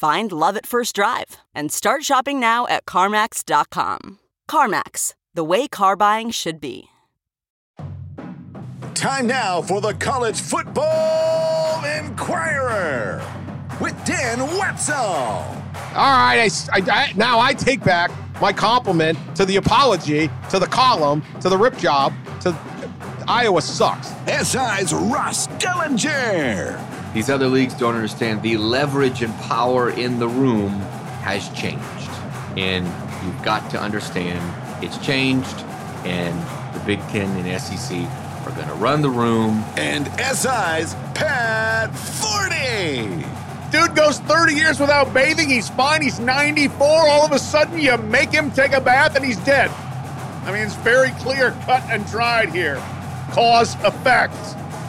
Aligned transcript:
Find 0.00 0.32
love 0.32 0.56
at 0.56 0.64
first 0.64 0.94
drive 0.94 1.36
and 1.54 1.70
start 1.70 2.04
shopping 2.04 2.40
now 2.40 2.66
at 2.68 2.86
CarMax.com. 2.86 4.18
CarMax, 4.50 5.12
the 5.34 5.44
way 5.44 5.68
car 5.68 5.94
buying 5.94 6.30
should 6.30 6.58
be. 6.58 6.84
Time 8.94 9.26
now 9.26 9.60
for 9.60 9.82
the 9.82 9.92
College 9.92 10.40
Football 10.40 11.84
Enquirer 11.84 13.22
with 13.78 13.94
Dan 14.06 14.38
Wetzel. 14.56 14.96
All 14.96 15.58
right, 15.92 16.50
I, 16.72 16.78
I, 16.78 16.82
I, 16.90 17.12
now 17.14 17.38
I 17.38 17.52
take 17.52 17.84
back 17.84 18.10
my 18.40 18.54
compliment 18.54 19.18
to 19.36 19.44
the 19.44 19.56
apology, 19.56 20.30
to 20.48 20.58
the 20.58 20.66
column, 20.66 21.22
to 21.42 21.50
the 21.50 21.58
rip 21.58 21.76
job, 21.76 22.14
to 22.40 22.58
Iowa 23.30 23.62
sucks. 23.62 24.08
SI's 24.26 24.92
Ross 24.92 25.46
Dellenger. 25.62 27.14
These 27.14 27.30
other 27.30 27.46
leagues 27.46 27.74
don't 27.74 27.94
understand 27.94 28.42
the 28.42 28.56
leverage 28.56 29.22
and 29.22 29.32
power 29.42 29.90
in 29.90 30.18
the 30.18 30.26
room 30.26 30.70
has 31.22 31.48
changed. 31.50 32.10
And 32.56 32.84
you've 33.24 33.40
got 33.44 33.70
to 33.70 33.80
understand 33.80 34.42
it's 34.82 34.98
changed, 34.98 35.60
and 36.04 36.36
the 36.74 36.84
Big 36.84 36.98
Ten 37.10 37.30
and 37.36 37.62
SEC 37.62 37.98
are 38.46 38.50
going 38.50 38.66
to 38.66 38.74
run 38.74 39.00
the 39.00 39.10
room. 39.10 39.64
And 39.76 40.08
SI's 40.18 40.96
Pat 41.14 41.90
Forde. 41.90 43.24
Dude 43.70 43.94
goes 43.94 44.18
30 44.18 44.54
years 44.54 44.80
without 44.80 45.14
bathing. 45.14 45.48
He's 45.48 45.68
fine. 45.68 46.02
He's 46.02 46.18
94. 46.18 46.84
All 46.84 47.24
of 47.24 47.30
a 47.30 47.38
sudden, 47.38 47.78
you 47.78 47.96
make 47.96 48.32
him 48.32 48.50
take 48.50 48.72
a 48.72 48.80
bath 48.80 49.14
and 49.14 49.24
he's 49.24 49.38
dead. 49.38 49.70
I 50.42 50.50
mean, 50.50 50.62
it's 50.62 50.74
very 50.74 51.10
clear 51.10 51.52
cut 51.64 51.84
and 51.90 52.04
dried 52.06 52.48
here. 52.48 52.82
Cause 53.32 53.76
effect. 53.84 54.34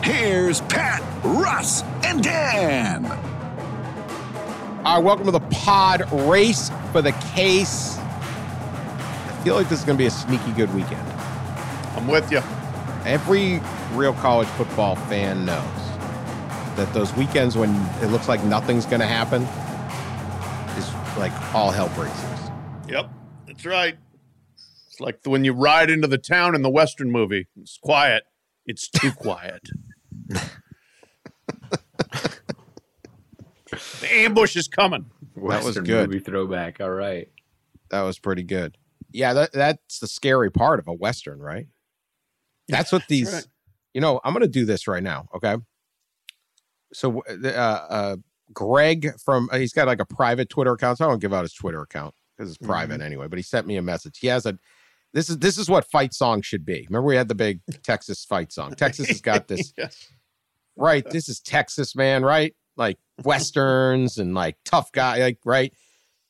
Here's 0.04 0.62
Pat, 0.62 1.04
Russ, 1.24 1.84
and 2.04 2.24
Dan. 2.24 3.06
All 4.84 4.96
right, 4.96 5.04
welcome 5.04 5.26
to 5.26 5.32
the 5.32 5.40
pod 5.52 6.12
race 6.12 6.72
for 6.92 7.04
the 7.04 7.12
case. 7.36 8.00
I 8.00 9.42
feel 9.44 9.54
like 9.54 9.70
this 9.70 9.78
is 9.78 9.86
going 9.86 9.96
to 9.96 10.02
be 10.02 10.08
a 10.08 10.12
sneaky 10.12 10.52
good 10.54 10.74
weekend. 10.74 11.08
I'm 11.96 12.08
with 12.08 12.32
you. 12.32 12.42
Every 13.06 13.62
real 13.94 14.14
college 14.14 14.48
football 14.50 14.96
fan 14.96 15.46
knows 15.46 15.64
that 16.78 16.92
those 16.96 17.14
weekends 17.14 17.56
when 17.56 17.76
it 18.02 18.08
looks 18.08 18.28
like 18.28 18.44
nothing's 18.44 18.88
going 18.88 19.02
to 19.02 19.08
happen 19.08 19.44
is 20.80 20.92
like 21.20 21.32
all 21.54 21.70
hell 21.70 21.90
breaks 21.90 22.24
loose. 22.24 22.50
Yep, 22.90 23.12
that's 23.46 23.66
right. 23.68 23.98
It's 24.90 25.00
like 25.00 25.20
when 25.26 25.46
you 25.46 25.54
ride 25.54 25.92
into 25.92 26.08
the 26.08 26.18
town 26.18 26.56
in 26.56 26.64
the 26.64 26.72
Western 26.72 27.12
movie. 27.12 27.48
It's 27.56 27.78
quiet. 27.78 28.24
It's 28.72 28.88
too 28.88 29.12
quiet. 29.12 29.70
the 30.30 30.48
ambush 34.10 34.56
is 34.56 34.70
coming. 34.70 35.08
That 35.36 35.44
was 35.44 35.66
Western 35.66 35.84
good. 35.84 36.10
movie 36.10 36.24
throwback. 36.24 36.80
All 36.80 36.90
right. 36.90 37.28
That 37.90 38.04
was 38.04 38.18
pretty 38.18 38.44
good. 38.44 38.78
Yeah, 39.12 39.34
that, 39.34 39.52
that's 39.52 40.00
the 40.00 40.08
scary 40.08 40.50
part 40.50 40.80
of 40.80 40.88
a 40.88 40.94
Western, 40.94 41.42
right? 41.42 41.68
That's 42.70 42.94
what 42.94 43.04
these, 43.10 43.34
right. 43.34 43.46
you 43.94 44.00
know, 44.00 44.22
I'm 44.24 44.32
going 44.32 44.46
to 44.46 44.48
do 44.48 44.64
this 44.64 44.88
right 44.88 45.04
now. 45.04 45.28
Okay. 45.36 45.58
So, 46.94 47.22
uh, 47.28 47.58
uh, 47.58 48.16
Greg 48.54 49.20
from, 49.20 49.50
uh, 49.52 49.58
he's 49.58 49.74
got 49.74 49.88
like 49.88 50.00
a 50.00 50.06
private 50.06 50.48
Twitter 50.48 50.72
account. 50.72 51.00
So 51.00 51.06
I 51.06 51.10
don't 51.10 51.20
give 51.20 51.34
out 51.34 51.42
his 51.42 51.54
Twitter 51.54 51.82
account 51.82 52.16
because 52.38 52.56
it's 52.56 52.66
private 52.66 53.02
anyway, 53.02 53.28
but 53.28 53.38
he 53.38 53.44
sent 53.44 53.68
me 53.68 53.76
a 53.76 53.82
message. 53.82 54.20
He 54.20 54.28
has 54.28 54.46
a, 54.46 54.58
this 55.14 55.30
is, 55.30 55.38
this 55.40 55.58
is 55.58 55.70
what 55.70 55.86
fight 55.92 56.14
song 56.14 56.42
should 56.42 56.66
be. 56.66 56.86
Remember 56.90 57.08
we 57.08 57.16
had 57.16 57.28
the 57.28 57.36
big 57.36 57.62
Texas 57.84 58.24
fight 58.26 58.52
song. 58.52 58.74
Texas 58.76 59.08
has 59.08 59.22
got 59.22 59.48
this, 59.48 59.74
Yes. 59.78 60.08
right? 60.76 61.08
This 61.10 61.28
is 61.30 61.40
Texas, 61.40 61.96
man, 61.96 62.24
right? 62.24 62.56
Like 62.78 62.98
westerns 63.24 64.18
and 64.18 64.34
like 64.34 64.58
tough 64.66 64.92
guy, 64.92 65.20
like 65.20 65.40
right? 65.46 65.74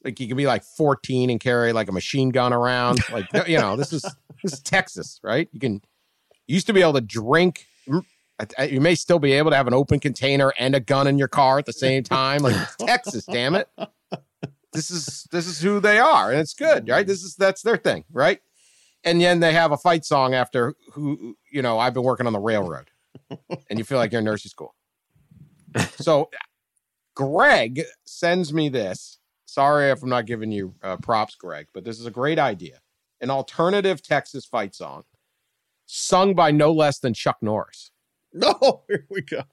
Like 0.04 0.20
you 0.20 0.28
can 0.28 0.36
be 0.38 0.48
like 0.48 0.64
14 0.64 1.30
and 1.30 1.40
carry 1.40 1.74
like 1.74 1.88
a 1.90 1.92
machine 1.92 2.30
gun 2.30 2.54
around. 2.54 3.00
Like 3.12 3.28
you 3.48 3.60
know, 3.60 3.76
this 3.76 3.94
is 3.94 4.02
this 4.42 4.54
is 4.54 4.60
Texas, 4.62 5.20
right? 5.24 5.48
You 5.52 5.60
can 5.60 5.74
you 6.48 6.56
used 6.56 6.66
to 6.68 6.74
be 6.74 6.82
able 6.82 6.94
to 6.94 7.02
drink. 7.02 7.68
You 8.60 8.82
may 8.82 8.96
still 8.96 9.20
be 9.20 9.34
able 9.34 9.52
to 9.52 9.56
have 9.58 9.68
an 9.68 9.76
open 9.76 10.00
container 10.00 10.52
and 10.58 10.74
a 10.74 10.80
gun 10.80 11.06
in 11.06 11.20
your 11.20 11.28
car 11.28 11.60
at 11.60 11.68
the 11.68 11.74
same 11.74 12.02
time. 12.02 12.42
Like 12.42 12.56
Texas, 12.80 13.24
damn 13.28 13.54
it. 13.54 13.70
This 14.74 14.90
is 14.90 15.28
this 15.32 15.46
is 15.46 15.62
who 15.62 15.80
they 15.80 16.00
are, 16.00 16.32
and 16.32 16.40
it's 16.40 16.56
good, 16.56 16.88
right? 16.90 17.06
This 17.06 17.22
is 17.22 17.36
that's 17.36 17.62
their 17.62 17.78
thing, 17.78 18.04
right? 18.12 18.40
And 19.04 19.20
then 19.22 19.40
they 19.40 19.54
have 19.54 19.72
a 19.72 19.78
fight 19.78 20.06
song 20.06 20.34
after 20.34 20.76
who 20.94 21.36
you 21.52 21.62
know, 21.62 21.80
I've 21.80 21.94
been 21.94 22.04
working 22.04 22.28
on 22.28 22.34
the 22.34 22.40
railroad. 22.40 22.90
And 23.70 23.78
you 23.80 23.86
feel 23.86 23.98
like 23.98 24.12
you're 24.12 24.20
in 24.20 24.26
nursing 24.26 24.50
school. 24.50 24.74
So 25.98 26.30
Greg 27.16 27.84
sends 28.06 28.54
me 28.54 28.70
this. 28.70 29.20
Sorry 29.46 29.90
if 29.90 30.02
I'm 30.04 30.10
not 30.10 30.26
giving 30.26 30.52
you 30.52 30.76
uh, 30.82 30.98
props, 30.98 31.36
Greg, 31.36 31.68
but 31.74 31.84
this 31.84 32.00
is 32.00 32.06
a 32.06 32.12
great 32.12 32.40
idea. 32.40 32.80
An 33.20 33.30
alternative 33.30 34.02
Texas 34.02 34.46
fight 34.46 34.74
song 34.76 35.04
sung 35.86 36.34
by 36.34 36.52
no 36.52 36.72
less 36.72 37.00
than 37.00 37.14
Chuck 37.14 37.38
Norris. 37.42 37.92
No, 38.34 38.84
here 38.88 39.06
we 39.10 39.22
go. 39.22 39.44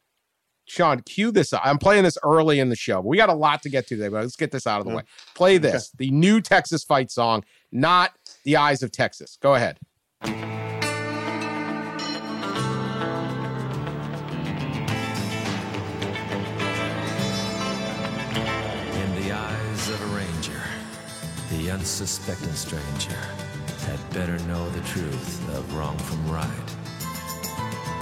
Sean, 0.66 1.00
cue 1.00 1.30
this 1.32 1.52
up. 1.52 1.62
I'm 1.64 1.78
playing 1.78 2.04
this 2.04 2.18
early 2.22 2.60
in 2.60 2.68
the 2.68 2.76
show. 2.76 3.00
We 3.00 3.16
got 3.16 3.28
a 3.30 3.34
lot 3.34 3.62
to 3.62 3.68
get 3.70 3.86
to 3.88 3.96
today, 3.96 4.08
but 4.08 4.20
let's 4.22 4.36
get 4.36 4.50
this 4.50 4.66
out 4.66 4.80
of 4.80 4.84
the 4.86 4.90
Yeah. 4.92 4.96
way. 4.98 5.02
Play 5.34 5.58
this, 5.58 5.90
the 5.96 6.10
new 6.10 6.40
Texas 6.40 6.84
fight 6.84 7.10
song, 7.10 7.44
not 7.72 8.12
the 8.48 8.56
Eyes 8.56 8.82
of 8.82 8.90
Texas. 8.90 9.36
Go 9.42 9.56
ahead. 9.56 9.78
In 10.22 10.30
the 19.20 19.32
eyes 19.32 19.88
of 19.90 20.00
a 20.00 20.06
ranger, 20.16 20.62
the 21.50 21.70
unsuspecting 21.70 22.54
stranger 22.54 23.20
had 23.86 24.00
better 24.14 24.38
know 24.46 24.66
the 24.70 24.80
truth 24.88 25.46
of 25.54 25.74
wrong 25.74 25.98
from 25.98 26.32
right. 26.32 26.48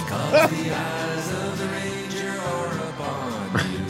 Cause 0.07 0.49
the 0.49 0.73
eyes 0.73 1.33
of 1.43 1.57
the 1.59 1.65
ranger 1.75 2.31
are 2.39 2.71
upon 2.87 3.51
you. 3.73 3.83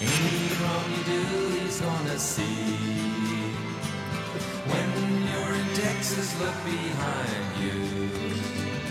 Any 0.00 0.48
wrong 0.62 0.86
you 0.96 1.04
do, 1.04 1.20
he's 1.58 1.78
gonna 1.78 2.18
see. 2.18 2.59
Texas, 6.00 6.40
look 6.40 6.54
behind 6.64 7.62
you. 7.62 8.08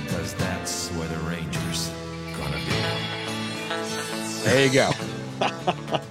Cause 0.09 0.35
that's 0.35 0.89
where 0.89 1.07
the 1.07 1.17
ranger's 1.27 1.89
gonna 2.38 2.57
be. 2.57 4.44
There 4.44 4.67
you 4.67 4.71
go. 4.71 4.91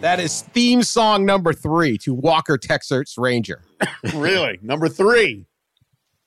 that 0.00 0.18
is 0.18 0.42
theme 0.52 0.82
song 0.82 1.24
number 1.24 1.52
three 1.52 1.96
to 1.98 2.12
Walker 2.12 2.58
Texas 2.58 3.14
Ranger. 3.16 3.62
Really? 4.12 4.58
Number 4.60 4.88
three. 4.88 5.46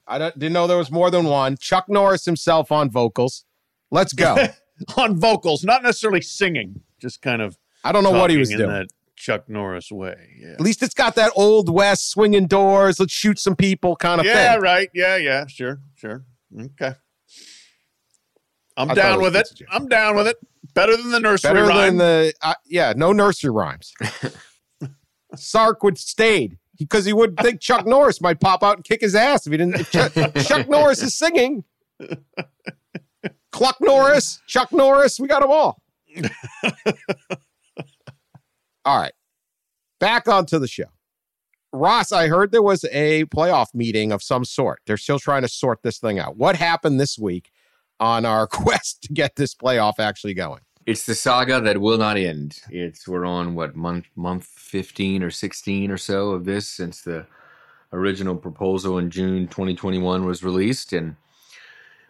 I 0.08 0.20
don't, 0.20 0.40
didn't 0.40 0.54
know 0.54 0.68
there 0.68 0.78
was 0.78 0.90
more 0.90 1.12
than 1.12 1.26
one. 1.26 1.58
Chuck 1.58 1.90
Norris 1.90 2.24
himself 2.24 2.72
on 2.72 2.90
vocals. 2.90 3.44
Let's 3.92 4.14
go. 4.14 4.38
On 4.96 5.20
vocals, 5.20 5.66
not 5.66 5.84
necessarily 5.84 6.22
singing, 6.22 6.82
just 7.00 7.22
kind 7.22 7.42
of 7.42 7.58
I 7.84 7.92
don't 7.92 8.04
know 8.04 8.12
what 8.12 8.30
he 8.32 8.38
was 8.38 8.50
doing. 8.50 8.70
that 8.70 8.88
Chuck 9.24 9.48
Norris 9.48 9.90
way. 9.90 10.36
Yeah. 10.38 10.50
At 10.52 10.60
least 10.62 10.84
it's 10.84 10.94
got 10.94 11.16
that 11.16 11.32
old 11.36 11.70
west 11.70 12.10
swinging 12.12 12.46
doors. 12.46 13.00
Let's 13.00 13.14
shoot 13.14 13.40
some 13.40 13.56
people 13.56 13.96
kind 13.96 14.20
of 14.20 14.28
Yeah, 14.28 14.54
thing. 14.54 14.62
right. 14.62 14.90
Yeah, 14.94 15.16
yeah, 15.16 15.48
sure, 15.48 15.80
sure. 15.96 16.26
Okay. 16.60 16.94
I'm 18.76 18.92
I 18.92 18.96
thought 18.96 18.98
it 18.98 19.02
down 19.02 19.22
with 19.22 19.36
it. 19.38 19.50
good 19.58 19.68
I'm 19.72 19.88
down 19.88 20.16
with 20.18 20.28
it. 20.28 20.38
Better 20.74 20.98
than 20.98 21.12
the 21.12 21.20
nursery 21.22 21.54
Better 21.54 21.66
rhyme. 21.66 21.98
than 21.98 21.98
the 22.00 22.34
uh, 22.42 22.54
yeah, 22.66 22.94
no 22.98 23.14
nursery 23.14 23.50
rhymes. 23.52 23.94
Sark 25.36 25.84
would 25.84 25.98
stayed. 25.98 26.58
because 26.78 27.06
he 27.06 27.14
would 27.14 27.38
think 27.38 27.62
Chuck 27.62 27.86
Norris 27.86 28.20
might 28.20 28.40
pop 28.42 28.62
out 28.64 28.76
and 28.78 28.84
kick 28.84 29.00
his 29.02 29.16
ass 29.16 29.46
if 29.48 29.52
he 29.52 29.58
didn't. 29.58 29.76
If 29.80 29.92
Chuck, 29.92 30.14
Chuck 30.46 30.68
Norris 30.68 31.02
is 31.02 31.14
singing. 31.18 31.64
Cluck 33.52 33.78
Norris, 33.80 34.42
Chuck 34.48 34.72
Norris, 34.74 35.18
we 35.20 35.28
got 35.28 35.42
them 35.42 35.52
all. 35.52 35.82
all 38.86 39.00
right, 39.00 39.14
back 40.00 40.28
onto 40.28 40.60
the 40.60 40.68
show. 40.68 40.86
Ross, 41.72 42.12
I 42.12 42.28
heard 42.28 42.52
there 42.52 42.62
was 42.62 42.86
a 42.92 43.26
playoff 43.26 43.74
meeting 43.74 44.12
of 44.12 44.22
some 44.22 44.46
sort. 44.46 44.82
They're 44.86 44.98
still 44.98 45.18
trying 45.18 45.42
to 45.42 45.48
sort 45.48 45.82
this 45.82 45.98
thing 45.98 46.20
out. 46.20 46.38
What 46.38 46.56
happened 46.56 47.00
this 47.00 47.18
week 47.18 47.52
on 48.00 48.26
our 48.26 48.46
quest 48.48 49.04
to 49.04 49.14
get 49.14 49.36
this 49.36 49.56
playoff 49.56 49.96
actually 49.98 50.36
going? 50.36 50.62
It's 50.86 51.06
the 51.06 51.16
saga 51.16 51.62
that 51.62 51.80
will 51.80 51.98
not 51.98 52.18
end. 52.18 52.62
It's 52.70 53.08
we're 53.08 53.26
on 53.26 53.56
what 53.56 53.76
month 53.76 54.06
month 54.16 54.46
15 54.46 55.24
or 55.24 55.32
16 55.32 55.90
or 55.90 55.98
so 55.98 56.32
of 56.32 56.46
this 56.46 56.68
since 56.68 57.02
the 57.02 57.26
original 57.94 58.36
proposal 58.36 58.98
in 58.98 59.10
June 59.10 59.48
2021 59.48 60.26
was 60.26 60.44
released 60.44 60.92
and 60.92 61.16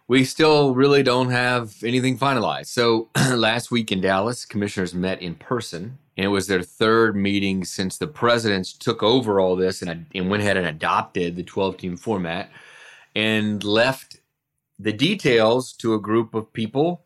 we 0.08 0.26
still 0.26 0.74
really 0.74 1.04
don't 1.04 1.30
have 1.30 1.84
anything 1.84 2.18
finalized. 2.18 2.68
So 2.68 3.10
last 3.36 3.72
week 3.72 3.92
in 3.92 4.02
Dallas, 4.02 4.44
commissioners 4.44 4.94
met 4.94 5.22
in 5.22 5.36
person 5.36 6.00
and 6.18 6.26
it 6.26 6.30
was 6.30 6.48
their 6.48 6.62
third 6.62 7.16
meeting 7.16 7.64
since 7.64 7.98
the 7.98 8.08
presidents 8.08 8.74
took 8.74 9.02
over 9.02 9.40
all 9.40 9.56
this 9.56 9.82
and, 9.82 10.06
and 10.14 10.30
went 10.30 10.44
ahead 10.44 10.58
and 10.58 10.68
adopted 10.68 11.36
the 11.36 11.44
12 11.44 11.78
team 11.78 11.98
format 11.98 12.50
and 13.16 13.64
left 13.64 14.20
the 14.80 14.94
details 14.94 15.74
to 15.74 15.94
a 15.94 16.00
group 16.00 16.34
of 16.34 16.52
people 16.54 17.04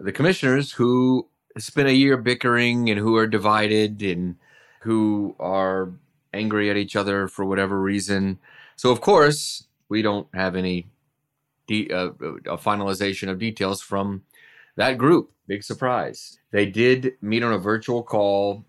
the 0.00 0.12
commissioners 0.12 0.72
who 0.72 1.28
spent 1.58 1.88
a 1.88 1.94
year 1.94 2.16
bickering 2.16 2.88
and 2.88 2.98
who 2.98 3.16
are 3.16 3.26
divided 3.26 4.02
and 4.02 4.36
who 4.80 5.36
are 5.38 5.92
angry 6.32 6.70
at 6.70 6.76
each 6.76 6.96
other 6.96 7.28
for 7.28 7.44
whatever 7.44 7.80
reason. 7.80 8.38
So, 8.76 8.90
of 8.90 9.00
course, 9.00 9.64
we 9.88 10.02
don't 10.02 10.26
have 10.34 10.56
any 10.56 10.88
de- 11.66 11.90
uh, 11.90 12.10
a 12.46 12.56
finalization 12.56 13.28
of 13.28 13.38
details 13.38 13.82
from 13.82 14.22
that 14.76 14.98
group. 14.98 15.32
Big 15.46 15.62
surprise. 15.62 16.38
They 16.50 16.66
did 16.66 17.14
meet 17.20 17.42
on 17.42 17.52
a 17.52 17.58
virtual 17.58 18.02
call 18.02 18.64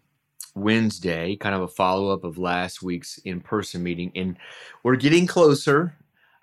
Wednesday, 0.55 1.35
kind 1.35 1.55
of 1.55 1.61
a 1.61 1.67
follow 1.67 2.09
up 2.09 2.23
of 2.23 2.37
last 2.37 2.83
week's 2.83 3.17
in 3.19 3.41
person 3.41 3.83
meeting. 3.83 4.11
And 4.15 4.37
we're 4.83 4.95
getting 4.95 5.27
closer. 5.27 5.95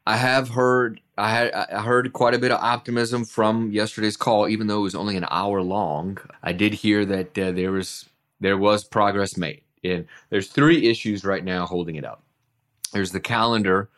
I 0.07 0.17
have 0.17 0.49
heard 0.49 1.01
I 1.19 1.31
had 1.31 1.53
I 1.53 1.83
heard 1.83 2.13
quite 2.13 2.35
a 2.35 2.39
bit 2.39 2.51
of 2.51 2.61
optimism 2.61 3.25
from 3.25 3.71
yesterday's 3.71 4.17
call, 4.17 4.49
even 4.49 4.67
though 4.67 4.79
it 4.79 4.83
was 4.83 4.95
only 4.95 5.17
an 5.17 5.27
hour 5.31 5.63
long. 5.63 6.19
I 6.43 6.53
did 6.53 6.73
hear 6.73 7.05
that 7.05 7.39
uh, 7.39 7.53
there 7.53 7.73
was 7.73 8.09
there 8.41 8.57
was 8.57 8.85
progress 8.85 9.37
made, 9.37 9.63
and 9.85 10.07
there's 10.31 10.49
three 10.49 10.89
issues 10.89 11.25
right 11.25 11.45
now 11.45 11.67
holding 11.67 11.97
it 11.97 12.05
up. 12.05 12.23
There's 12.93 13.13
the 13.13 13.21
calendar, 13.21 13.91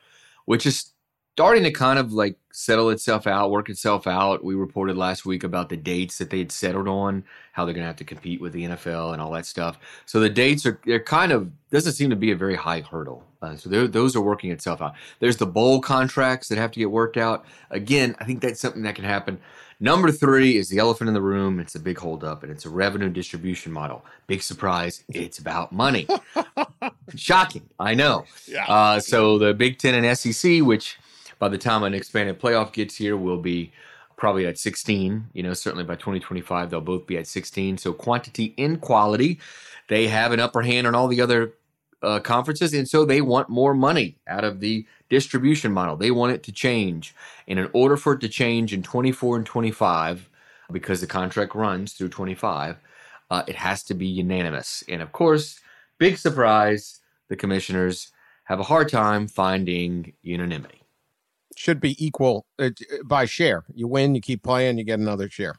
which 0.45 0.67
is 0.67 0.92
starting 1.35 1.63
to 1.65 1.71
kind 1.71 1.99
of 1.99 2.13
like 2.13 2.37
settle 2.53 2.91
itself 2.91 3.27
out, 3.27 3.51
work 3.51 3.71
itself 3.71 4.07
out. 4.07 4.45
We 4.45 4.55
reported 4.55 4.97
last 4.97 5.25
week 5.25 5.45
about 5.45 5.71
the 5.71 5.77
dates 5.79 6.19
that 6.19 6.29
they 6.29 6.39
had 6.39 6.53
settled 6.53 6.89
on, 6.89 7.25
how 7.53 7.65
they're 7.65 7.73
going 7.73 7.85
to 7.85 7.89
have 7.89 7.97
to 7.97 8.05
compete 8.05 8.41
with 8.41 8.53
the 8.53 8.65
NFL 8.65 9.15
and 9.15 9.23
all 9.23 9.33
that 9.33 9.47
stuff. 9.47 9.79
So 10.05 10.21
the 10.21 10.29
dates 10.29 10.67
are 10.67 10.79
they're 10.85 11.01
kind 11.01 11.33
of 11.33 11.51
doesn't 11.71 11.95
seem 11.95 12.11
to 12.11 12.17
be 12.17 12.33
a 12.33 12.37
very 12.37 12.55
high 12.55 12.81
hurdle. 12.81 13.25
Uh, 13.41 13.57
so 13.57 13.87
those 13.87 14.15
are 14.15 14.21
working 14.21 14.51
itself 14.51 14.83
out. 14.83 14.95
There's 15.19 15.39
the 15.39 15.47
bowl 15.47 15.81
contracts 15.81 16.49
that 16.49 16.59
have 16.59 16.71
to 16.73 16.79
get 16.79 16.91
worked 16.91 17.17
out. 17.17 17.45
Again, 17.71 18.15
I 18.21 18.25
think 18.25 18.41
that's 18.41 18.61
something 18.61 18.83
that 18.83 18.95
can 18.95 19.05
happen. 19.05 19.41
Number 19.81 20.13
three 20.13 20.57
is 20.57 20.69
the 20.69 20.79
elephant 20.79 21.09
in 21.09 21.15
the 21.15 21.23
room. 21.23 21.59
It's 21.59 21.75
a 21.75 21.81
big 21.81 21.99
holdup, 21.99 22.45
and 22.45 22.53
it's 22.53 22.65
a 22.65 22.71
revenue 22.71 23.09
distribution 23.09 23.73
model. 23.73 24.05
Big 24.29 24.41
surprise. 24.41 25.03
It's 25.09 25.41
about 25.41 25.73
money. 25.73 26.07
Shocking. 27.17 27.69
I 27.81 27.95
know. 27.95 28.25
Yeah. 28.47 28.65
Uh, 28.67 29.01
so 29.01 29.39
the 29.39 29.55
Big 29.55 29.79
Ten 29.79 30.05
and 30.05 30.17
SEC, 30.17 30.63
which 30.63 30.99
by 31.43 31.49
the 31.49 31.59
time 31.59 31.83
an 31.83 31.93
expanded 31.93 32.41
playoff 32.41 32.73
gets 32.73 32.95
here, 32.95 33.17
we'll 33.17 33.37
be 33.37 33.73
probably 34.17 34.47
at 34.47 34.57
16. 34.57 35.31
You 35.33 35.43
know, 35.43 35.55
certainly 35.55 35.83
by 35.83 35.97
2025, 35.97 36.71
they'll 36.71 36.81
both 36.81 37.05
be 37.05 37.19
at 37.19 37.27
16. 37.27 37.79
So 37.79 37.93
quantity 37.93 38.55
in 38.57 38.77
quality, 38.77 39.41
they 39.89 40.07
have 40.07 40.31
an 40.31 40.39
upper 40.39 40.63
hand 40.63 40.87
on 40.87 40.95
all 40.95 41.09
the 41.09 41.21
other 41.21 41.55
uh, 42.01 42.21
conferences, 42.21 42.73
and 42.73 42.89
so 42.89 43.05
they 43.05 43.21
want 43.21 43.49
more 43.49 43.75
money 43.75 44.19
out 44.29 44.45
of 44.45 44.61
the 44.61 44.87
distribution 45.11 45.73
model. 45.73 45.97
They 45.97 46.13
want 46.13 46.33
it 46.33 46.45
to 46.45 46.53
change, 46.53 47.13
and 47.49 47.59
in 47.59 47.69
order 47.73 47.97
for 47.97 48.13
it 48.13 48.21
to 48.21 48.29
change 48.29 48.73
in 48.73 48.85
24 48.85 49.39
and 49.39 49.45
25, 49.45 50.31
because 50.71 51.01
the 51.01 51.09
contract 51.09 51.57
runs 51.57 51.95
through 51.95 52.11
25, 52.11 52.77
uh, 53.33 53.43
it 53.49 53.57
has 53.57 53.83
to 53.83 53.95
be 53.95 54.07
unanimous. 54.07 54.85
And 54.89 55.03
of 55.03 55.11
course, 55.11 55.59
big 55.99 56.19
surprise, 56.19 57.01
the 57.27 57.35
commissioners 57.35 58.13
have 58.45 58.61
a 58.61 58.65
hard 58.65 58.89
time 58.89 59.27
finding 59.27 60.13
unanimity 60.23 60.82
should 61.63 61.81
be 61.81 62.05
equal 62.05 62.45
uh, 62.59 62.71
by 63.05 63.25
share. 63.25 63.63
You 63.73 63.87
win, 63.87 64.17
you 64.17 64.21
keep 64.21 64.43
playing, 64.43 64.79
you 64.79 64.85
get 64.85 64.99
another 64.99 65.31
share. 65.31 65.55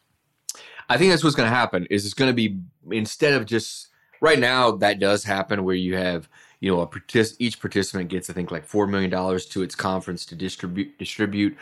I 0.90 0.98
think 0.98 1.12
that's 1.12 1.24
what's 1.24 1.36
going 1.36 1.50
to 1.50 1.56
happen. 1.56 1.88
Is 1.90 2.06
it's 2.06 2.14
going 2.14 2.30
to 2.30 2.36
be 2.36 2.60
instead 2.92 3.34
of 3.34 3.46
just 3.46 3.88
right 4.20 4.38
now 4.38 4.72
that 4.72 5.00
does 5.00 5.24
happen 5.24 5.64
where 5.64 5.76
you 5.76 5.96
have 5.96 6.28
you 6.60 6.70
know 6.70 6.82
a 6.82 6.88
partic- 6.88 7.38
each 7.40 7.62
participant 7.62 8.10
gets 8.10 8.30
I 8.30 8.34
think 8.34 8.52
like 8.52 8.66
four 8.66 8.86
million 8.86 9.10
dollars 9.10 9.46
to 9.48 9.64
its 9.64 9.76
conference 9.76 10.26
to 10.28 10.36
distribute 10.36 11.00
distribute. 11.00 11.58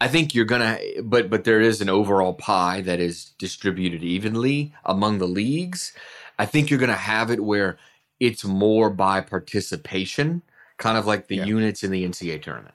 I 0.00 0.08
think 0.08 0.34
you're 0.34 0.46
gonna, 0.46 0.78
but 1.02 1.28
but 1.28 1.44
there 1.44 1.60
is 1.60 1.82
an 1.82 1.90
overall 1.90 2.32
pie 2.32 2.80
that 2.80 2.98
is 2.98 3.32
distributed 3.38 4.02
evenly 4.02 4.74
among 4.86 5.18
the 5.18 5.28
leagues. 5.28 5.92
I 6.38 6.46
think 6.46 6.70
you're 6.70 6.80
gonna 6.80 6.94
have 6.94 7.30
it 7.30 7.44
where 7.44 7.76
it's 8.18 8.42
more 8.42 8.88
by 8.88 9.20
participation, 9.20 10.40
kind 10.78 10.96
of 10.96 11.06
like 11.06 11.28
the 11.28 11.36
yeah. 11.36 11.44
units 11.44 11.84
in 11.84 11.90
the 11.90 12.08
NCAA 12.08 12.40
tournament 12.42 12.74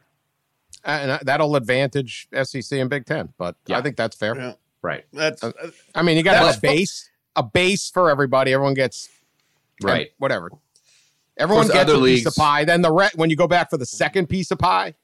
and 0.87 1.19
that'll 1.23 1.55
advantage 1.55 2.27
SEC 2.43 2.71
and 2.79 2.89
Big 2.89 3.05
Ten. 3.05 3.33
But 3.37 3.55
yeah. 3.67 3.77
I 3.77 3.81
think 3.81 3.97
that's 3.97 4.15
fair. 4.15 4.35
Yeah. 4.35 4.53
Right. 4.81 5.05
That's. 5.11 5.43
Uh, 5.43 5.51
I 5.93 6.01
mean, 6.01 6.17
you 6.17 6.23
got 6.23 6.55
a 6.55 6.59
base, 6.59 7.09
a 7.35 7.43
base 7.43 7.89
for 7.89 8.09
everybody. 8.09 8.53
Everyone 8.53 8.73
gets 8.73 9.09
right. 9.83 10.09
Whatever. 10.17 10.51
Everyone 11.37 11.67
gets 11.67 11.91
a 11.91 11.97
leagues, 11.97 12.21
piece 12.21 12.27
of 12.27 12.35
pie. 12.35 12.63
Then 12.63 12.81
the 12.81 12.91
re- 12.91 13.09
when 13.15 13.29
you 13.29 13.35
go 13.35 13.47
back 13.47 13.69
for 13.69 13.77
the 13.77 13.85
second 13.85 14.27
piece 14.27 14.49
of 14.49 14.57
pie, 14.57 14.95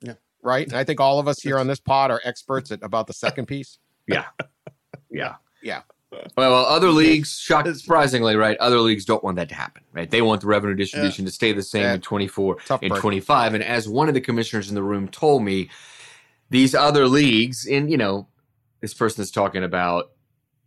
yeah, 0.00 0.14
right. 0.42 0.66
And 0.66 0.76
I 0.76 0.82
think 0.82 0.98
all 0.98 1.18
of 1.18 1.28
us 1.28 1.40
here 1.40 1.58
on 1.58 1.66
this 1.66 1.78
pod 1.78 2.10
are 2.10 2.20
experts 2.24 2.72
at 2.72 2.82
about 2.82 3.06
the 3.06 3.12
second 3.12 3.46
piece. 3.46 3.78
Yeah, 4.08 4.24
yeah, 5.10 5.34
yeah. 5.62 5.82
Well, 6.36 6.66
other 6.66 6.90
leagues, 6.90 7.38
shock, 7.38 7.66
surprisingly, 7.66 8.36
right? 8.36 8.56
Other 8.58 8.78
leagues 8.80 9.04
don't 9.04 9.22
want 9.22 9.36
that 9.36 9.48
to 9.50 9.54
happen, 9.54 9.82
right? 9.92 10.10
They 10.10 10.22
want 10.22 10.40
the 10.40 10.46
revenue 10.46 10.74
distribution 10.74 11.24
yeah. 11.24 11.28
to 11.28 11.34
stay 11.34 11.52
the 11.52 11.62
same 11.62 11.82
yeah. 11.82 11.94
in 11.94 12.00
24 12.00 12.56
Tough 12.66 12.82
and 12.82 12.94
25. 12.94 13.54
And 13.54 13.64
as 13.64 13.88
one 13.88 14.08
of 14.08 14.14
the 14.14 14.20
commissioners 14.20 14.68
in 14.68 14.74
the 14.74 14.82
room 14.82 15.08
told 15.08 15.42
me, 15.42 15.70
these 16.50 16.74
other 16.74 17.08
leagues, 17.08 17.66
and 17.66 17.90
you 17.90 17.96
know, 17.96 18.28
this 18.80 18.94
person 18.94 19.22
is 19.22 19.30
talking 19.30 19.64
about 19.64 20.12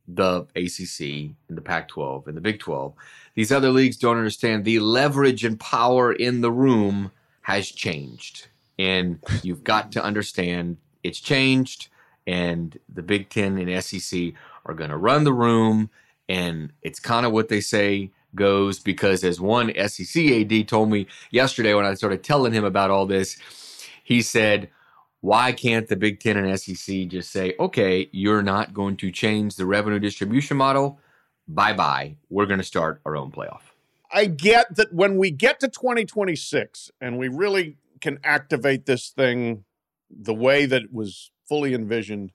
the 0.07 0.47
ACC 0.55 1.35
and 1.47 1.57
the 1.57 1.61
Pac 1.61 1.87
12 1.87 2.27
and 2.27 2.35
the 2.35 2.41
Big 2.41 2.59
12. 2.59 2.93
These 3.35 3.51
other 3.51 3.69
leagues 3.69 3.97
don't 3.97 4.17
understand 4.17 4.65
the 4.65 4.79
leverage 4.79 5.45
and 5.45 5.59
power 5.59 6.11
in 6.11 6.41
the 6.41 6.51
room 6.51 7.11
has 7.41 7.69
changed. 7.69 8.47
And 8.77 9.19
you've 9.43 9.63
got 9.63 9.91
to 9.93 10.03
understand 10.03 10.77
it's 11.03 11.19
changed. 11.19 11.89
And 12.25 12.77
the 12.93 13.03
Big 13.03 13.29
Ten 13.29 13.57
and 13.57 13.83
SEC 13.83 14.33
are 14.65 14.73
going 14.73 14.89
to 14.89 14.97
run 14.97 15.23
the 15.23 15.33
room. 15.33 15.89
And 16.27 16.71
it's 16.81 16.99
kind 16.99 17.25
of 17.25 17.31
what 17.31 17.49
they 17.49 17.61
say 17.61 18.11
goes 18.35 18.79
because, 18.79 19.23
as 19.23 19.41
one 19.41 19.73
SEC 19.87 20.23
AD 20.25 20.67
told 20.67 20.91
me 20.91 21.07
yesterday 21.31 21.73
when 21.73 21.85
I 21.85 21.95
started 21.95 22.23
telling 22.23 22.53
him 22.53 22.63
about 22.63 22.91
all 22.91 23.05
this, 23.05 23.37
he 24.03 24.21
said, 24.21 24.69
why 25.21 25.51
can't 25.51 25.87
the 25.87 25.95
Big 25.95 26.19
Ten 26.19 26.37
and 26.37 26.59
SEC 26.59 27.07
just 27.07 27.31
say, 27.31 27.53
okay, 27.59 28.09
you're 28.11 28.43
not 28.43 28.73
going 28.73 28.95
to 28.97 29.11
change 29.11 29.55
the 29.55 29.65
revenue 29.65 29.99
distribution 29.99 30.57
model? 30.57 30.99
Bye 31.47 31.73
bye. 31.73 32.15
We're 32.29 32.45
going 32.45 32.59
to 32.59 32.65
start 32.65 33.01
our 33.05 33.17
own 33.17 33.31
playoff. 33.31 33.61
I 34.11 34.25
get 34.25 34.75
that 34.75 34.93
when 34.93 35.17
we 35.17 35.31
get 35.31 35.59
to 35.59 35.67
2026 35.67 36.91
and 37.01 37.17
we 37.17 37.27
really 37.27 37.77
can 38.01 38.19
activate 38.23 38.85
this 38.85 39.09
thing 39.09 39.65
the 40.09 40.33
way 40.33 40.65
that 40.65 40.83
it 40.83 40.93
was 40.93 41.31
fully 41.47 41.73
envisioned, 41.73 42.31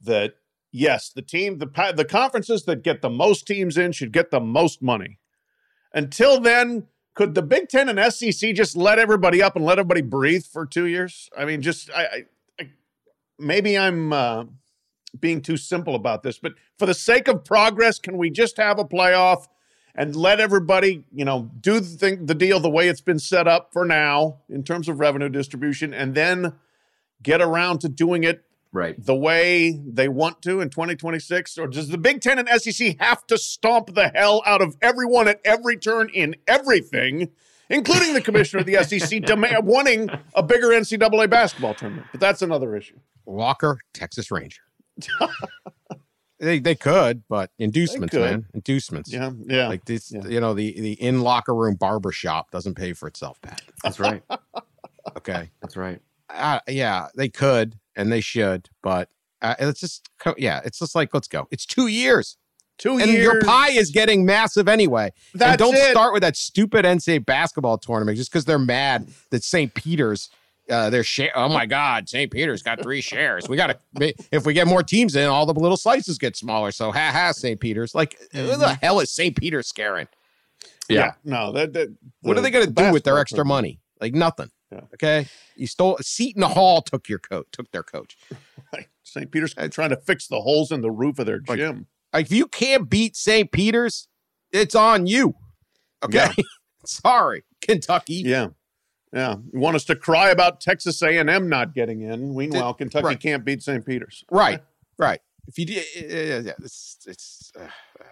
that 0.00 0.34
yes, 0.72 1.10
the 1.10 1.22
team, 1.22 1.58
the 1.58 1.92
the 1.94 2.04
conferences 2.04 2.64
that 2.64 2.82
get 2.82 3.02
the 3.02 3.10
most 3.10 3.46
teams 3.46 3.76
in 3.76 3.92
should 3.92 4.12
get 4.12 4.30
the 4.30 4.40
most 4.40 4.82
money. 4.82 5.18
Until 5.94 6.40
then, 6.40 6.88
could 7.14 7.34
the 7.34 7.42
Big 7.42 7.68
Ten 7.68 7.88
and 7.88 8.12
SEC 8.12 8.54
just 8.54 8.76
let 8.76 8.98
everybody 8.98 9.42
up 9.42 9.54
and 9.54 9.64
let 9.64 9.78
everybody 9.78 10.00
breathe 10.00 10.44
for 10.44 10.64
two 10.66 10.86
years? 10.86 11.28
I 11.36 11.44
mean, 11.44 11.60
just 11.62 11.90
I, 11.90 12.02
I, 12.02 12.24
I 12.60 12.70
maybe 13.38 13.78
I'm 13.78 14.12
uh, 14.12 14.44
being 15.20 15.42
too 15.42 15.58
simple 15.58 15.94
about 15.94 16.22
this, 16.22 16.38
but 16.38 16.54
for 16.78 16.86
the 16.86 16.94
sake 16.94 17.28
of 17.28 17.44
progress, 17.44 17.98
can 17.98 18.16
we 18.16 18.30
just 18.30 18.56
have 18.56 18.78
a 18.78 18.84
playoff 18.84 19.46
and 19.94 20.16
let 20.16 20.40
everybody, 20.40 21.04
you 21.12 21.24
know, 21.24 21.50
do 21.60 21.78
the 21.78 21.86
thing, 21.86 22.24
the 22.24 22.34
deal 22.34 22.58
the 22.60 22.70
way 22.70 22.88
it's 22.88 23.02
been 23.02 23.18
set 23.18 23.46
up 23.46 23.74
for 23.74 23.84
now 23.84 24.38
in 24.48 24.64
terms 24.64 24.88
of 24.88 24.98
revenue 25.00 25.28
distribution, 25.28 25.92
and 25.92 26.14
then 26.14 26.54
get 27.22 27.42
around 27.42 27.80
to 27.80 27.90
doing 27.90 28.24
it 28.24 28.42
Right. 28.72 28.94
the 28.98 29.14
way 29.14 29.78
they 29.84 30.08
want 30.08 30.40
to 30.42 30.60
in 30.60 30.70
2026? 30.70 31.58
Or 31.58 31.66
does 31.66 31.88
the 31.88 31.98
Big 31.98 32.20
Ten 32.22 32.38
and 32.38 32.48
SEC 32.60 32.96
have 33.00 33.26
to 33.26 33.36
stomp 33.36 33.94
the 33.94 34.08
hell 34.14 34.42
out 34.46 34.62
of 34.62 34.76
everyone 34.80 35.28
at 35.28 35.40
every 35.44 35.76
turn 35.76 36.08
in 36.08 36.36
everything, 36.48 37.28
including 37.68 38.14
the 38.14 38.20
commissioner 38.22 38.60
of 38.60 38.66
the 38.66 38.82
SEC 38.84 39.22
demand, 39.22 39.66
wanting 39.66 40.08
a 40.34 40.42
bigger 40.42 40.68
NCAA 40.68 41.28
basketball 41.28 41.74
tournament? 41.74 42.06
But 42.12 42.20
that's 42.20 42.40
another 42.42 42.74
issue. 42.74 42.98
Walker, 43.26 43.78
Texas 43.92 44.30
Ranger. 44.30 44.62
they 46.40 46.58
they 46.58 46.74
could, 46.74 47.22
but 47.28 47.50
inducements, 47.58 48.12
could. 48.12 48.20
man, 48.22 48.46
inducements. 48.54 49.12
Yeah, 49.12 49.30
yeah. 49.46 49.68
Like 49.68 49.84
this, 49.84 50.10
Yeah. 50.12 50.26
you 50.26 50.40
know, 50.40 50.54
the 50.54 50.78
the 50.80 50.92
in 50.94 51.20
locker 51.22 51.54
room 51.54 51.74
barber 51.76 52.10
shop 52.12 52.50
doesn't 52.50 52.74
pay 52.74 52.92
for 52.94 53.06
itself, 53.06 53.40
Pat. 53.42 53.62
That's 53.82 54.00
right. 54.00 54.22
Okay, 55.16 55.50
That's 55.60 55.76
right. 55.76 56.00
uh, 56.30 56.60
yeah, 56.68 57.08
they 57.16 57.28
could 57.28 57.76
and 57.96 58.10
they 58.12 58.20
should, 58.20 58.68
but 58.82 59.08
uh, 59.40 59.54
it's 59.58 59.80
just 59.80 60.08
co- 60.18 60.34
yeah, 60.38 60.60
it's 60.64 60.78
just 60.78 60.94
like 60.94 61.12
let's 61.14 61.28
go. 61.28 61.48
It's 61.50 61.66
two 61.66 61.86
years, 61.88 62.36
Two 62.78 62.98
and 62.98 63.10
years. 63.10 63.22
your 63.22 63.42
pie 63.42 63.70
is 63.70 63.90
getting 63.90 64.24
massive 64.24 64.68
anyway. 64.68 65.10
That's 65.34 65.50
and 65.52 65.58
don't 65.58 65.74
it. 65.76 65.90
start 65.90 66.12
with 66.12 66.22
that 66.22 66.36
stupid 66.36 66.84
NCAA 66.84 67.24
basketball 67.26 67.78
tournament 67.78 68.16
just 68.18 68.30
because 68.32 68.44
they're 68.44 68.58
mad 68.58 69.08
that 69.30 69.42
St. 69.44 69.72
Peter's. 69.74 70.30
Uh, 70.70 70.88
their 70.90 71.02
share. 71.02 71.32
Oh 71.34 71.48
my 71.48 71.66
God, 71.66 72.08
St. 72.08 72.30
Peter's 72.30 72.62
got 72.62 72.80
three 72.80 73.00
shares. 73.00 73.48
We 73.48 73.56
got 73.56 73.76
to. 73.98 74.14
If 74.30 74.46
we 74.46 74.54
get 74.54 74.68
more 74.68 74.84
teams 74.84 75.16
in, 75.16 75.26
all 75.28 75.44
the 75.44 75.52
little 75.52 75.76
slices 75.76 76.18
get 76.18 76.36
smaller. 76.36 76.70
So 76.70 76.92
ha 76.92 77.10
ha, 77.12 77.32
St. 77.32 77.58
Peter's. 77.58 77.96
Like, 77.96 78.16
who 78.30 78.38
Mm-hmm. 78.38 78.60
the 78.60 78.74
hell 78.74 79.00
is 79.00 79.10
St. 79.10 79.36
Peter's 79.36 79.66
scaring? 79.66 80.06
Yeah. 80.88 81.12
No, 81.24 81.50
that, 81.52 81.72
that 81.72 81.88
What 82.20 82.34
the 82.34 82.40
are 82.40 82.42
they 82.42 82.50
going 82.52 82.66
to 82.66 82.70
do 82.72 82.92
with 82.92 83.02
their 83.02 83.18
extra 83.18 83.44
money? 83.44 83.80
Like 84.00 84.14
nothing. 84.14 84.50
Yeah. 84.72 84.80
Okay, 84.94 85.26
you 85.54 85.66
stole 85.66 85.98
Seton 86.00 86.42
Hall 86.42 86.80
took 86.80 87.08
your 87.08 87.18
coat, 87.18 87.48
took 87.52 87.70
their 87.72 87.82
coach. 87.82 88.16
Right. 88.72 88.86
St. 89.02 89.30
Peter's 89.30 89.54
trying 89.70 89.90
to 89.90 89.96
fix 89.96 90.28
the 90.28 90.40
holes 90.40 90.72
in 90.72 90.80
the 90.80 90.90
roof 90.90 91.18
of 91.18 91.26
their 91.26 91.42
Like, 91.46 91.58
gym. 91.58 91.86
Like 92.12 92.26
if 92.26 92.32
you 92.32 92.46
can't 92.46 92.88
beat 92.88 93.16
St. 93.16 93.52
Peter's, 93.52 94.08
it's 94.50 94.74
on 94.74 95.06
you. 95.06 95.34
Okay, 96.02 96.30
sorry, 96.86 97.44
Kentucky. 97.60 98.22
Yeah. 98.24 98.48
Yeah. 99.12 99.36
You 99.52 99.60
want 99.60 99.76
us 99.76 99.84
to 99.84 99.96
cry 99.96 100.30
about 100.30 100.62
Texas 100.62 101.02
A&M 101.02 101.48
not 101.48 101.74
getting 101.74 102.00
in. 102.00 102.34
Meanwhile, 102.34 102.72
Kentucky 102.74 103.04
right. 103.04 103.20
can't 103.20 103.44
beat 103.44 103.62
St. 103.62 103.84
Peter's. 103.84 104.24
Right, 104.30 104.62
right. 104.98 105.20
If 105.46 105.58
you, 105.58 105.66
d- 105.66 105.84
yeah, 105.96 106.38
yeah, 106.38 106.52
it's, 106.62 106.96
it's. 107.06 107.52
Uh, 107.58 107.64
I. 108.00 108.04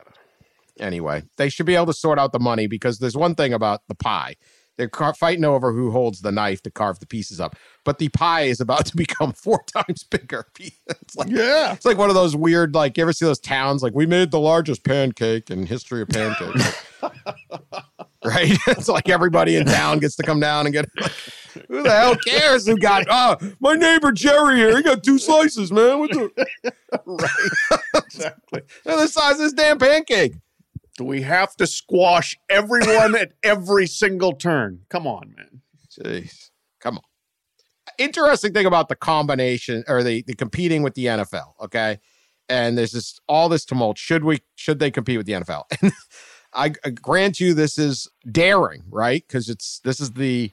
Anyway, 0.79 1.23
they 1.37 1.49
should 1.49 1.67
be 1.67 1.75
able 1.75 1.87
to 1.87 1.93
sort 1.93 2.19
out 2.19 2.33
the 2.33 2.39
money 2.39 2.67
because 2.67 2.99
there's 2.99 3.17
one 3.17 3.35
thing 3.35 3.53
about 3.53 3.83
the 3.89 3.95
pie. 3.95 4.37
They're 4.79 4.89
car- 4.89 5.15
fighting 5.15 5.45
over 5.45 5.73
who 5.73 5.91
holds 5.91 6.21
the 6.23 6.33
knife 6.33 6.63
to 6.63 6.71
carve 6.71 7.01
the 7.01 7.07
pieces 7.07 7.39
up, 7.39 7.55
but 7.85 7.99
the 7.99 8.09
pie 8.09 8.43
is 8.43 8.61
about 8.61 8.87
to 8.87 8.97
become 9.05 9.33
four 9.33 9.63
times 9.75 10.05
bigger. 10.05 10.47
It's 11.03 11.17
like 11.17 11.29
Yeah. 11.29 11.73
It's 11.75 11.85
like 11.85 11.99
one 11.99 12.09
of 12.09 12.15
those 12.15 12.35
weird, 12.37 12.75
like 12.75 12.97
you 12.97 13.03
ever 13.03 13.13
see 13.13 13.25
those 13.27 13.41
towns? 13.41 13.83
Like 13.83 13.95
we 13.95 14.07
made 14.07 14.31
the 14.31 14.41
largest 14.41 14.85
pancake 14.85 15.51
in 15.51 15.67
history 15.67 16.03
of 16.03 16.09
pancakes. 16.09 16.85
right? 18.25 18.57
It's 18.69 18.89
like 18.89 19.09
everybody 19.09 19.57
in 19.57 19.67
town 19.67 19.99
gets 19.99 20.17
to 20.17 20.23
come 20.23 20.41
down 20.41 20.67
and 20.67 20.73
get. 20.73 20.87
Like, 21.01 21.13
who 21.69 21.83
the 21.83 21.91
hell 21.91 22.17
cares 22.17 22.67
who 22.67 22.77
got? 22.77 23.07
Oh, 23.11 23.37
my 23.61 23.75
neighbor 23.75 24.13
Jerry 24.13 24.57
here. 24.57 24.77
He 24.77 24.83
got 24.83 25.03
two 25.03 25.19
slices, 25.19 25.73
man. 25.73 25.99
What 25.99 26.11
the? 26.11 26.31
Right. 27.07 28.03
exactly. 28.05 28.63
They're 28.85 28.97
the 28.99 29.09
size 29.09 29.33
of 29.33 29.39
this 29.39 29.53
damn 29.53 29.79
pancake. 29.79 30.35
Do 31.01 31.07
we 31.07 31.23
have 31.23 31.57
to 31.57 31.67
squash 31.67 32.37
everyone 32.51 33.17
at 33.17 33.33
every 33.43 33.87
single 33.87 34.35
turn? 34.35 34.81
Come 34.91 35.07
on, 35.07 35.33
man. 35.35 35.63
Jeez, 35.91 36.51
come 36.79 36.99
on. 36.99 37.05
Interesting 37.97 38.53
thing 38.53 38.67
about 38.67 38.91
the 38.91 38.97
combination 38.97 39.83
or 39.89 40.03
the 40.03 40.23
the 40.27 40.35
competing 40.35 40.83
with 40.83 40.93
the 40.93 41.07
NFL. 41.07 41.55
Okay, 41.59 42.01
and 42.51 42.77
there's 42.77 42.93
this 42.93 43.19
all 43.27 43.49
this 43.49 43.65
tumult. 43.65 43.97
Should 43.97 44.25
we? 44.25 44.43
Should 44.57 44.79
they 44.79 44.91
compete 44.91 45.17
with 45.17 45.25
the 45.27 45.33
NFL? 45.33 45.65
And 45.83 45.93
I, 46.53 46.73
I 46.85 46.91
grant 46.91 47.41
you, 47.41 47.55
this 47.55 47.79
is 47.79 48.07
daring, 48.31 48.83
right? 48.91 49.25
Because 49.27 49.49
it's 49.49 49.81
this 49.85 50.01
is 50.01 50.13
the 50.13 50.53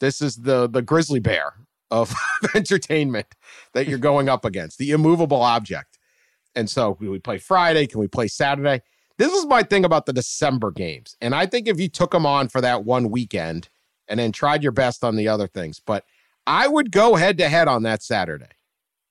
this 0.00 0.20
is 0.20 0.38
the 0.38 0.68
the 0.68 0.82
grizzly 0.82 1.20
bear 1.20 1.52
of 1.92 2.12
entertainment 2.56 3.36
that 3.72 3.86
you're 3.86 3.98
going 3.98 4.28
up 4.28 4.44
against, 4.44 4.78
the 4.78 4.90
immovable 4.90 5.42
object. 5.42 5.96
And 6.56 6.68
so, 6.68 6.96
we 6.98 7.20
play 7.20 7.38
Friday? 7.38 7.86
Can 7.86 8.00
we 8.00 8.08
play 8.08 8.26
Saturday? 8.26 8.82
This 9.18 9.32
is 9.32 9.46
my 9.46 9.62
thing 9.62 9.84
about 9.84 10.06
the 10.06 10.12
December 10.12 10.70
games. 10.70 11.16
And 11.20 11.34
I 11.34 11.46
think 11.46 11.68
if 11.68 11.80
you 11.80 11.88
took 11.88 12.10
them 12.10 12.26
on 12.26 12.48
for 12.48 12.60
that 12.60 12.84
one 12.84 13.10
weekend 13.10 13.68
and 14.08 14.20
then 14.20 14.32
tried 14.32 14.62
your 14.62 14.72
best 14.72 15.02
on 15.02 15.16
the 15.16 15.28
other 15.28 15.46
things, 15.46 15.80
but 15.84 16.04
I 16.46 16.68
would 16.68 16.92
go 16.92 17.16
head 17.16 17.38
to 17.38 17.48
head 17.48 17.66
on 17.68 17.82
that 17.84 18.02
Saturday. 18.02 18.46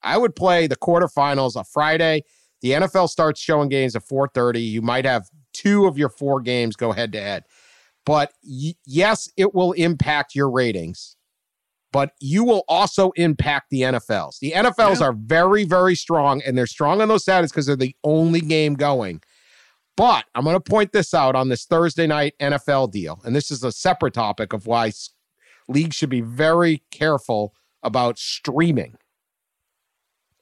I 0.04 0.18
would 0.18 0.36
play 0.36 0.68
the 0.68 0.76
quarterfinals 0.76 1.56
on 1.56 1.64
Friday. 1.66 2.24
The 2.62 2.72
NFL 2.72 3.10
starts 3.10 3.42
showing 3.42 3.70
games 3.70 3.96
at 3.96 4.04
4:30. 4.04 4.62
You 4.62 4.82
might 4.82 5.06
have 5.06 5.28
two 5.54 5.86
of 5.86 5.98
your 5.98 6.10
four 6.10 6.40
games 6.40 6.76
go 6.76 6.92
head 6.92 7.12
to 7.14 7.22
head. 7.22 7.44
But 8.06 8.32
y- 8.44 8.76
yes, 8.86 9.30
it 9.36 9.56
will 9.56 9.72
impact 9.74 10.36
your 10.36 10.50
ratings, 10.50 11.16
but 11.92 12.12
you 12.20 12.44
will 12.44 12.64
also 12.68 13.12
impact 13.16 13.72
the 13.72 13.82
NFLs. 13.82 14.38
The 14.40 14.52
NFLs 14.52 15.02
are 15.02 15.14
very, 15.14 15.64
very 15.64 15.96
strong, 15.96 16.42
and 16.46 16.56
they're 16.58 16.68
strong 16.68 17.02
on 17.02 17.08
those 17.08 17.26
Saturdays 17.26 17.52
because 17.52 17.66
they're 17.66 17.76
the 17.76 17.96
only 18.04 18.42
game 18.42 18.76
going. 18.76 19.22
But 19.98 20.26
I'm 20.36 20.44
going 20.44 20.56
to 20.56 20.60
point 20.60 20.92
this 20.92 21.14
out 21.14 21.36
on 21.36 21.50
this 21.50 21.66
Thursday 21.66 22.08
night 22.08 22.36
NFL 22.40 22.92
deal, 22.92 23.22
and 23.24 23.36
this 23.36 23.50
is 23.50 23.64
a 23.64 23.72
separate 23.72 24.14
topic 24.14 24.52
of 24.52 24.68
why 24.68 24.92
leagues 25.68 25.96
should 25.96 26.10
be 26.10 26.22
very 26.22 26.84
careful 26.92 27.54
about 27.82 28.20
streaming. 28.20 28.98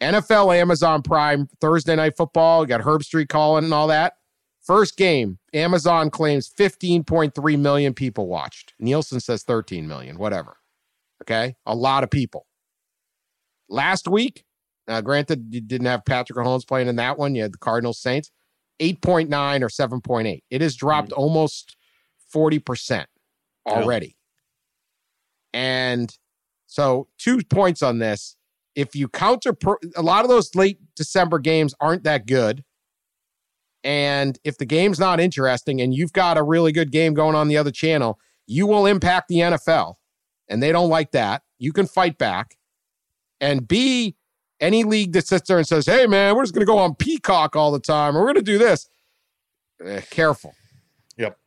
NFL, 0.01 0.55
Amazon 0.57 1.01
Prime, 1.01 1.47
Thursday 1.61 1.95
night 1.95 2.17
football, 2.17 2.63
you 2.63 2.67
got 2.67 2.81
Herbstreit 2.81 3.29
calling 3.29 3.63
and 3.63 3.73
all 3.73 3.87
that. 3.87 4.13
First 4.61 4.97
game, 4.97 5.39
Amazon 5.53 6.09
claims 6.09 6.49
15.3 6.49 7.59
million 7.59 7.93
people 7.93 8.27
watched. 8.27 8.73
Nielsen 8.79 9.19
says 9.19 9.43
13 9.43 9.87
million, 9.87 10.17
whatever. 10.17 10.57
Okay. 11.21 11.55
A 11.65 11.75
lot 11.75 12.03
of 12.03 12.09
people. 12.09 12.47
Last 13.69 14.07
week, 14.07 14.45
uh, 14.87 15.01
granted, 15.01 15.47
you 15.53 15.61
didn't 15.61 15.87
have 15.87 16.05
Patrick 16.05 16.37
Mahomes 16.37 16.67
playing 16.67 16.87
in 16.87 16.95
that 16.97 17.17
one. 17.17 17.35
You 17.35 17.43
had 17.43 17.53
the 17.53 17.57
Cardinals 17.57 17.99
Saints, 17.99 18.31
8.9 18.79 19.61
or 19.61 19.69
7.8. 19.69 20.39
It 20.49 20.61
has 20.61 20.75
dropped 20.75 21.11
mm. 21.11 21.17
almost 21.17 21.75
40% 22.33 23.05
already. 23.67 24.17
And 25.53 26.15
so, 26.65 27.07
two 27.19 27.39
points 27.49 27.83
on 27.83 27.99
this. 27.99 28.35
If 28.75 28.95
you 28.95 29.07
counter, 29.07 29.55
a 29.95 30.01
lot 30.01 30.25
of 30.25 30.29
those 30.29 30.55
late 30.55 30.79
December 30.95 31.37
games 31.37 31.75
aren't 31.79 32.03
that 32.03 32.25
good. 32.25 32.63
And 33.83 34.39
if 34.43 34.57
the 34.57 34.65
game's 34.65 34.99
not 34.99 35.19
interesting 35.19 35.81
and 35.81 35.93
you've 35.93 36.13
got 36.13 36.37
a 36.37 36.43
really 36.43 36.71
good 36.71 36.91
game 36.91 37.13
going 37.13 37.35
on 37.35 37.47
the 37.47 37.57
other 37.57 37.69
channel, 37.69 38.17
you 38.47 38.65
will 38.65 38.85
impact 38.85 39.27
the 39.27 39.37
NFL. 39.37 39.95
And 40.47 40.63
they 40.63 40.71
don't 40.71 40.89
like 40.89 41.11
that. 41.11 41.43
You 41.59 41.73
can 41.73 41.85
fight 41.85 42.17
back. 42.17 42.55
And 43.39 43.67
B, 43.67 44.15
any 44.63 44.83
league 44.83 45.11
that 45.13 45.27
sits 45.27 45.47
there 45.47 45.57
and 45.57 45.67
says, 45.67 45.85
hey, 45.85 46.07
man, 46.07 46.35
we're 46.35 46.43
just 46.43 46.53
going 46.53 46.65
to 46.65 46.71
go 46.71 46.77
on 46.77 46.95
Peacock 46.95 47.55
all 47.55 47.71
the 47.71 47.79
time, 47.79 48.15
or 48.15 48.21
we're 48.21 48.33
going 48.33 48.35
to 48.37 48.41
do 48.41 48.57
this. 48.57 48.87
Eh, 49.85 50.01
careful. 50.09 50.53
Yep. 51.17 51.37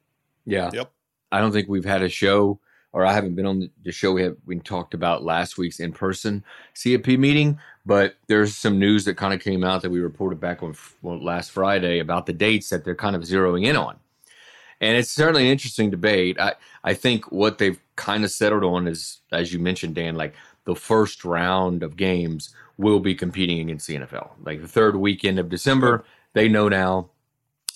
Yeah. 0.44 0.70
Yep. 0.72 0.92
I 1.32 1.40
don't 1.40 1.52
think 1.52 1.68
we've 1.68 1.84
had 1.84 2.02
a 2.02 2.08
show, 2.08 2.60
or 2.92 3.04
I 3.04 3.12
haven't 3.12 3.34
been 3.34 3.46
on 3.46 3.60
the- 3.60 3.70
the 3.82 3.92
show 3.92 4.12
we 4.12 4.22
have 4.22 4.36
we 4.46 4.58
talked 4.60 4.94
about 4.94 5.24
last 5.24 5.58
week's 5.58 5.80
in 5.80 5.92
person 5.92 6.44
CAP 6.80 7.06
meeting. 7.18 7.58
But 7.84 8.16
there's 8.26 8.56
some 8.56 8.78
news 8.78 9.04
that 9.04 9.14
kind 9.16 9.32
of 9.32 9.40
came 9.40 9.62
out 9.64 9.82
that 9.82 9.90
we 9.90 10.00
reported 10.00 10.40
back 10.40 10.62
on 10.62 10.74
well, 11.02 11.22
last 11.22 11.50
Friday 11.52 11.98
about 12.00 12.26
the 12.26 12.32
dates 12.32 12.68
that 12.70 12.84
they're 12.84 12.94
kind 12.96 13.14
of 13.16 13.22
zeroing 13.22 13.64
in 13.64 13.76
on, 13.76 13.96
and 14.80 14.96
it's 14.96 15.10
certainly 15.10 15.42
an 15.46 15.52
interesting 15.52 15.90
debate. 15.90 16.38
I 16.40 16.54
I 16.84 16.94
think 16.94 17.30
what 17.30 17.58
they've 17.58 17.78
kind 17.96 18.24
of 18.24 18.30
settled 18.30 18.64
on 18.64 18.86
is, 18.88 19.20
as 19.32 19.52
you 19.52 19.58
mentioned, 19.58 19.94
Dan, 19.94 20.16
like 20.16 20.34
the 20.64 20.74
first 20.74 21.24
round 21.24 21.82
of 21.84 21.96
games 21.96 22.54
will 22.78 23.00
be 23.00 23.14
competing 23.14 23.60
against 23.60 23.86
the 23.86 23.96
NFL. 23.96 24.30
Like 24.44 24.60
the 24.60 24.68
third 24.68 24.96
weekend 24.96 25.38
of 25.38 25.48
December, 25.48 26.04
they 26.34 26.48
know 26.48 26.68
now 26.68 27.10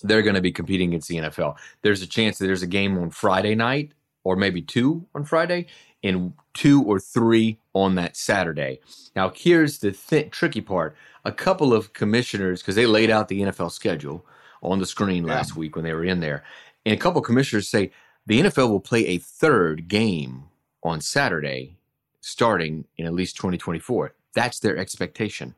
they're 0.02 0.22
going 0.22 0.34
to 0.34 0.40
be 0.40 0.52
competing 0.52 0.90
against 0.90 1.08
the 1.08 1.16
NFL. 1.16 1.56
There's 1.82 2.02
a 2.02 2.06
chance 2.06 2.38
that 2.38 2.46
there's 2.46 2.62
a 2.62 2.68
game 2.68 2.98
on 2.98 3.10
Friday 3.10 3.54
night, 3.54 3.92
or 4.24 4.36
maybe 4.36 4.62
two 4.62 5.06
on 5.14 5.24
Friday, 5.24 5.66
and 6.02 6.32
two 6.54 6.82
or 6.82 6.98
three 6.98 7.58
on 7.74 7.94
that 7.96 8.16
Saturday. 8.16 8.80
Now, 9.14 9.32
here's 9.34 9.78
the 9.78 9.92
th- 9.92 10.30
tricky 10.30 10.60
part: 10.60 10.96
a 11.24 11.32
couple 11.32 11.72
of 11.72 11.92
commissioners, 11.92 12.60
because 12.60 12.74
they 12.74 12.86
laid 12.86 13.10
out 13.10 13.28
the 13.28 13.42
NFL 13.42 13.72
schedule 13.72 14.24
on 14.62 14.78
the 14.78 14.86
screen 14.86 15.24
last 15.24 15.56
week 15.56 15.74
when 15.74 15.84
they 15.84 15.94
were 15.94 16.04
in 16.04 16.20
there, 16.20 16.44
and 16.84 16.94
a 16.94 16.98
couple 16.98 17.20
of 17.20 17.26
commissioners 17.26 17.68
say 17.68 17.90
the 18.26 18.40
NFL 18.40 18.70
will 18.70 18.80
play 18.80 19.06
a 19.06 19.18
third 19.18 19.88
game 19.88 20.44
on 20.82 21.00
Saturday, 21.00 21.76
starting 22.20 22.84
in 22.96 23.06
at 23.06 23.12
least 23.14 23.36
2024. 23.36 24.14
That's 24.34 24.60
their 24.60 24.76
expectation 24.76 25.54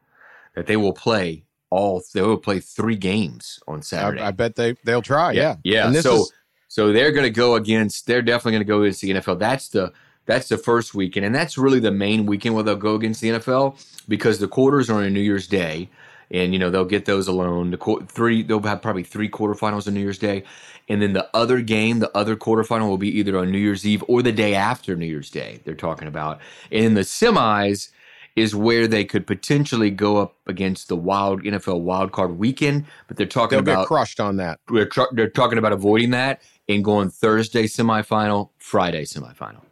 that 0.55 0.67
they 0.67 0.77
will 0.77 0.93
play 0.93 1.45
all. 1.71 2.03
They 2.13 2.23
will 2.23 2.37
play 2.37 2.61
three 2.61 2.97
games 2.97 3.59
on 3.67 3.83
Saturday. 3.83 4.21
I, 4.21 4.29
I 4.29 4.31
bet 4.31 4.57
they, 4.57 4.77
they'll 4.85 5.03
try. 5.03 5.33
Yeah. 5.33 5.57
Yeah. 5.65 5.93
So 6.01 6.23
is, 6.23 6.33
so 6.69 6.93
they're 6.93 7.13
going 7.13 7.25
to 7.25 7.31
go 7.31 7.55
against. 7.57 8.07
They're 8.07 8.23
definitely 8.23 8.53
going 8.53 8.65
to 8.65 8.69
go 8.69 8.83
against 8.83 9.03
the 9.03 9.11
NFL. 9.11 9.39
That's 9.39 9.69
the 9.69 9.93
That's 10.27 10.49
the 10.49 10.57
first 10.57 10.95
weekend, 10.95 11.27
and 11.27 11.35
that's 11.35 11.59
really 11.59 11.81
the 11.81 11.91
main 11.91 12.27
weekend 12.27 12.55
where 12.55 12.65
they'll 12.65 12.77
go 12.77 12.95
against 12.95 13.21
the 13.21 13.31
NFL 13.31 13.79
because 14.09 14.39
the 14.39 14.49
quarters 14.49 14.89
are 14.89 15.03
on 15.03 15.13
New 15.13 15.21
Year's 15.21 15.47
Day, 15.47 15.91
and 16.31 16.53
you 16.53 16.59
know 16.59 16.71
they'll 16.71 16.85
get 16.85 17.05
those 17.05 17.29
alone. 17.29 17.73
The 17.73 17.77
qu- 17.77 18.07
three 18.07 18.43
they'll 18.43 18.63
have 18.63 18.81
probably 18.81 19.03
three 19.03 19.29
quarterfinals 19.29 19.87
on 19.87 19.95
New 19.95 20.01
Year's 20.01 20.19
Day, 20.19 20.45
and 20.89 21.03
then 21.03 21.13
the 21.13 21.29
other 21.35 21.61
game, 21.61 21.99
the 21.99 22.17
other 22.17 22.37
quarterfinal, 22.37 22.89
will 22.89 22.99
be 22.99 23.19
either 23.19 23.37
on 23.37 23.51
New 23.51 23.59
Year's 23.59 23.87
Eve 23.87 24.05
or 24.09 24.23
the 24.23 24.33
day 24.33 24.55
after 24.55 24.97
New 24.97 25.07
Year's 25.07 25.31
Day. 25.31 25.61
They're 25.65 25.75
talking 25.75 26.09
about, 26.09 26.41
and 26.71 26.85
in 26.85 26.95
the 26.95 27.03
semis 27.03 27.91
is 28.37 28.55
where 28.55 28.87
they 28.87 29.05
could 29.05 29.27
potentially 29.27 29.91
go 29.91 30.17
up 30.17 30.37
against 30.47 30.89
the 30.89 30.97
wild 30.97 31.43
NFL 31.43 31.81
wild 31.81 32.13
card 32.13 32.39
weekend, 32.39 32.87
but 33.09 33.17
they're 33.17 33.27
talking 33.27 33.57
They'll 33.63 33.75
about 33.75 33.83
get 33.83 33.89
crushed 33.89 34.21
on 34.21 34.37
that. 34.37 34.59
we're 34.71 34.87
tr- 34.87 35.13
they're 35.13 35.29
talking 35.29 35.59
about 35.59 35.73
avoiding 35.73 36.11
that 36.11 36.41
and 36.69 36.83
going 36.85 37.11
Thursday 37.11 37.65
semifinal, 37.65 38.51
Friday 38.59 39.05
semifinal. 39.05 39.63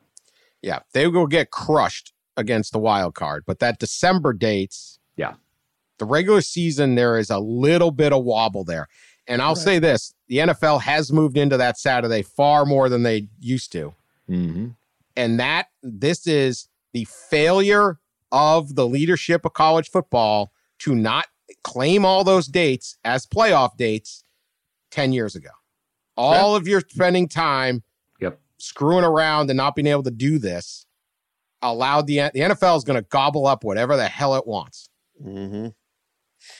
Yeah, 0.63 0.81
they 0.93 1.07
will 1.07 1.27
get 1.27 1.51
crushed 1.51 2.13
against 2.37 2.73
the 2.73 2.79
wild 2.79 3.15
card. 3.15 3.45
But 3.47 3.61
that 3.61 3.79
December 3.79 4.33
dates, 4.35 4.99
Yeah. 5.17 5.35
the 5.99 6.05
regular 6.05 6.41
season, 6.43 6.97
there 6.97 7.19
is 7.19 7.31
a 7.31 7.39
little 7.39 7.91
bit 7.93 8.13
of 8.13 8.25
wobble 8.25 8.65
there. 8.65 8.89
And 9.27 9.41
I'll 9.41 9.57
say 9.57 9.79
this 9.79 10.13
the 10.29 10.39
NFL 10.39 10.81
has 10.83 11.13
moved 11.13 11.37
into 11.39 11.57
that 11.57 11.79
Saturday 11.79 12.23
far 12.23 12.67
more 12.67 12.89
than 12.89 13.05
they 13.05 13.29
used 13.39 13.71
to. 13.73 13.95
Mm-hmm. 14.29 14.69
And 15.17 15.39
that 15.41 15.69
this 15.83 16.27
is 16.27 16.69
the 16.93 17.05
failure 17.05 18.00
of 18.33 18.75
the 18.75 18.87
leadership 18.87 19.45
of 19.45 19.53
college 19.53 19.91
football 19.91 20.53
to 20.81 20.95
not 20.95 21.27
claim 21.63 22.05
all 22.05 22.25
those 22.25 22.47
dates 22.47 22.97
as 23.05 23.27
playoff 23.27 23.77
dates 23.77 24.25
10 24.91 25.13
years 25.13 25.35
ago. 25.37 25.51
All 26.17 26.55
of 26.55 26.69
your 26.69 26.81
spending 26.87 27.29
time 27.29 27.83
Yep. 28.21 28.39
screwing 28.59 29.05
around 29.05 29.51
and 29.51 29.57
not 29.57 29.75
being 29.75 29.87
able 29.87 30.03
to 30.03 30.11
do 30.11 30.39
this 30.39 30.87
allowed 31.63 32.07
the 32.07 32.17
the 32.35 32.41
NFL 32.41 32.77
is 32.77 32.85
going 32.85 33.01
to 33.01 33.07
gobble 33.09 33.47
up 33.47 33.65
whatever 33.65 33.97
the 33.97 34.09
hell 34.09 34.35
it 34.35 34.47
wants. 34.47 34.89
Mm-hmm. 35.25 35.69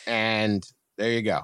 And 0.07 0.65
there 0.99 1.13
you 1.13 1.23
go. 1.23 1.43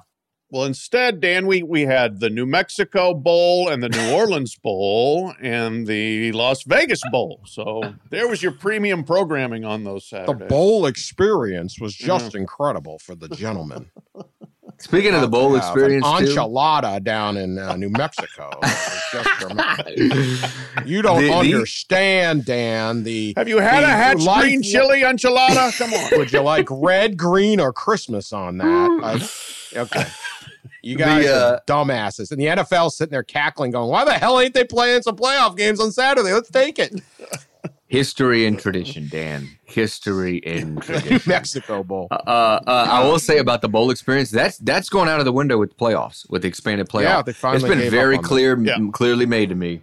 Well, 0.49 0.63
instead, 0.63 1.19
Dan, 1.19 1.45
we 1.45 1.61
we 1.61 1.81
had 1.81 2.21
the 2.21 2.29
New 2.29 2.45
Mexico 2.45 3.13
Bowl 3.13 3.67
and 3.67 3.83
the 3.83 3.89
New 3.89 4.11
Orleans 4.15 4.55
Bowl 4.55 5.33
and 5.41 5.85
the 5.87 6.31
Las 6.31 6.63
Vegas 6.63 7.01
Bowl. 7.11 7.41
So 7.45 7.81
there 8.09 8.27
was 8.29 8.41
your 8.41 8.53
premium 8.53 9.03
programming 9.03 9.65
on 9.65 9.83
those 9.83 10.07
Saturdays. 10.07 10.39
The 10.39 10.45
bowl 10.45 10.85
experience 10.85 11.79
was 11.81 11.95
just 11.95 12.33
incredible 12.33 12.97
for 12.99 13.13
the 13.13 13.27
gentlemen. 13.27 13.91
Speaking 14.79 15.15
of 15.15 15.21
the 15.21 15.27
bowl 15.27 15.53
Yeah, 15.53 15.57
experience, 15.57 16.05
an 16.05 16.25
too, 16.27 16.33
enchilada 16.35 17.03
down 17.03 17.35
in 17.35 17.57
uh, 17.57 17.75
New 17.75 17.89
Mexico. 17.89 18.51
It's 18.63 19.11
just 19.11 19.29
dramatic. 19.39 19.97
you 20.85 21.01
don't 21.01 21.21
The- 21.23 21.29
the- 21.29 21.33
understand, 21.33 22.45
Dan. 22.45 23.03
The 23.03 23.33
Have 23.37 23.47
you 23.49 23.57
had 23.57 23.81
the 23.81 23.85
a 23.87 23.89
Hatch 23.89 24.19
life- 24.23 24.43
green 24.43 24.61
chili 24.61 25.01
enchilada? 25.01 25.75
Come 25.77 25.93
on. 25.93 26.19
Would 26.19 26.31
you 26.31 26.41
like 26.41 26.67
red, 26.69 27.17
green, 27.17 27.59
or 27.59 27.73
Christmas 27.73 28.31
on 28.31 28.57
that? 28.59 28.99
Uh, 29.75 29.79
okay. 29.81 30.05
You 30.87 30.95
guys 30.97 31.25
The, 31.25 31.35
uh, 31.35 31.51
are 31.55 31.61
dumbasses. 31.67 32.31
And 32.31 32.39
the 32.39 32.45
NFL 32.45 32.91
sitting 32.91 33.11
there 33.11 33.23
cackling, 33.23 33.71
going, 33.71 33.89
Why 33.89 34.05
the 34.05 34.13
hell 34.13 34.39
ain't 34.39 34.53
they 34.53 34.63
playing 34.63 35.01
some 35.03 35.15
playoff 35.15 35.57
games 35.57 35.79
on 35.79 35.91
Saturday? 35.91 36.33
Let's 36.33 36.49
take 36.49 36.79
it. 36.79 37.01
history 37.87 38.45
and 38.45 38.59
tradition, 38.59 39.07
Dan. 39.09 39.49
History 39.65 40.41
and 40.45 40.75
New 40.75 40.81
tradition. 40.81 41.21
Mexico 41.25 41.83
Bowl. 41.83 42.07
Uh, 42.11 42.15
uh, 42.25 42.61
I 42.67 43.03
will 43.05 43.19
say 43.19 43.37
about 43.39 43.61
the 43.61 43.69
bowl 43.69 43.91
experience, 43.91 44.29
that's 44.29 44.57
that's 44.59 44.89
going 44.89 45.09
out 45.09 45.19
of 45.19 45.25
the 45.25 45.31
window 45.31 45.57
with 45.57 45.77
playoffs, 45.77 46.29
with 46.29 46.41
the 46.41 46.47
expanded 46.47 46.87
playoff. 46.89 47.03
Yeah, 47.03 47.21
they 47.21 47.33
finally 47.33 47.69
it's 47.69 47.79
been 47.81 47.89
very 47.91 48.15
on 48.17 48.21
that. 48.21 48.27
clear, 48.27 48.59
Yeah. 48.59 48.77
clearly 48.91 49.25
made 49.25 49.49
to 49.49 49.55
me. 49.55 49.81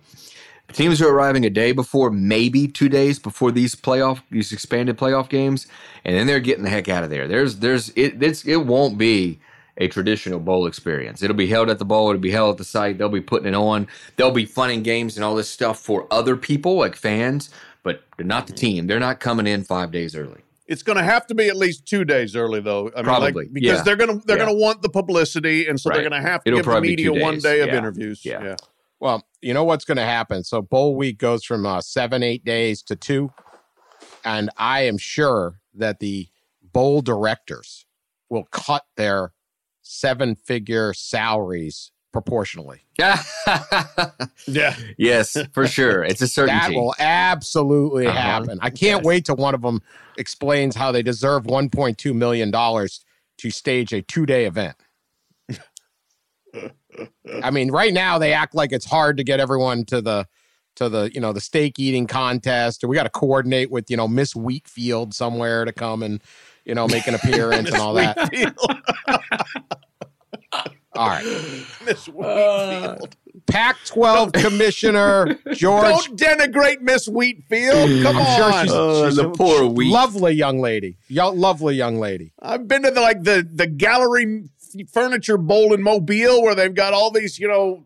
Teams 0.73 1.01
are 1.01 1.09
arriving 1.09 1.45
a 1.45 1.51
day 1.51 1.73
before, 1.73 2.11
maybe 2.11 2.67
two 2.67 2.89
days 2.89 3.19
before 3.19 3.53
these 3.53 3.75
playoff, 3.77 4.23
these 4.31 4.51
expanded 4.51 4.97
playoff 4.99 5.29
games, 5.29 5.67
and 6.05 6.17
then 6.17 6.27
they're 6.27 6.41
getting 6.41 6.65
the 6.65 6.71
heck 6.71 6.89
out 6.89 7.05
of 7.05 7.11
there. 7.11 7.29
There's, 7.29 7.59
there's, 7.59 7.91
it, 7.91 8.21
it's, 8.23 8.45
it 8.45 8.65
won't 8.67 8.99
be 8.99 9.39
a 9.79 9.89
traditional 9.89 10.39
bowl 10.39 10.67
experience. 10.67 11.23
It'll 11.23 11.37
be 11.37 11.47
held 11.49 11.69
at 11.71 11.79
the 11.79 11.85
bowl. 11.85 12.09
It'll 12.11 12.21
be 12.21 12.31
held 12.31 12.53
at 12.53 12.59
the 12.59 12.65
site. 12.65 12.99
They'll 12.99 13.09
be 13.09 13.21
putting 13.21 13.49
it 13.49 13.55
on. 13.55 13.89
There'll 14.17 14.33
be 14.33 14.45
fun 14.47 14.71
and 14.71 14.85
games 14.85 15.17
and 15.17 15.25
all 15.25 15.35
this 15.35 15.49
stuff 15.49 15.81
for 15.81 16.07
other 16.13 16.37
people, 16.37 16.77
like 16.77 16.95
fans, 16.97 17.51
but 17.83 18.03
they're 18.17 18.27
not 18.27 18.47
the 18.47 18.53
team. 18.53 18.87
They're 18.87 19.01
not 19.01 19.19
coming 19.21 19.47
in 19.47 19.65
five 19.65 19.91
days 19.91 20.15
early. 20.15 20.41
It's 20.67 20.83
going 20.83 20.97
to 20.97 21.05
have 21.05 21.27
to 21.27 21.35
be 21.35 21.49
at 21.49 21.57
least 21.57 21.87
two 21.87 22.05
days 22.05 22.35
early, 22.37 22.61
though. 22.61 22.91
I 22.93 22.99
mean, 22.99 23.05
Probably, 23.05 23.33
like, 23.33 23.53
because 23.53 23.79
yeah. 23.79 23.83
they're 23.83 23.97
going 23.97 24.19
to 24.21 24.27
they're 24.27 24.39
Yeah. 24.39 24.45
going 24.47 24.57
to 24.57 24.63
want 24.63 24.81
the 24.81 24.89
publicity, 24.89 25.67
and 25.67 25.79
so 25.79 25.91
they're 25.91 26.01
going 26.09 26.13
to 26.13 26.21
have 26.27 26.43
to 26.45 26.49
It'll 26.51 26.61
give 26.63 26.73
the 26.73 26.81
media 26.81 27.13
one 27.13 27.35
days. 27.35 27.43
day 27.43 27.61
of 27.61 27.69
Yeah. 27.69 27.77
interviews. 27.79 28.25
Yeah. 28.25 28.57
Well, 29.01 29.27
you 29.43 29.53
know 29.53 29.65
what's 29.65 29.85
going 29.85 29.99
to 29.99 30.05
happen. 30.05 30.43
So 30.45 30.63
bowl 30.63 30.97
week 30.97 31.19
goes 31.19 31.45
from 31.45 31.67
uh, 31.67 31.83
seven, 31.83 32.23
eight 32.23 32.45
days 32.45 32.81
to 32.85 32.97
two, 32.97 33.31
and 34.25 34.49
I 34.57 34.83
am 34.83 34.97
sure 34.97 35.61
that 35.75 35.99
the 36.01 36.29
bowl 36.73 37.03
directors 37.03 37.85
will 38.31 38.45
cut 38.45 38.85
their 38.97 39.33
seven-figure 39.85 40.93
salaries 40.95 41.93
proportionally. 42.13 42.85
yeah. 42.99 44.77
yes, 44.99 45.37
for 45.53 45.67
sure. 45.67 46.03
It's 46.05 46.21
a 46.21 46.29
certainty. 46.29 46.75
That 46.75 46.81
will 46.81 46.95
absolutely 46.99 48.07
Uh-huh. 48.07 48.17
happen. 48.19 48.59
I 48.63 48.71
can't 48.71 49.05
wait 49.05 49.25
till 49.27 49.37
one 49.37 49.55
of 49.55 49.63
them 49.63 49.81
explains 50.17 50.75
how 50.77 50.93
they 50.93 51.03
deserve 51.03 51.45
1.2 51.45 52.15
million 52.15 52.51
dollars 52.51 53.05
to 53.39 53.51
stage 53.51 53.93
a 53.93 54.01
two-day 54.03 54.47
event. 54.47 54.77
I 57.43 57.51
mean, 57.51 57.71
right 57.73 57.93
now 57.93 58.19
they 58.19 58.33
act 58.33 58.55
like 58.55 58.71
it's 58.71 58.85
hard 58.85 59.17
to 59.17 59.25
get 59.25 59.41
everyone 59.41 59.85
to 59.87 60.01
the 60.01 60.29
to 60.77 60.89
the 60.89 61.11
you 61.13 61.21
know 61.21 61.33
the 61.33 61.41
steak 61.41 61.79
eating 61.81 62.07
contest, 62.07 62.85
or 62.85 62.89
we 62.89 62.95
got 62.95 63.03
to 63.05 63.11
coordinate 63.11 63.71
with 63.73 63.91
you 63.91 63.97
know 63.97 64.07
Miss 64.07 64.35
Wheatfield 64.37 65.15
somewhere 65.15 65.65
to 65.65 65.73
come 65.73 66.03
and 66.05 66.23
you 66.65 66.75
know 66.75 66.87
make 66.89 67.07
an 67.07 67.15
appearance 67.15 67.69
and 67.71 67.79
all 67.81 67.95
that. 67.95 68.17
All 70.97 71.09
right, 71.09 71.25
Miss 71.85 72.09
uh, 72.09 72.13
Wheatfield. 72.13 73.17
Pac-12 73.47 74.33
Commissioner 74.33 75.37
George. 75.53 75.83
Don't 76.07 76.17
denigrate 76.17 76.81
Miss 76.83 77.09
Wheatfield. 77.09 78.03
Come 78.05 78.17
I'm 78.17 78.37
sure 78.37 78.53
on. 78.53 78.65
she's, 78.65 78.73
Oh, 78.73 79.07
she's 79.09 79.17
the 79.17 79.29
a 79.29 79.33
poor 79.33 79.67
Wheat. 79.67 79.91
lovely 79.93 80.35
young 80.35 80.61
lady. 80.61 80.97
Yo- 81.09 81.31
lovely 81.33 81.75
young 81.75 81.99
lady. 81.99 82.33
I've 82.41 82.69
been 82.69 82.83
to 82.85 82.93
the 82.93 83.01
like 83.01 83.25
the 83.25 83.47
the 83.51 83.67
gallery 83.67 84.45
furniture 84.93 85.37
bowl 85.37 85.75
in 85.75 85.83
Mobile 85.83 86.43
where 86.43 86.55
they've 86.55 86.75
got 86.75 86.93
all 86.95 87.11
these, 87.11 87.41
you 87.41 87.49
know, 87.49 87.85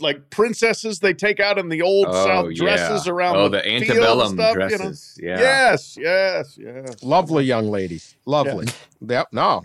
like 0.00 0.30
princesses 0.30 1.00
they 1.00 1.14
take 1.14 1.40
out 1.40 1.58
in 1.58 1.68
the 1.68 1.82
old 1.82 2.12
South 2.12 2.54
dresses 2.54 3.06
around 3.06 3.36
oh, 3.36 3.48
the, 3.48 3.58
the, 3.58 3.62
field 3.62 3.82
antebellum 3.82 4.34
stuff, 4.34 4.70
you 4.70 4.78
know. 4.78 4.92
Yeah. 5.18 5.40
Yes, 5.40 5.96
yes, 5.98 6.58
yes. 6.58 7.02
Lovely 7.02 7.44
young 7.44 7.68
ladies. 7.68 8.16
Lovely. 8.26 8.66
Yep. 9.04 9.28
No. 9.32 9.62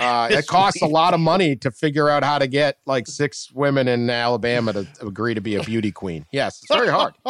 Uh, 0.00 0.28
it 0.32 0.46
costs 0.46 0.82
a 0.82 0.86
lot 0.86 1.14
of 1.14 1.20
money 1.20 1.54
to 1.56 1.70
figure 1.70 2.08
out 2.08 2.24
how 2.24 2.38
to 2.38 2.46
get 2.46 2.78
like 2.86 3.06
six 3.06 3.52
women 3.52 3.88
in 3.88 4.10
Alabama 4.10 4.72
to 4.72 4.86
agree 5.00 5.34
to 5.34 5.40
be 5.40 5.54
a 5.54 5.62
beauty 5.62 5.92
queen. 5.92 6.26
Yes, 6.32 6.60
it's 6.62 6.74
very 6.74 6.88
hard. 6.88 7.14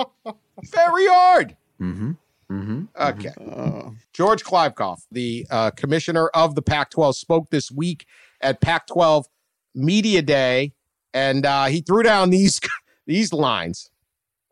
very 0.64 1.06
hard. 1.06 1.56
Mm-hmm. 1.80 2.12
Mm-hmm. 2.50 2.84
Okay. 2.98 3.32
Uh, 3.50 3.90
George 4.12 4.44
Kliavkoff, 4.44 5.06
the 5.10 5.46
uh, 5.50 5.70
commissioner 5.70 6.28
of 6.28 6.54
the 6.54 6.62
Pac 6.62 6.90
12, 6.90 7.16
spoke 7.16 7.50
this 7.50 7.70
week 7.70 8.06
at 8.40 8.60
Pac 8.60 8.86
12 8.86 9.26
Media 9.74 10.22
Day, 10.22 10.72
and 11.14 11.44
uh, 11.46 11.66
he 11.66 11.80
threw 11.80 12.02
down 12.02 12.30
these, 12.30 12.60
these 13.06 13.32
lines. 13.32 13.90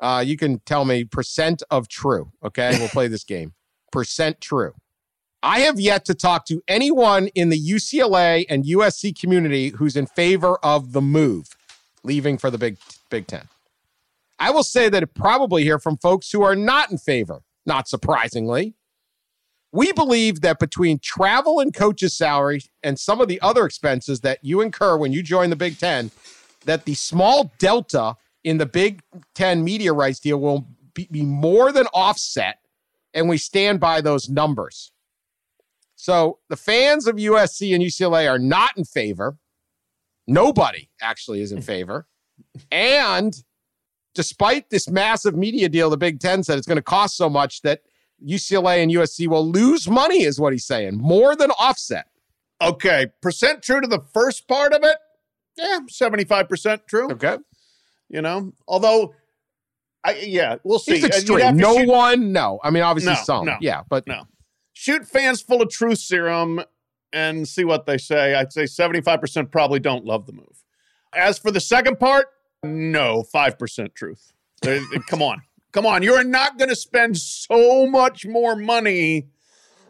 Uh, 0.00 0.24
you 0.26 0.36
can 0.36 0.60
tell 0.60 0.84
me 0.84 1.04
percent 1.04 1.62
of 1.70 1.88
true. 1.88 2.32
Okay. 2.42 2.76
We'll 2.78 2.88
play 2.88 3.08
this 3.08 3.24
game. 3.24 3.52
Percent 3.92 4.40
true. 4.40 4.72
I 5.42 5.60
have 5.60 5.80
yet 5.80 6.04
to 6.06 6.14
talk 6.14 6.44
to 6.46 6.62
anyone 6.68 7.28
in 7.28 7.48
the 7.48 7.58
UCLA 7.58 8.44
and 8.48 8.64
USC 8.64 9.18
community 9.18 9.70
who's 9.70 9.96
in 9.96 10.06
favor 10.06 10.56
of 10.62 10.92
the 10.92 11.00
move, 11.00 11.56
leaving 12.02 12.36
for 12.36 12.50
the 12.50 12.58
Big 12.58 12.76
Big 13.08 13.26
Ten. 13.26 13.48
I 14.38 14.50
will 14.50 14.62
say 14.62 14.88
that 14.88 15.02
I 15.02 15.06
probably 15.06 15.62
hear 15.62 15.78
from 15.78 15.96
folks 15.96 16.30
who 16.30 16.42
are 16.42 16.56
not 16.56 16.90
in 16.90 16.98
favor, 16.98 17.42
not 17.64 17.88
surprisingly. 17.88 18.74
We 19.72 19.92
believe 19.92 20.40
that 20.40 20.58
between 20.58 20.98
travel 20.98 21.60
and 21.60 21.72
coaches' 21.72 22.16
salary 22.16 22.62
and 22.82 22.98
some 22.98 23.20
of 23.20 23.28
the 23.28 23.40
other 23.40 23.64
expenses 23.64 24.20
that 24.20 24.40
you 24.42 24.60
incur 24.60 24.96
when 24.96 25.12
you 25.12 25.22
join 25.22 25.48
the 25.50 25.56
Big 25.56 25.78
Ten, 25.78 26.10
that 26.66 26.84
the 26.84 26.94
small 26.94 27.52
delta 27.58 28.16
in 28.44 28.58
the 28.58 28.66
Big 28.66 29.02
Ten 29.34 29.64
media 29.64 29.92
rights 29.92 30.20
deal 30.20 30.40
will 30.40 30.66
be, 30.94 31.08
be 31.10 31.24
more 31.24 31.72
than 31.72 31.86
offset, 31.94 32.58
and 33.14 33.28
we 33.28 33.38
stand 33.38 33.80
by 33.80 34.00
those 34.00 34.28
numbers. 34.28 34.92
So 35.96 36.38
the 36.48 36.56
fans 36.56 37.06
of 37.06 37.16
USC 37.16 37.74
and 37.74 37.84
UCLA 37.84 38.30
are 38.30 38.38
not 38.38 38.76
in 38.76 38.84
favor. 38.84 39.36
Nobody 40.26 40.88
actually 41.02 41.42
is 41.42 41.52
in 41.52 41.60
favor. 41.72 42.06
And 42.70 43.34
despite 44.14 44.70
this 44.70 44.88
massive 44.88 45.36
media 45.36 45.68
deal, 45.68 45.90
the 45.90 45.96
Big 45.96 46.20
Ten 46.20 46.42
said 46.42 46.56
it's 46.56 46.66
going 46.66 46.76
to 46.76 46.82
cost 46.82 47.16
so 47.16 47.28
much 47.28 47.62
that 47.62 47.82
UCLA 48.26 48.82
and 48.82 48.90
USC 48.90 49.28
will 49.28 49.48
lose 49.50 49.88
money, 49.88 50.22
is 50.22 50.40
what 50.40 50.52
he's 50.52 50.66
saying, 50.66 50.96
more 50.96 51.36
than 51.36 51.50
offset. 51.52 52.06
okay, 52.62 53.06
percent 53.22 53.62
true 53.62 53.80
to 53.80 53.86
the 53.86 54.00
first 54.12 54.46
part 54.48 54.72
of 54.72 54.82
it. 54.84 54.96
Yeah, 55.60 55.80
seventy 55.88 56.24
five 56.24 56.48
percent 56.48 56.82
true. 56.88 57.10
Okay. 57.12 57.36
You 58.08 58.22
know, 58.22 58.52
although 58.66 59.14
I, 60.02 60.14
yeah, 60.22 60.56
we'll 60.64 60.78
see. 60.78 60.94
He's 60.94 61.04
extreme. 61.04 61.56
No 61.56 61.76
shoot- 61.78 61.88
one, 61.88 62.32
no. 62.32 62.58
I 62.64 62.70
mean, 62.70 62.82
obviously 62.82 63.12
No, 63.12 63.20
some, 63.22 63.46
no, 63.46 63.56
yeah, 63.60 63.82
but 63.88 64.06
no. 64.06 64.24
shoot 64.72 65.06
fans 65.06 65.42
full 65.42 65.60
of 65.62 65.68
truth 65.68 65.98
serum 65.98 66.62
and 67.12 67.46
see 67.46 67.64
what 67.64 67.86
they 67.86 67.98
say. 67.98 68.34
I'd 68.34 68.52
say 68.52 68.64
75% 68.64 69.50
probably 69.50 69.78
don't 69.80 70.04
love 70.04 70.26
the 70.26 70.32
move. 70.32 70.64
As 71.14 71.38
for 71.38 71.50
the 71.50 71.60
second 71.60 71.98
part, 72.00 72.26
no, 72.62 73.24
5% 73.34 73.94
truth. 73.94 74.32
Come 75.08 75.20
on. 75.22 75.42
Come 75.72 75.86
on. 75.86 76.02
You're 76.02 76.24
not 76.24 76.56
going 76.58 76.68
to 76.68 76.76
spend 76.76 77.16
so 77.18 77.86
much 77.86 78.26
more 78.26 78.54
money 78.56 79.28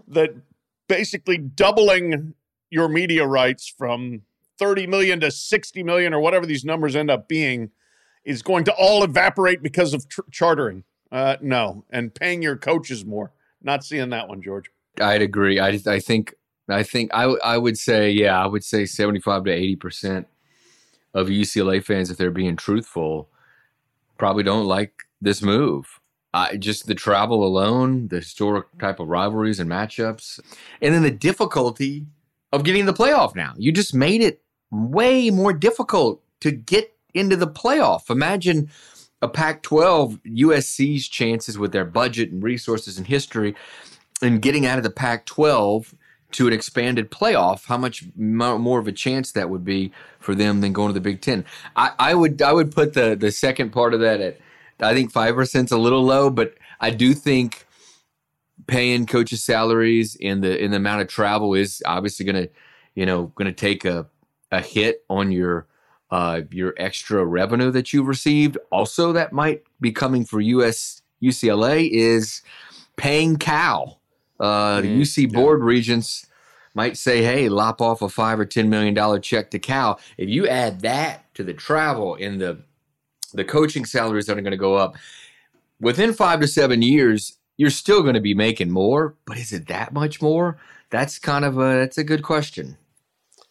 that 0.09 0.31
basically 0.89 1.37
doubling 1.39 2.35
your 2.71 2.89
media 2.89 3.27
rights 3.27 3.69
from 3.69 4.23
30 4.61 4.87
million 4.87 5.19
to 5.21 5.31
60 5.33 5.83
million 5.83 6.15
or 6.15 6.21
whatever 6.21 6.47
these 6.47 6.65
numbers 6.65 6.95
end 6.95 7.11
up 7.11 7.27
being 7.27 7.71
is 8.25 8.43
going 8.43 8.63
to 8.65 8.75
all 8.75 9.03
evaporate 9.03 9.63
because 9.63 9.95
of 9.95 10.09
tr- 10.09 10.21
chartering. 10.31 10.85
Uh, 11.11 11.37
no. 11.41 11.85
And 11.91 12.15
paying 12.15 12.43
your 12.43 12.57
coaches 12.57 13.05
more. 13.05 13.33
Not 13.63 13.83
seeing 13.85 14.11
that 14.11 14.29
one, 14.29 14.43
George. 14.43 14.71
I'd 15.01 15.23
agree. 15.23 15.59
I 15.59 15.81
I 15.87 15.99
think 15.99 16.35
I 16.69 16.83
think 16.83 17.11
I 17.13 17.25
I 17.25 17.59
would 17.59 17.79
say 17.79 18.11
yeah 18.11 18.43
I 18.43 18.47
would 18.47 18.65
say 18.65 18.87
seventy 18.87 19.21
five 19.21 19.45
to 19.45 19.51
eighty 19.51 19.77
percent 19.77 20.27
of 21.15 21.29
UCLA 21.29 21.85
fans, 21.85 22.11
if 22.11 22.17
they're 22.17 22.31
being 22.31 22.57
truthful, 22.57 23.29
probably 24.17 24.45
don't 24.45 24.67
like 24.67 24.93
this 25.21 25.43
move. 25.43 25.87
Just 26.59 26.87
the 26.87 26.95
travel 26.95 27.45
alone, 27.45 28.09
the 28.09 28.17
historic 28.17 28.67
type 28.79 29.01
of 29.01 29.09
rivalries 29.09 29.59
and 29.59 29.69
matchups, 29.69 30.39
and 30.81 30.95
then 30.95 31.03
the 31.03 31.11
difficulty 31.11 32.07
of 32.53 32.63
getting 32.63 32.87
the 32.87 32.95
playoff. 32.95 33.35
Now 33.35 33.55
you 33.57 33.73
just 33.73 33.95
made 33.95 34.23
it 34.23 34.43
way 34.71 35.31
more 35.31 35.53
difficult 35.53 36.23
to 36.41 36.51
get 36.51 36.95
into 37.15 37.37
the 37.37 37.49
playoff. 37.49 38.11
Imagine 38.11 38.71
a 39.23 39.29
Pac-12 39.29 40.21
USC's 40.39 41.09
chances 41.09 41.59
with 41.59 41.73
their 41.73 41.85
budget 41.85 42.31
and 42.31 42.43
resources 42.43 42.97
and 42.97 43.07
history 43.07 43.55
and 44.23 44.41
getting 44.41 44.67
out 44.67 44.79
of 44.79 44.85
the 44.85 44.91
Pac 44.91 45.27
12 45.27 45.95
to 46.33 46.47
an 46.47 46.53
expanded 46.53 47.11
playoff, 47.11 47.67
how 47.67 47.77
much 47.77 48.05
more 48.17 48.79
of 48.79 48.87
a 48.87 48.93
chance 48.93 49.33
that 49.33 49.51
would 49.51 49.65
be 49.65 49.93
for 50.21 50.35
them 50.35 50.61
than 50.61 50.73
going 50.73 50.89
to 50.89 50.95
the 50.95 51.01
Big 51.01 51.21
Ten? 51.21 51.45
I, 51.75 51.93
I 51.99 52.15
would 52.15 52.41
I 52.41 52.53
would 52.53 52.73
put 52.73 52.95
the 52.95 53.17
the 53.17 53.33
second 53.33 53.71
part 53.71 53.95
of 53.95 54.01
that 54.01 54.21
at 54.21 54.39
I 54.81 54.95
think 54.95 55.11
five 55.11 55.35
percent's 55.35 55.73
a 55.73 55.79
little 55.79 56.05
low, 56.05 56.31
but 56.31 56.55
I 56.81 56.91
do 56.91 57.15
think 57.15 57.67
paying 58.67 59.07
coaches 59.07 59.43
salaries 59.43 60.17
and 60.23 60.43
the 60.43 60.63
in 60.63 60.71
the 60.71 60.77
amount 60.77 61.03
of 61.03 61.09
travel 61.09 61.55
is 61.55 61.83
obviously 61.85 62.25
going 62.25 62.47
to 62.47 62.51
you 62.95 63.07
know 63.07 63.27
going 63.35 63.47
to 63.47 63.53
take 63.53 63.85
a 63.85 64.07
a 64.51 64.61
hit 64.61 65.05
on 65.09 65.33
your 65.33 65.67
uh, 66.11 66.41
your 66.51 66.75
extra 66.77 67.25
revenue 67.25 67.71
that 67.71 67.93
you've 67.93 68.09
received. 68.09 68.59
Also, 68.73 69.13
that 69.13 69.33
might 69.33 69.63
be 69.81 69.93
coming 69.93 70.25
for 70.25 70.41
US 70.41 71.03
UCLA 71.23 71.89
is 71.91 72.43
paying 72.97 73.37
Cal. 73.37 74.01
Uh, 74.41 74.81
the 74.81 74.89
Mhm, 74.89 75.01
UC 75.03 75.33
board 75.33 75.63
regents 75.63 76.27
might 76.75 76.97
say, 76.97 77.23
"Hey, 77.23 77.49
lop 77.49 77.81
off 77.81 78.03
a 78.03 78.09
five 78.09 78.41
or 78.41 78.47
ten 78.47 78.69
million 78.71 78.95
dollar 78.95 79.19
check 79.21 79.51
to 79.51 79.59
Cal." 79.59 80.01
If 80.17 80.29
you 80.29 80.49
add 80.49 80.81
that 80.81 81.33
to 81.35 81.45
the 81.45 81.55
travel 81.55 82.17
and 82.17 82.41
the 82.41 82.63
the 83.33 83.45
coaching 83.45 83.85
salaries 83.85 84.27
that 84.27 84.37
are 84.37 84.43
going 84.43 84.51
to 84.51 84.57
go 84.57 84.75
up 84.75 84.97
within 85.81 86.13
five 86.13 86.41
to 86.41 86.49
seven 86.49 86.83
years, 86.83 87.37
you're 87.57 87.71
still 87.71 88.03
going 88.03 88.15
to 88.15 88.21
be 88.21 88.35
making 88.35 88.71
more. 88.71 89.15
But 89.27 89.39
is 89.39 89.53
it 89.53 89.69
that 89.69 89.93
much 89.93 90.21
more? 90.21 90.59
That's 90.91 91.19
kind 91.19 91.45
of 91.45 91.59
a 91.59 91.77
that's 91.79 91.99
a 91.99 92.05
good 92.05 92.23
question. 92.23 92.77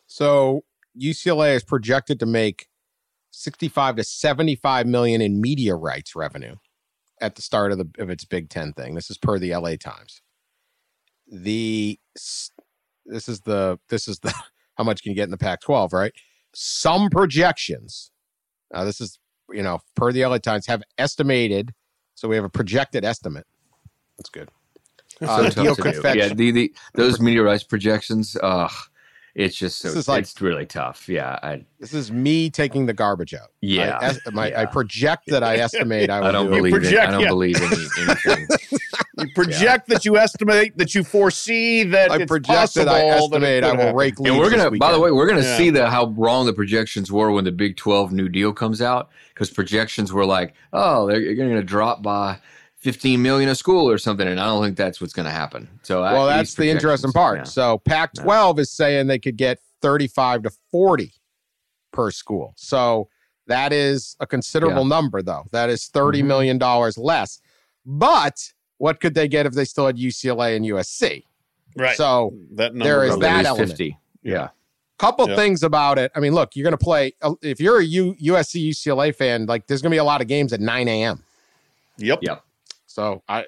So 0.08 0.64
UCLA 1.00 1.56
is 1.56 1.64
projected 1.64 2.20
to 2.20 2.26
make 2.26 2.68
65 3.32 3.98
to 3.98 4.04
75 4.04 4.88
million 4.88 5.22
in 5.22 5.40
media 5.42 5.76
rights 5.76 6.16
revenue 6.16 6.56
at 7.22 7.36
the 7.36 7.42
start 7.42 7.72
of 7.72 7.78
the 7.78 7.90
of 8.00 8.10
its 8.10 8.26
Big 8.26 8.50
10 8.50 8.74
thing. 8.74 8.96
This 8.96 9.10
is 9.10 9.18
per 9.18 9.40
the 9.40 9.56
LA 9.56 9.76
Times. 9.76 10.22
The 11.28 12.00
this 13.06 13.28
is 13.28 13.42
the 13.42 13.80
this 13.90 14.08
is 14.08 14.20
the 14.20 14.34
how 14.78 14.84
much 14.84 15.04
can 15.04 15.12
you 15.12 15.16
get 15.16 15.26
in 15.26 15.32
the 15.32 15.38
Pac-12, 15.38 15.92
right? 15.94 16.14
Some 16.54 17.10
projections. 17.10 18.12
Now 18.74 18.84
this 18.84 19.02
is, 19.02 19.20
you 19.52 19.62
know, 19.62 19.80
per 19.96 20.12
the 20.12 20.26
LA 20.26 20.38
Times 20.38 20.68
have 20.68 20.84
estimated 20.98 21.74
so 22.20 22.28
we 22.28 22.36
have 22.36 22.44
a 22.44 22.50
projected 22.50 23.06
estimate. 23.06 23.48
That's 24.18 24.30
good. 24.30 24.50
Uh, 25.22 25.50
So 25.50 25.64
deal 25.64 25.76
tough 25.76 25.86
to 25.86 26.02
do. 26.02 26.20
Yeah, 26.20 26.34
the, 26.34 26.52
the 26.52 26.74
those 26.94 27.22
media 27.22 27.44
rights 27.44 27.64
projections, 27.64 28.36
uh, 28.44 28.68
it's 29.40 29.56
just 29.56 29.80
so 29.80 29.88
This 29.88 29.98
is 29.98 30.08
like- 30.08 30.24
it's 30.24 30.40
really 30.42 30.66
tough. 30.66 31.08
Yeah, 31.08 31.40
I 31.42 31.64
This 31.80 31.94
is 31.94 32.12
me 32.12 32.50
taking 32.50 32.86
the 32.86 32.94
garbage 32.94 33.34
out. 33.34 33.50
yeah. 33.62 33.98
I, 34.02 34.06
es- 34.08 34.20
my, 34.34 34.54
I 34.56 34.66
project 34.66 35.24
that 35.28 35.44
I 35.44 35.56
estimate 35.58 36.10
I 36.10 36.20
will 36.20 36.28
I 36.28 36.32
don't 36.32 36.48
do 36.52 36.58
believe 36.58 36.74
it. 36.74 36.82
project, 36.82 37.08
I 37.08 37.12
don't 37.12 37.22
yeah. 37.22 37.28
believe 37.30 37.56
any, 37.56 37.68
anything. 38.00 38.48
You 39.18 39.28
project 39.36 39.88
that 39.90 40.06
you 40.06 40.18
estimate 40.18 40.78
that 40.78 40.94
you 40.96 41.04
foresee 41.04 41.84
that 41.84 42.12
I 42.12 42.26
project 42.26 42.74
that 42.76 42.88
I 42.88 43.00
that 43.00 43.18
estimate 43.18 43.64
I 43.64 43.72
will 43.72 43.78
happen. 43.80 43.96
rake 43.96 44.20
leaves 44.20 44.32
and 44.32 44.40
we're 44.40 44.50
gonna, 44.50 44.72
by 44.78 44.92
the 44.92 45.00
way, 45.00 45.12
we're 45.12 45.28
gonna 45.28 45.42
Yeah. 45.42 45.58
see 45.58 45.70
the 45.70 45.90
how 45.90 46.08
wrong 46.18 46.46
the 46.46 46.54
projections 46.54 47.12
were 47.12 47.32
when 47.32 47.44
the 47.46 47.52
Big 47.52 47.76
Twelve 47.78 48.12
new 48.12 48.30
deal 48.30 48.54
comes 48.54 48.82
out 48.82 49.10
because 49.34 49.50
projections 49.50 50.12
were 50.14 50.26
like, 50.26 50.54
oh, 50.74 51.08
they're 51.08 51.36
going 51.36 51.56
to 51.56 51.64
drop 51.64 52.02
by. 52.04 52.40
15 52.80 53.22
million 53.22 53.50
a 53.50 53.56
school 53.56 53.90
or 53.90 53.98
something 53.98 54.28
and 54.28 54.40
i 54.40 54.46
don't 54.46 54.64
think 54.64 54.78
that's 54.78 55.02
what's 55.02 55.14
going 55.14 55.26
to 55.26 55.32
happen 55.32 55.68
so 55.84 56.02
well, 56.02 56.28
these 56.28 56.36
that's 56.36 56.54
the 56.56 56.70
interesting 56.70 57.12
part. 57.12 57.38
yeah. 57.40 57.44
So 57.44 57.78
Pac-12 57.80 58.60
is 58.60 58.72
saying 58.72 59.08
they 59.08 59.20
could 59.20 59.38
get 59.38 59.60
35 59.82 60.44
to 60.44 60.52
40 60.72 61.14
per 61.92 62.12
school. 62.12 62.54
So 62.56 63.10
that 63.48 63.74
is 63.74 64.16
a 64.20 64.28
considerable 64.28 64.86
number, 64.86 65.22
though. 65.24 65.46
That 65.52 65.70
is 65.72 65.88
thirty 65.88 66.22
Mhm. 66.22 66.26
million 66.28 66.58
dollars 66.60 66.98
less. 67.00 67.40
But 67.86 68.54
what 68.78 69.00
could 69.00 69.16
they 69.16 69.28
get 69.28 69.46
if 69.48 69.54
they 69.54 69.66
still 69.66 69.88
had 69.88 69.98
UCLA 69.98 70.56
and 70.56 70.64
USC? 70.66 71.24
Right. 71.76 71.98
So 71.98 72.34
that 72.56 72.74
number 72.76 72.84
there 72.84 73.04
is 73.06 73.10
Probably 73.10 73.28
that 73.28 73.46
element. 73.46 73.70
50 73.72 73.98
yeah 74.22 74.50
couple 75.00 75.30
Yeah. 75.30 75.36
things 75.38 75.64
about 75.64 75.98
it. 75.98 76.12
I 76.14 76.20
mean, 76.20 76.34
look, 76.34 76.56
you're 76.56 76.64
going 76.66 76.78
to 76.78 76.84
play. 76.84 77.14
uh, 77.22 77.34
If 77.42 77.60
you're 77.62 77.80
a 77.80 77.84
U, 77.86 78.16
USC 78.22 78.60
UCLA 78.70 79.16
fan, 79.16 79.46
like 79.46 79.66
there's 79.66 79.82
going 79.82 79.92
to 79.92 79.96
be 79.96 79.98
a 80.00 80.04
lot 80.04 80.20
of 80.22 80.28
games 80.28 80.52
at 80.54 80.60
9 80.60 80.88
a.m. 80.90 81.24
Yep. 81.98 82.20
Yep. 82.22 82.44
So 83.00 83.24
I 83.28 83.46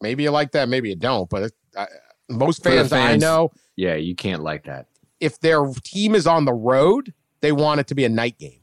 maybe 0.00 0.22
you 0.22 0.30
like 0.30 0.52
that, 0.52 0.68
maybe 0.68 0.90
you 0.90 0.96
don't. 0.96 1.28
But 1.30 1.42
it, 1.44 1.52
I, 1.76 1.86
most 2.28 2.62
For 2.62 2.70
the 2.70 2.84
fans, 2.88 2.92
I 2.92 3.16
know, 3.16 3.52
yeah 3.76 3.94
you 3.94 4.14
can't 4.14 4.42
like 4.42 4.64
that 4.64 4.86
if 5.22 5.38
their 5.38 5.64
team 5.84 6.16
is 6.16 6.26
on 6.26 6.44
the 6.44 6.52
road, 6.52 7.14
they 7.42 7.52
want 7.52 7.78
it 7.78 7.86
to 7.86 7.94
be 7.94 8.04
a 8.04 8.08
night 8.08 8.38
game. 8.38 8.60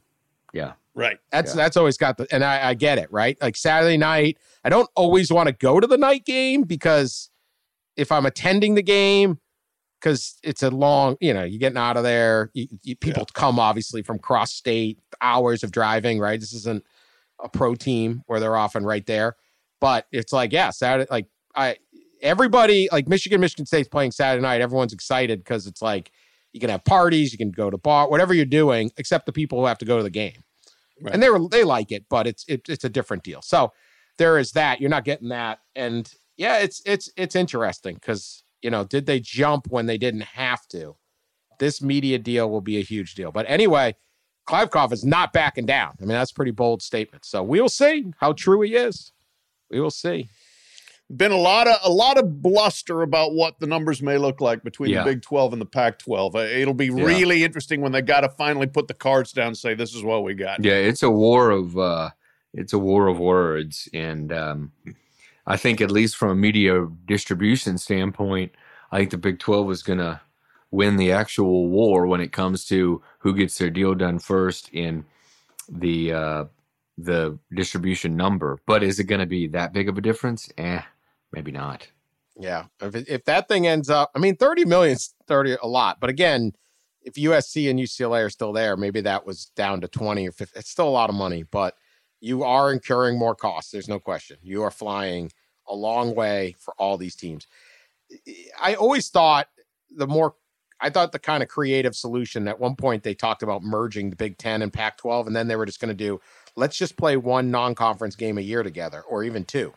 yeah 0.52 0.72
Right. 0.92 1.18
That's 1.30 1.52
Yeah. 1.52 1.62
that's 1.62 1.76
always 1.76 1.96
got 1.96 2.18
the, 2.18 2.26
and 2.32 2.44
I, 2.44 2.70
I 2.70 2.74
get 2.74 2.98
it, 2.98 3.10
right? 3.12 3.40
Like 3.40 3.56
Saturday 3.56 3.96
night, 3.96 4.38
I 4.64 4.68
don't 4.68 4.90
always 4.96 5.32
want 5.32 5.46
to 5.46 5.52
go 5.52 5.80
to 5.80 5.86
the 5.86 5.96
night 5.96 6.26
game 6.26 6.64
because 6.64 7.30
if 7.96 8.10
I'm 8.12 8.26
attending 8.26 8.74
the 8.74 8.82
game, 8.82 9.38
because 9.98 10.38
it's 10.42 10.62
a 10.62 10.70
long, 10.70 11.16
you 11.20 11.32
know, 11.32 11.44
you're 11.44 11.60
getting 11.60 11.78
out 11.78 11.96
of 11.96 12.02
there. 12.02 12.50
You, 12.54 12.66
you, 12.82 12.96
people 12.96 13.24
come 13.32 13.58
obviously 13.58 14.02
from 14.02 14.18
cross 14.18 14.52
state, 14.52 14.98
hours 15.20 15.62
of 15.62 15.70
driving, 15.70 16.18
right? 16.18 16.40
This 16.40 16.52
isn't 16.52 16.84
a 17.42 17.48
pro 17.48 17.74
team 17.74 18.22
where 18.26 18.40
they're 18.40 18.56
often 18.56 18.84
right 18.84 19.06
there, 19.06 19.36
but 19.80 20.06
it's 20.12 20.32
like, 20.32 20.52
yeah, 20.52 20.70
Saturday, 20.70 21.08
like 21.10 21.26
I, 21.54 21.76
everybody, 22.22 22.88
like 22.92 23.08
Michigan, 23.08 23.40
Michigan 23.40 23.66
State's 23.66 23.88
playing 23.88 24.12
Saturday 24.12 24.42
night. 24.42 24.60
Everyone's 24.60 24.92
excited 24.92 25.40
because 25.40 25.66
it's 25.66 25.82
like 25.82 26.12
you 26.52 26.60
can 26.60 26.70
have 26.70 26.84
parties, 26.84 27.32
you 27.32 27.38
can 27.38 27.50
go 27.50 27.70
to 27.70 27.78
bar, 27.78 28.08
whatever 28.10 28.34
you're 28.34 28.44
doing, 28.44 28.90
except 28.96 29.26
the 29.26 29.32
people 29.32 29.58
who 29.60 29.66
have 29.66 29.78
to 29.78 29.84
go 29.84 29.96
to 29.96 30.02
the 30.02 30.10
game 30.10 30.42
Right. 31.02 31.14
and 31.14 31.22
they 31.22 31.30
were 31.30 31.48
they 31.48 31.64
like 31.64 31.92
it, 31.92 32.04
but 32.10 32.26
it's 32.26 32.44
it, 32.46 32.62
it's 32.68 32.84
a 32.84 32.88
different 32.90 33.22
deal. 33.22 33.40
So 33.42 33.72
there 34.18 34.38
is 34.38 34.52
that. 34.52 34.80
You're 34.80 34.90
not 34.90 35.04
getting 35.04 35.28
that, 35.30 35.60
and 35.74 36.12
yeah, 36.36 36.58
it's 36.58 36.82
it's 36.84 37.10
it's 37.16 37.34
interesting 37.34 37.94
because 37.94 38.42
you 38.60 38.70
know 38.70 38.84
did 38.84 39.06
they 39.06 39.18
jump 39.18 39.66
when 39.70 39.86
they 39.86 39.96
didn't 39.96 40.24
have 40.24 40.66
to? 40.68 40.96
This 41.58 41.80
media 41.80 42.18
deal 42.18 42.50
will 42.50 42.60
be 42.60 42.76
a 42.78 42.82
huge 42.82 43.14
deal. 43.14 43.32
But 43.32 43.46
anyway, 43.48 43.96
Kliavkoff 44.46 44.92
is 44.92 45.04
not 45.04 45.32
backing 45.32 45.64
down. 45.64 45.94
I 46.00 46.04
mean 46.04 46.08
that's 46.18 46.32
a 46.32 46.34
pretty 46.34 46.50
bold 46.50 46.82
statement. 46.82 47.24
So 47.24 47.42
we 47.42 47.62
will 47.62 47.70
see 47.70 48.12
how 48.18 48.34
true 48.34 48.60
he 48.60 48.74
is. 48.74 49.12
We 49.70 49.80
will 49.80 49.90
see. 49.90 50.28
Been 51.14 51.32
a 51.32 51.36
lot 51.36 51.66
of 51.66 51.76
a 51.82 51.90
lot 51.90 52.18
of 52.18 52.40
bluster 52.40 53.02
about 53.02 53.34
what 53.34 53.58
the 53.58 53.66
numbers 53.66 54.00
may 54.00 54.16
look 54.16 54.40
like 54.40 54.62
between 54.62 54.90
Yeah. 54.90 55.02
the 55.02 55.10
Big 55.14 55.22
12 55.22 55.52
and 55.52 55.60
the 55.60 55.66
Pac 55.66 55.98
12. 55.98 56.36
It'll 56.36 56.72
be 56.74 56.86
Yeah. 56.86 57.02
really 57.04 57.42
interesting 57.42 57.80
when 57.80 57.90
they 57.90 58.00
got 58.02 58.20
to 58.20 58.28
finally 58.28 58.68
put 58.68 58.86
the 58.86 58.94
cards 58.94 59.32
down 59.32 59.48
and 59.48 59.58
say 59.58 59.74
this 59.74 59.92
is 59.94 60.04
what 60.04 60.22
we 60.22 60.34
got. 60.34 60.64
Yeah, 60.64 60.74
it's 60.74 61.02
a 61.02 61.10
war 61.10 61.50
of 61.50 61.76
uh 61.76 62.10
it's 62.54 62.72
a 62.72 62.78
war 62.78 63.08
of 63.08 63.18
words 63.18 63.88
and 63.92 64.32
um 64.32 64.72
I 65.46 65.56
think 65.56 65.80
at 65.80 65.90
least 65.90 66.16
from 66.16 66.30
a 66.30 66.34
media 66.36 66.86
distribution 67.06 67.76
standpoint, 67.78 68.52
I 68.92 68.98
think 68.98 69.10
the 69.10 69.18
Big 69.18 69.40
12 69.40 69.70
is 69.72 69.82
going 69.82 69.98
to 69.98 70.20
win 70.70 70.96
the 70.96 71.10
actual 71.10 71.68
war 71.68 72.06
when 72.06 72.20
it 72.20 72.30
comes 72.30 72.64
to 72.66 73.02
who 73.20 73.34
gets 73.34 73.58
their 73.58 73.70
deal 73.70 73.94
done 73.96 74.20
first 74.20 74.68
in 74.72 75.04
the 75.68 76.12
uh 76.12 76.44
the 77.04 77.38
distribution 77.54 78.16
number. 78.16 78.58
But 78.66 78.82
is 78.82 78.98
it 78.98 79.04
going 79.04 79.20
to 79.20 79.26
be 79.26 79.46
that 79.48 79.72
big 79.72 79.88
of 79.88 79.98
a 79.98 80.00
difference? 80.00 80.50
Eh, 80.58 80.82
maybe 81.32 81.52
not. 81.52 81.88
Yeah, 82.38 82.66
if 82.80 82.94
if 83.08 83.24
that 83.26 83.48
thing 83.48 83.66
ends 83.66 83.90
up, 83.90 84.10
I 84.14 84.18
mean, 84.18 84.36
thirty 84.36 84.64
million 84.64 84.94
is 84.94 85.14
thirty 85.26 85.56
a 85.62 85.66
lot, 85.66 86.00
but 86.00 86.08
again, 86.10 86.52
if 87.02 87.14
USC 87.14 87.68
and 87.70 87.78
UCLA 87.78 88.24
are 88.24 88.30
still 88.30 88.52
there, 88.52 88.76
maybe 88.76 89.00
that 89.02 89.26
was 89.26 89.46
down 89.56 89.80
to 89.82 89.88
twenty 89.88 90.28
or 90.28 90.32
fifty. 90.32 90.58
It's 90.58 90.70
still 90.70 90.88
a 90.88 90.90
lot 90.90 91.10
of 91.10 91.16
money, 91.16 91.42
but 91.42 91.74
You 92.20 92.44
are 92.44 92.72
incurring 92.72 93.18
more 93.18 93.34
costs. 93.34 93.70
There's 93.72 93.88
no 93.88 93.98
question. 93.98 94.36
You 94.42 94.62
are 94.62 94.70
flying 94.70 95.32
a 95.66 95.74
long 95.74 96.14
way 96.14 96.54
for 96.58 96.74
all 96.78 96.98
these 96.98 97.16
teams. 97.16 97.46
I 98.60 98.74
always 98.74 99.08
thought 99.08 99.48
the 99.90 100.06
more 100.06 100.34
I 100.80 100.90
thought 100.90 101.12
the 101.12 101.18
kind 101.18 101.42
of 101.42 101.48
creative 101.48 101.94
solution 101.94 102.48
at 102.48 102.58
one 102.58 102.74
point 102.76 103.02
they 103.02 103.14
talked 103.14 103.42
about 103.42 103.62
merging 103.62 104.10
the 104.10 104.16
Big 104.16 104.38
10 104.38 104.62
and 104.62 104.72
Pac 104.72 104.96
12 104.98 105.26
and 105.26 105.36
then 105.36 105.48
they 105.48 105.56
were 105.56 105.66
just 105.66 105.80
going 105.80 105.90
to 105.90 105.94
do 105.94 106.20
let's 106.56 106.76
just 106.76 106.96
play 106.96 107.16
one 107.16 107.50
non-conference 107.50 108.16
game 108.16 108.38
a 108.38 108.42
year 108.42 108.62
together 108.62 109.02
or 109.02 109.24
even 109.24 109.44
two 109.44 109.72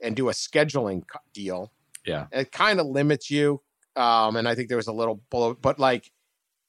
and 0.00 0.16
do 0.16 0.28
a 0.28 0.32
scheduling 0.32 1.02
deal. 1.32 1.72
Yeah. 2.06 2.26
It 2.32 2.52
kind 2.52 2.80
of 2.80 2.86
limits 2.86 3.30
you 3.30 3.60
um 3.94 4.36
and 4.36 4.48
I 4.48 4.54
think 4.54 4.68
there 4.68 4.78
was 4.78 4.86
a 4.86 4.92
little 4.92 5.20
bullet 5.30 5.60
but 5.60 5.78
like 5.78 6.10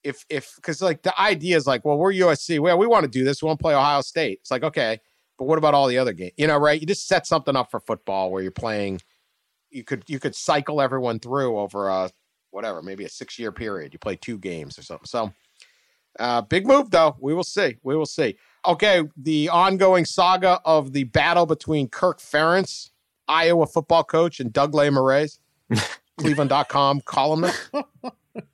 if 0.04 0.26
if 0.30 0.58
cuz 0.62 0.82
like 0.82 1.04
the 1.04 1.20
idea 1.20 1.56
is 1.56 1.66
like 1.66 1.86
well 1.86 1.98
we're 1.98 2.12
USC 2.14 2.60
well 2.60 2.78
we 2.78 2.86
want 2.86 3.04
to 3.04 3.10
do 3.10 3.24
this 3.24 3.42
we 3.42 3.48
want 3.48 3.60
to 3.60 3.64
play 3.64 3.74
Ohio 3.74 4.02
State. 4.02 4.40
It's 4.42 4.52
like 4.52 4.64
okay, 4.64 5.00
but 5.38 5.46
what 5.46 5.58
about 5.58 5.74
all 5.74 5.88
the 5.88 5.98
other 5.98 6.14
games? 6.14 6.34
You 6.38 6.48
know, 6.48 6.58
right? 6.58 6.80
You 6.80 6.86
just 6.86 7.08
set 7.08 7.26
something 7.26 7.56
up 7.56 7.72
for 7.72 7.80
football 7.80 8.32
where 8.32 8.42
you're 8.42 8.52
playing 8.52 9.00
you 9.74 9.84
could 9.84 10.04
you 10.08 10.20
could 10.20 10.36
cycle 10.36 10.82
everyone 10.82 11.20
through 11.20 11.58
over 11.58 11.90
a 11.90 12.12
whatever, 12.52 12.82
maybe 12.82 13.04
a 13.04 13.10
six 13.10 13.40
year 13.40 13.52
period. 13.52 13.94
You 13.94 14.00
play 14.00 14.16
two 14.16 14.38
games 14.38 14.78
or 14.78 14.84
something. 14.84 15.08
So 15.08 15.34
uh 16.20 16.42
big 16.42 16.68
move 16.68 16.92
though. 16.92 17.16
We 17.20 17.34
will 17.34 17.44
see. 17.44 17.78
We 17.84 17.96
will 17.96 18.06
see. 18.06 18.38
Okay, 18.66 19.04
the 19.18 19.50
ongoing 19.50 20.06
saga 20.06 20.60
of 20.64 20.94
the 20.94 21.04
battle 21.06 21.46
between 21.46 21.90
Kirk 21.90 22.20
Ferentz, 22.20 22.92
Iowa 23.28 23.68
football 23.68 24.04
coach, 24.04 24.40
and 24.40 24.54
Doug 24.54 24.74
Lesmerises, 24.74 25.40
Cleveland.com 26.18 27.02
columnist. 27.02 27.70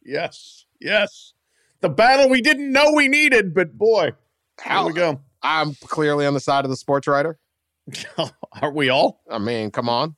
Yes, 0.04 0.66
yes. 0.82 1.34
The 1.80 1.88
battle 1.88 2.28
we 2.30 2.42
didn't 2.42 2.72
know 2.72 2.92
we 2.94 3.08
needed, 3.08 3.54
but 3.54 3.78
boy, 3.78 4.12
how 4.60 4.86
we 4.88 4.92
go. 4.94 5.22
I'm 5.42 5.74
clearly 5.86 6.26
on 6.26 6.34
the 6.34 6.42
side 6.42 6.66
of 6.66 6.70
the 6.70 6.76
sports 6.76 7.08
writer. 7.08 7.40
Are 8.62 8.72
we 8.74 8.90
all? 8.90 9.22
I 9.30 9.38
mean, 9.38 9.72
come 9.72 9.88
on. 9.88 10.16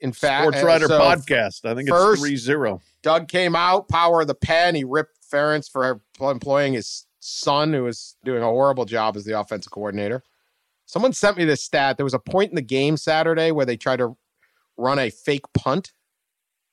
In 0.00 0.12
fact, 0.12 0.42
Sports 0.44 0.62
Writer 0.62 0.86
so 0.86 0.98
podcast. 0.98 1.64
I 1.64 1.74
think 1.74 1.88
first- 1.88 2.22
it's 2.22 2.28
3 2.28 2.36
0. 2.36 2.80
Doug 3.02 3.28
came 3.28 3.54
out, 3.54 3.88
power 3.88 4.22
of 4.22 4.26
the 4.26 4.34
pen. 4.34 4.74
He 4.74 4.84
ripped 4.84 5.18
Ferentz 5.34 5.70
for 5.70 6.00
employing 6.20 6.74
his 6.74 7.06
son, 7.20 7.72
who 7.72 7.84
was 7.84 8.16
doing 8.24 8.42
a 8.42 8.46
horrible 8.46 8.84
job 8.84 9.16
as 9.16 9.24
the 9.24 9.38
offensive 9.38 9.72
coordinator. 9.72 10.22
Someone 10.86 11.12
sent 11.12 11.36
me 11.38 11.44
this 11.44 11.62
stat. 11.62 11.96
There 11.96 12.04
was 12.04 12.14
a 12.14 12.18
point 12.18 12.50
in 12.50 12.56
the 12.56 12.62
game 12.62 12.96
Saturday 12.96 13.50
where 13.50 13.66
they 13.66 13.76
tried 13.76 13.96
to 13.96 14.16
run 14.76 14.98
a 14.98 15.10
fake 15.10 15.44
punt. 15.54 15.92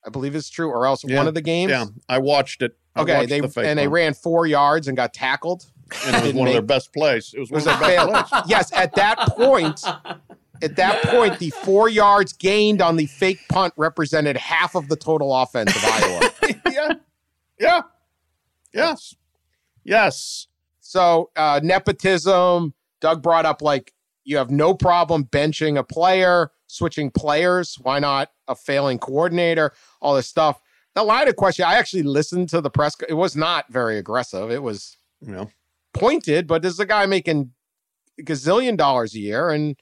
I 0.06 0.10
believe 0.10 0.36
it's 0.36 0.50
true, 0.50 0.70
or 0.70 0.86
else 0.86 1.04
Yeah, 1.06 1.18
one 1.18 1.28
of 1.28 1.34
the 1.34 1.42
games. 1.42 1.72
Yeah, 1.72 1.86
I 2.10 2.18
watched 2.18 2.62
it. 2.62 2.76
I 2.96 3.02
Okay, 3.02 3.16
watched 3.18 3.30
they 3.30 3.40
the 3.40 3.62
and 3.62 3.80
they 3.80 3.88
ran 3.88 4.14
four 4.14 4.46
yards 4.48 4.88
and 4.88 4.98
got 4.98 5.14
tackled. 5.14 5.66
And 6.06 6.16
it 6.18 6.24
was 6.24 6.34
one 6.34 6.48
of 6.48 6.54
their 6.54 6.62
best 6.62 6.94
plays. 6.94 7.34
It 7.34 7.40
was 7.40 7.50
It 7.52 7.54
was 7.54 7.68
of 7.68 7.82
a 7.82 7.86
fail. 7.86 8.26
yes, 8.48 8.72
at 8.74 8.96
that 8.96 9.18
point, 9.36 9.82
at 10.62 10.76
that 10.76 11.04
point, 11.04 11.40
the 11.40 11.50
four 11.52 11.88
yards 11.90 12.34
gained 12.34 12.82
on 12.82 12.96
the 12.96 13.06
fake 13.06 13.40
punt 13.50 13.74
represented 13.78 14.38
half 14.38 14.76
of 14.76 14.88
the 14.88 14.96
total 14.96 15.34
offense 15.36 15.76
of 15.76 15.84
Iowa. 15.86 16.22
yeah, 16.72 16.94
yeah, 17.60 17.82
yes, 18.74 19.16
yes. 19.84 20.48
So 20.80 21.32
uh, 21.36 21.60
nepotism. 21.64 22.74
Doug 23.00 23.24
brought 23.24 23.46
up 23.46 23.62
like 23.62 23.94
you 24.24 24.38
have 24.38 24.52
no 24.52 24.74
problem 24.74 25.26
benching 25.26 25.78
a 25.78 25.84
player, 25.84 26.52
switching 26.68 27.10
players. 27.10 27.78
Why 27.82 28.00
not 28.00 28.30
a 28.48 28.56
failing 28.56 29.00
coordinator? 29.00 29.74
All 30.02 30.16
this 30.16 30.28
stuff. 30.28 30.62
The 30.94 31.04
line 31.04 31.28
of 31.28 31.36
question. 31.36 31.66
I 31.66 31.76
actually 31.76 32.04
listened 32.04 32.50
to 32.50 32.62
the 32.62 32.70
press. 32.70 32.96
It 33.08 33.14
was 33.14 33.36
not 33.36 33.66
very 33.70 33.98
aggressive. 33.98 34.52
It 34.52 34.62
was 34.62 34.98
You 35.22 35.32
know, 35.32 35.52
pointed, 35.94 36.48
but 36.48 36.62
this 36.62 36.74
is 36.74 36.80
a 36.80 36.86
guy 36.86 37.06
making 37.06 37.52
a 38.20 38.24
gazillion 38.24 38.78
dollars 38.78 39.16
a 39.16 39.20
year 39.20 39.50
and 39.50 39.78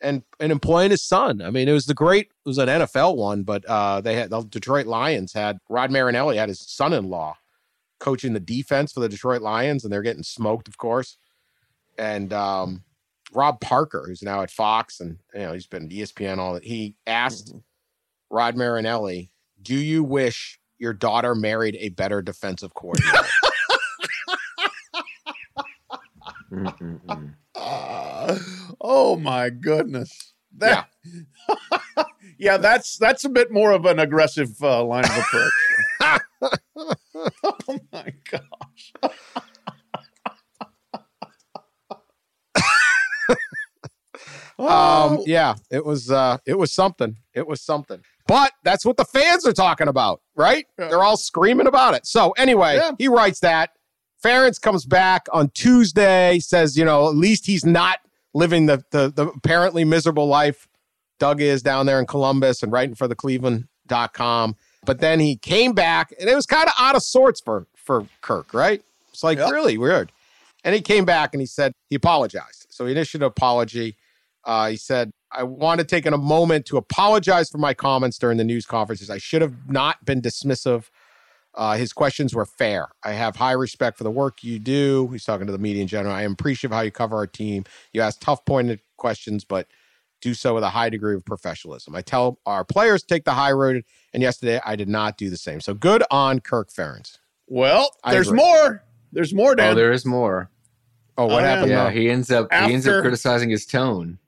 and 0.00 0.22
and 0.40 0.52
employing 0.52 0.90
his 0.90 1.02
son. 1.02 1.40
I 1.40 1.50
mean, 1.50 1.68
it 1.68 1.72
was 1.72 1.86
the 1.86 1.94
great. 1.94 2.26
It 2.26 2.48
was 2.48 2.58
an 2.58 2.68
NFL 2.68 3.16
one, 3.16 3.44
but 3.44 3.64
uh, 3.66 4.00
they 4.00 4.16
had 4.16 4.30
the 4.30 4.42
Detroit 4.42 4.86
Lions 4.86 5.32
had 5.32 5.58
Rod 5.68 5.90
Marinelli 5.90 6.36
had 6.36 6.48
his 6.48 6.60
son-in-law 6.60 7.36
coaching 7.98 8.32
the 8.32 8.40
defense 8.40 8.92
for 8.92 9.00
the 9.00 9.08
Detroit 9.08 9.42
Lions, 9.42 9.84
and 9.84 9.92
they're 9.92 10.02
getting 10.02 10.22
smoked, 10.22 10.68
of 10.68 10.78
course. 10.78 11.18
And 11.98 12.32
um, 12.32 12.84
Rob 13.32 13.60
Parker, 13.60 14.04
who's 14.06 14.22
now 14.22 14.42
at 14.42 14.50
Fox, 14.50 15.00
and 15.00 15.18
you 15.34 15.40
know 15.40 15.52
he's 15.52 15.66
been 15.66 15.88
ESPN 15.88 16.38
all 16.38 16.54
that. 16.54 16.64
He 16.64 16.94
asked 17.06 17.54
Rod 18.30 18.56
Marinelli, 18.56 19.30
"Do 19.60 19.74
you 19.74 20.04
wish 20.04 20.58
your 20.78 20.92
daughter 20.92 21.34
married 21.34 21.76
a 21.80 21.90
better 21.90 22.22
defensive 22.22 22.74
coordinator?" 22.74 23.26
Ah, 27.54 28.38
oh 28.80 29.16
my 29.16 29.50
goodness. 29.50 30.32
That, 30.56 30.88
yeah. 32.38 32.56
that's 32.56 32.96
that's 32.96 33.24
a 33.24 33.28
bit 33.28 33.52
more 33.52 33.72
of 33.72 33.84
an 33.84 33.98
aggressive 33.98 34.60
uh, 34.62 34.84
line 34.84 35.04
of 35.04 35.16
approach. 35.18 35.52
oh 36.42 37.78
my 37.92 38.12
gosh. 38.30 38.92
Um, 44.60 44.66
Oh, 44.68 45.24
yeah, 45.26 45.54
it 45.70 45.84
was 45.84 46.10
uh 46.10 46.38
it 46.44 46.58
was 46.58 46.72
something. 46.72 47.16
It 47.32 47.46
was 47.46 47.62
something. 47.62 48.00
But 48.26 48.52
that's 48.64 48.84
what 48.84 48.96
the 48.96 49.04
fans 49.04 49.46
are 49.46 49.52
talking 49.52 49.86
about, 49.86 50.20
right? 50.34 50.66
Yeah. 50.78 50.88
They're 50.88 51.04
all 51.04 51.16
screaming 51.16 51.68
about 51.68 51.94
it. 51.94 52.06
So 52.06 52.32
anyway, 52.32 52.76
Yeah. 52.76 52.90
he 52.98 53.06
writes 53.06 53.38
that. 53.40 53.70
Ferentz 54.24 54.60
comes 54.60 54.84
back 54.84 55.26
on 55.32 55.50
Tuesday, 55.50 56.40
says, 56.40 56.76
you 56.76 56.84
know, 56.84 57.08
at 57.08 57.14
least 57.14 57.46
he's 57.46 57.64
not 57.64 58.00
living 58.34 58.66
the 58.66 58.82
the, 58.90 59.12
the 59.14 59.28
apparently 59.28 59.84
miserable 59.84 60.26
life 60.26 60.66
Doug 61.20 61.40
is 61.40 61.62
down 61.62 61.86
there 61.86 62.00
in 62.00 62.06
Columbus 62.06 62.62
and 62.64 62.72
writing 62.72 62.96
for 62.96 63.06
the 63.06 63.14
Cleveland.com. 63.14 64.56
But 64.84 65.00
then 65.00 65.20
he 65.20 65.36
came 65.36 65.72
back 65.72 66.12
and 66.18 66.28
it 66.28 66.34
was 66.34 66.46
kind 66.46 66.66
of 66.66 66.72
out 66.78 66.96
of 66.96 67.02
sorts 67.02 67.40
for 67.40 67.66
for 67.76 68.06
Kirk, 68.20 68.52
right? 68.54 68.82
It's 69.12 69.24
like 69.24 69.38
Yep. 69.38 69.50
really 69.50 69.78
weird. 69.78 70.12
And 70.64 70.74
he 70.74 70.80
came 70.80 71.04
back 71.04 71.32
and 71.34 71.40
he 71.40 71.46
said 71.46 71.72
he 71.88 71.96
apologized. 71.96 72.66
So 72.70 72.86
he 72.86 72.94
issued 72.94 73.22
an 73.22 73.26
apology. 73.28 73.96
Uh, 74.44 74.68
he 74.70 74.76
said, 74.76 75.10
I 75.32 75.42
want 75.42 75.80
to 75.80 75.86
take 75.86 76.06
a 76.06 76.16
moment 76.16 76.66
to 76.66 76.76
apologize 76.76 77.50
for 77.50 77.58
my 77.58 77.74
comments 77.74 78.18
during 78.18 78.38
the 78.38 78.44
news 78.44 78.66
conferences. 78.66 79.10
I 79.10 79.18
should 79.18 79.42
have 79.42 79.68
not 79.68 80.04
been 80.04 80.22
dismissive. 80.22 80.84
Uh, 81.54 81.76
his 81.76 81.92
questions 81.92 82.34
were 82.34 82.46
fair. 82.46 82.88
I 83.02 83.12
have 83.12 83.36
high 83.36 83.52
respect 83.52 83.98
for 83.98 84.04
the 84.04 84.10
work 84.10 84.44
you 84.44 84.58
do. 84.58 85.08
He's 85.12 85.24
talking 85.24 85.46
to 85.46 85.52
the 85.52 85.58
media 85.58 85.82
in 85.82 85.88
general. 85.88 86.14
I 86.14 86.22
am 86.22 86.32
appreciative 86.32 86.72
of 86.72 86.76
how 86.76 86.82
you 86.82 86.90
cover 86.90 87.16
our 87.16 87.26
team. 87.26 87.64
You 87.92 88.00
ask 88.00 88.20
tough, 88.20 88.44
pointed 88.44 88.80
questions, 88.96 89.44
but 89.44 89.66
do 90.20 90.34
so 90.34 90.54
with 90.54 90.64
a 90.64 90.70
high 90.70 90.90
degree 90.90 91.14
of 91.14 91.24
professionalism. 91.24 91.94
I 91.94 92.02
tell 92.02 92.38
our 92.46 92.64
players 92.64 93.02
take 93.02 93.24
the 93.24 93.34
high 93.34 93.52
road, 93.52 93.84
and 94.12 94.22
yesterday 94.22 94.60
I 94.64 94.76
did 94.76 94.88
not 94.88 95.16
do 95.16 95.30
the 95.30 95.36
same. 95.36 95.60
So 95.60 95.74
good 95.74 96.02
on 96.10 96.40
Kirk 96.40 96.70
Ferentz. 96.70 97.18
well, 97.46 97.90
I 98.04 98.12
there's 98.12 98.28
agree. 98.28 98.38
more. 98.38 98.84
There's 99.12 99.32
more, 99.32 99.54
Oh, 99.58 99.74
there 99.74 99.92
is 99.92 100.04
more. 100.04 100.50
Oh, 101.16 101.26
what 101.26 101.42
Oh, 101.42 101.46
happened? 101.46 101.70
Yeah, 101.70 101.84
now? 101.84 101.88
he 101.90 102.10
ends 102.10 102.30
up 102.30 102.52
he 102.52 102.74
ends 102.74 102.86
up 102.86 103.00
criticizing 103.00 103.50
his 103.50 103.64
tone. 103.66 104.18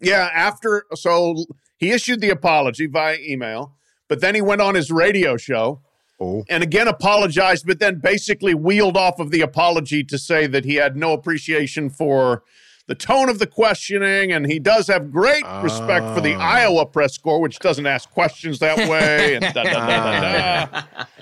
Yeah, 0.00 0.28
after 0.34 0.84
so 0.94 1.36
he 1.76 1.92
issued 1.92 2.20
the 2.20 2.30
apology 2.30 2.86
via 2.86 3.16
email, 3.20 3.74
but 4.08 4.20
then 4.20 4.34
he 4.34 4.40
went 4.40 4.60
on 4.60 4.74
his 4.74 4.90
radio 4.90 5.36
show 5.36 5.80
Oh. 6.20 6.44
and 6.48 6.62
again 6.62 6.88
apologized, 6.88 7.66
but 7.66 7.78
then 7.78 8.00
basically 8.00 8.54
wheeled 8.54 8.96
off 8.96 9.18
of 9.18 9.30
the 9.30 9.40
apology 9.40 10.02
to 10.04 10.18
say 10.18 10.46
that 10.46 10.64
he 10.64 10.74
had 10.76 10.96
no 10.96 11.12
appreciation 11.12 11.88
for 11.90 12.42
the 12.86 12.94
tone 12.94 13.28
of 13.30 13.38
the 13.38 13.46
questioning, 13.46 14.32
and 14.32 14.44
he 14.50 14.58
does 14.58 14.86
have 14.88 15.10
great 15.10 15.44
respect 15.62 16.04
for 16.14 16.20
the 16.20 16.34
Oh. 16.34 16.38
Iowa 16.40 16.86
press 16.86 17.16
corps, 17.16 17.40
which 17.40 17.58
doesn't 17.60 17.86
ask 17.86 18.10
questions 18.10 18.58
that 18.58 18.76
way. 18.88 19.36
And 19.36 19.54
da, 19.54 19.62
da, 19.62 19.72
da, 19.72 20.20
da, 20.20 20.66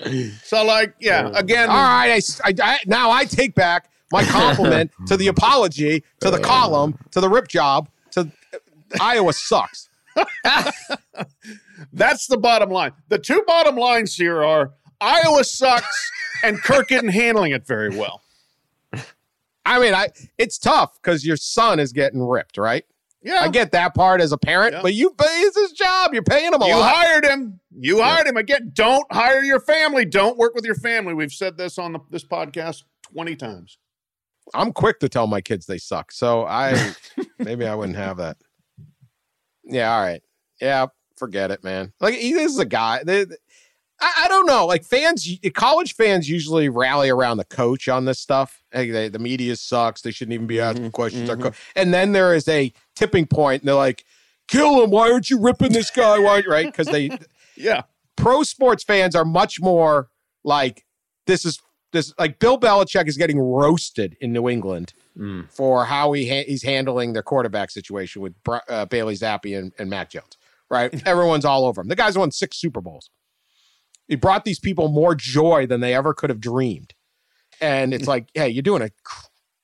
da. 0.03 0.25
So, 0.43 0.65
like, 0.65 0.93
yeah, 0.99 1.29
again, 1.33 1.69
All 1.69 1.75
right, 1.75 2.11
I, 2.11 2.17
s- 2.17 2.41
I- 2.43 2.53
I- 2.61 2.79
now 2.85 3.11
I 3.11 3.23
take 3.25 3.55
back 3.55 3.89
my 4.11 4.23
compliment 4.39 4.91
to 5.07 5.15
the 5.15 5.27
apology, 5.27 6.03
to 6.19 6.29
the 6.29 6.39
column, 6.39 6.97
to 7.11 7.21
the 7.21 7.29
rip 7.29 7.47
job, 7.47 7.87
to 8.11 8.21
uh, 8.53 8.57
Iowa 8.99 9.31
sucks. 9.33 9.89
That's 11.93 12.27
the 12.27 12.37
bottom 12.37 12.69
line. 12.69 12.91
The 13.09 13.19
two 13.19 13.43
bottom 13.47 13.75
lines 13.75 14.15
here 14.15 14.43
are 14.43 14.71
Iowa 15.01 15.43
sucks 15.43 16.11
and 16.43 16.57
Kirk 16.61 16.91
isn't 16.91 17.09
handling 17.09 17.51
it 17.51 17.65
very 17.65 17.89
well. 17.95 18.21
I 19.65 19.79
mean, 19.79 19.93
I 19.93 20.09
it's 20.37 20.57
tough 20.57 20.97
because 21.01 21.25
your 21.25 21.37
son 21.37 21.79
is 21.79 21.91
getting 21.93 22.21
ripped, 22.21 22.57
right? 22.57 22.83
Yeah. 23.21 23.39
I 23.41 23.47
get 23.47 23.71
that 23.71 23.95
part 23.95 24.19
as 24.19 24.33
a 24.33 24.37
parent, 24.37 24.73
Yeah. 24.73 24.81
but 24.81 24.93
you 24.93 25.11
pay 25.11 25.25
it's 25.25 25.57
his 25.57 25.71
job. 25.71 26.13
You're 26.13 26.23
paying 26.23 26.53
him 26.53 26.61
a 26.61 26.67
you 26.67 26.75
lot. 26.75 26.93
hired 26.93 27.25
him. 27.25 27.61
You 27.71 28.01
hired 28.01 28.27
him. 28.27 28.35
Again, 28.35 28.71
don't 28.73 29.05
hire 29.11 29.41
your 29.41 29.61
family. 29.61 30.03
Don't 30.03 30.37
work 30.37 30.53
with 30.55 30.65
your 30.65 30.75
family. 30.75 31.13
We've 31.13 31.31
said 31.31 31.55
this 31.57 31.77
on 31.77 31.93
the, 31.93 31.99
this 32.09 32.25
podcast 32.25 32.83
20 33.13 33.37
times. 33.37 33.77
I'm 34.53 34.73
quick 34.73 34.99
to 34.99 35.07
tell 35.07 35.25
my 35.27 35.39
kids 35.39 35.65
they 35.67 35.77
suck, 35.77 36.11
so 36.11 36.45
I 36.45 36.93
maybe 37.39 37.65
I 37.65 37.75
wouldn't 37.75 37.97
have 37.97 38.17
that. 38.17 38.35
Yeah, 39.63 39.95
all 39.95 40.01
right. 40.01 40.21
Yeah, 40.59 40.87
forget 41.15 41.49
it, 41.49 41.63
man. 41.63 41.93
Like 42.01 42.15
he 42.15 42.33
this 42.33 42.51
is 42.51 42.59
a 42.59 42.65
guy. 42.65 43.03
they- 43.05 43.25
I, 44.03 44.25
I 44.25 44.27
don't 44.27 44.45
know. 44.45 44.65
Like 44.65 44.83
fans, 44.83 45.27
college 45.53 45.95
fans 45.95 46.27
usually 46.29 46.69
rally 46.69 47.09
around 47.09 47.37
the 47.37 47.45
coach 47.45 47.87
on 47.87 48.05
this 48.05 48.19
stuff. 48.19 48.61
Hey, 48.71 48.89
they, 48.91 49.07
the 49.09 49.19
media 49.19 49.55
sucks. 49.55 50.01
They 50.01 50.11
shouldn't 50.11 50.33
even 50.33 50.47
be 50.47 50.59
asking 50.59 50.91
questions. 50.91 51.29
Our 51.29 51.37
co-" 51.37 51.51
And 51.75 51.93
then 51.93 52.11
there 52.11 52.33
is 52.33 52.47
a 52.47 52.73
tipping 52.95 53.25
point, 53.27 53.61
and 53.61 53.67
they're 53.67 53.75
like, 53.75 54.03
"Kill 54.47 54.83
him! 54.83 54.89
Why 54.91 55.11
aren't 55.11 55.29
you 55.29 55.39
ripping 55.39 55.71
this 55.73 55.89
guy? 55.89 56.19
Why?" 56.19 56.43
Right? 56.47 56.65
Because 56.65 56.87
they 56.87 57.09
Yeah. 57.55 57.83
pro 58.15 58.43
sports 58.43 58.83
fans 58.83 59.15
are 59.15 59.25
much 59.25 59.61
more 59.61 60.09
like 60.43 60.85
this 61.27 61.45
is 61.45 61.61
this 61.91 62.13
like 62.19 62.39
Bill 62.39 62.59
Belichick 62.59 63.07
is 63.07 63.17
getting 63.17 63.39
roasted 63.39 64.17
in 64.21 64.33
New 64.33 64.49
England 64.49 64.93
Mm. 65.15 65.47
for 65.51 65.85
how 65.85 66.11
he 66.13 66.27
ha- 66.27 66.43
he's 66.47 66.63
handling 66.63 67.13
their 67.13 67.21
quarterback 67.21 67.69
situation 67.69 68.23
with 68.23 68.33
uh, 68.67 68.85
Bailey 68.85 69.13
Zappe 69.13 69.55
and, 69.55 69.71
and 69.77 69.87
Mac 69.87 70.09
Jones. 70.09 70.37
Right? 70.71 70.91
Everyone's 71.07 71.45
all 71.45 71.65
over 71.65 71.81
him. 71.81 71.87
The 71.87 71.95
guy's 71.95 72.17
won 72.17 72.31
six 72.31 72.57
Super 72.57 72.81
Bowls. 72.81 73.11
He 74.13 74.17
brought 74.17 74.45
these 74.45 74.59
people 74.59 74.89
more 74.89 75.15
joy 75.15 75.65
than 75.65 75.81
they 75.81 75.95
ever 75.95 76.13
could 76.13 76.29
have 76.29 76.39
dreamed. 76.39 76.93
And 77.59 77.95
it's 77.95 78.05
like, 78.07 78.29
hey, 78.35 78.47
you're 78.47 78.61
doing 78.61 78.83
a 78.83 78.91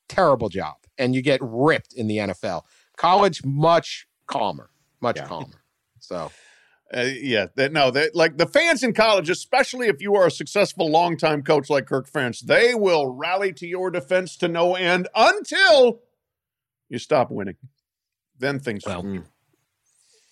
terrible 0.07 0.49
job, 0.49 0.77
and 0.97 1.13
you 1.13 1.21
get 1.21 1.39
ripped 1.43 1.93
in 1.93 2.07
the 2.07 2.17
NFL. 2.17 2.63
College, 2.97 3.45
much 3.45 4.07
calmer, 4.25 4.71
much 5.01 5.17
Yeah. 5.17 5.27
calmer. 5.27 5.63
So 5.99 6.31
Uh, 6.91 7.01
yeah, 7.01 7.45
that, 7.55 7.71
no, 7.71 7.91
that 7.91 8.15
like 8.15 8.37
the 8.37 8.47
fans 8.47 8.81
in 8.81 8.91
college, 8.93 9.29
especially 9.29 9.85
if 9.85 10.01
you 10.01 10.15
are 10.15 10.25
a 10.25 10.31
successful 10.31 10.89
longtime 10.89 11.43
coach 11.43 11.69
like 11.69 11.85
Kirk 11.85 12.09
Ferentz, 12.09 12.39
they 12.39 12.73
will 12.73 13.05
rally 13.05 13.53
to 13.53 13.67
your 13.67 13.91
defense 13.91 14.35
to 14.37 14.47
no 14.47 14.73
end 14.73 15.07
until 15.15 15.99
you 16.89 16.97
stop 16.97 17.29
winning. 17.29 17.57
Then 18.39 18.59
things. 18.59 18.83
Well, 18.87 19.03
Mm. 19.03 19.25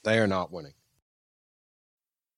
they 0.04 0.18
are 0.18 0.26
not 0.26 0.52
winning. 0.52 0.74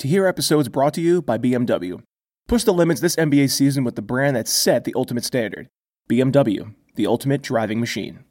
To 0.00 0.08
hear 0.08 0.26
episodes 0.26 0.70
brought 0.70 0.94
to 0.94 1.02
you 1.02 1.20
by 1.20 1.36
BMW. 1.36 2.02
Push 2.48 2.64
the 2.64 2.72
limits 2.72 3.02
this 3.02 3.16
NBA 3.16 3.50
season 3.50 3.84
with 3.84 3.96
the 3.96 4.02
brand 4.02 4.34
that 4.34 4.48
set 4.48 4.84
the 4.84 4.94
ultimate 4.96 5.26
standard 5.26 5.68
BMW, 6.10 6.74
the 6.94 7.06
ultimate 7.06 7.42
driving 7.42 7.78
machine. 7.80 8.24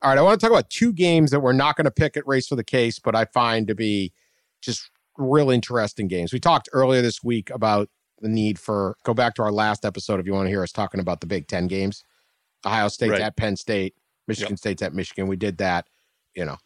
All 0.00 0.10
right, 0.10 0.18
I 0.18 0.22
want 0.22 0.38
to 0.38 0.44
talk 0.46 0.52
about 0.52 0.70
two 0.70 0.92
games 0.92 1.32
that 1.32 1.40
we're 1.40 1.52
not 1.52 1.74
going 1.74 1.86
to 1.86 1.90
pick 1.90 2.16
at 2.16 2.24
Race 2.24 2.46
for 2.46 2.54
the 2.54 2.62
Case, 2.62 3.00
but 3.00 3.16
I 3.16 3.24
find 3.24 3.66
to 3.66 3.74
be 3.74 4.12
just 4.62 4.92
real 5.18 5.50
interesting 5.50 6.06
games. 6.06 6.32
We 6.32 6.38
talked 6.38 6.68
earlier 6.72 7.02
this 7.02 7.24
week 7.24 7.50
about 7.50 7.88
the 8.20 8.28
need 8.28 8.60
for 8.60 8.96
go 9.02 9.12
back 9.12 9.34
to 9.34 9.42
our 9.42 9.50
last 9.50 9.84
episode 9.84 10.20
if 10.20 10.26
you 10.26 10.34
want 10.34 10.46
to 10.46 10.50
hear 10.50 10.62
us 10.62 10.70
talking 10.70 11.00
about 11.00 11.20
the 11.20 11.26
Big 11.26 11.48
Ten 11.48 11.66
games. 11.66 12.04
Ohio 12.64 12.86
State's 12.86 13.10
Right. 13.10 13.22
at 13.22 13.36
Penn 13.36 13.56
State, 13.56 13.96
Michigan 14.28 14.56
State's 14.56 14.82
at 14.82 14.94
Michigan. 14.94 15.26
We 15.26 15.34
did 15.36 15.58
that. 15.58 15.88
You 16.36 16.44
know, 16.44 16.58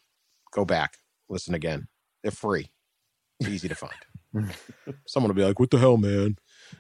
go 0.53 0.67
back, 0.67 0.99
listen 1.31 1.55
again. 1.55 1.89
They're 2.23 2.31
free, 2.33 2.71
easy 3.47 3.69
to 3.69 3.75
find. 3.75 3.93
Someone 5.07 5.29
will 5.31 5.35
be 5.37 5.45
like, 5.45 5.59
"What 5.59 5.71
the 5.71 5.79
hell, 5.79 5.97
man?" 5.97 6.37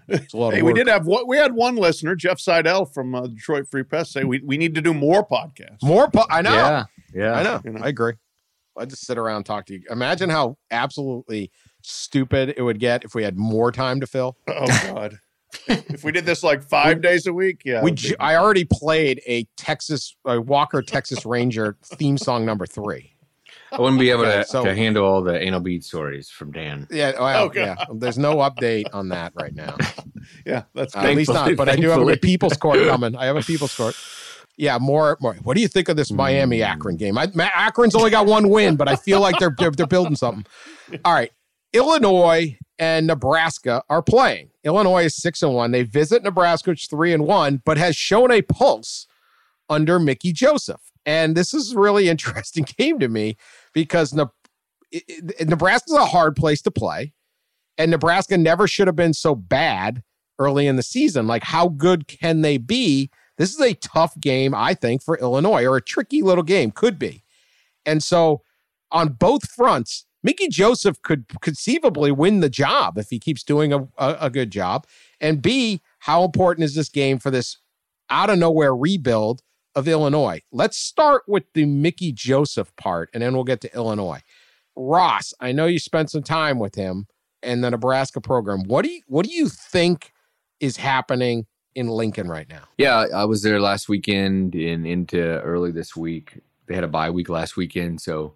It's 0.08 0.34
a 0.34 0.36
lot 0.36 0.52
Hey, 0.54 0.60
of 0.60 0.66
we 0.66 0.72
did 0.72 0.86
have 0.86 1.04
one, 1.06 1.26
we 1.26 1.36
had 1.36 1.52
one 1.52 1.74
listener, 1.76 2.14
Jeff 2.14 2.38
Seidel 2.38 2.84
from 2.84 3.14
uh, 3.14 3.26
Detroit 3.26 3.66
Free 3.68 3.82
Press, 3.82 4.12
say 4.12 4.22
we, 4.24 4.40
we 4.44 4.56
need 4.56 4.74
to 4.76 4.80
do 4.80 4.94
more 4.94 5.26
podcasts. 5.26 5.82
more. 5.82 6.08
Po- 6.08 6.26
I 6.30 6.42
know. 6.42 6.52
Yeah. 6.52 6.84
Yeah. 7.12 7.32
I 7.32 7.42
know. 7.42 7.60
You 7.64 7.70
know. 7.72 7.80
I 7.82 7.88
agree. 7.88 8.12
I 8.78 8.84
just 8.84 9.04
sit 9.04 9.18
around 9.18 9.36
and 9.38 9.46
talk 9.46 9.66
to 9.66 9.72
you. 9.74 9.82
Imagine 9.90 10.30
how 10.30 10.56
absolutely 10.70 11.50
stupid 11.82 12.54
it 12.56 12.62
would 12.62 12.78
get 12.78 13.02
if 13.04 13.14
we 13.16 13.24
had 13.24 13.36
more 13.36 13.72
time 13.72 13.98
to 14.00 14.06
fill. 14.06 14.36
Oh 14.48 14.66
God! 14.94 15.18
if 15.66 16.04
we 16.04 16.12
did 16.12 16.24
this 16.24 16.44
like 16.44 16.62
five 16.62 17.02
days 17.02 17.26
a 17.26 17.32
week, 17.32 17.62
yeah, 17.64 17.82
we 17.82 17.90
ju- 17.90 18.14
I 18.20 18.36
already 18.36 18.64
played 18.64 19.20
a 19.26 19.44
Texas 19.56 20.14
a 20.24 20.40
Walker 20.40 20.82
Texas 20.82 21.26
Ranger 21.26 21.76
theme 21.84 22.16
song 22.16 22.46
number 22.46 22.66
three. 22.66 23.14
I 23.72 23.80
wouldn't 23.80 24.00
be 24.00 24.10
able 24.10 24.22
Okay, 24.26 24.38
to, 24.38 24.44
so- 24.44 24.64
to 24.64 24.74
handle 24.74 25.04
all 25.04 25.22
the 25.22 25.38
anal 25.40 25.60
bead 25.60 25.84
stories 25.84 26.28
from 26.28 26.50
Dan. 26.52 26.86
Yeah, 26.90 27.12
well, 27.20 27.44
Oh, 27.44 27.52
yeah. 27.54 27.76
There's 27.94 28.18
no 28.18 28.36
update 28.36 28.86
on 28.92 29.08
that 29.10 29.32
right 29.34 29.54
now. 29.54 29.76
yeah, 30.46 30.64
that's 30.74 30.94
Uh, 30.96 31.00
at 31.00 31.14
least 31.16 31.28
not. 31.30 31.46
Thankfully- 31.46 31.54
But 31.56 31.68
I 31.68 31.76
do 31.76 31.88
have 31.88 32.06
a. 32.06 32.16
People's 32.16 32.56
Court 32.56 32.78
coming. 32.88 33.14
I 33.16 33.26
have 33.26 33.36
a 33.36 33.42
People's 33.42 33.74
Court. 33.76 33.94
Yeah, 34.56 34.76
more. 34.78 35.16
More. 35.20 35.34
What 35.42 35.54
do 35.54 35.60
you 35.62 35.68
think 35.68 35.88
of 35.88 35.96
this 35.96 36.10
Miami 36.12 36.62
Akron 36.62 36.96
game? 36.96 37.16
I, 37.16 37.28
Akron's 37.56 37.94
only 37.94 38.10
got 38.10 38.26
one 38.26 38.48
win, 38.50 38.76
but 38.76 38.88
I 38.88 38.96
feel 38.96 39.20
like 39.20 39.38
they're, 39.38 39.54
they're 39.56 39.70
they're 39.70 39.86
building 39.86 40.16
something. 40.16 40.44
All 41.04 41.14
right, 41.14 41.30
Illinois 41.72 42.58
and 42.78 43.06
Nebraska 43.06 43.82
are 43.88 44.02
playing. 44.02 44.50
Illinois 44.64 45.04
is 45.04 45.16
six 45.16 45.42
and 45.42 45.54
one. 45.54 45.70
They 45.70 45.82
visit 45.84 46.22
Nebraska, 46.22 46.70
which 46.70 46.82
is 46.82 46.88
three 46.88 47.12
and 47.14 47.24
one, 47.24 47.62
but 47.64 47.78
has 47.78 47.96
shown 47.96 48.30
a 48.30 48.42
pulse 48.42 49.06
under 49.70 49.98
Mickey 49.98 50.32
Joseph. 50.32 50.80
And 51.06 51.34
this 51.34 51.54
is 51.54 51.74
really 51.74 52.08
interesting 52.10 52.66
game 52.76 52.98
to 52.98 53.08
me 53.08 53.36
because 53.72 54.14
Nebraska's 55.40 55.96
a 55.96 56.06
hard 56.06 56.36
place 56.36 56.62
to 56.62 56.70
play, 56.70 57.12
and 57.78 57.90
Nebraska 57.90 58.36
never 58.36 58.66
should 58.66 58.86
have 58.86 58.96
been 58.96 59.14
so 59.14 59.34
bad 59.34 60.02
early 60.38 60.66
in 60.66 60.76
the 60.76 60.82
season. 60.82 61.26
Like, 61.26 61.44
how 61.44 61.68
good 61.68 62.08
can 62.08 62.42
they 62.42 62.58
be? 62.58 63.10
This 63.38 63.54
is 63.54 63.60
a 63.60 63.74
tough 63.74 64.18
game, 64.20 64.54
I 64.54 64.74
think, 64.74 65.02
for 65.02 65.18
Illinois, 65.18 65.64
or 65.64 65.76
a 65.76 65.82
tricky 65.82 66.22
little 66.22 66.44
game, 66.44 66.70
could 66.70 66.98
be. 66.98 67.24
And 67.86 68.02
so, 68.02 68.42
on 68.90 69.10
both 69.10 69.50
fronts, 69.50 70.06
Mickey 70.22 70.48
Joseph 70.48 71.00
could 71.02 71.26
conceivably 71.40 72.10
win 72.12 72.40
the 72.40 72.50
job 72.50 72.98
if 72.98 73.08
he 73.10 73.18
keeps 73.18 73.42
doing 73.42 73.72
a, 73.72 73.88
a, 73.96 74.16
a 74.22 74.30
good 74.30 74.50
job. 74.50 74.86
And 75.20 75.40
B, 75.40 75.80
how 76.00 76.24
important 76.24 76.64
is 76.64 76.74
this 76.74 76.88
game 76.88 77.18
for 77.18 77.30
this 77.30 77.58
out 78.10 78.30
of 78.30 78.38
nowhere 78.38 78.74
rebuild 78.74 79.42
of 79.74 79.88
Illinois? 79.88 80.40
Let's 80.52 80.76
start 80.76 81.22
with 81.26 81.44
the 81.54 81.64
Mickey 81.64 82.12
Joseph 82.12 82.74
part, 82.76 83.10
and 83.12 83.22
then 83.22 83.34
we'll 83.34 83.44
get 83.44 83.60
to 83.62 83.74
Illinois. 83.74 84.22
Ross, 84.76 85.34
I 85.40 85.52
know 85.52 85.66
you 85.66 85.78
spent 85.78 86.10
some 86.10 86.22
time 86.22 86.58
with 86.58 86.74
him 86.74 87.06
in 87.42 87.60
the 87.60 87.70
Nebraska 87.70 88.20
program. 88.20 88.64
What 88.64 88.84
do 88.84 88.90
you 88.90 89.02
what 89.06 89.26
do 89.26 89.32
you 89.32 89.48
think 89.48 90.12
is 90.60 90.76
happening 90.76 91.46
in 91.74 91.88
Lincoln 91.88 92.28
right 92.28 92.48
now? 92.48 92.62
Yeah, 92.78 93.06
I 93.14 93.24
was 93.24 93.42
there 93.42 93.60
last 93.60 93.88
weekend 93.88 94.54
and 94.54 94.86
into 94.86 95.40
early 95.40 95.72
this 95.72 95.96
week. 95.96 96.38
They 96.66 96.74
had 96.74 96.84
a 96.84 96.88
bye 96.88 97.10
week 97.10 97.28
last 97.28 97.56
weekend, 97.56 98.00
so 98.00 98.34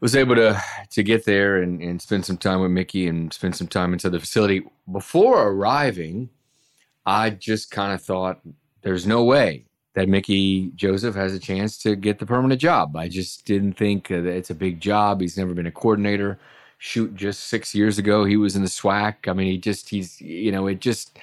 was 0.00 0.16
able 0.16 0.34
to 0.36 0.60
to 0.90 1.02
get 1.02 1.24
there 1.24 1.62
and, 1.62 1.82
and 1.82 2.00
spend 2.00 2.24
some 2.24 2.38
time 2.38 2.60
with 2.60 2.70
Mickey 2.70 3.06
and 3.06 3.32
spend 3.32 3.56
some 3.56 3.68
time 3.68 3.92
inside 3.92 4.12
the 4.12 4.20
facility. 4.20 4.64
Before 4.90 5.48
arriving, 5.48 6.30
I 7.04 7.30
just 7.30 7.70
kind 7.70 7.92
of 7.92 8.02
thought 8.02 8.40
there's 8.82 9.06
no 9.06 9.24
way 9.24 9.67
that 9.98 10.08
Mickey 10.08 10.70
Joseph 10.76 11.16
has 11.16 11.34
a 11.34 11.40
chance 11.40 11.76
to 11.78 11.96
get 11.96 12.20
the 12.20 12.24
permanent 12.24 12.60
job. 12.60 12.94
I 12.96 13.08
just 13.08 13.44
didn't 13.44 13.72
think 13.72 14.06
that 14.06 14.24
it's 14.26 14.48
a 14.48 14.54
big 14.54 14.78
job. 14.78 15.20
He's 15.20 15.36
never 15.36 15.54
been 15.54 15.66
a 15.66 15.72
coordinator. 15.72 16.38
Shoot, 16.78 17.16
just 17.16 17.48
six 17.48 17.74
years 17.74 17.98
ago, 17.98 18.24
he 18.24 18.36
was 18.36 18.54
in 18.54 18.62
the 18.62 18.68
SWAC. 18.68 19.26
I 19.26 19.32
mean, 19.32 19.48
he 19.48 19.58
just, 19.58 19.88
he's, 19.88 20.20
you 20.20 20.52
know, 20.52 20.68
it 20.68 20.78
just, 20.78 21.18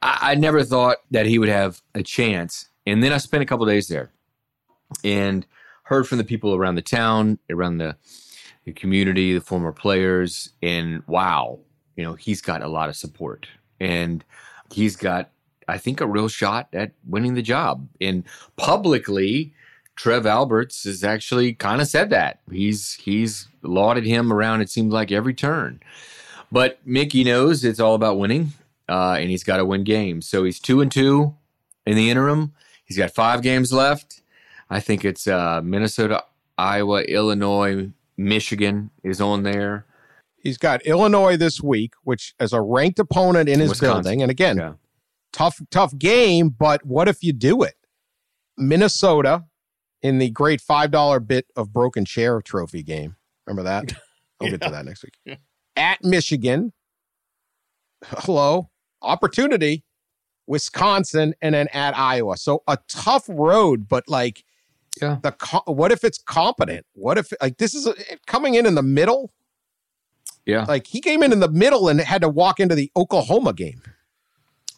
I, 0.00 0.30
I 0.30 0.34
never 0.36 0.62
thought 0.62 0.98
that 1.10 1.26
he 1.26 1.40
would 1.40 1.48
have 1.48 1.82
a 1.96 2.04
chance. 2.04 2.68
And 2.86 3.02
then 3.02 3.12
I 3.12 3.16
spent 3.16 3.42
a 3.42 3.46
couple 3.46 3.66
days 3.66 3.88
there 3.88 4.12
and 5.02 5.44
heard 5.82 6.06
from 6.06 6.18
the 6.18 6.24
people 6.24 6.54
around 6.54 6.76
the 6.76 6.82
town, 6.82 7.40
around 7.50 7.78
the, 7.78 7.96
the 8.64 8.72
community, 8.72 9.34
the 9.34 9.40
former 9.40 9.72
players, 9.72 10.50
and 10.62 11.02
wow, 11.08 11.58
you 11.96 12.04
know, 12.04 12.14
he's 12.14 12.40
got 12.40 12.62
a 12.62 12.68
lot 12.68 12.88
of 12.88 12.94
support. 12.94 13.48
And 13.80 14.24
he's 14.72 14.94
got, 14.94 15.30
I 15.68 15.78
think, 15.78 16.00
a 16.00 16.06
real 16.06 16.28
shot 16.28 16.68
at 16.72 16.92
winning 17.06 17.34
the 17.34 17.42
job. 17.42 17.88
And 18.00 18.24
publicly, 18.56 19.52
Trev 19.96 20.26
Alberts 20.26 20.84
has 20.84 21.04
actually 21.04 21.54
kind 21.54 21.80
of 21.80 21.88
said 21.88 22.10
that. 22.10 22.40
He's 22.50 22.94
he's 22.94 23.48
lauded 23.62 24.04
him 24.04 24.32
around, 24.32 24.60
it 24.60 24.70
seems 24.70 24.92
like, 24.92 25.12
every 25.12 25.34
turn. 25.34 25.80
But 26.50 26.78
Mickey 26.84 27.24
knows 27.24 27.64
it's 27.64 27.80
all 27.80 27.94
about 27.94 28.18
winning, 28.18 28.52
uh, 28.88 29.16
and 29.18 29.30
he's 29.30 29.44
got 29.44 29.56
to 29.58 29.64
win 29.64 29.84
games. 29.84 30.28
So 30.28 30.44
he's 30.44 30.60
two 30.60 30.80
and 30.80 30.90
two 30.90 31.34
in 31.86 31.96
the 31.96 32.10
interim. 32.10 32.52
He's 32.84 32.98
got 32.98 33.12
five 33.12 33.42
games 33.42 33.72
left. 33.72 34.20
I 34.70 34.80
think 34.80 35.04
it's 35.04 35.26
uh, 35.26 35.60
Minnesota, 35.62 36.24
Iowa, 36.58 37.02
Illinois, 37.02 37.90
Michigan 38.16 38.90
is 39.02 39.20
on 39.20 39.42
there. 39.42 39.86
He's 40.36 40.58
got 40.58 40.82
Illinois 40.82 41.36
this 41.36 41.62
week, 41.62 41.94
which 42.04 42.34
is 42.38 42.52
a 42.52 42.60
ranked 42.60 42.98
opponent 42.98 43.48
in 43.48 43.60
his 43.60 43.70
Wisconsin. 43.70 44.02
building. 44.02 44.22
And 44.22 44.30
again, 44.30 44.56
Yeah. 44.58 44.72
Tough, 45.34 45.60
tough 45.70 45.96
game, 45.98 46.48
but 46.48 46.86
what 46.86 47.08
if 47.08 47.22
you 47.22 47.34
do 47.34 47.62
it? 47.62 47.74
Minnesota 48.56 49.44
in 50.00 50.18
the 50.18 50.30
great 50.30 50.62
$5 50.62 51.26
bit 51.26 51.46
of 51.56 51.72
broken 51.72 52.04
chair 52.04 52.40
trophy 52.40 52.82
game. 52.82 53.16
Remember 53.46 53.64
that? 53.64 53.92
I'll 54.40 54.48
get 54.48 54.62
to 54.62 54.70
that 54.70 54.84
next 54.84 55.04
week. 55.04 55.38
At 55.76 56.02
Michigan, 56.04 56.72
hello, 58.04 58.70
opportunity, 59.02 59.84
Wisconsin, 60.46 61.34
and 61.42 61.54
then 61.54 61.68
at 61.72 61.96
Iowa. 61.96 62.36
So 62.36 62.62
a 62.68 62.78
tough 62.88 63.24
road, 63.28 63.88
but 63.88 64.04
like, 64.08 64.44
Yeah. 65.00 65.18
The 65.22 65.32
what 65.66 65.90
if 65.90 66.04
it's 66.04 66.18
competent? 66.18 66.86
What 66.92 67.18
if 67.18 67.32
like 67.42 67.58
this 67.58 67.74
is 67.74 67.86
a, 67.86 67.94
coming 68.26 68.54
in 68.54 68.66
in 68.66 68.76
the 68.76 68.82
middle? 68.82 69.32
Yeah. 70.46 70.64
Like 70.68 70.86
he 70.86 71.00
came 71.00 71.22
in 71.22 71.32
in 71.32 71.40
the 71.40 71.48
middle 71.48 71.88
and 71.88 72.00
had 72.00 72.20
to 72.22 72.28
walk 72.28 72.60
into 72.60 72.74
the 72.74 72.92
Oklahoma 72.94 73.52
game. 73.52 73.82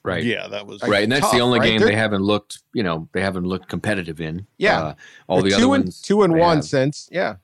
Right. 0.06 0.24
Yeah, 0.24 0.46
that 0.48 0.66
was 0.66 0.82
Right, 0.82 1.02
and 1.02 1.10
that's 1.12 1.22
tough, 1.22 1.32
the 1.32 1.40
only 1.40 1.58
right? 1.58 1.66
game 1.66 1.80
They're- 1.80 1.88
they 1.88 1.96
haven't 1.96 2.22
looked, 2.22 2.60
you 2.72 2.82
know, 2.82 3.08
they 3.12 3.20
haven't 3.20 3.44
looked 3.44 3.68
competitive 3.68 4.20
in. 4.20 4.46
Yeah. 4.56 4.80
Uh, 4.80 4.94
all 5.26 5.42
the 5.42 5.48
They're 5.50 5.56
other 5.56 5.62
two 5.64 5.72
and 5.74 5.84
ones, 5.84 6.00
two 6.00 6.22
and 6.22 6.38
one 6.38 6.56
have. 6.58 6.64
since 6.64 7.08
yeah. 7.10 7.36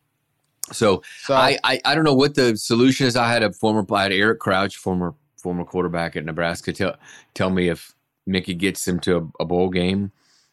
So, 0.71 1.03
So 1.25 1.35
I, 1.35 1.59
I 1.65 1.81
I 1.85 1.95
don't 1.95 2.05
know 2.05 2.15
what 2.15 2.35
the 2.37 2.57
solution 2.57 3.07
is. 3.07 3.17
I 3.17 3.31
had 3.33 3.43
a 3.43 3.53
former, 3.53 3.85
I 3.95 4.05
had 4.05 4.13
Eric 4.13 4.39
Crouch, 4.39 4.77
former 4.77 5.15
former 5.37 5.65
quarterback 5.65 6.15
at 6.17 6.25
Nebraska, 6.25 6.73
tell 6.73 6.97
tell 7.35 7.51
me 7.51 7.69
if 7.69 7.95
Mickey 8.27 8.55
gets 8.55 8.87
him 8.87 9.01
to 9.01 9.17
a, 9.17 9.43
a 9.43 9.45
bowl 9.45 9.69
game, 9.71 10.13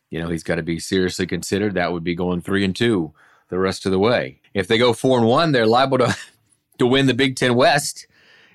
you 0.09 0.19
know, 0.19 0.27
he's 0.29 0.41
got 0.43 0.55
to 0.55 0.63
be 0.63 0.79
seriously 0.79 1.27
considered. 1.27 1.75
That 1.75 1.93
would 1.93 2.03
be 2.03 2.15
going 2.15 2.41
three 2.41 2.65
and 2.65 2.75
two 2.75 3.13
the 3.49 3.59
rest 3.59 3.85
of 3.85 3.91
the 3.91 3.99
way. 3.99 4.41
If 4.55 4.67
they 4.67 4.79
go 4.79 4.93
four 4.93 5.19
and 5.19 5.27
one, 5.27 5.51
they're 5.51 5.67
liable 5.67 5.99
to 5.99 6.17
to 6.79 6.87
win 6.87 7.05
the 7.05 7.13
Big 7.13 7.35
Ten 7.35 7.53
West 7.53 8.07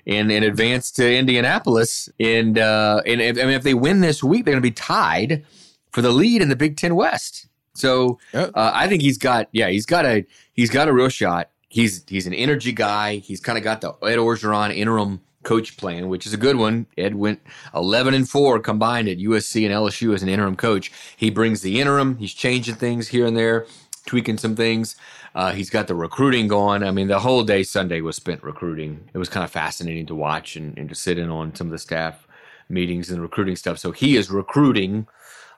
and, 0.07 0.31
and 0.31 0.45
advance 0.45 0.91
to 0.91 1.15
Indianapolis. 1.15 2.09
And 2.19 2.57
uh, 2.57 3.01
and 3.05 3.21
if, 3.21 3.37
I 3.37 3.41
mean, 3.41 3.51
if 3.51 3.63
they 3.63 3.73
win 3.73 4.01
this 4.01 4.23
week, 4.23 4.45
they're 4.45 4.53
going 4.53 4.61
to 4.61 4.69
be 4.69 4.71
tied 4.71 5.45
for 5.91 6.01
the 6.01 6.11
lead 6.11 6.41
in 6.41 6.49
the 6.49 6.55
Big 6.55 6.77
Ten 6.77 6.95
West. 6.95 7.47
So 7.73 8.19
uh, 8.33 8.49
I 8.55 8.87
think 8.87 9.01
he's 9.01 9.17
got 9.17 9.49
yeah 9.51 9.69
he's 9.69 9.85
got 9.85 10.05
a 10.05 10.25
he's 10.53 10.69
got 10.69 10.87
a 10.87 10.93
real 10.93 11.09
shot. 11.09 11.49
He's 11.69 12.03
he's 12.07 12.25
an 12.25 12.33
energy 12.33 12.71
guy. 12.71 13.17
He's 13.17 13.41
kind 13.41 13.57
of 13.57 13.63
got 13.63 13.81
the 13.81 13.89
Ed 14.01 14.17
Orgeron 14.17 14.75
interim 14.75 15.21
coach 15.43 15.77
plan, 15.77 16.07
which 16.07 16.25
is 16.25 16.33
a 16.33 16.37
good 16.37 16.55
one. 16.55 16.87
Ed 16.97 17.15
went 17.15 17.41
eleven 17.73 18.13
and 18.13 18.27
four 18.27 18.59
combined 18.59 19.07
at 19.09 19.17
USC 19.17 19.65
and 19.65 19.73
LSU 19.73 20.13
as 20.13 20.23
an 20.23 20.29
interim 20.29 20.55
coach. 20.55 20.91
He 21.17 21.29
brings 21.29 21.61
the 21.61 21.79
interim. 21.79 22.17
He's 22.17 22.33
changing 22.33 22.75
things 22.75 23.09
here 23.09 23.25
and 23.25 23.37
there, 23.37 23.65
tweaking 24.05 24.37
some 24.37 24.55
things. 24.55 24.95
Uh, 25.35 25.51
he's 25.51 25.69
got 25.69 25.87
the 25.87 25.95
recruiting 25.95 26.47
going. 26.47 26.81
I 26.81 26.91
mean, 26.91 27.09
the 27.09 27.19
whole 27.19 27.43
day 27.43 27.61
Sunday 27.61 27.99
was 27.99 28.15
spent 28.15 28.41
recruiting. 28.41 29.09
It 29.13 29.17
was 29.17 29.27
kind 29.27 29.43
of 29.43 29.51
fascinating 29.51 30.05
to 30.05 30.15
watch 30.15 30.55
and, 30.55 30.77
and 30.77 30.87
to 30.87 30.95
sit 30.95 31.19
in 31.19 31.29
on 31.29 31.53
some 31.53 31.67
of 31.67 31.71
the 31.71 31.77
staff 31.77 32.25
meetings 32.69 33.09
and 33.09 33.21
recruiting 33.21 33.57
stuff. 33.57 33.77
So 33.77 33.91
he 33.91 34.15
is 34.15 34.31
recruiting 34.31 35.07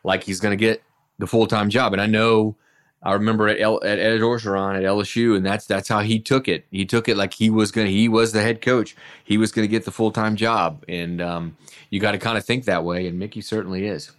like 0.03 0.23
he's 0.23 0.39
going 0.39 0.57
to 0.57 0.61
get 0.61 0.83
the 1.19 1.27
full 1.27 1.45
time 1.45 1.69
job. 1.69 1.93
And 1.93 2.01
I 2.01 2.07
know, 2.07 2.55
I 3.03 3.13
remember 3.13 3.47
at, 3.47 3.61
L, 3.61 3.79
at 3.83 3.99
Ed 3.99 4.21
Orgeron 4.21 4.75
at 4.77 4.83
LSU, 4.83 5.37
and 5.37 5.45
that's 5.45 5.67
that's 5.67 5.87
how 5.87 5.99
he 5.99 6.19
took 6.19 6.47
it. 6.47 6.65
He 6.71 6.83
took 6.83 7.07
it 7.07 7.15
like 7.15 7.33
he 7.33 7.51
was 7.51 7.71
going. 7.71 7.85
to 7.85 7.93
He 7.93 8.09
was 8.09 8.31
the 8.33 8.41
head 8.41 8.61
coach. 8.61 8.95
He 9.23 9.37
was 9.37 9.51
going 9.51 9.63
to 9.63 9.71
get 9.71 9.85
the 9.85 9.91
full 9.91 10.11
time 10.11 10.35
job, 10.35 10.83
and 10.87 11.21
um, 11.21 11.55
you 11.91 11.99
got 11.99 12.13
to 12.13 12.17
kind 12.17 12.37
of 12.37 12.45
think 12.45 12.65
that 12.65 12.83
way. 12.83 13.05
And 13.05 13.19
Mickey 13.19 13.41
certainly 13.41 13.85
is. 13.85 14.11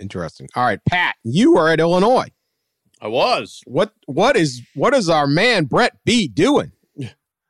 interesting. 0.00 0.48
All 0.56 0.64
right, 0.64 0.80
Pat, 0.86 1.14
you 1.22 1.56
are 1.56 1.68
at 1.68 1.78
Illinois. 1.78 2.30
I 3.00 3.08
was. 3.08 3.62
What 3.66 3.94
what 4.06 4.36
is 4.36 4.62
what 4.74 4.94
is 4.94 5.08
our 5.08 5.26
man 5.26 5.64
Brett 5.64 5.96
B 6.04 6.28
doing? 6.28 6.72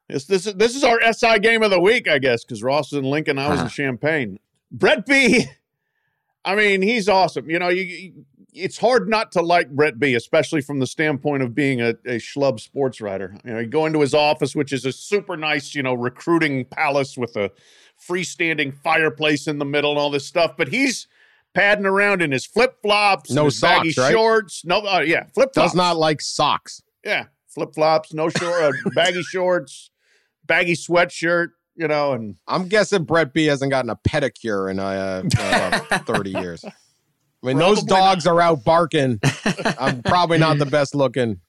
This 0.09 0.25
this 0.27 0.47
is 0.47 0.55
this 0.55 0.75
is 0.77 0.85
our 0.85 1.01
SI 1.13 1.39
game 1.41 1.63
of 1.63 1.71
the 1.71 1.81
week, 1.81 2.09
I 2.09 2.19
guess, 2.19 2.45
because 2.45 2.63
Ross 2.63 2.93
is 2.93 2.99
in 2.99 3.05
Lincoln, 3.05 3.39
I 3.39 3.49
was 3.49 3.61
in 3.61 3.69
Champaign. 3.69 4.39
Brett 4.73 5.07
B. 5.07 5.47
I 6.45 6.55
mean, 6.55 6.81
he's 6.83 7.09
awesome. 7.09 7.51
You 7.51 7.59
know, 7.59 7.69
you, 7.69 7.83
you- 7.83 8.25
it's 8.53 8.79
hard 8.79 9.09
not 9.09 9.31
to 9.33 9.43
like 9.43 9.71
Brett 9.71 10.01
B, 10.01 10.15
especially 10.15 10.61
from 10.61 10.81
the 10.81 10.87
standpoint 10.87 11.41
of 11.45 11.55
being 11.55 11.81
a, 11.81 11.91
a 12.05 12.17
schlub 12.19 12.59
sports 12.59 13.01
writer. 13.01 13.37
You 13.45 13.53
know, 13.53 13.59
you 13.61 13.69
go 13.69 13.87
into 13.87 14.01
his 14.01 14.13
office, 14.13 14.57
which 14.57 14.73
is 14.73 14.85
a 14.85 14.91
super 14.91 15.37
nice, 15.37 15.73
you 15.73 15.85
know, 15.85 15.95
recruiting 15.95 16.65
palace 16.65 17.17
with 17.17 17.37
a 17.37 17.53
freestanding 18.05 18.75
fireplace 18.83 19.47
in 19.47 19.59
the 19.61 19.65
middle 19.65 19.91
and 19.93 20.01
all 20.01 20.11
this 20.11 20.27
stuff. 20.27 20.57
But 20.57 20.67
he's 20.67 21.07
padding 21.55 21.87
around 21.87 22.23
in 22.23 22.33
his 22.33 22.47
flip 22.47 22.77
flops, 22.83 23.31
No 23.31 23.47
his 23.47 23.61
baggy 23.61 23.93
socks, 23.93 24.07
right? 24.09 24.13
shorts. 24.13 24.65
No, 24.65 24.79
uh, 24.81 25.01
yeah, 25.01 25.25
flip 25.35 25.51
flops. 25.55 25.71
Does 25.71 25.75
not 25.77 25.97
like 25.97 26.21
socks. 26.21 26.83
Yeah, 27.05 27.27
flip 27.49 27.75
flops, 27.75 28.13
no 28.15 28.29
short, 28.29 28.63
uh, 28.63 28.73
baggy 28.95 29.23
shorts, 29.23 29.91
baggy 30.47 30.75
sweatshirt, 30.75 31.49
you 31.77 31.89
know, 31.89 32.13
and 32.13 32.37
I'm 32.47 32.69
guessing 32.69 33.05
Brett 33.05 33.33
B 33.33 33.47
hasn't 33.47 33.71
gotten 33.71 33.91
a 33.91 33.97
pedicure 33.97 34.71
in 34.71 34.79
uh, 34.79 35.23
uh, 35.39 35.99
30 36.05 36.31
years. 36.31 36.65
I 36.65 36.73
mean, 37.47 37.57
those 37.57 37.79
Probably 37.85 37.97
dogs 37.97 38.27
are 38.27 38.41
out 38.41 38.65
barking. 38.65 39.19
I'm 39.79 40.03
probably 40.03 40.37
not 40.37 40.59
the 40.59 40.67
best 40.67 40.95
looking, 40.95 41.41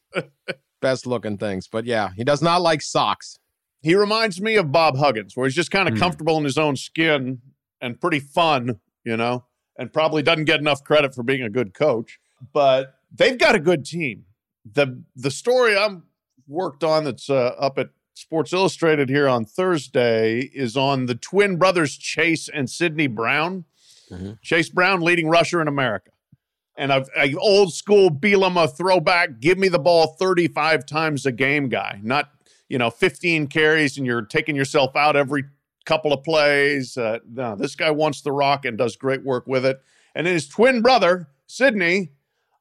best 0.82 1.06
looking 1.06 1.38
things, 1.38 1.68
but 1.68 1.86
yeah, 1.86 2.12
he 2.16 2.24
does 2.24 2.42
not 2.42 2.62
like 2.62 2.82
socks. 2.82 3.38
he 3.82 3.94
reminds 3.96 4.40
me 4.40 4.56
of 4.56 4.72
Bob 4.72 4.96
Huggins, 4.98 5.36
where 5.36 5.46
he's 5.48 5.56
just 5.56 5.70
kind 5.72 5.88
of 5.90 5.96
Hmm. 5.96 6.00
comfortable 6.00 6.38
in 6.38 6.44
his 6.46 6.58
own 6.58 6.76
skin 6.78 7.42
and 7.82 8.00
pretty 8.00 8.20
fun, 8.20 8.80
you 9.04 9.18
know, 9.18 9.44
and 9.82 9.92
probably 9.92 10.22
doesn't 10.22 10.46
get 10.46 10.60
enough 10.60 10.84
credit 10.84 11.16
for 11.16 11.24
being 11.24 11.42
a 11.42 11.50
good 11.50 11.74
coach. 11.74 12.20
But 12.54 12.94
they've 13.12 13.38
got 13.38 13.56
a 13.56 13.60
good 13.60 13.84
team. 13.84 14.26
the 14.64 15.02
The 15.16 15.32
story 15.32 15.76
I'm 15.76 16.04
worked 16.48 16.84
on 16.84 17.04
that's 17.04 17.30
uh, 17.32 17.56
up 17.58 17.80
at 17.80 17.90
Sports 18.14 18.54
Illustrated 18.54 19.10
here 19.10 19.28
on 19.28 19.44
Thursday 19.44 20.42
is 20.54 20.78
on 20.78 21.08
the 21.08 21.16
twin 21.16 21.58
brothers 21.58 21.98
Chase 21.98 22.48
and 22.48 22.70
Sidney 22.70 23.08
Brown. 23.08 23.66
Mhm. 24.12 24.40
Chase 24.42 24.70
Brown, 24.70 25.02
leading 25.02 25.30
rusher 25.30 25.62
in 25.62 25.68
America. 25.68 26.12
And 26.78 26.92
a, 26.92 27.06
a 27.18 27.34
old 27.36 27.74
school 27.74 28.12
Bielema 28.12 28.72
throwback, 28.76 29.40
give 29.40 29.58
me 29.58 29.68
the 29.68 29.80
ball 29.80 30.16
35 30.20 30.86
times 30.86 31.26
a 31.26 31.32
game 31.32 31.70
guy, 31.70 32.00
not, 32.04 32.30
you 32.70 32.78
know, 32.78 32.90
15 32.92 33.48
carries 33.48 33.98
and 33.98 34.06
you're 34.06 34.22
taking 34.22 34.56
yourself 34.56 34.96
out 34.96 35.16
every 35.16 35.46
couple 35.86 36.14
of 36.14 36.24
plays. 36.24 36.98
Uh, 36.98 37.20
no, 37.30 37.56
this 37.56 37.76
guy 37.76 37.92
wants 37.92 38.22
the 38.22 38.32
rock 38.32 38.66
and 38.66 38.78
does 38.78 38.96
great 38.96 39.24
work 39.24 39.48
with 39.48 39.66
it. 39.66 39.82
And 40.16 40.28
his 40.28 40.48
twin 40.48 40.82
brother, 40.82 41.28
Sidney, 41.48 42.12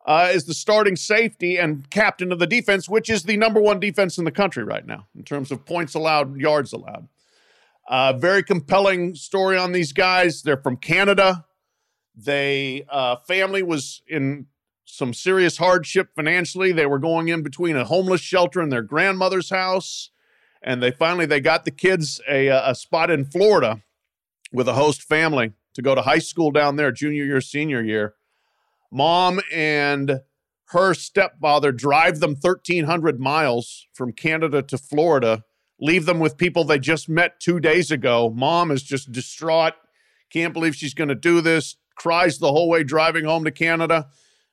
uh, 0.06 0.30
is 0.32 0.44
the 0.44 0.54
starting 0.54 0.96
safety 0.96 1.58
and 1.58 1.88
captain 1.90 2.32
of 2.32 2.38
the 2.38 2.46
defense, 2.46 2.88
which 2.88 3.10
is 3.10 3.24
the 3.24 3.36
number 3.36 3.60
one 3.60 3.80
defense 3.80 4.18
in 4.18 4.24
the 4.24 4.30
country 4.30 4.64
right 4.64 4.86
now 4.86 5.06
in 5.14 5.22
terms 5.22 5.50
of 5.50 5.64
points 5.66 5.94
allowed, 5.94 6.36
yards 6.36 6.72
allowed. 6.72 7.08
Uh, 7.88 8.12
very 8.12 8.42
compelling 8.42 9.14
story 9.14 9.56
on 9.56 9.72
these 9.72 9.92
guys. 9.92 10.42
They're 10.42 10.56
from 10.56 10.76
Canada. 10.76 11.44
They 12.14 12.86
uh, 12.88 13.16
family 13.16 13.62
was 13.62 14.02
in 14.06 14.46
some 14.84 15.14
serious 15.14 15.56
hardship 15.56 16.10
financially. 16.14 16.72
They 16.72 16.86
were 16.86 16.98
going 16.98 17.28
in 17.28 17.42
between 17.42 17.76
a 17.76 17.84
homeless 17.84 18.20
shelter 18.20 18.60
and 18.60 18.70
their 18.70 18.82
grandmother's 18.82 19.50
house, 19.50 20.10
and 20.62 20.82
they 20.82 20.90
finally 20.90 21.26
they 21.26 21.40
got 21.40 21.64
the 21.64 21.70
kids 21.70 22.20
a, 22.28 22.48
a 22.48 22.74
spot 22.74 23.10
in 23.10 23.24
Florida 23.24 23.82
with 24.52 24.68
a 24.68 24.74
host 24.74 25.02
family 25.02 25.52
to 25.74 25.82
go 25.82 25.94
to 25.94 26.02
high 26.02 26.18
school 26.18 26.50
down 26.50 26.76
there, 26.76 26.92
junior 26.92 27.24
year, 27.24 27.40
senior 27.40 27.82
year. 27.82 28.14
Mom 28.92 29.40
and 29.52 30.20
her 30.70 30.94
stepfather 30.94 31.72
drive 31.72 32.20
them 32.20 32.36
1,300 32.40 33.20
miles 33.20 33.86
from 33.92 34.12
Canada 34.12 34.62
to 34.62 34.78
Florida, 34.78 35.44
leave 35.80 36.06
them 36.06 36.20
with 36.20 36.36
people 36.36 36.64
they 36.64 36.78
just 36.78 37.08
met 37.08 37.40
two 37.40 37.60
days 37.60 37.90
ago. 37.90 38.30
Mom 38.30 38.70
is 38.70 38.82
just 38.82 39.12
distraught, 39.12 39.74
can't 40.30 40.52
believe 40.52 40.76
she's 40.76 40.94
going 40.94 41.08
to 41.08 41.14
do 41.14 41.40
this, 41.40 41.76
cries 41.96 42.38
the 42.38 42.52
whole 42.52 42.68
way 42.68 42.84
driving 42.84 43.24
home 43.24 43.44
to 43.44 43.50
Canada. 43.50 44.08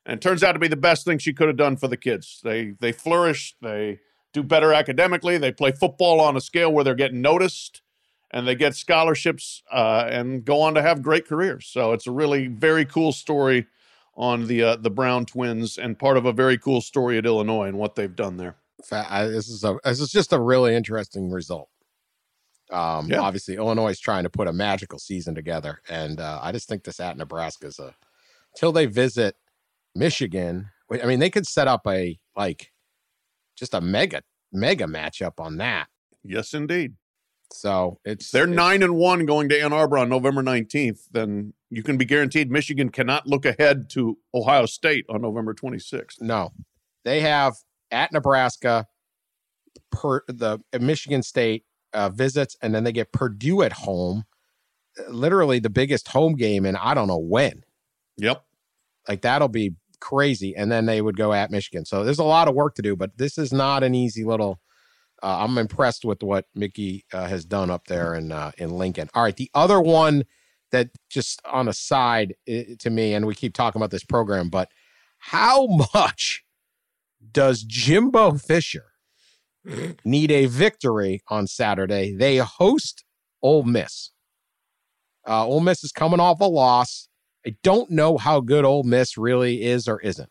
And 0.06 0.22
turns 0.22 0.42
out 0.42 0.54
to 0.54 0.60
be 0.60 0.70
the 0.70 0.78
best 0.78 1.04
thing 1.04 1.18
she 1.18 1.34
could 1.34 1.50
have 1.50 1.58
done 1.58 1.76
for 1.76 1.90
the 1.90 1.98
kids. 1.98 2.40
They 2.42 2.76
they 2.80 2.94
flourish, 2.94 3.56
they 3.62 4.00
do 4.38 4.44
better 4.44 4.72
academically, 4.74 5.38
they 5.38 5.52
play 5.52 5.72
football 5.72 6.22
on 6.22 6.38
a 6.38 6.42
scale 6.42 6.72
where 6.72 6.84
they're 6.84 6.96
getting 6.96 7.22
noticed, 7.22 7.82
and 8.32 8.48
they 8.48 8.56
get 8.56 8.76
scholarships 8.76 9.64
uh, 9.72 10.08
and 10.10 10.46
go 10.46 10.62
on 10.62 10.76
to 10.76 10.82
have 10.82 11.02
great 11.02 11.28
careers. 11.28 11.66
So 11.66 11.92
it's 11.94 12.08
a 12.08 12.12
really 12.12 12.48
very 12.48 12.86
cool 12.86 13.12
story 13.12 13.66
on 14.16 14.48
the 14.48 14.64
uh, 14.64 14.76
the 14.76 14.90
Brown 14.90 15.26
twins 15.26 15.78
and 15.78 15.98
part 15.98 16.18
of 16.18 16.26
a 16.26 16.34
very 16.34 16.58
cool 16.58 16.82
story 16.82 17.18
at 17.18 17.26
Illinois 17.26 17.68
and 17.68 17.78
what 17.78 17.96
they've 17.96 18.16
done 18.16 18.38
there. 18.38 18.56
I, 18.92 19.26
this 19.26 19.50
is 19.50 19.64
a 19.64 19.78
this 19.84 20.00
is 20.00 20.12
just 20.12 20.34
a 20.34 20.40
really 20.40 20.76
interesting 20.76 21.32
result. 21.32 21.70
Um, 22.70 23.10
Yeah. 23.10 23.22
obviously 23.22 23.56
Illinois 23.56 23.92
is 23.92 24.00
trying 24.00 24.24
to 24.24 24.30
put 24.30 24.48
a 24.48 24.54
magical 24.54 25.00
season 25.00 25.34
together, 25.34 25.82
and 25.90 26.20
uh, 26.20 26.40
I 26.44 26.52
just 26.52 26.68
think 26.68 26.84
this 26.84 27.00
at 27.00 27.18
Nebraska 27.18 27.68
is 27.68 27.80
a 27.80 27.96
till 28.56 28.72
they 28.72 28.86
visit 28.86 29.36
Michigan. 29.96 30.70
I 30.92 31.06
mean, 31.06 31.20
they 31.20 31.30
could 31.30 31.48
set 31.48 31.68
up 31.68 31.88
a 31.88 32.20
like 32.36 32.72
just 33.58 33.74
a 33.74 33.82
mega 33.82 34.22
mega 34.52 34.86
matchup 34.86 35.40
on 35.40 35.58
that. 35.58 35.88
Yes, 36.24 36.54
indeed. 36.54 36.96
So 37.52 38.00
it's 38.04 38.32
they're 38.32 38.44
it's- 38.44 38.56
nine 38.56 38.84
and 38.84 38.96
one 38.96 39.26
going 39.26 39.50
to 39.50 39.60
Ann 39.62 39.74
Arbor 39.74 39.98
on 39.98 40.10
November 40.10 40.42
nineteenth. 40.44 41.08
Then 41.12 41.54
you 41.70 41.84
can 41.84 41.98
be 41.98 42.06
guaranteed 42.06 42.52
Michigan 42.52 42.90
cannot 42.90 43.28
look 43.28 43.46
ahead 43.46 43.90
to 43.92 44.18
Ohio 44.34 44.66
State 44.66 45.06
on 45.10 45.22
November 45.22 45.54
twenty 45.54 45.80
sixth. 45.80 46.22
No, 46.22 46.52
they 47.06 47.22
have 47.22 47.56
at 47.92 48.12
Nebraska, 48.12 48.86
per 49.92 50.24
the 50.28 50.60
uh, 50.74 50.80
Michigan 50.80 51.24
State 51.24 51.64
uh, 51.94 52.10
visits, 52.10 52.58
and 52.62 52.76
then 52.76 52.84
they 52.84 52.92
get 52.92 53.12
Purdue 53.14 53.62
at 53.62 53.74
home. 53.74 54.26
Literally 55.10 55.60
the 55.60 55.70
biggest 55.70 56.08
home 56.10 56.36
game, 56.36 56.66
and 56.66 56.76
I 56.76 56.94
don't 56.94 57.08
know 57.08 57.20
when. 57.20 57.64
Yep. 58.18 58.44
Like 59.08 59.22
that'll 59.22 59.48
be 59.48 59.74
crazy. 60.00 60.56
And 60.56 60.72
then 60.72 60.86
they 60.86 61.02
would 61.02 61.18
go 61.18 61.34
at 61.34 61.52
Michigan. 61.52 61.86
So 61.86 62.04
there's 62.04 62.20
a 62.20 62.24
lot 62.24 62.48
of 62.48 62.56
work 62.56 62.76
to 62.76 62.82
do, 62.82 62.96
but 62.96 63.18
this 63.18 63.38
is 63.38 63.52
not 63.52 63.84
an 63.84 63.96
easy 63.96 64.24
little 64.24 64.60
Uh, 65.24 65.44
I'm 65.44 65.58
impressed 65.58 66.06
with 66.06 66.22
what 66.22 66.46
Mickey 66.54 67.04
uh, 67.12 67.28
has 67.28 67.44
done 67.44 67.72
up 67.72 67.88
there 67.88 68.14
in 68.14 68.32
uh, 68.32 68.52
in 68.58 68.70
Lincoln. 68.70 69.10
All 69.16 69.24
right, 69.24 69.36
the 69.36 69.50
other 69.54 69.82
one 69.82 70.26
that 70.72 70.90
just 71.10 71.42
on 71.46 71.68
a 71.68 71.74
side 71.74 72.36
to 72.46 72.90
me, 72.90 73.16
and 73.16 73.26
we 73.26 73.34
keep 73.34 73.54
talking 73.56 73.80
about 73.80 73.90
this 73.90 74.04
program, 74.06 74.50
but 74.50 74.70
how 75.18 75.66
much 75.94 76.44
does 77.32 77.64
Jimbo 77.64 78.34
Fisher 78.38 78.92
need 80.06 80.30
a 80.30 80.46
victory 80.46 81.22
on 81.30 81.48
Saturday? 81.48 82.16
They 82.16 82.38
host 82.38 83.04
Ole 83.42 83.64
Miss. 83.64 84.12
Uh, 85.28 85.48
Ole 85.48 85.62
Miss 85.62 85.84
is 85.84 85.92
coming 85.92 86.20
off 86.20 86.40
a 86.42 86.46
loss. 86.46 87.10
I 87.48 87.56
don't 87.64 87.90
know 87.90 88.18
how 88.18 88.42
good 88.42 88.66
Ole 88.66 88.84
Miss 88.84 89.18
really 89.18 89.64
is 89.64 89.88
or 89.88 90.02
isn't. 90.02 90.30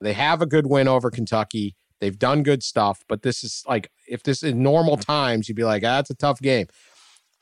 They 0.00 0.14
have 0.14 0.40
a 0.40 0.46
good 0.46 0.66
win 0.66 0.88
over 0.88 1.10
Kentucky. 1.10 1.76
They've 2.00 2.18
done 2.18 2.42
good 2.42 2.62
stuff, 2.62 3.04
but 3.10 3.20
this 3.20 3.44
is 3.44 3.62
like 3.68 3.90
if 4.08 4.22
this 4.22 4.42
in 4.42 4.62
normal 4.62 4.96
times, 4.96 5.48
you'd 5.48 5.56
be 5.56 5.64
like, 5.64 5.82
ah, 5.84 5.98
it's 5.98 6.08
a 6.08 6.14
tough 6.14 6.40
game. 6.40 6.68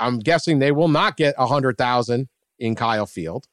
I'm 0.01 0.19
guessing 0.19 0.59
they 0.59 0.73
will 0.73 0.89
not 0.89 1.17
get 1.17 1.37
a 1.39 1.47
hundred 1.47 1.79
thousand 1.79 2.29
in 2.59 2.75
Kyle 2.75 3.07
Field. 3.07 3.47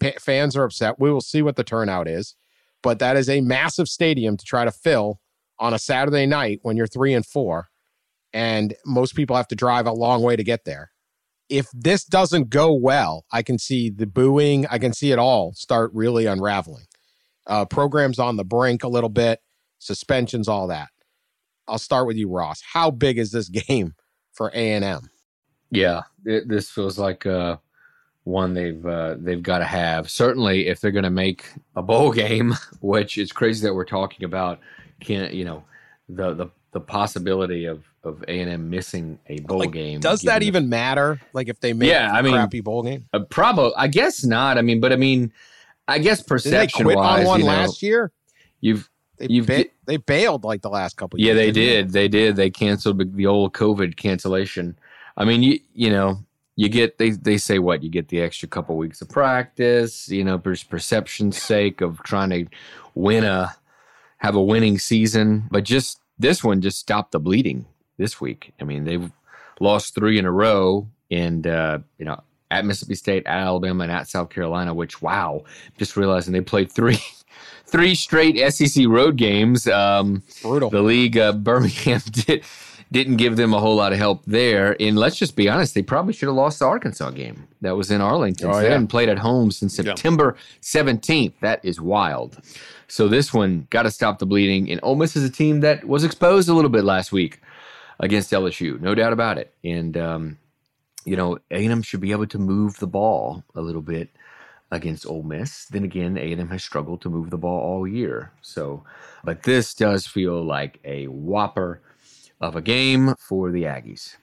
Pa- 0.00 0.18
fans 0.18 0.56
are 0.56 0.64
upset. 0.64 0.98
We 0.98 1.12
will 1.12 1.20
see 1.20 1.40
what 1.40 1.54
the 1.54 1.62
turnout 1.62 2.08
is, 2.08 2.34
but 2.82 2.98
that 2.98 3.16
is 3.16 3.28
a 3.28 3.40
massive 3.40 3.88
stadium 3.88 4.36
to 4.36 4.44
try 4.44 4.64
to 4.64 4.72
fill 4.72 5.20
on 5.60 5.72
a 5.72 5.78
Saturday 5.78 6.26
night 6.26 6.58
when 6.62 6.76
you're 6.76 6.88
three 6.88 7.14
and 7.14 7.24
four, 7.24 7.68
and 8.32 8.74
most 8.84 9.14
people 9.14 9.36
have 9.36 9.48
to 9.48 9.54
drive 9.54 9.86
a 9.86 9.92
long 9.92 10.22
way 10.22 10.34
to 10.34 10.42
get 10.42 10.64
there. 10.64 10.90
If 11.48 11.68
this 11.72 12.04
doesn't 12.04 12.50
go 12.50 12.72
well, 12.72 13.24
I 13.32 13.42
can 13.42 13.58
see 13.58 13.90
the 13.90 14.06
booing. 14.06 14.66
I 14.66 14.78
can 14.78 14.92
see 14.92 15.12
it 15.12 15.18
all 15.18 15.52
start 15.54 15.90
really 15.94 16.26
unraveling. 16.26 16.86
Uh, 17.46 17.64
programs 17.64 18.18
on 18.18 18.36
the 18.36 18.44
brink 18.44 18.82
a 18.82 18.88
little 18.88 19.08
bit, 19.08 19.40
suspensions, 19.78 20.48
all 20.48 20.66
that. 20.66 20.88
I'll 21.68 21.78
start 21.78 22.06
with 22.06 22.16
you, 22.16 22.28
Ross. 22.28 22.60
How 22.72 22.90
big 22.90 23.18
is 23.18 23.30
this 23.30 23.48
game 23.68 23.94
for 24.32 24.50
A 24.54 24.72
and 24.72 24.84
M? 24.84 25.10
Yeah, 25.70 26.02
it, 26.24 26.48
this 26.48 26.70
feels 26.70 26.98
like 26.98 27.26
uh, 27.26 27.56
one 28.24 28.54
they've 28.54 28.84
uh, 28.84 29.16
they've 29.18 29.42
got 29.42 29.58
to 29.58 29.64
have. 29.64 30.10
Certainly, 30.10 30.68
if 30.68 30.80
they're 30.80 30.90
going 30.90 31.04
to 31.04 31.10
make 31.10 31.46
a 31.74 31.82
bowl 31.82 32.12
game, 32.12 32.54
which 32.80 33.18
is 33.18 33.32
crazy 33.32 33.66
that 33.66 33.74
we're 33.74 33.84
talking 33.84 34.24
about, 34.24 34.60
can't 35.00 35.32
you 35.32 35.44
know 35.44 35.64
the 36.08 36.34
the 36.34 36.46
the 36.72 36.80
possibility 36.80 37.64
of 37.64 37.84
of 38.06 38.22
A 38.28 38.40
and 38.40 38.50
M 38.50 38.70
missing 38.70 39.18
a 39.26 39.40
bowl 39.40 39.58
Like, 39.58 39.72
game. 39.72 40.00
Does 40.00 40.22
that 40.22 40.40
the- 40.40 40.46
even 40.46 40.68
matter? 40.68 41.20
Like 41.32 41.48
if 41.48 41.60
they 41.60 41.72
make 41.72 41.88
Yeah, 41.90 42.12
I 42.12 42.20
a 42.20 42.22
mean, 42.22 42.32
crappy 42.32 42.60
bowl 42.60 42.82
game? 42.82 43.06
Uh, 43.12 43.20
probably, 43.20 43.72
I 43.76 43.88
guess 43.88 44.24
not. 44.24 44.56
I 44.58 44.62
mean, 44.62 44.80
but 44.80 44.92
I 44.92 44.96
mean, 44.96 45.32
I 45.88 45.98
guess 45.98 46.18
Did 46.18 46.24
they 46.26 46.28
perception 46.28 46.84
quit 46.84 46.96
on 46.96 47.04
wise, 47.04 47.26
one 47.26 47.40
you 47.40 47.46
know, 47.46 47.52
last 47.52 47.82
year? 47.82 48.12
you've 48.60 48.88
They 49.18 49.26
You've 49.28 49.46
ba- 49.46 49.64
they 49.86 49.96
bailed 49.98 50.44
like 50.44 50.62
the 50.62 50.70
last 50.70 50.96
couple. 50.96 51.18
yeah, 51.20 51.32
years. 51.32 51.36
Yeah, 51.38 51.44
they 51.44 51.52
didn't 51.52 51.92
they 51.92 52.08
did, 52.08 52.36
they 52.36 52.50
canceled 52.50 52.98
the- 52.98 53.04
the 53.04 53.26
old 53.26 53.52
COVID 53.52 53.96
cancellation. 53.96 54.78
I 55.16 55.24
mean, 55.24 55.42
you 55.42 55.58
you 55.74 55.90
know, 55.90 56.18
you 56.56 56.68
get 56.68 56.98
they 56.98 57.10
they 57.10 57.38
say 57.38 57.58
what 57.58 57.82
you 57.82 57.88
get 57.90 58.08
the 58.08 58.20
extra 58.20 58.48
couple 58.48 58.76
weeks 58.76 59.00
of 59.02 59.08
practice, 59.08 60.08
you 60.08 60.22
know, 60.24 60.38
for 60.38 60.54
perception's 60.68 61.40
sake 61.40 61.80
of 61.80 62.02
trying 62.02 62.30
to 62.30 62.46
win 62.94 63.24
a 63.24 63.54
have 64.18 64.34
a 64.34 64.42
winning 64.42 64.78
season, 64.78 65.46
but 65.50 65.64
just 65.64 65.98
this 66.18 66.42
one 66.42 66.60
just 66.62 66.78
stopped 66.78 67.12
the 67.12 67.20
bleeding 67.20 67.66
this 67.98 68.20
week. 68.20 68.52
I 68.60 68.64
mean, 68.64 68.84
they've 68.84 69.10
lost 69.60 69.94
three 69.94 70.18
in 70.18 70.24
a 70.24 70.32
row, 70.32 70.86
and 71.10 71.46
uh, 71.46 71.78
you 71.98 72.04
know, 72.04 72.22
at 72.50 72.64
Mississippi 72.64 72.94
State, 72.94 73.26
at 73.26 73.38
Alabama, 73.38 73.84
and 73.84 73.92
at 73.92 74.08
South 74.08 74.30
Carolina. 74.30 74.74
Which 74.74 75.02
wow, 75.02 75.44
just 75.78 75.96
realizing 75.96 76.32
they 76.32 76.40
played 76.40 76.70
three 76.70 76.98
three 77.66 77.94
straight 77.94 78.38
SEC 78.52 78.86
road 78.88 79.16
games. 79.16 79.66
Um, 79.66 80.22
Brutal. 80.42 80.70
the 80.70 80.82
league, 80.82 81.16
uh, 81.18 81.32
Birmingham 81.32 82.00
did 82.10 82.44
didn't 82.92 83.16
give 83.16 83.36
them 83.36 83.52
a 83.52 83.58
whole 83.58 83.74
lot 83.74 83.92
of 83.92 83.98
help 83.98 84.22
there. 84.26 84.76
And 84.78 84.96
let's 84.96 85.16
just 85.16 85.34
be 85.34 85.48
honest, 85.48 85.74
they 85.74 85.82
probably 85.82 86.12
should 86.12 86.28
have 86.28 86.36
lost 86.36 86.60
the 86.60 86.66
Arkansas 86.66 87.10
game 87.10 87.48
that 87.60 87.76
was 87.76 87.90
in 87.90 88.00
Arlington. 88.00 88.48
Oh, 88.48 88.52
So 88.52 88.58
They 88.58 88.66
yeah. 88.66 88.70
hadn't 88.72 88.86
played 88.86 89.08
at 89.08 89.18
home 89.18 89.50
since 89.50 89.76
Yeah. 89.76 89.86
September 89.86 90.36
17th. 90.62 91.32
That 91.40 91.58
is 91.64 91.80
wild. 91.80 92.38
So 92.86 93.08
this 93.08 93.34
one 93.34 93.66
got 93.70 93.82
to 93.82 93.90
stop 93.90 94.20
the 94.20 94.26
bleeding. 94.26 94.70
And 94.70 94.78
Ole 94.84 94.94
Miss 94.94 95.16
is 95.16 95.24
a 95.24 95.30
team 95.30 95.60
that 95.62 95.84
was 95.84 96.04
exposed 96.04 96.48
a 96.48 96.54
little 96.54 96.70
bit 96.70 96.84
last 96.84 97.10
week 97.10 97.40
against 97.98 98.32
LSU, 98.32 98.80
no 98.80 98.94
doubt 98.94 99.12
about 99.12 99.38
it. 99.38 99.54
And 99.64 99.96
um, 99.96 100.38
you 101.04 101.16
know, 101.16 101.38
A&M 101.50 101.82
should 101.82 102.00
be 102.00 102.12
able 102.12 102.26
to 102.26 102.38
move 102.38 102.78
the 102.78 102.86
ball 102.86 103.44
a 103.54 103.60
little 103.60 103.82
bit 103.82 104.10
against 104.70 105.06
Ole 105.06 105.22
Miss. 105.22 105.66
Then 105.66 105.84
again, 105.84 106.18
A&M 106.18 106.48
has 106.50 106.64
struggled 106.64 107.00
to 107.02 107.10
move 107.10 107.30
the 107.30 107.38
ball 107.38 107.60
all 107.60 107.86
year. 107.86 108.32
So, 108.42 108.84
but 109.24 109.44
this 109.44 109.72
does 109.74 110.06
feel 110.06 110.44
like 110.44 110.80
a 110.84 111.06
whopper 111.06 111.80
of 112.40 112.56
a 112.56 112.62
game 112.62 113.14
for 113.18 113.50
the 113.50 113.62
Aggies. 113.62 114.16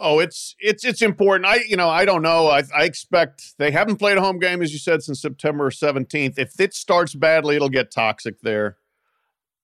Oh, 0.00 0.20
it's 0.20 0.54
it's 0.60 0.84
it's 0.84 1.02
important. 1.02 1.44
I 1.44 1.56
you 1.68 1.76
know 1.76 1.88
I 1.88 2.04
don't 2.04 2.22
know. 2.22 2.46
I 2.46 2.62
I 2.74 2.84
expect 2.84 3.58
they 3.58 3.72
haven't 3.72 3.96
played 3.96 4.16
a 4.16 4.20
home 4.20 4.38
game 4.38 4.62
as 4.62 4.72
you 4.72 4.78
said 4.78 5.02
since 5.02 5.20
September 5.20 5.72
seventeenth. 5.72 6.38
If 6.38 6.60
it 6.60 6.72
starts 6.72 7.16
badly, 7.16 7.56
it'll 7.56 7.68
get 7.68 7.90
toxic 7.90 8.40
there. 8.42 8.76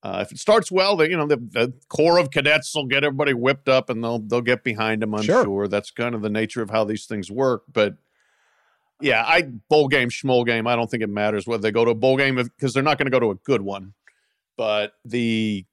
Uh, 0.04 0.18
if 0.20 0.30
it 0.30 0.38
starts 0.38 0.70
well, 0.70 0.96
then 0.96 1.10
you 1.10 1.16
know 1.16 1.26
the, 1.26 1.38
the 1.38 1.72
Corps 1.88 2.18
of 2.18 2.30
cadets 2.30 2.74
will 2.74 2.84
get 2.84 3.04
everybody 3.04 3.32
whipped 3.32 3.70
up 3.70 3.88
and 3.88 4.04
they'll 4.04 4.18
they'll 4.18 4.42
get 4.42 4.62
behind 4.62 5.00
them. 5.00 5.14
I'm 5.14 5.22
Sure. 5.22 5.44
sure. 5.44 5.66
That's 5.66 5.90
kind 5.90 6.14
of 6.14 6.20
the 6.20 6.28
nature 6.28 6.60
of 6.60 6.68
how 6.68 6.84
these 6.84 7.06
things 7.06 7.30
work. 7.30 7.62
But 7.72 7.96
yeah, 9.00 9.24
I 9.26 9.42
bowl 9.42 9.88
game, 9.88 10.10
schmoll 10.10 10.44
game. 10.44 10.66
I 10.66 10.76
don't 10.76 10.90
think 10.90 11.02
it 11.02 11.08
matters 11.08 11.46
whether 11.46 11.62
they 11.62 11.70
go 11.70 11.86
to 11.86 11.92
a 11.92 11.94
bowl 11.94 12.18
game 12.18 12.36
because 12.36 12.74
they're 12.74 12.82
not 12.82 12.98
going 12.98 13.06
to 13.06 13.10
go 13.10 13.18
to 13.18 13.30
a 13.30 13.34
good 13.34 13.62
one. 13.62 13.94
But 14.58 14.92
the 15.06 15.64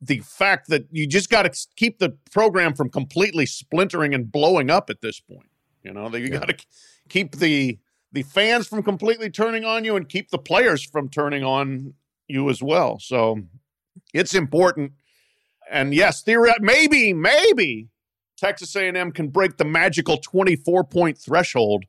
the 0.00 0.20
fact 0.20 0.68
that 0.68 0.86
you 0.92 1.06
just 1.08 1.28
got 1.28 1.42
to 1.42 1.66
keep 1.76 1.98
the 1.98 2.16
program 2.30 2.74
from 2.74 2.90
completely 2.90 3.44
splintering 3.46 4.14
and 4.14 4.30
blowing 4.30 4.70
up 4.70 4.88
at 4.88 5.00
this 5.00 5.18
point. 5.18 5.48
You 5.82 5.92
know, 5.92 6.08
that 6.10 6.20
you 6.20 6.28
got 6.28 6.46
to 6.48 6.56
keep 7.08 7.36
the 7.36 7.78
the 8.12 8.22
fans 8.22 8.68
from 8.68 8.84
completely 8.84 9.30
turning 9.30 9.64
on 9.64 9.84
you 9.84 9.96
and 9.96 10.08
keep 10.08 10.30
the 10.30 10.38
players 10.38 10.82
from 10.84 11.08
turning 11.08 11.42
on 11.42 11.94
you 12.28 12.48
as 12.48 12.62
well. 12.62 12.98
So 13.00 13.40
it's 14.14 14.34
important. 14.34 14.92
And 15.70 15.92
yes, 15.92 16.22
theoret- 16.22 16.60
maybe 16.60 17.12
maybe 17.12 17.88
Texas 18.38 18.74
A&M 18.76 19.12
can 19.12 19.28
break 19.28 19.56
the 19.58 19.64
magical 19.64 20.16
24 20.18 20.84
point 20.84 21.18
threshold, 21.18 21.84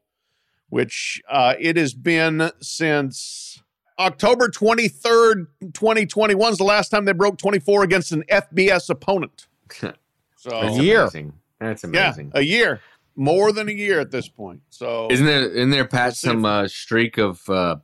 which 0.70 1.22
uh, 1.30 1.54
it 1.60 1.78
has 1.78 1.94
been 1.94 2.52
since 2.62 3.62
October 4.00 4.50
23rd, 4.50 5.48
2021 5.74 6.52
is 6.52 6.58
the 6.58 6.64
last 6.64 6.90
time 6.90 7.06
they 7.06 7.14
broke 7.14 7.38
24 7.38 7.84
against 7.84 8.12
an 8.12 8.24
FBS 8.30 8.90
opponent. 8.90 9.48
So 10.38 10.52
That's 10.52 10.78
A 10.78 10.84
year. 10.84 11.02
amazing. 11.02 11.34
That's 11.60 11.84
yeah, 11.84 11.90
amazing. 12.10 12.32
a 12.36 12.42
year, 12.42 12.80
more 13.16 13.52
than 13.52 13.68
a 13.68 13.72
year 13.72 14.00
at 14.00 14.12
this 14.12 14.28
point. 14.30 14.62
So 14.70 15.08
Isn't 15.10 15.26
there 15.26 15.50
in 15.52 15.72
there, 15.72 15.86
Pat, 15.88 16.16
some 16.16 16.46
uh, 16.46 16.68
streak 16.68 17.18
of 17.18 17.42
uh, 17.50 17.78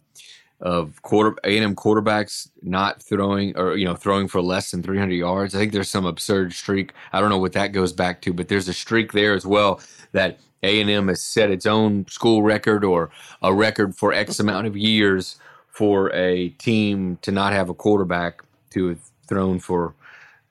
of 0.62 1.02
quarter 1.02 1.36
A 1.44 1.56
and 1.58 1.64
M 1.64 1.76
quarterbacks 1.76 2.50
not 2.62 3.02
throwing 3.02 3.58
or 3.58 3.76
you 3.76 3.86
know 3.86 3.96
throwing 3.96 4.28
for 4.28 4.42
less 4.42 4.72
than 4.72 4.84
300 4.84 5.14
yards? 5.14 5.56
I 5.56 5.60
think 5.60 5.74
there's 5.74 5.90
some 5.90 6.06
absurd 6.06 6.54
streak. 6.54 6.94
I 7.12 7.20
don't 7.20 7.30
know 7.30 7.40
what 7.40 7.54
that 7.54 7.72
goes 7.72 7.94
back 7.94 8.22
to, 8.22 8.34
but 8.34 8.48
there's 8.48 8.68
a 8.68 8.74
streak 8.74 9.12
there 9.12 9.34
as 9.34 9.46
well 9.46 9.82
that 10.12 10.40
A 10.64 10.80
and 10.80 10.90
M 10.90 11.08
has 11.08 11.22
set 11.22 11.52
its 11.52 11.66
own 11.66 12.08
school 12.08 12.44
record 12.44 12.84
or 12.84 13.10
a 13.42 13.54
record 13.54 13.96
for 13.96 14.14
X 14.14 14.40
amount 14.40 14.68
of 14.68 14.78
years 14.78 15.38
for 15.70 16.14
a 16.14 16.50
team 16.50 17.18
to 17.24 17.32
not 17.32 17.54
have 17.54 17.70
a 17.70 17.74
quarterback 17.74 18.44
to 18.72 18.90
have 18.90 19.00
thrown 19.28 19.60
for 19.60 19.96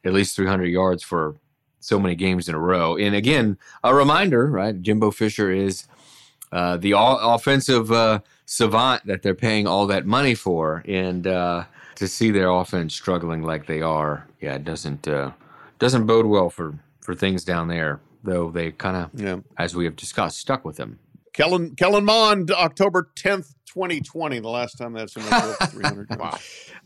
at 0.05 0.13
least 0.13 0.35
300 0.37 0.65
yards 0.67 1.03
for 1.03 1.37
so 1.81 1.99
many 1.99 2.15
games 2.15 2.49
in 2.49 2.55
a 2.55 2.59
row. 2.59 2.97
And 2.97 3.15
again, 3.15 3.59
a 3.85 3.95
reminder, 3.95 4.47
right? 4.47 4.81
Jimbo 4.81 5.11
Fisher 5.11 5.51
is 5.51 5.87
uh, 6.53 6.77
the 6.77 6.95
all 6.95 7.35
offensive 7.35 7.93
uh, 7.93 8.21
savant 8.55 9.07
that 9.07 9.23
they're 9.23 9.33
paying 9.35 9.69
all 9.69 9.87
that 9.87 10.05
money 10.07 10.35
for, 10.35 10.83
and 10.89 11.25
uh, 11.27 11.65
to 11.95 12.09
see 12.09 12.33
their 12.33 12.51
offense 12.51 12.93
struggling 12.95 13.43
like 13.45 13.67
they 13.67 13.81
are, 13.81 14.27
yeah, 14.41 14.55
it 14.57 14.65
doesn't 14.65 15.07
uh, 15.07 15.31
doesn't 15.79 16.07
bode 16.07 16.27
well 16.27 16.51
for 16.51 16.75
for 17.01 17.15
things 17.15 17.45
down 17.45 17.69
there. 17.69 18.01
Though 18.25 18.51
they 18.51 18.73
kind 18.73 18.97
of, 18.97 19.11
yeah. 19.15 19.37
as 19.57 19.75
we 19.75 19.85
have 19.85 19.95
discussed, 19.97 20.39
stuck 20.39 20.65
with 20.65 20.77
them. 20.77 20.99
Kellen 21.33 21.75
Kellen 21.77 22.05
Mond, 22.05 22.51
October 22.51 23.09
10th, 23.17 23.55
2020, 23.67 24.41
the 24.41 24.49
last 24.49 24.75
time 24.77 24.93
that's 24.95 25.15
in 25.17 25.23
the 25.23 25.57
300. 25.71 26.19
Wow. 26.19 26.37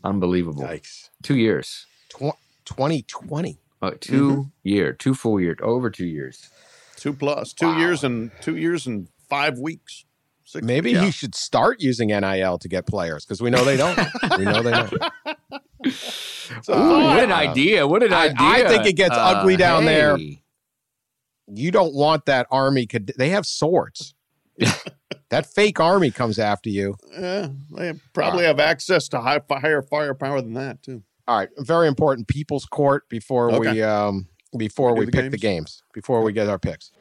Unbelievable. 0.03 0.63
Yikes. 0.63 1.09
Two 1.23 1.35
years, 1.35 1.87
Tw- 2.09 2.37
2020. 2.65 3.57
uh, 3.81 3.91
2 3.99 4.51
year, 4.63 4.93
two 4.93 5.13
full 5.15 5.41
year, 5.41 5.57
over 5.61 5.89
two 5.89 6.05
years. 6.05 6.47
Two 6.95 7.11
plus, 7.11 7.51
two 7.53 7.65
Wow. 7.67 7.79
years 7.79 8.03
and 8.03 8.31
two 8.41 8.55
years 8.55 8.85
and 8.87 9.09
five 9.27 9.57
weeks. 9.59 10.04
Six 10.47 10.63
Maybe 10.65 10.91
weeks. 10.93 11.03
he 11.05 11.11
should 11.11 11.33
start 11.35 11.81
using 11.81 12.09
NIL 12.09 12.59
to 12.59 12.67
get 12.69 12.85
players 12.85 13.25
because 13.25 13.41
we 13.41 13.49
know 13.49 13.65
they 13.65 13.77
don't. 13.77 13.97
we 14.37 14.45
know 14.45 14.61
they 14.61 14.71
don't. 14.71 14.93
So, 16.61 16.73
Ooh, 16.73 17.03
what 17.05 17.23
an 17.23 17.31
Uh, 17.31 17.35
idea! 17.35 17.87
What 17.87 18.01
an 18.03 18.13
I- 18.13 18.25
idea! 18.27 18.35
I 18.39 18.67
think 18.67 18.85
it 18.85 18.93
gets 18.93 19.15
Uh, 19.15 19.19
ugly 19.37 19.55
down 19.55 19.85
there. 19.85 20.17
You 21.47 21.71
don't 21.71 21.93
want 21.95 22.25
that 22.27 22.45
army. 22.51 22.85
Could 22.85 23.13
they 23.17 23.29
have 23.29 23.45
swords? 23.47 24.13
that 25.29 25.45
fake 25.47 25.79
army 25.79 26.11
comes 26.11 26.37
after 26.39 26.69
you. 26.69 26.95
yeah, 27.11 27.47
they 27.75 27.93
probably 28.13 28.45
have 28.45 28.59
access 28.59 29.07
to 29.09 29.21
high, 29.21 29.41
higher 29.49 29.81
firepower 29.81 30.41
than 30.41 30.53
that, 30.53 30.81
too. 30.83 31.01
All 31.27 31.37
right, 31.37 31.49
very 31.57 31.87
important 31.87 32.27
people's 32.27 32.65
court 32.65 33.09
before 33.09 33.59
we 33.59 33.81
um 33.81 34.27
before 34.57 34.93
Do 34.93 34.99
we 34.99 35.05
the 35.07 35.11
pick 35.11 35.31
the 35.31 35.37
games, 35.37 35.81
before 35.93 36.21
we 36.23 36.31
get 36.31 36.47
our 36.47 36.59
picks. 36.59 36.91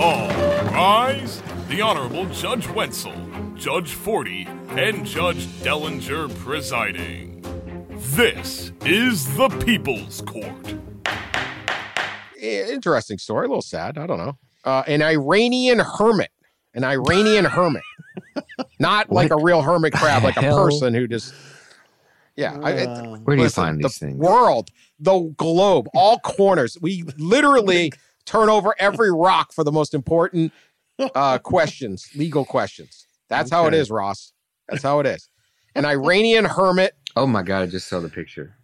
All 0.00 0.28
rise. 0.72 1.42
The 1.68 1.80
Honorable 1.80 2.26
Judge 2.26 2.66
Wetzel, 2.68 3.14
Judge 3.54 3.92
Forde, 3.94 4.46
and 4.70 5.06
Judge 5.06 5.46
Dellenger 5.62 6.34
presiding. 6.38 7.40
This 7.90 8.72
is 8.84 9.36
the 9.36 9.48
People's 9.64 10.20
Court. 10.22 10.74
Interesting 12.40 13.18
story, 13.18 13.46
a 13.46 13.48
little 13.48 13.62
sad. 13.62 13.96
I 13.98 14.06
don't 14.06 14.18
know. 14.18 14.36
Uh, 14.64 14.82
an 14.86 15.02
Iranian 15.02 15.78
hermit, 15.78 16.30
an 16.74 16.84
Iranian 16.84 17.44
hermit, 17.44 17.82
not 18.78 19.10
like 19.10 19.30
a 19.30 19.36
real 19.36 19.62
hermit 19.62 19.92
crab, 19.92 20.24
like 20.24 20.36
a 20.36 20.42
hell? 20.42 20.64
person 20.64 20.94
who 20.94 21.06
just. 21.06 21.32
Yeah, 22.36 22.58
I, 22.62 22.70
it- 22.72 22.86
Where 23.24 23.36
do 23.36 23.42
you 23.42 23.46
listen, 23.46 23.62
find 23.64 23.78
the 23.78 23.88
these 23.88 23.98
things? 23.98 24.16
world, 24.16 24.70
the 24.98 25.32
globe, 25.36 25.88
all 25.94 26.18
corners. 26.20 26.76
We 26.80 27.04
literally 27.18 27.92
turn 28.24 28.48
over 28.48 28.74
every 28.78 29.12
rock 29.14 29.52
for 29.52 29.64
the 29.64 29.72
most 29.72 29.94
important 29.94 30.52
uh, 31.14 31.38
questions, 31.42 32.08
legal 32.14 32.44
questions. 32.44 33.06
That's 33.28 33.50
how 33.50 33.66
it 33.66 33.74
is, 33.74 33.90
Ross. 33.90 34.32
That's 34.68 34.82
how 34.82 35.00
it 35.00 35.06
is. 35.06 35.28
An 35.74 35.84
Iranian 35.86 36.44
hermit 36.44 36.92
Oh 37.16 37.26
my 37.26 37.42
god! 37.42 37.62
I 37.62 37.66
just 37.66 37.88
saw 37.88 38.00
the 38.00 38.08
picture. 38.08 38.56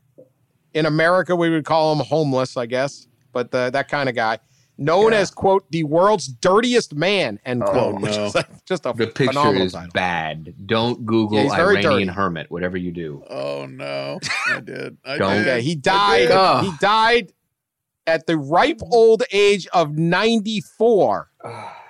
in 0.74 0.86
America, 0.86 1.34
we 1.36 1.50
would 1.50 1.64
call 1.64 1.92
him 1.94 2.04
homeless, 2.04 2.56
I 2.56 2.66
guess, 2.66 3.06
but 3.32 3.52
uh, 3.54 3.70
that 3.70 3.88
kind 3.88 4.08
of 4.08 4.14
guy, 4.14 4.38
known 4.76 5.12
as 5.12 5.30
quote 5.30 5.70
the 5.70 5.84
world's 5.84 6.28
dirtiest 6.28 6.94
man 6.94 7.40
end 7.44 7.62
quote, 7.64 7.94
Oh, 7.96 7.98
which 8.00 8.16
is 8.16 8.34
like 8.34 8.64
just 8.66 8.86
a 8.86 8.92
The 8.94 9.06
picture 9.06 9.54
is 9.54 9.72
title. 9.72 9.90
bad. 9.92 10.54
Don't 10.66 11.04
Google 11.06 11.44
Yeah, 11.44 11.52
Iranian 11.52 11.82
dirty. 11.82 12.06
hermit. 12.06 12.50
Whatever 12.50 12.76
you 12.76 12.92
do. 12.92 13.22
Oh 13.28 13.66
no, 13.66 14.18
I 14.48 14.60
did. 14.60 14.96
I 15.04 15.18
Don't. 15.18 15.34
did. 15.34 15.48
Okay, 15.48 15.62
he 15.62 15.72
I 15.72 15.74
died. 15.76 16.28
did. 16.28 16.70
He 16.70 16.76
died 16.78 17.32
at 18.08 18.26
the 18.26 18.36
ripe 18.36 18.80
old 18.90 19.22
age 19.32 19.66
of 19.72 19.96
ninety 19.96 20.60
four. 20.60 21.30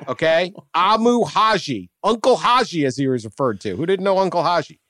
Okay, 0.06 0.52
Amou 0.76 1.26
Haji, 1.26 1.90
Uncle 2.04 2.36
Haji, 2.36 2.84
as 2.84 2.96
he 2.96 3.06
was 3.08 3.24
referred 3.24 3.60
to. 3.62 3.76
Who 3.76 3.86
didn't 3.86 4.04
know 4.04 4.18
Uncle 4.18 4.42
Haji? 4.42 4.80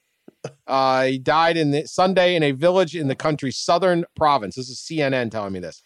Uh, 0.66 1.04
he 1.04 1.18
died 1.18 1.56
in 1.56 1.70
the 1.70 1.86
Sunday 1.86 2.34
in 2.34 2.42
a 2.42 2.52
village 2.52 2.96
in 2.96 3.08
the 3.08 3.14
country's 3.14 3.56
southern 3.58 4.04
province. 4.16 4.56
This 4.56 4.68
is 4.68 4.78
CNN 4.78 5.30
telling 5.30 5.52
me 5.52 5.60
this. 5.60 5.82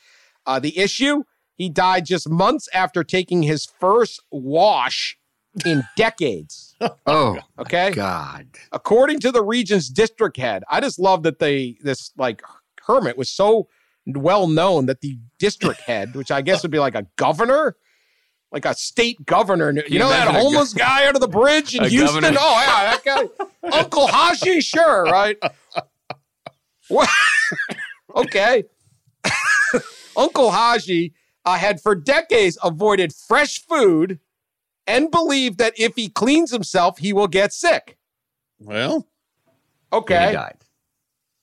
Uh, 0.46 0.58
the 0.58 0.78
issue: 0.78 1.24
he 1.56 1.68
died 1.68 2.06
just 2.06 2.28
months 2.28 2.68
after 2.72 3.02
taking 3.02 3.42
his 3.42 3.66
first 3.80 4.22
wash 4.30 5.18
in 5.66 5.82
decades. 5.96 6.76
Oh 7.06 7.38
Okay, 7.58 7.90
God! 7.90 8.46
according 8.70 9.20
to 9.20 9.32
the 9.32 9.42
region's 9.42 9.88
district 9.88 10.36
head. 10.36 10.62
I 10.70 10.80
just 10.80 10.98
love 10.98 11.22
that 11.24 11.38
they 11.40 11.76
this 11.82 12.12
like 12.16 12.42
hermit 12.86 13.16
was 13.18 13.28
so 13.30 13.68
well 14.06 14.46
known 14.46 14.86
that 14.86 15.00
the 15.00 15.18
district 15.38 15.80
head, 15.82 16.14
which 16.14 16.30
I 16.30 16.42
guess 16.42 16.62
would 16.62 16.70
be 16.70 16.78
like 16.78 16.94
a 16.94 17.06
governor, 17.16 17.76
like 18.50 18.64
a 18.64 18.74
state 18.74 19.24
governor. 19.24 19.70
You, 19.70 19.82
you 19.88 19.98
know 19.98 20.08
that 20.08 20.26
imagine 20.28 20.40
a 20.40 20.44
homeless 20.44 20.72
guy 20.72 21.06
under 21.06 21.18
the 21.20 21.28
bridge 21.28 21.74
in 21.74 21.84
Houston? 21.84 22.20
governor? 22.20 22.38
Oh 22.40 22.64
yeah, 22.66 22.94
that 22.94 23.04
guy, 23.04 23.28
Uncle 23.72 24.06
Hashi, 24.06 24.60
sure, 24.60 25.04
right? 25.04 25.38
What? 26.88 27.08
okay. 28.16 28.64
Uncle 30.16 30.50
Haji 30.50 31.14
uh, 31.44 31.56
had 31.56 31.80
for 31.80 31.94
decades 31.94 32.58
avoided 32.62 33.14
fresh 33.14 33.64
food 33.64 34.18
and 34.86 35.10
believed 35.10 35.58
that 35.58 35.72
if 35.78 35.96
he 35.96 36.08
cleans 36.08 36.50
himself, 36.50 36.98
he 36.98 37.12
will 37.12 37.28
get 37.28 37.52
sick. 37.52 37.96
Well, 38.58 38.94
And 38.94 39.04
Okay. 39.92 40.32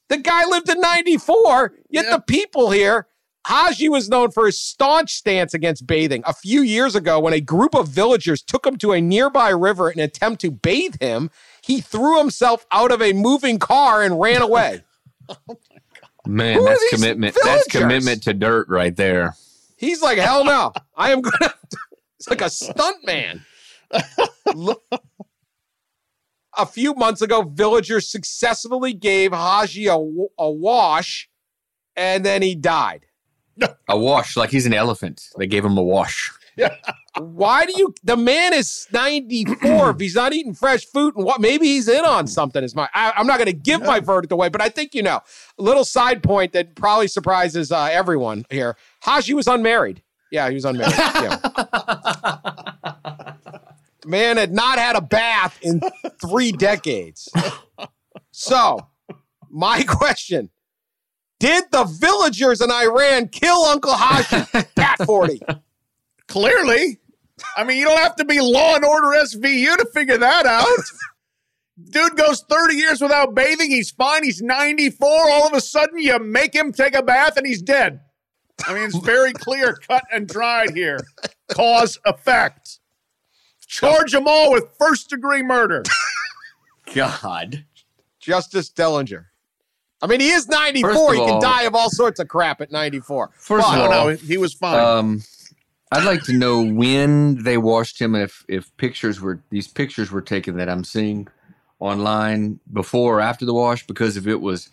He 0.09 0.15
died. 0.15 0.23
The 0.23 0.23
guy 0.23 0.45
lived 0.45 0.65
to 0.67 0.75
94, 0.75 1.73
yet 1.89 2.05
Yeah. 2.05 2.11
the 2.17 2.21
people 2.21 2.71
here, 2.71 3.07
Haji 3.47 3.89
was 3.89 4.09
known 4.09 4.31
for 4.31 4.45
his 4.47 4.59
staunch 4.61 5.13
stance 5.13 5.53
against 5.53 5.87
bathing. 5.87 6.23
A 6.25 6.33
few 6.33 6.61
years 6.61 6.95
ago, 6.95 7.19
when 7.19 7.33
a 7.33 7.39
group 7.41 7.73
of 7.73 7.87
villagers 7.87 8.41
took 8.41 8.65
him 8.65 8.77
to 8.77 8.91
a 8.91 9.01
nearby 9.01 9.49
river 9.49 9.89
in 9.89 9.99
an 9.99 10.05
attempt 10.05 10.41
to 10.41 10.51
bathe 10.51 10.95
him, 11.01 11.31
he 11.61 11.79
threw 11.81 12.17
himself 12.19 12.65
out 12.71 12.91
of 12.91 13.01
a 13.01 13.13
moving 13.13 13.57
car 13.57 14.03
and 14.03 14.19
ran 14.19 14.41
away. 14.41 14.83
Man, 16.27 16.55
Who 16.57 16.65
are 16.65 16.69
that's 16.69 16.81
these 16.81 16.99
commitment. 16.99 17.37
That's 17.43 17.65
commitment 17.67 18.23
to 18.23 18.33
dirt 18.33 18.67
right 18.67 18.95
there. 18.95 19.35
He's 19.77 20.01
like, 20.01 20.17
hell 20.17 20.43
no. 20.43 20.73
I 20.95 21.11
am 21.11 21.21
gonna. 21.21 21.53
It's 22.17 22.29
like 22.29 22.41
a 22.41 22.49
stunt 22.49 23.05
man. 23.05 23.45
Look- 26.59 26.69
a 26.69 26.71
few 26.71 26.93
months 26.95 27.21
ago, 27.21 27.41
villagers 27.43 28.07
successfully 28.09 28.93
gave 28.93 29.31
Haji 29.31 29.87
a, 29.87 29.95
a 29.95 30.51
wash, 30.51 31.29
and 31.95 32.25
then 32.25 32.41
he 32.41 32.55
died. 32.55 33.05
A 33.89 33.97
wash, 33.97 34.37
like 34.37 34.51
he's 34.51 34.65
an 34.65 34.73
elephant. 34.73 35.21
They 35.37 35.47
gave 35.47 35.65
him 35.65 35.77
a 35.77 35.83
wash. 35.83 36.31
Why 37.19 37.65
do 37.65 37.73
you? 37.75 37.93
The 38.03 38.15
man 38.15 38.53
is 38.53 38.87
ninety 38.91 39.45
four. 39.45 39.89
if 39.91 39.99
he's 39.99 40.15
not 40.15 40.33
eating 40.33 40.53
fresh 40.53 40.85
food, 40.85 41.15
and 41.15 41.25
what? 41.25 41.41
Maybe 41.41 41.67
he's 41.67 41.87
in 41.87 42.05
on 42.05 42.27
something. 42.27 42.63
Is 42.63 42.75
my? 42.75 42.87
I, 42.93 43.13
I'm 43.15 43.27
not 43.27 43.37
going 43.37 43.47
to 43.47 43.53
give 43.53 43.81
my 43.81 43.99
verdict 43.99 44.31
away, 44.31 44.49
but 44.49 44.61
I 44.61 44.69
think 44.69 44.93
you 44.95 45.03
know. 45.03 45.19
A 45.57 45.61
little 45.61 45.83
side 45.83 46.23
point 46.23 46.53
that 46.53 46.75
probably 46.75 47.07
surprises 47.07 47.71
uh, 47.71 47.89
everyone 47.91 48.45
here. 48.49 48.77
Haji 49.01 49.33
was 49.33 49.47
unmarried. 49.47 50.01
Yeah, 50.31 50.47
he 50.49 50.55
was 50.55 50.65
unmarried. 50.65 50.93
Yeah. 50.97 52.37
Man 54.09 54.37
had 54.37 54.51
not 54.51 54.79
had 54.79 54.95
a 54.95 55.01
bath 55.01 55.59
in 55.61 55.81
three 56.21 56.51
decades. 56.51 57.29
So, 58.31 58.87
my 59.49 59.83
question: 59.87 60.49
Did 61.39 61.65
the 61.71 61.83
villagers 61.83 62.61
in 62.61 62.71
Iran 62.71 63.27
kill 63.27 63.63
Uncle 63.65 63.93
Haji? 63.93 64.65
Pat 64.75 64.97
Forde. 65.05 65.39
clearly, 66.27 66.99
I 67.55 67.63
mean, 67.63 67.77
you 67.77 67.85
don't 67.85 67.99
have 67.99 68.15
to 68.17 68.25
be 68.25 68.39
Law 68.39 68.75
and 68.75 68.83
Order 68.85 69.07
SVU 69.07 69.77
to 69.77 69.85
figure 69.93 70.17
that 70.17 70.45
out. 70.45 70.65
Dude 71.91 72.17
goes 72.17 72.43
30 72.49 72.75
years 72.75 73.01
without 73.01 73.33
bathing. 73.35 73.69
He's 73.71 73.91
fine. 73.91 74.23
He's 74.23 74.41
94. 74.41 75.07
All 75.07 75.47
of 75.47 75.53
a 75.53 75.61
sudden, 75.61 75.99
you 75.99 76.19
make 76.19 76.53
him 76.53 76.73
take 76.73 76.95
a 76.95 77.01
bath 77.01 77.37
and 77.37 77.47
he's 77.47 77.61
dead. 77.61 78.01
I 78.67 78.73
mean, 78.73 78.83
it's 78.83 78.97
very 78.97 79.31
clear, 79.31 79.75
cut 79.87 80.03
and 80.11 80.27
dried 80.27 80.71
here. 80.75 80.99
Cause 81.49 81.97
effect. 82.05 82.78
Charge 83.69 84.11
them 84.11 84.27
all 84.27 84.51
with 84.51 84.65
first 84.79 85.09
degree 85.09 85.43
murder. 85.43 85.83
God. 86.95 87.65
Justice 88.19 88.69
Dellenger. 88.69 89.25
I 90.01 90.07
mean, 90.07 90.19
he 90.19 90.29
is 90.31 90.47
94. 90.47 90.91
First 90.93 91.13
He 91.13 91.25
can 91.25 91.41
die 91.41 91.63
of 91.63 91.75
all 91.75 91.89
sorts 91.89 92.19
of 92.19 92.27
crap 92.27 92.61
at 92.61 92.71
94. 92.71 93.29
First 93.35 93.67
But- 93.67 93.79
of 93.79 93.89
No, 93.91 93.95
all, 93.97 94.07
no, 94.09 94.15
he 94.15 94.37
was 94.37 94.53
fine. 94.53 94.79
Um, 94.79 95.21
I'd 95.91 96.03
like 96.03 96.23
to 96.23 96.33
know 96.33 96.61
when 96.63 97.43
they 97.43 97.57
washed 97.57 97.99
him, 97.99 98.13
and 98.15 98.23
if 98.23 98.43
if 98.47 98.75
pictures 98.77 99.19
were 99.21 99.39
these 99.49 99.67
pictures 99.67 100.11
were 100.11 100.21
taken 100.21 100.55
that 100.57 100.69
I'm 100.69 100.83
seeing 100.83 101.27
online 101.79 102.59
before 102.71 103.17
or 103.17 103.21
after 103.21 103.43
the 103.45 103.53
wash. 103.55 103.85
Because 103.87 104.15
if 104.15 104.27
it 104.27 104.35
was 104.41 104.69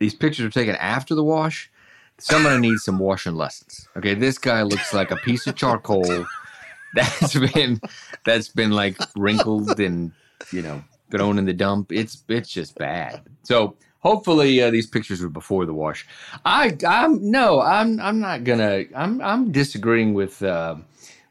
these 0.00 0.14
pictures 0.14 0.44
were 0.44 0.50
taken 0.50 0.74
after 0.76 1.14
the 1.14 1.22
wash, 1.22 1.70
somebody 2.18 2.58
needs 2.60 2.82
some 2.82 2.98
washing 2.98 3.36
lessons. 3.36 3.88
Okay, 3.96 4.14
this 4.14 4.36
guy 4.38 4.62
looks 4.62 4.92
like 4.92 5.10
a 5.12 5.16
piece 5.16 5.46
of 5.46 5.54
charcoal 5.54 6.26
that's 6.94 7.38
been 7.52 7.80
that's 8.24 8.48
been 8.48 8.70
like 8.70 8.96
wrinkled 9.16 9.80
and 9.80 10.12
you 10.52 10.62
know 10.62 10.82
thrown 11.10 11.38
in 11.38 11.44
the 11.44 11.52
dump. 11.52 11.92
It's 11.92 12.24
it's 12.28 12.50
just 12.50 12.76
bad. 12.76 13.22
So 13.42 13.76
hopefully 14.00 14.60
uh, 14.62 14.70
these 14.70 14.86
pictures 14.86 15.20
were 15.20 15.28
before 15.28 15.64
the 15.66 15.74
wash. 15.74 16.06
I 16.44 16.76
I'm 16.86 17.30
no 17.30 17.60
I'm 17.60 18.00
I'm 18.00 18.20
not 18.20 18.44
gonna 18.44 18.84
I'm 18.94 19.20
I'm 19.20 19.52
disagreeing 19.52 20.14
with 20.14 20.42
uh, 20.42 20.76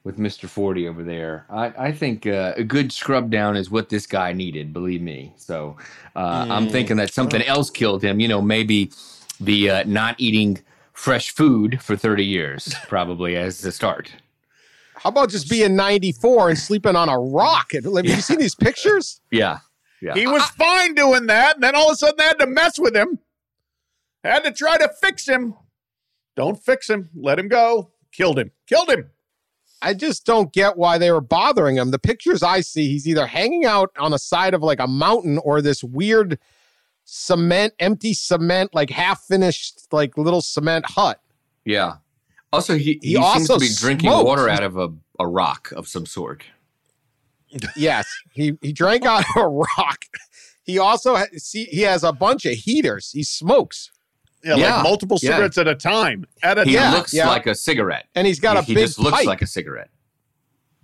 with 0.03 0.17
Mr. 0.17 0.47
Forde 0.47 0.87
over 0.87 1.03
there. 1.03 1.45
I 1.49 1.73
I 1.77 1.91
think 1.91 2.25
uh, 2.25 2.53
a 2.55 2.63
good 2.63 2.91
scrub 2.91 3.29
down 3.29 3.55
is 3.55 3.69
what 3.69 3.89
this 3.89 4.07
guy 4.07 4.33
needed. 4.33 4.73
Believe 4.73 5.01
me. 5.01 5.33
So 5.37 5.77
uh, 6.15 6.47
I'm 6.49 6.69
thinking 6.69 6.97
that 6.97 7.13
something 7.13 7.41
else 7.43 7.69
killed 7.69 8.03
him. 8.03 8.19
You 8.19 8.27
know 8.27 8.41
maybe 8.41 8.91
the 9.39 9.69
uh, 9.69 9.83
not 9.85 10.15
eating 10.19 10.59
fresh 10.93 11.31
food 11.31 11.81
for 11.81 11.95
30 11.95 12.23
years 12.23 12.75
probably 12.87 13.35
as 13.35 13.61
the 13.61 13.71
start. 13.71 14.11
How 15.01 15.09
about 15.09 15.29
just 15.29 15.49
being 15.49 15.75
94 15.75 16.49
and 16.49 16.59
sleeping 16.59 16.95
on 16.95 17.09
a 17.09 17.17
rock? 17.17 17.71
Have 17.73 17.85
you 17.85 18.21
seen 18.21 18.37
these 18.37 18.53
pictures? 18.53 19.19
Yeah. 19.31 19.59
Yeah. 19.99 20.13
He 20.13 20.27
was 20.27 20.43
fine 20.51 20.93
doing 20.93 21.25
that, 21.27 21.55
and 21.55 21.63
then 21.63 21.75
all 21.75 21.89
of 21.89 21.93
a 21.93 21.95
sudden 21.95 22.15
they 22.17 22.23
had 22.23 22.39
to 22.39 22.45
mess 22.45 22.77
with 22.79 22.95
him. 22.95 23.17
Had 24.23 24.43
to 24.43 24.51
try 24.51 24.77
to 24.77 24.89
fix 25.01 25.27
him. 25.27 25.55
Don't 26.35 26.61
fix 26.61 26.87
him. 26.87 27.09
Let 27.15 27.39
him 27.39 27.47
go. 27.47 27.91
Killed 28.11 28.37
him. 28.37 28.51
Killed 28.67 28.89
him. 28.89 29.09
I 29.81 29.95
just 29.95 30.23
don't 30.23 30.53
get 30.53 30.77
why 30.77 30.99
they 30.99 31.11
were 31.11 31.21
bothering 31.21 31.77
him. 31.77 31.89
The 31.89 31.97
pictures 31.97 32.43
I 32.43 32.61
see, 32.61 32.87
he's 32.89 33.07
either 33.07 33.25
hanging 33.25 33.65
out 33.65 33.89
on 33.97 34.11
the 34.11 34.19
side 34.19 34.53
of 34.53 34.61
like 34.61 34.79
a 34.79 34.87
mountain 34.87 35.39
or 35.39 35.63
this 35.63 35.83
weird 35.83 36.37
cement, 37.05 37.73
empty 37.79 38.13
cement, 38.13 38.75
like 38.75 38.91
half 38.91 39.23
finished, 39.23 39.87
like 39.91 40.15
little 40.17 40.41
cement 40.41 40.85
hut. 40.87 41.19
Yeah. 41.65 41.95
Also, 42.53 42.75
he, 42.75 42.99
he, 43.01 43.09
He 43.09 43.13
seems 43.15 43.49
also 43.49 43.53
to 43.55 43.59
be 43.59 43.69
drinking 43.75 44.09
smoked. 44.09 44.25
water 44.27 44.49
out 44.49 44.63
of 44.63 44.77
a, 44.77 44.89
a 45.19 45.27
rock 45.27 45.71
of 45.71 45.87
some 45.87 46.05
sort. 46.05 46.43
Yes, 47.75 48.07
he 48.31 48.57
he 48.61 48.71
drank 48.73 49.05
out 49.05 49.25
of 49.35 49.41
a 49.43 49.47
rock. 49.47 50.05
He 50.63 50.77
also 50.79 51.15
ha- 51.15 51.25
see 51.37 51.65
he 51.65 51.81
has 51.81 52.03
a 52.03 52.13
bunch 52.13 52.45
of 52.45 52.53
heaters. 52.53 53.11
He 53.11 53.23
smokes. 53.23 53.91
Yeah, 54.43 54.55
Yeah, 54.55 54.75
like 54.75 54.83
multiple 54.83 55.17
yeah. 55.21 55.31
cigarettes 55.31 55.57
at 55.57 55.67
a 55.67 55.75
time. 55.75 56.25
At 56.43 56.57
a 56.57 56.63
He 56.65 56.75
time. 56.75 56.93
looks 56.93 57.13
yeah. 57.13 57.27
like 57.27 57.47
a 57.47 57.55
cigarette. 57.55 58.05
And 58.15 58.25
he's 58.25 58.39
got 58.39 58.55
he, 58.55 58.59
a 58.59 58.63
he 58.63 58.73
big 58.75 58.87
just 58.87 58.99
looks 58.99 59.17
pipe. 59.17 59.25
like 59.27 59.41
a 59.41 59.47
cigarette. 59.47 59.89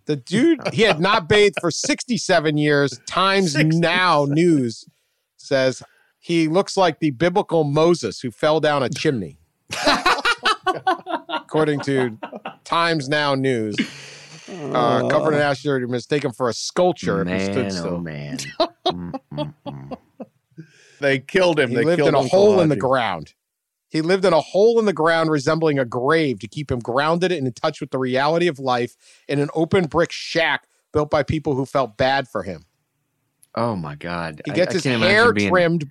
The 0.06 0.16
dude, 0.18 0.60
he 0.74 0.84
had 0.84 1.00
not 1.00 1.28
bathed 1.28 1.56
for 1.60 1.70
67 1.72 2.58
years. 2.58 3.00
Times 3.08 3.54
67. 3.54 3.80
Now 3.82 4.26
News 4.30 4.86
says 5.38 5.82
he 6.20 6.48
looks 6.48 6.76
like 6.78 7.00
the 7.00 7.10
biblical 7.12 7.64
Moses 7.64 8.20
who 8.22 8.30
fell 8.32 8.60
down 8.60 8.84
a 8.84 8.90
chimney. 8.90 9.38
According 11.48 11.80
to 11.82 12.18
Times 12.66 13.08
Now 13.08 13.34
News, 13.34 13.78
uh, 14.50 15.08
covered 15.08 15.34
in 15.34 15.40
ash 15.40 15.64
dirt, 15.64 15.90
mistaken 15.90 16.34
for 16.34 16.50
a 16.50 16.54
sculpture 16.54 17.22
if 17.22 17.30
he 17.30 17.40
stood 17.40 17.56
Man, 17.56 17.72
still. 17.72 17.88
oh 17.88 18.00
man. 18.92 19.98
They 21.00 21.20
killed 21.20 21.60
him. 21.60 21.70
He 21.70 21.76
they 21.76 21.84
lived 21.84 22.02
in 22.02 22.16
a 22.16 22.24
hole 22.24 22.60
in 22.60 22.70
the 22.70 22.76
ground. 22.76 23.34
He 23.90 24.02
lived 24.02 24.26
in 24.26 24.34
a 24.34 24.42
hole 24.42 24.80
in 24.80 24.86
the 24.86 24.94
ground 24.94 25.30
resembling 25.30 25.80
a 25.80 25.86
grave 25.86 26.40
to 26.40 26.48
keep 26.48 26.70
him 26.72 26.80
grounded 26.80 27.32
and 27.32 27.48
in 27.48 27.54
touch 27.54 27.80
with 27.80 27.92
the 27.92 28.00
reality 28.00 28.48
of 28.48 28.60
life 28.60 28.96
in 29.28 29.40
an 29.40 29.50
open 29.54 29.86
brick 29.86 30.12
shack 30.12 30.68
built 30.92 31.10
by 31.10 31.24
people 31.24 31.56
who 31.56 31.66
felt 31.66 31.96
bad 31.96 32.28
for 32.28 32.44
him. 32.44 32.66
Oh 33.56 33.76
my 33.76 33.96
God. 33.96 34.42
He 34.44 34.52
gets 34.52 34.72
I 34.72 34.74
his 34.74 34.84
can't 34.84 35.02
hair 35.02 35.32
trimmed. 35.32 35.90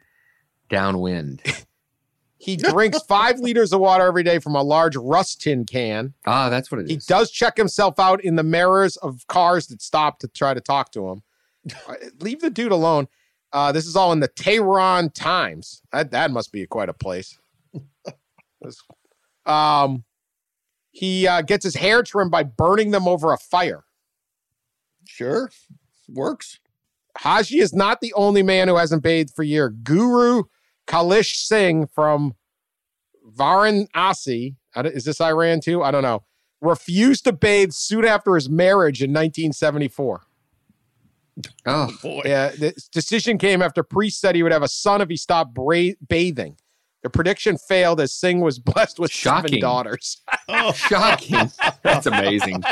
downwind. 0.68 1.42
He 2.46 2.56
drinks 2.56 3.02
five 3.02 3.38
liters 3.40 3.72
of 3.72 3.80
water 3.80 4.04
every 4.04 4.22
day 4.22 4.38
from 4.38 4.54
a 4.54 4.62
large 4.62 4.94
rust 4.94 5.42
tin 5.42 5.64
can. 5.64 6.14
Ah, 6.26 6.48
that's 6.48 6.70
what 6.70 6.80
it 6.80 6.84
is. 6.84 6.90
He 6.90 6.96
does 7.08 7.32
check 7.32 7.56
himself 7.56 7.98
out 7.98 8.22
in 8.22 8.36
the 8.36 8.44
mirrors 8.44 8.96
of 8.98 9.26
cars 9.26 9.66
that 9.66 9.82
stop 9.82 10.20
to 10.20 10.28
try 10.28 10.54
to 10.54 10.60
talk 10.60 10.92
to 10.92 11.08
him. 11.08 11.22
Uh, 11.88 11.94
Leave 12.20 12.40
the 12.40 12.48
dude 12.48 12.70
alone. 12.70 13.08
Uh, 13.52 13.72
this 13.72 13.86
is 13.86 13.96
all 13.96 14.12
in 14.12 14.20
the 14.20 14.28
Tehran 14.28 15.10
Times. 15.10 15.82
That, 15.90 16.12
that 16.12 16.30
must 16.30 16.52
be 16.52 16.64
quite 16.66 16.88
a 16.88 16.94
place. 16.94 17.36
Um, 19.44 20.02
he 20.90 21.28
uh, 21.28 21.42
gets 21.42 21.62
his 21.62 21.76
hair 21.76 22.02
trimmed 22.02 22.32
by 22.32 22.42
burning 22.42 22.90
them 22.90 23.06
over 23.06 23.32
a 23.32 23.38
fire. 23.38 23.84
Sure. 25.04 25.50
Works. 26.08 26.58
Haji 27.16 27.60
is 27.60 27.72
not 27.72 28.00
the 28.00 28.12
only 28.14 28.42
man 28.42 28.66
who 28.66 28.74
hasn't 28.76 29.04
bathed 29.04 29.32
for 29.34 29.42
a 29.42 29.46
year. 29.46 29.68
Guru 29.70 30.44
Kailash 30.86 31.34
Singh 31.34 31.86
from 31.86 32.34
Varanasi, 33.36 34.56
I 34.74 34.80
is 34.82 35.04
this 35.04 35.20
Iran 35.20 35.60
too? 35.60 35.82
I 35.82 35.90
don't 35.90 36.02
know. 36.02 36.22
Refused 36.60 37.24
to 37.24 37.32
bathe 37.32 37.72
soon 37.72 38.04
after 38.04 38.34
his 38.34 38.48
marriage 38.48 39.02
in 39.02 39.10
1974. 39.10 40.22
Oh, 41.66 41.90
Boy. 42.02 42.22
Yeah, 42.24 42.48
this 42.58 42.88
decision 42.88 43.36
came 43.36 43.60
after 43.60 43.82
priest 43.82 44.20
said 44.20 44.34
he 44.34 44.42
would 44.42 44.52
have 44.52 44.62
a 44.62 44.68
son 44.68 45.02
if 45.02 45.08
he 45.10 45.16
stopped 45.16 45.52
bra- 45.54 45.90
bathing. 46.08 46.56
The 47.02 47.10
prediction 47.10 47.58
failed 47.58 48.00
as 48.00 48.12
Singh 48.14 48.40
was 48.40 48.58
blessed 48.58 48.98
with 48.98 49.12
seven 49.12 49.42
Shocking. 49.42 49.60
daughters. 49.60 50.22
Oh. 50.48 50.72
shocking. 50.72 51.50
That's 51.82 52.06
amazing. 52.06 52.62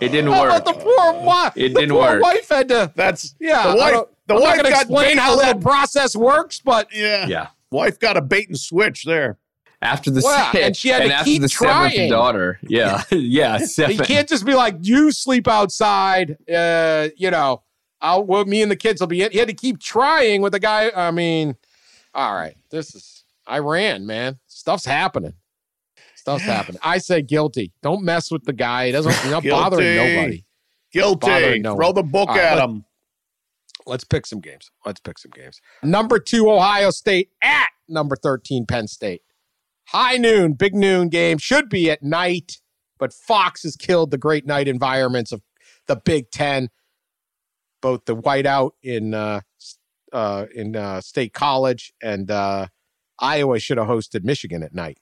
It 0.00 0.10
didn't 0.10 0.30
How 0.32 0.42
work. 0.42 0.62
about 0.62 0.64
the 0.64 0.80
poor 0.80 1.12
wife? 1.24 1.52
It 1.56 1.74
the 1.74 1.80
didn't 1.80 1.90
poor 1.96 2.02
work. 2.02 2.22
wife 2.22 2.48
had 2.48 2.68
to. 2.68 2.92
That's 2.94 3.34
Yeah, 3.40 3.72
The 3.72 3.76
wife. 3.78 4.04
Don't- 4.26 4.28
The 4.28 4.34
I'm 4.34 4.40
not 4.40 4.46
wife 4.48 4.56
going 4.56 4.64
to 4.66 4.70
got 4.72 4.82
explain 4.82 5.18
how 5.18 5.36
that 5.36 5.60
process 5.60 6.14
works, 6.16 6.60
but 6.64 6.88
Yeah. 6.94 7.26
Yeah. 7.26 7.46
Wife 7.70 7.98
got 7.98 8.16
a 8.16 8.20
bait 8.22 8.48
and 8.48 8.58
switch 8.58 9.04
there. 9.04 9.38
After 9.80 10.10
the 10.12 10.20
Well, 10.22 10.52
se- 10.52 10.62
and 10.62 10.76
she 10.76 10.88
had 10.90 11.02
to 11.04 11.12
after 11.12 11.24
keep 11.24 11.42
the 11.42 11.48
trying. 11.48 11.90
seventh 11.90 12.10
daughter. 12.10 12.60
Yeah. 12.62 13.02
yeah. 13.10 13.58
Seven. 13.58 13.96
You 13.96 14.02
can't 14.04 14.28
just 14.28 14.44
be 14.46 14.54
like, 14.54 14.76
you 14.82 15.10
sleep 15.10 15.48
outside. 15.48 16.36
Uh, 16.48 17.08
you 17.16 17.30
know, 17.32 17.62
I'll 18.00 18.22
well, 18.24 18.44
me 18.44 18.62
and 18.62 18.70
the 18.70 18.76
kids 18.76 19.00
will 19.00 19.08
be 19.08 19.22
in. 19.22 19.32
You 19.32 19.40
had 19.40 19.48
to 19.48 19.54
keep 19.54 19.80
trying 19.80 20.40
with 20.42 20.52
the 20.52 20.60
guy. 20.60 20.90
I 20.94 21.10
mean, 21.10 21.56
all 22.14 22.34
right, 22.34 22.54
this 22.70 22.94
is 22.94 23.24
Iran, 23.50 24.06
man. 24.06 24.38
Stuff's 24.46 24.84
happening. 24.84 25.34
Stuff's 26.14 26.44
happening. 26.44 26.78
I 26.84 26.98
say 26.98 27.22
guilty. 27.22 27.72
Don't 27.82 28.04
mess 28.04 28.30
with 28.30 28.44
the 28.44 28.52
guy. 28.52 28.86
He 28.86 28.92
doesn't. 28.92 29.12
He's 29.12 29.30
not 29.32 29.42
bothering 29.50 29.96
nobody. 29.96 30.44
Guilty. 30.92 31.26
Bothering 31.26 31.62
no 31.62 31.74
Throw 31.74 31.86
one. 31.88 31.94
the 31.96 32.02
book 32.04 32.28
All 32.28 32.34
right, 32.36 32.44
at 32.44 32.58
let- 32.58 32.68
him. 32.68 32.84
Let's 33.86 34.04
pick 34.04 34.26
some 34.26 34.40
games. 34.40 34.70
Let's 34.86 35.00
pick 35.00 35.18
some 35.18 35.32
games. 35.34 35.60
Number 35.82 36.18
two, 36.18 36.50
Ohio 36.50 36.90
State 36.90 37.30
at 37.42 37.68
number 37.88 38.16
13, 38.16 38.66
Penn 38.66 38.86
State. 38.86 39.22
High 39.88 40.16
noon, 40.16 40.52
big 40.54 40.74
noon 40.74 41.08
game. 41.08 41.38
Should 41.38 41.68
be 41.68 41.90
at 41.90 42.02
night, 42.02 42.60
but 42.98 43.12
Fox 43.12 43.64
has 43.64 43.76
killed 43.76 44.10
the 44.10 44.18
great 44.18 44.46
night 44.46 44.68
environments 44.68 45.32
of 45.32 45.42
the 45.86 45.96
Big 45.96 46.30
Ten. 46.30 46.68
Both 47.80 48.04
the 48.04 48.16
whiteout 48.16 48.72
in 48.82 49.12
uh, 49.12 49.40
uh, 50.12 50.46
in 50.54 50.76
uh, 50.76 51.00
State 51.00 51.32
College 51.32 51.92
and 52.00 52.30
uh, 52.30 52.66
Iowa 53.18 53.58
should 53.58 53.78
have 53.78 53.88
hosted 53.88 54.24
Michigan 54.24 54.62
at 54.62 54.74
night, 54.74 54.98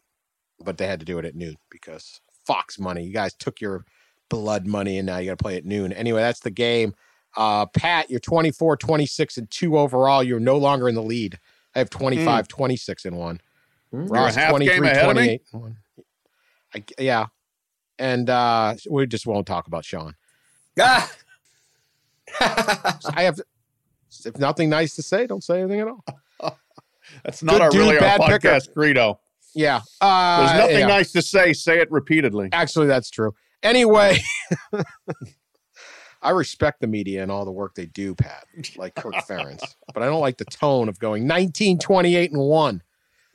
but 0.58 0.78
they 0.78 0.86
had 0.86 1.00
to 1.00 1.06
do 1.06 1.18
it 1.18 1.24
at 1.24 1.34
noon 1.34 1.56
because 1.70 2.20
Fox 2.46 2.78
money. 2.78 3.04
You 3.04 3.12
guys 3.12 3.34
took 3.34 3.60
your 3.60 3.84
blood 4.28 4.66
money 4.66 4.98
and 4.98 5.06
now 5.06 5.18
you 5.18 5.26
got 5.26 5.38
to 5.38 5.42
play 5.42 5.56
at 5.56 5.64
noon. 5.64 5.92
Anyway, 5.92 6.20
that's 6.20 6.40
the 6.40 6.50
game. 6.50 6.94
Uh, 7.36 7.66
Pat, 7.66 8.10
you're 8.10 8.20
24, 8.20 8.76
26, 8.76 9.36
and 9.38 9.50
two 9.50 9.78
overall. 9.78 10.22
You're 10.22 10.40
no 10.40 10.56
longer 10.56 10.88
in 10.88 10.94
the 10.94 11.02
lead. 11.02 11.38
I 11.74 11.78
have 11.78 11.90
25, 11.90 12.48
26 12.48 13.04
and 13.04 13.16
one. 13.16 13.40
Ross, 13.92 14.34
Hmm. 14.34 14.40
half 14.40 14.58
game 14.60 14.82
ahead 14.84 15.08
of 15.10 15.16
me? 15.16 15.38
28 15.38 15.42
and 15.52 15.62
one. 15.62 15.76
I, 16.74 16.84
yeah. 16.98 17.26
And 17.98 18.30
uh, 18.30 18.74
we 18.88 19.06
just 19.06 19.26
won't 19.26 19.46
talk 19.46 19.66
about 19.66 19.84
Sean. 19.84 20.14
Ah! 20.80 21.10
I 22.40 23.22
have, 23.24 23.40
if 24.24 24.38
nothing 24.38 24.70
nice 24.70 24.94
to 24.96 25.02
say, 25.02 25.26
don't 25.26 25.42
say 25.44 25.60
anything 25.60 25.80
at 25.80 25.88
all. 25.88 26.04
That's 27.24 27.42
not 27.42 27.52
Good 27.54 27.62
our 27.62 27.70
dude, 27.70 27.80
really 27.80 27.94
our 27.96 28.00
bad 28.00 28.20
picker. 28.20 28.38
podcast 28.48 28.72
credo. 28.72 29.18
Yeah. 29.54 29.80
Uh, 30.00 30.46
There's 30.46 30.58
nothing 30.60 30.78
yeah. 30.78 30.86
nice 30.86 31.12
to 31.12 31.22
say. 31.22 31.52
Say 31.52 31.80
it 31.80 31.90
repeatedly. 31.90 32.50
Actually, 32.52 32.86
that's 32.86 33.10
true. 33.10 33.34
Anyway, 33.64 34.18
I 36.22 36.30
respect 36.30 36.80
the 36.80 36.86
media 36.86 37.22
and 37.22 37.30
all 37.32 37.44
the 37.44 37.52
work 37.52 37.74
they 37.74 37.86
do, 37.86 38.14
Pat, 38.14 38.44
like 38.76 38.94
Kirk 38.94 39.14
Ferentz, 39.28 39.74
but 39.94 40.02
I 40.02 40.06
don't 40.06 40.20
like 40.20 40.36
the 40.38 40.44
tone 40.44 40.88
of 40.88 40.98
going 40.98 41.26
19, 41.26 41.78
28, 41.78 42.32
and 42.32 42.40
one. 42.40 42.82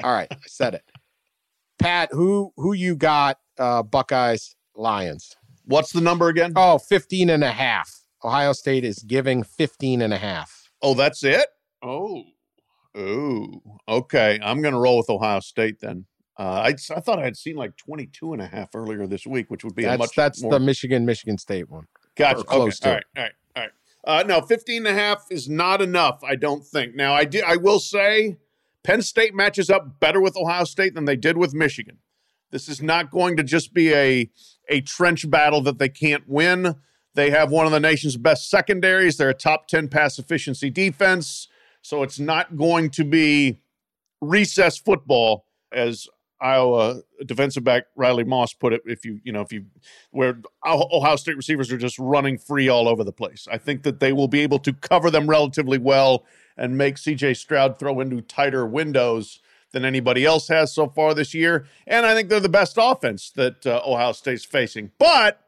All 0.04 0.14
right, 0.14 0.28
I 0.32 0.36
said 0.46 0.76
it. 0.76 0.84
Pat, 1.80 2.10
who 2.12 2.52
who 2.58 2.74
you 2.74 2.96
got? 2.96 3.38
Uh, 3.58 3.82
Buckeyes, 3.84 4.56
Lions. 4.76 5.36
What's 5.66 5.92
the 5.94 6.02
number 6.02 6.28
again? 6.30 6.54
Oh, 6.56 6.78
15 6.78 7.30
and 7.30 7.44
a 7.44 7.52
half. 7.52 8.02
Ohio 8.24 8.54
State 8.54 8.84
is 8.84 9.00
giving 9.00 9.44
15 9.44 10.02
and 10.02 10.14
a 10.14 10.18
half. 10.18 10.70
Oh, 10.82 10.94
that's 10.94 11.24
it? 11.24 11.48
Oh. 11.82 12.24
Oh. 12.96 13.62
Okay. 13.88 14.40
I'm 14.44 14.62
going 14.62 14.74
to 14.74 14.80
roll 14.80 14.98
with 14.98 15.10
Ohio 15.10 15.40
State 15.40 15.80
then. 15.80 16.06
Uh, 16.38 16.44
I, 16.44 16.76
I 16.96 17.00
thought 17.00 17.20
I 17.20 17.24
had 17.24 17.38
seen 17.38 17.56
like 17.56 17.78
22 17.78 18.34
and 18.34 18.42
a 18.42 18.48
half 18.48 18.76
earlier 18.76 19.08
this 19.08 19.26
week, 19.26 19.50
which 19.50 19.64
would 19.64 19.76
be 19.76 19.86
a 19.86 19.90
That's 19.90 20.00
much 20.00 20.16
that's 20.16 20.42
more. 20.44 20.52
the 20.52 20.60
Michigan 20.60 21.06
Michigan 21.06 21.38
State 21.38 21.70
one. 21.70 21.88
Gotcha. 22.16 22.44
close 22.44 22.82
okay. 22.82 22.84
to 22.84 22.88
All 22.90 22.94
right. 22.94 23.04
All 23.16 23.24
right. 23.24 23.32
All 23.56 23.64
right. 23.64 23.72
Uh, 24.22 24.24
no, 24.28 24.42
15 24.42 24.86
and 24.86 24.88
a 24.88 25.00
half 25.00 25.26
is 25.32 25.50
not 25.50 25.82
enough, 25.82 26.24
I 26.24 26.36
don't 26.36 26.66
think. 26.66 26.96
Now, 26.96 27.14
I 27.14 27.26
did. 27.26 27.44
I 27.44 27.58
will 27.58 27.80
say 27.80 28.38
Penn 28.84 29.02
State 29.02 29.34
matches 29.34 29.70
up 29.70 30.00
better 30.00 30.22
with 30.22 30.38
Ohio 30.38 30.64
State 30.64 30.94
than 30.94 31.06
they 31.06 31.16
did 31.16 31.38
with 31.38 31.54
Michigan. 31.54 31.98
This 32.52 32.70
is 32.70 32.82
not 32.82 33.12
going 33.12 33.36
to 33.38 33.44
just 33.44 33.74
be 33.74 33.94
a, 33.94 34.30
a 34.70 34.82
trench 34.82 35.30
battle 35.30 35.62
that 35.62 35.80
they 35.80 35.90
can't 35.90 36.28
win. 36.28 36.76
They 37.16 37.32
have 37.32 37.50
one 37.50 37.66
of 37.66 37.72
the 37.72 37.80
nation's 37.80 38.18
best 38.18 38.50
secondaries. 38.50 39.18
They're 39.18 39.30
a 39.30 39.34
top 39.34 39.68
10 39.68 39.88
pass 39.88 40.20
efficiency 40.20 40.70
defense. 40.70 41.48
So 41.82 42.04
it's 42.04 42.20
not 42.20 42.56
going 42.56 42.92
to 42.92 43.04
be 43.04 43.60
recess 44.22 44.78
football, 44.78 45.46
as 45.72 46.08
Iowa 46.46 47.02
defensive 47.26 47.64
back 47.64 47.86
Riley 47.96 48.24
Moss 48.24 48.54
put 48.54 48.72
it. 48.72 48.84
If 48.86 49.04
you, 49.04 49.20
you 49.24 49.32
know, 49.32 49.42
if 49.42 49.52
you, 49.52 49.66
where 50.12 50.38
Ohio 50.64 51.16
State 51.16 51.38
receivers 51.38 51.72
are 51.72 51.78
just 51.78 51.98
running 51.98 52.38
free 52.38 52.70
all 52.70 52.88
over 52.88 53.04
the 53.04 53.12
place. 53.12 53.48
I 53.52 53.58
think 53.58 53.82
that 53.82 54.00
they 54.00 54.14
will 54.14 54.28
be 54.28 54.42
able 54.42 54.60
to 54.60 54.74
cover 54.74 55.10
them 55.10 55.28
relatively 55.28 55.80
well 55.80 56.24
and 56.56 56.78
make 56.78 56.98
CJ 56.98 57.38
Stroud 57.38 57.80
throw 57.80 58.00
into 58.00 58.22
tighter 58.22 58.66
windows 58.66 59.40
than 59.72 59.84
anybody 59.84 60.24
else 60.24 60.48
has 60.50 60.72
so 60.72 60.88
far 60.88 61.16
this 61.16 61.34
year. 61.34 61.66
And 61.88 62.06
I 62.06 62.14
think 62.14 62.30
they're 62.30 62.40
the 62.40 62.48
best 62.48 62.78
offense 62.80 63.32
that 63.32 63.66
uh, 63.66 63.82
Ohio 63.84 64.12
State's 64.12 64.46
facing. 64.46 64.92
But 65.00 65.42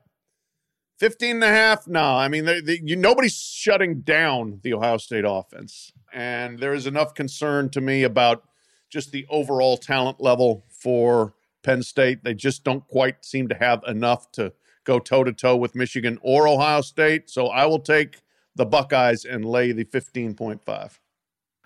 15 0.98 1.36
and 1.36 1.43
a 1.43 1.48
half, 1.48 1.88
no. 1.88 2.02
I 2.02 2.28
mean, 2.28 2.45
they, 2.45 2.60
they, 2.60 2.82
you, 2.84 2.95
nobody's 2.95 3.38
shutting 3.38 4.02
down 4.02 4.62
the 4.64 4.74
Ohio 4.74 4.98
State 4.98 5.26
offense. 5.28 5.93
And 6.12 6.58
there 6.58 6.74
is 6.74 6.88
enough 6.88 7.14
concern 7.14 7.70
to 7.70 7.82
me 7.82 8.02
about 8.02 8.43
just 8.89 9.12
the 9.12 9.26
overall 9.30 9.78
talent 9.78 10.22
level 10.22 10.66
for 10.80 11.34
Penn 11.64 11.84
State. 11.84 12.24
They 12.24 12.34
just 12.34 12.64
don't 12.64 12.88
quite 12.88 13.26
seem 13.26 13.48
to 13.50 13.56
have 13.56 13.84
enough 13.88 14.32
to 14.34 14.54
go 14.84 15.00
toe 15.00 15.24
to 15.24 15.34
toe 15.34 15.58
with 15.58 15.76
Michigan 15.76 16.18
or 16.22 16.48
Ohio 16.48 16.82
State. 16.82 17.30
So 17.30 17.48
I 17.48 17.66
will 17.66 17.80
take 17.80 18.22
the 18.56 18.66
Buckeyes 18.66 19.26
and 19.26 19.46
lay 19.46 19.72
the 19.72 19.86
15.5. 19.86 21.00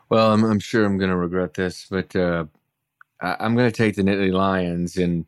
Well, 0.10 0.34
I'm, 0.34 0.44
I'm 0.44 0.60
sure 0.60 0.84
I'm 0.86 0.98
going 0.98 1.10
to 1.10 1.16
regret 1.16 1.54
this, 1.54 1.88
but 1.90 2.14
uh, 2.16 2.46
I, 3.22 3.38
I'm 3.40 3.56
going 3.56 3.72
to 3.72 3.76
take 3.76 3.96
the 3.96 4.02
Nittany 4.02 4.34
Lions, 4.34 4.98
and 4.98 5.26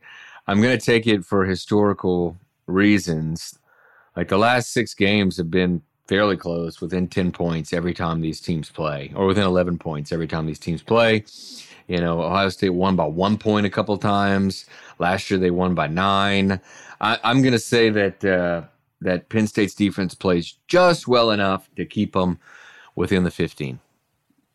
I'm 0.48 0.62
going 0.62 0.78
to 0.78 0.86
take 0.86 1.08
it 1.08 1.24
for 1.24 1.46
historical 1.46 2.38
reasons. 2.68 3.58
Like 4.18 4.28
the 4.28 4.38
last 4.38 4.74
six 4.74 4.94
games 4.94 5.38
have 5.38 5.50
been 5.50 5.82
fairly 6.08 6.38
close, 6.38 6.82
within 6.82 7.08
10 7.08 7.32
points 7.32 7.74
every 7.74 7.94
time 7.94 8.22
these 8.22 8.42
teams 8.42 8.70
play, 8.70 9.12
or 9.16 9.26
within 9.26 9.46
11 9.46 9.78
points 9.78 10.12
every 10.12 10.28
time 10.28 10.46
these 10.46 10.60
teams 10.60 10.82
play. 10.82 11.24
You 11.88 12.00
know, 12.00 12.22
Ohio 12.22 12.50
State 12.50 12.70
won 12.70 12.96
by 12.96 13.06
one 13.06 13.38
point 13.38 13.66
a 13.66 13.70
couple 13.70 13.98
times. 13.98 14.66
Last 15.00 15.30
year 15.30 15.40
they 15.40 15.52
won 15.52 15.76
by 15.76 15.88
nine. 15.88 16.60
I, 17.02 17.20
am 17.24 17.42
going 17.42 17.54
to 17.54 17.60
say 17.60 17.90
that 17.90 18.24
uh, 18.24 18.64
that 19.02 19.30
Penn 19.30 19.48
State's 19.48 19.76
defense 19.76 20.16
plays 20.16 20.58
just 20.68 21.08
well 21.08 21.32
enough 21.32 21.70
to 21.76 21.86
keep 21.86 22.14
them 22.14 22.40
within 22.96 23.24
the 23.24 23.32
15. 23.32 23.80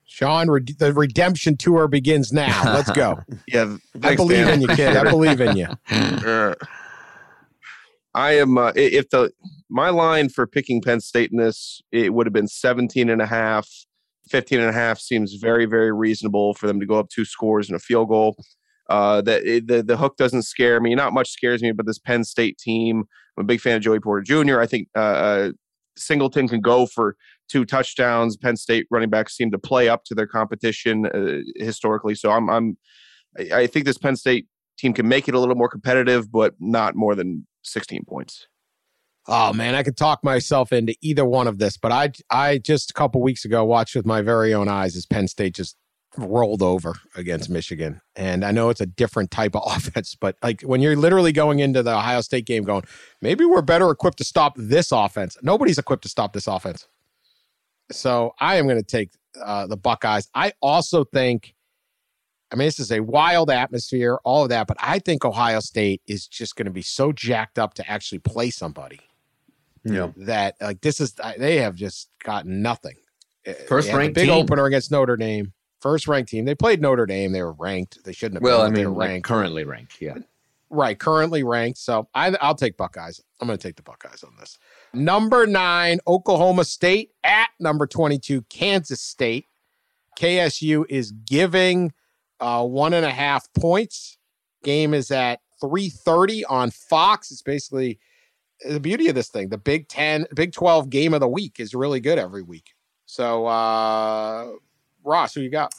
Sean, 0.06 0.48
re- 0.48 0.62
the 0.62 0.92
redemption 0.94 1.56
tour 1.56 1.86
begins 1.86 2.32
now. 2.32 2.62
Let's 2.64 2.90
go. 2.92 3.20
yeah, 3.48 3.76
I 4.02 4.16
believe 4.16 4.46
Dan. 4.46 4.54
in 4.54 4.60
you, 4.62 4.68
kid. 4.68 4.96
I 4.96 5.10
believe 5.10 5.40
in 5.40 5.56
you. 5.56 5.68
I 8.14 8.32
am 8.32 8.58
uh, 8.58 8.72
if 8.74 9.10
the 9.10 9.30
my 9.68 9.90
line 9.90 10.28
for 10.28 10.46
picking 10.46 10.80
Penn 10.80 11.00
State 11.00 11.30
in 11.30 11.38
this 11.38 11.80
it 11.92 12.12
would 12.12 12.26
have 12.26 12.32
been 12.32 12.48
17 12.48 13.10
and 13.10 13.20
a 13.20 13.26
half 13.26 13.68
15 14.28 14.60
and 14.60 14.68
a 14.68 14.72
half 14.72 14.98
seems 14.98 15.34
very 15.34 15.66
very 15.66 15.92
reasonable 15.92 16.54
for 16.54 16.66
them 16.66 16.80
to 16.80 16.86
go 16.86 16.98
up 16.98 17.08
two 17.10 17.24
scores 17.24 17.68
and 17.68 17.76
a 17.76 17.80
field 17.80 18.08
goal. 18.08 18.36
Uh, 18.88 19.20
that 19.20 19.42
the 19.66 19.82
the 19.82 19.98
hook 19.98 20.16
doesn't 20.16 20.42
scare 20.42 20.80
me 20.80 20.94
not 20.94 21.12
much 21.12 21.30
scares 21.30 21.62
me 21.62 21.72
but 21.72 21.86
this 21.86 21.98
Penn 21.98 22.24
State 22.24 22.58
team 22.58 23.04
I'm 23.36 23.42
a 23.42 23.46
big 23.46 23.60
fan 23.60 23.76
of 23.76 23.82
Joey 23.82 24.00
Porter 24.00 24.22
Jr. 24.22 24.60
I 24.60 24.66
think 24.66 24.88
uh, 24.96 25.00
uh, 25.00 25.52
Singleton 25.96 26.48
can 26.48 26.60
go 26.60 26.86
for 26.86 27.16
two 27.48 27.64
touchdowns. 27.64 28.36
Penn 28.36 28.56
State 28.56 28.86
running 28.90 29.10
backs 29.10 29.36
seem 29.36 29.50
to 29.50 29.58
play 29.58 29.88
up 29.88 30.04
to 30.04 30.14
their 30.14 30.26
competition 30.26 31.06
uh, 31.06 31.40
historically. 31.56 32.14
So 32.14 32.30
I'm 32.30 32.48
I'm 32.48 32.78
I 33.52 33.66
think 33.66 33.84
this 33.84 33.98
Penn 33.98 34.16
State 34.16 34.46
team 34.78 34.92
can 34.92 35.08
make 35.08 35.28
it 35.28 35.34
a 35.34 35.40
little 35.40 35.54
more 35.54 35.68
competitive 35.68 36.30
but 36.30 36.54
not 36.60 36.94
more 36.94 37.14
than 37.14 37.46
16 37.68 38.04
points. 38.06 38.46
Oh 39.26 39.52
man, 39.52 39.74
I 39.74 39.82
could 39.82 39.96
talk 39.96 40.24
myself 40.24 40.72
into 40.72 40.96
either 41.02 41.24
one 41.24 41.46
of 41.46 41.58
this, 41.58 41.76
but 41.76 41.92
I 41.92 42.12
I 42.30 42.58
just 42.58 42.90
a 42.90 42.94
couple 42.94 43.20
weeks 43.20 43.44
ago 43.44 43.64
watched 43.64 43.94
with 43.94 44.06
my 44.06 44.22
very 44.22 44.54
own 44.54 44.68
eyes 44.68 44.96
as 44.96 45.04
Penn 45.04 45.28
State 45.28 45.54
just 45.54 45.76
rolled 46.16 46.62
over 46.62 46.94
against 47.14 47.50
Michigan. 47.50 48.00
And 48.16 48.44
I 48.44 48.50
know 48.50 48.70
it's 48.70 48.80
a 48.80 48.86
different 48.86 49.30
type 49.30 49.54
of 49.54 49.62
offense, 49.66 50.16
but 50.18 50.36
like 50.42 50.62
when 50.62 50.80
you're 50.80 50.96
literally 50.96 51.32
going 51.32 51.58
into 51.58 51.82
the 51.82 51.94
Ohio 51.94 52.20
State 52.20 52.46
game 52.46 52.64
going, 52.64 52.84
maybe 53.20 53.44
we're 53.44 53.62
better 53.62 53.90
equipped 53.90 54.18
to 54.18 54.24
stop 54.24 54.54
this 54.56 54.92
offense. 54.92 55.36
Nobody's 55.42 55.78
equipped 55.78 56.02
to 56.04 56.08
stop 56.08 56.32
this 56.32 56.46
offense. 56.46 56.86
So 57.90 58.32
I 58.40 58.56
am 58.56 58.66
going 58.66 58.78
to 58.78 58.86
take 58.86 59.10
uh, 59.42 59.66
the 59.66 59.76
Buckeyes. 59.76 60.28
I 60.34 60.52
also 60.60 61.04
think, 61.04 61.54
I 62.50 62.56
mean, 62.56 62.66
this 62.66 62.78
is 62.80 62.90
a 62.92 63.00
wild 63.00 63.50
atmosphere, 63.50 64.18
all 64.24 64.42
of 64.44 64.48
that, 64.48 64.66
but 64.66 64.76
I 64.80 64.98
think 65.00 65.24
Ohio 65.24 65.60
State 65.60 66.00
is 66.06 66.26
just 66.26 66.56
going 66.56 66.66
to 66.66 66.72
be 66.72 66.82
so 66.82 67.12
jacked 67.12 67.58
up 67.58 67.74
to 67.74 67.90
actually 67.90 68.20
play 68.20 68.48
somebody 68.50 69.00
Yeah. 69.84 70.12
that 70.16 70.54
like 70.60 70.80
this 70.80 71.00
is 71.00 71.14
they 71.38 71.56
have 71.56 71.74
just 71.74 72.08
gotten 72.24 72.62
nothing. 72.62 72.96
Uh, 73.46 73.52
First 73.68 73.88
they 73.88 73.94
ranked 73.96 74.14
big 74.14 74.28
team. 74.28 74.34
opener 74.34 74.64
against 74.64 74.90
Notre 74.90 75.16
Dame. 75.16 75.52
First 75.80 76.08
ranked 76.08 76.30
team. 76.30 76.44
They 76.44 76.54
played 76.54 76.80
Notre 76.80 77.06
Dame. 77.06 77.32
They 77.32 77.42
were 77.42 77.52
ranked. 77.52 78.02
They 78.04 78.12
shouldn't 78.12 78.36
have. 78.36 78.42
Well, 78.42 78.62
I 78.62 78.64
been, 78.64 78.72
but 78.72 78.76
they 78.80 78.84
mean, 78.86 78.94
like 78.96 79.08
ranked. 79.08 79.28
currently 79.28 79.64
ranked. 79.64 80.00
Yeah. 80.00 80.14
right, 80.70 80.98
currently 80.98 81.44
ranked. 81.44 81.78
So 81.78 82.08
I, 82.14 82.34
I'll 82.40 82.54
take 82.56 82.76
Buckeyes. 82.76 83.20
I'm 83.40 83.46
going 83.46 83.58
to 83.58 83.62
take 83.62 83.76
the 83.76 83.82
Buckeyes 83.82 84.24
on 84.24 84.32
this. 84.40 84.58
Number 84.92 85.46
nine, 85.46 86.00
Oklahoma 86.06 86.64
State 86.64 87.12
at 87.22 87.48
number 87.60 87.86
22, 87.86 88.42
Kansas 88.50 89.00
State. 89.00 89.44
KSU 90.18 90.84
is 90.88 91.12
giving 91.12 91.92
uh, 92.40 92.64
one 92.64 92.94
and 92.94 93.04
a 93.04 93.10
half 93.10 93.52
points. 93.54 94.18
Game 94.64 94.94
is 94.94 95.10
at 95.10 95.40
3:30 95.62 96.44
on 96.48 96.70
Fox. 96.70 97.30
It's 97.30 97.42
basically 97.42 97.98
the 98.68 98.80
beauty 98.80 99.08
of 99.08 99.14
this 99.14 99.28
thing. 99.28 99.48
The 99.48 99.58
Big 99.58 99.88
10, 99.88 100.26
Big 100.34 100.52
12 100.52 100.90
game 100.90 101.14
of 101.14 101.20
the 101.20 101.28
week 101.28 101.60
is 101.60 101.74
really 101.74 102.00
good 102.00 102.18
every 102.18 102.42
week. 102.42 102.74
So, 103.06 103.46
uh, 103.46 104.48
Ross, 105.04 105.34
who 105.34 105.40
you 105.40 105.50
got? 105.50 105.72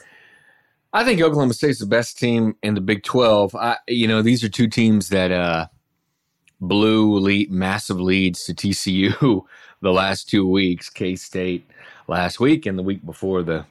I 0.91 1.03
think 1.03 1.21
Oklahoma 1.21 1.53
State's 1.53 1.79
the 1.79 1.85
best 1.85 2.17
team 2.17 2.55
in 2.63 2.73
the 2.73 2.81
Big 2.81 3.03
12. 3.03 3.55
I, 3.55 3.77
you 3.87 4.07
know, 4.07 4.21
these 4.21 4.43
are 4.43 4.49
two 4.49 4.67
teams 4.67 5.09
that 5.09 5.31
uh, 5.31 5.67
blew 6.61 7.19
lead, 7.19 7.51
massive 7.51 7.99
leads 7.99 8.43
to 8.45 8.53
TCU 8.53 9.43
the 9.81 9.91
last 9.91 10.29
two 10.29 10.47
weeks. 10.47 10.89
K 10.89 11.15
State 11.15 11.69
last 12.07 12.39
week 12.39 12.65
and 12.65 12.77
the 12.77 12.83
week 12.83 13.05
before 13.05 13.43
the 13.43 13.65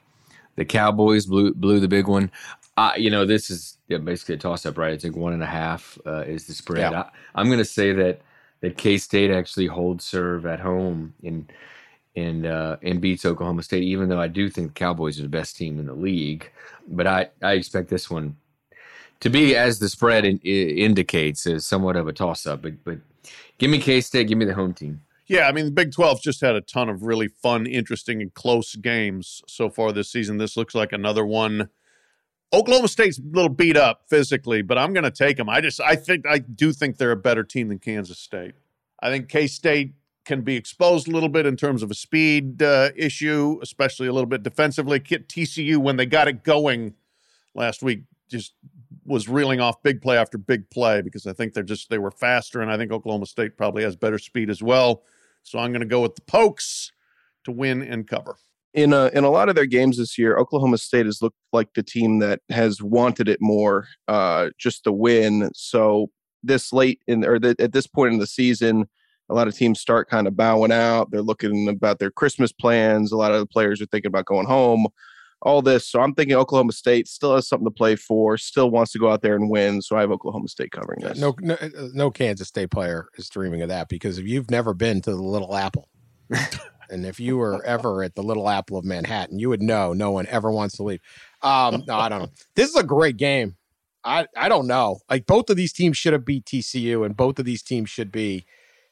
the 0.55 0.65
Cowboys 0.65 1.25
blew 1.25 1.53
blew 1.53 1.79
the 1.79 1.87
big 1.87 2.07
one. 2.07 2.31
Uh, 2.79 2.93
you 2.95 3.09
know, 3.09 3.25
this 3.25 3.49
is 3.49 3.77
yeah, 3.89 3.97
basically 3.97 4.35
a 4.35 4.37
toss 4.37 4.65
up, 4.65 4.77
right? 4.77 4.93
I 4.93 4.97
think 4.97 5.17
one 5.17 5.33
and 5.33 5.43
a 5.43 5.47
half 5.47 5.97
uh, 6.05 6.21
is 6.21 6.47
the 6.47 6.53
spread. 6.53 6.93
Yeah. 6.93 7.01
I, 7.01 7.09
I'm 7.35 7.47
going 7.47 7.59
to 7.59 7.65
say 7.65 7.91
that 7.91 8.21
that 8.61 8.77
K 8.77 8.97
State 8.97 9.31
actually 9.31 9.67
holds 9.67 10.05
serve 10.05 10.45
at 10.45 10.61
home 10.61 11.13
and 11.21 11.51
and 12.15 12.45
uh, 12.45 12.77
and 12.81 13.01
beats 13.01 13.25
Oklahoma 13.25 13.63
State, 13.63 13.83
even 13.83 14.07
though 14.07 14.21
I 14.21 14.29
do 14.29 14.49
think 14.49 14.69
the 14.69 14.73
Cowboys 14.79 15.19
are 15.19 15.23
the 15.23 15.27
best 15.27 15.57
team 15.57 15.77
in 15.77 15.87
the 15.87 15.93
league. 15.93 16.49
But 16.87 17.05
I, 17.05 17.29
I 17.43 17.51
expect 17.51 17.89
this 17.89 18.09
one 18.09 18.37
to 19.19 19.29
be, 19.29 19.57
as 19.57 19.79
the 19.79 19.89
spread 19.89 20.23
in, 20.23 20.39
i- 20.45 20.47
indicates, 20.47 21.45
is 21.45 21.67
somewhat 21.67 21.97
of 21.97 22.07
a 22.07 22.13
toss 22.13 22.47
up. 22.47 22.61
But 22.61 22.81
but 22.85 22.99
give 23.57 23.69
me 23.69 23.79
K 23.79 23.99
State, 23.99 24.29
give 24.29 24.37
me 24.37 24.45
the 24.45 24.55
home 24.55 24.73
team. 24.73 25.01
Yeah, 25.27 25.49
I 25.49 25.51
mean, 25.51 25.65
the 25.65 25.71
Big 25.71 25.91
12 25.91 26.21
just 26.21 26.39
had 26.41 26.55
a 26.55 26.61
ton 26.61 26.87
of 26.89 27.03
really 27.03 27.27
fun, 27.27 27.67
interesting, 27.67 28.21
and 28.21 28.33
close 28.33 28.73
games 28.75 29.43
so 29.47 29.69
far 29.69 29.91
this 29.91 30.09
season. 30.09 30.37
This 30.37 30.55
looks 30.55 30.73
like 30.73 30.93
another 30.93 31.25
one. 31.25 31.69
Oklahoma 32.51 32.87
State's 32.87 33.19
a 33.19 33.21
little 33.21 33.49
beat 33.49 33.77
up 33.77 34.03
physically, 34.09 34.61
but 34.61 34.77
I'm 34.77 34.93
going 34.93 35.03
to 35.03 35.11
take 35.11 35.37
them. 35.37 35.49
I 35.49 35.61
just, 35.61 35.79
I 35.81 35.95
think, 35.95 36.25
I 36.27 36.39
do 36.39 36.73
think 36.73 36.97
they're 36.97 37.11
a 37.11 37.15
better 37.15 37.43
team 37.43 37.67
than 37.67 37.79
Kansas 37.79 38.17
State. 38.17 38.55
I 39.01 39.09
think 39.09 39.29
K 39.29 39.47
State 39.47 39.93
can 40.25 40.41
be 40.41 40.55
exposed 40.55 41.07
a 41.07 41.11
little 41.11 41.29
bit 41.29 41.45
in 41.45 41.55
terms 41.55 41.83
of 41.83 41.91
a 41.91 41.93
speed 41.93 42.61
uh, 42.61 42.89
issue, 42.95 43.59
especially 43.61 44.07
a 44.07 44.13
little 44.13 44.27
bit 44.27 44.43
defensively. 44.43 44.99
TCU, 44.99 45.77
when 45.77 45.95
they 45.95 46.05
got 46.05 46.27
it 46.27 46.43
going 46.43 46.95
last 47.53 47.81
week, 47.81 48.01
just 48.27 48.53
was 49.05 49.27
reeling 49.27 49.59
off 49.59 49.81
big 49.81 50.01
play 50.01 50.17
after 50.17 50.37
big 50.37 50.69
play 50.69 51.01
because 51.01 51.25
I 51.25 51.33
think 51.33 51.53
they're 51.53 51.63
just, 51.63 51.89
they 51.89 51.97
were 51.97 52.11
faster, 52.11 52.61
and 52.61 52.71
I 52.71 52.77
think 52.77 52.91
Oklahoma 52.91 53.25
State 53.25 53.57
probably 53.57 53.83
has 53.83 53.95
better 53.95 54.19
speed 54.19 54.49
as 54.49 54.61
well. 54.61 55.03
So 55.43 55.57
I'm 55.59 55.71
going 55.71 55.81
to 55.81 55.87
go 55.87 56.01
with 56.01 56.15
the 56.15 56.21
Pokes 56.21 56.91
to 57.45 57.51
win 57.51 57.81
and 57.81 58.07
cover. 58.07 58.35
In 58.73 58.93
a, 58.93 59.07
in 59.07 59.23
a 59.23 59.31
lot 59.31 59.49
of 59.49 59.55
their 59.55 59.65
games 59.65 59.97
this 59.97 60.17
year, 60.17 60.37
Oklahoma 60.37 60.77
State 60.77 61.07
has 61.07 61.21
looked 61.21 61.37
like 61.51 61.73
the 61.73 61.81
team 61.81 62.19
that 62.19 62.41
has 62.49 62.81
wanted 62.81 63.27
it 63.27 63.39
more, 63.41 63.87
uh, 64.07 64.49
just 64.59 64.83
the 64.83 64.93
win. 64.93 65.49
So 65.55 66.11
this 66.43 66.71
late 66.71 67.01
in 67.07 67.25
or 67.25 67.39
the, 67.39 67.55
at 67.59 67.73
this 67.73 67.87
point 67.87 68.13
in 68.13 68.19
the 68.19 68.27
season, 68.27 68.87
a 69.29 69.33
lot 69.33 69.47
of 69.47 69.55
teams 69.55 69.79
start 69.79 70.09
kind 70.09 70.27
of 70.27 70.35
bowing 70.35 70.71
out. 70.71 71.11
They're 71.11 71.21
looking 71.21 71.67
about 71.67 71.99
their 71.99 72.11
Christmas 72.11 72.51
plans. 72.51 73.11
A 73.11 73.17
lot 73.17 73.31
of 73.31 73.39
the 73.39 73.45
players 73.45 73.81
are 73.81 73.85
thinking 73.85 74.09
about 74.09 74.25
going 74.25 74.47
home. 74.47 74.87
All 75.41 75.61
this, 75.61 75.87
so 75.87 76.01
I'm 76.01 76.13
thinking 76.13 76.35
Oklahoma 76.35 76.73
State 76.73 77.07
still 77.07 77.33
has 77.35 77.47
something 77.47 77.65
to 77.65 77.71
play 77.71 77.95
for. 77.95 78.37
Still 78.37 78.71
wants 78.71 78.91
to 78.91 78.99
go 78.99 79.09
out 79.09 79.21
there 79.21 79.35
and 79.35 79.49
win. 79.49 79.81
So 79.81 79.95
I 79.95 80.01
have 80.01 80.11
Oklahoma 80.11 80.49
State 80.49 80.71
covering 80.71 80.99
this. 80.99 81.17
No, 81.17 81.33
no, 81.39 81.57
no 81.93 82.11
Kansas 82.11 82.49
State 82.49 82.71
player 82.71 83.07
is 83.17 83.29
dreaming 83.29 83.61
of 83.61 83.69
that 83.69 83.87
because 83.87 84.17
if 84.17 84.27
you've 84.27 84.51
never 84.51 84.73
been 84.73 84.99
to 85.01 85.11
the 85.11 85.21
Little 85.21 85.55
Apple, 85.55 85.87
and 86.89 87.05
if 87.05 87.19
you 87.19 87.37
were 87.37 87.63
ever 87.65 88.03
at 88.03 88.15
the 88.15 88.23
Little 88.23 88.49
Apple 88.49 88.77
of 88.77 88.85
Manhattan, 88.85 89.39
you 89.39 89.49
would 89.49 89.61
know 89.61 89.93
no 89.93 90.11
one 90.11 90.27
ever 90.27 90.51
wants 90.51 90.77
to 90.77 90.83
leave. 90.83 91.01
Um, 91.41 91.83
no, 91.87 91.95
I 91.95 92.09
don't 92.09 92.21
know. 92.23 92.29
This 92.55 92.69
is 92.69 92.75
a 92.75 92.83
great 92.83 93.17
game. 93.17 93.55
I 94.03 94.27
I 94.35 94.49
don't 94.49 94.67
know. 94.67 94.99
Like 95.09 95.25
both 95.25 95.49
of 95.49 95.57
these 95.57 95.73
teams 95.73 95.97
should 95.97 96.13
have 96.13 96.25
beat 96.25 96.45
TCU, 96.45 97.05
and 97.05 97.15
both 97.15 97.39
of 97.39 97.45
these 97.45 97.63
teams 97.63 97.89
should 97.89 98.11
be. 98.11 98.45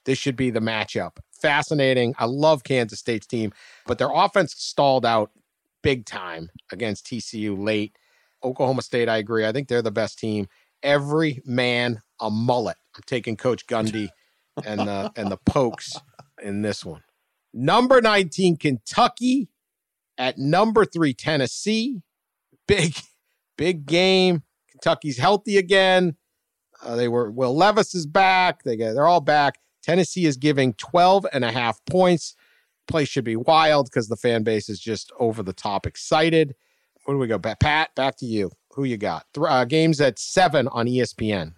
This 0.06 0.18
should 0.18 0.38
be 0.38 0.50
the 0.50 0.62
matchup. 0.62 1.18
Fascinating. 1.42 2.16
I 2.18 2.26
love 2.26 2.64
Kansas 2.64 3.00
State's 3.00 3.28
team, 3.28 3.52
but 3.86 3.98
their 3.98 4.12
offense 4.14 4.54
stalled 4.58 5.06
out 5.06 5.32
big 5.82 6.06
time 6.06 6.50
against 6.72 7.06
TCU 7.06 7.62
late. 7.62 7.98
Oklahoma 8.44 8.82
State, 8.82 9.10
I 9.10 9.18
agree. 9.18 9.46
I 9.46 9.52
think 9.52 9.68
they're 9.68 9.82
the 9.82 9.92
best 9.92 10.18
team. 10.18 10.48
Every 10.82 11.42
man 11.46 12.02
a 12.20 12.30
mullet. 12.30 12.78
I'm 12.96 13.04
taking 13.06 13.36
Coach 13.36 13.68
Gundy 13.68 14.10
and 14.66 14.82
the 14.82 15.12
and 15.16 15.32
the 15.32 15.38
Pokes 15.38 15.98
in 16.42 16.62
this 16.62 16.86
one. 16.86 17.04
Number 17.58 18.02
19, 18.02 18.58
Kentucky. 18.58 19.50
At 20.16 20.38
number 20.38 20.86
three, 20.86 21.14
Tennessee. 21.14 22.02
Big, 22.68 22.96
big 23.58 23.86
game. 23.86 24.44
Kentucky's 24.70 25.18
healthy 25.18 25.58
again. 25.58 26.16
Uh, 26.84 26.96
they 26.96 27.08
were 27.08 27.32
Will 27.32 27.56
Levis 27.56 27.96
is 27.96 28.06
back. 28.06 28.64
They 28.64 28.76
get, 28.78 28.94
they're 28.94 29.08
all 29.08 29.22
back. 29.22 29.60
Tennessee 29.82 30.26
is 30.26 30.38
giving 30.38 30.74
12 30.74 31.26
and 31.34 31.44
a 31.44 31.52
half 31.52 31.84
points. 31.86 32.36
Play 32.88 33.06
should 33.06 33.24
be 33.24 33.36
wild 33.36 33.90
because 33.90 34.08
the 34.08 34.16
fan 34.16 34.44
base 34.44 34.70
is 34.70 34.80
just 34.80 35.12
over 35.20 35.42
the 35.42 35.54
top 35.54 35.88
excited. 35.88 36.56
Where 37.06 37.16
do 37.16 37.20
we 37.20 37.28
go? 37.28 37.40
Pa- 37.40 37.56
Pat, 37.60 37.96
back 37.96 38.18
to 38.18 38.26
you. 38.26 38.52
Who 38.74 38.84
you 38.84 38.98
got? 38.98 39.26
Uh, 39.36 39.66
games 39.66 40.00
at 40.00 40.20
seven 40.20 40.68
on 40.68 40.86
ESPN. 40.86 41.54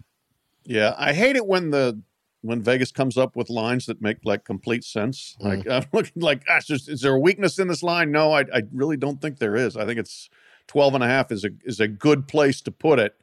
Yeah, 0.63 0.95
I 0.97 1.13
hate 1.13 1.35
it 1.35 1.45
when 1.45 1.71
the 1.71 2.01
when 2.41 2.61
Vegas 2.61 2.91
comes 2.91 3.17
up 3.17 3.35
with 3.35 3.49
lines 3.49 3.85
that 3.87 4.01
make 4.01 4.17
like 4.23 4.45
complete 4.45 4.83
sense. 4.83 5.35
Like 5.39 5.59
mm. 5.59 5.71
I'm 5.83 5.85
looking 5.91 6.21
like, 6.21 6.45
gosh, 6.45 6.69
is, 6.69 6.87
is 6.87 7.01
there 7.01 7.15
a 7.15 7.19
weakness 7.19 7.59
in 7.59 7.67
this 7.67 7.83
line? 7.83 8.11
No, 8.11 8.33
I, 8.33 8.41
I 8.53 8.63
really 8.71 8.97
don't 8.97 9.21
think 9.21 9.39
there 9.39 9.55
is. 9.55 9.75
I 9.75 9.85
think 9.85 9.99
it's 9.99 10.29
12 10.67 10.95
and 10.95 11.03
a 11.03 11.07
half 11.07 11.31
is 11.31 11.43
a 11.43 11.49
is 11.63 11.79
a 11.79 11.87
good 11.87 12.27
place 12.27 12.61
to 12.61 12.71
put 12.71 12.99
it. 12.99 13.15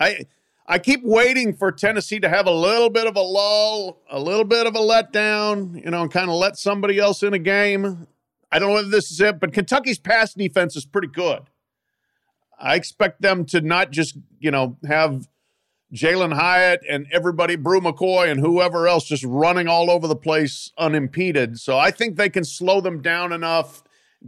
I 0.00 0.26
I 0.66 0.78
keep 0.78 1.02
waiting 1.04 1.54
for 1.54 1.70
Tennessee 1.70 2.18
to 2.20 2.28
have 2.28 2.46
a 2.46 2.50
little 2.50 2.90
bit 2.90 3.06
of 3.06 3.16
a 3.16 3.20
lull, 3.20 4.00
a 4.10 4.18
little 4.18 4.44
bit 4.44 4.66
of 4.66 4.74
a 4.74 4.78
letdown, 4.78 5.82
you 5.84 5.90
know, 5.90 6.02
and 6.02 6.10
kind 6.10 6.30
of 6.30 6.36
let 6.36 6.56
somebody 6.56 6.98
else 6.98 7.22
in 7.22 7.34
a 7.34 7.38
game. 7.38 8.06
I 8.50 8.58
don't 8.58 8.72
know 8.72 8.78
if 8.78 8.90
this 8.90 9.10
is 9.10 9.20
it, 9.20 9.40
but 9.40 9.52
Kentucky's 9.52 9.98
pass 9.98 10.32
defense 10.32 10.74
is 10.76 10.86
pretty 10.86 11.08
good. 11.08 11.42
I 12.58 12.76
expect 12.76 13.20
them 13.20 13.44
to 13.46 13.60
not 13.60 13.90
just, 13.90 14.16
you 14.38 14.50
know, 14.50 14.78
have 14.86 15.28
Jalin 15.94 16.34
Hyatt 16.34 16.82
and 16.88 17.06
everybody, 17.12 17.54
Bru 17.54 17.80
McCoy 17.80 18.28
and 18.30 18.40
whoever 18.40 18.88
else 18.88 19.04
just 19.04 19.22
running 19.24 19.68
all 19.68 19.90
over 19.90 20.08
the 20.08 20.16
place 20.16 20.72
unimpeded. 20.76 21.60
So 21.60 21.78
I 21.78 21.92
think 21.92 22.16
they 22.16 22.28
can 22.28 22.44
slow 22.44 22.80
them 22.80 23.00
down 23.00 23.32
enough, 23.32 23.84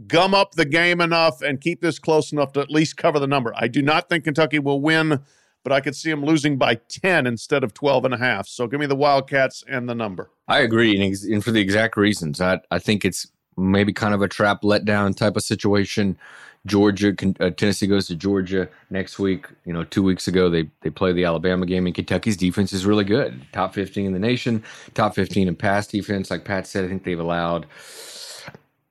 gum 0.07 0.33
up 0.33 0.53
the 0.53 0.65
game 0.65 1.01
enough, 1.01 1.41
and 1.41 1.59
keep 1.59 1.81
this 1.81 1.99
close 1.99 2.31
enough 2.31 2.53
to 2.53 2.61
at 2.61 2.71
least 2.71 2.95
cover 2.95 3.19
the 3.19 3.27
number. 3.27 3.53
I 3.55 3.67
do 3.67 3.81
not 3.81 4.07
think 4.07 4.23
Kentucky 4.23 4.59
will 4.59 4.79
win, 4.79 5.19
but 5.63 5.73
I 5.73 5.81
could 5.81 5.95
see 5.95 6.09
them 6.09 6.23
losing 6.23 6.57
by 6.57 6.75
10 6.75 7.27
instead 7.27 7.65
of 7.65 7.73
12 7.73 8.05
and 8.05 8.13
a 8.13 8.17
half. 8.17 8.47
So 8.47 8.67
give 8.67 8.79
me 8.79 8.85
the 8.85 8.95
Wildcats 8.95 9.65
and 9.67 9.89
the 9.89 9.95
number. 9.95 10.31
I 10.47 10.59
agree, 10.59 10.97
and, 11.01 11.43
for 11.43 11.51
the 11.51 11.59
exact 11.59 11.97
reasons. 11.97 12.39
I, 12.39 12.61
I 12.71 12.79
think 12.79 13.03
it's 13.03 13.27
maybe 13.57 13.91
kind 13.91 14.13
of 14.13 14.21
a 14.21 14.27
trap 14.27 14.61
letdown 14.61 15.15
type 15.15 15.35
of 15.35 15.43
situation. 15.43 16.17
Georgia, 16.65 17.15
uh, 17.39 17.49
Tennessee 17.51 17.87
goes 17.87 18.07
to 18.07 18.15
Georgia 18.15 18.67
next 18.89 19.19
week. 19.19 19.47
You 19.65 19.73
know, 19.73 19.83
two 19.83 20.03
weeks 20.03 20.27
ago 20.27 20.49
they 20.49 20.69
they 20.81 20.89
play 20.89 21.13
the 21.13 21.25
Alabama 21.25 21.65
game, 21.65 21.85
and 21.85 21.95
Kentucky's 21.95 22.37
defense 22.37 22.73
is 22.73 22.85
really 22.85 23.05
good, 23.05 23.45
top 23.53 23.73
fifteen 23.73 24.05
in 24.05 24.13
the 24.13 24.19
nation, 24.19 24.63
top 24.93 25.15
fifteen 25.15 25.47
in 25.47 25.55
pass 25.55 25.87
defense. 25.87 26.29
Like 26.29 26.45
Pat 26.45 26.67
said, 26.67 26.83
I 26.85 26.87
think 26.87 27.03
they've 27.03 27.19
allowed 27.19 27.67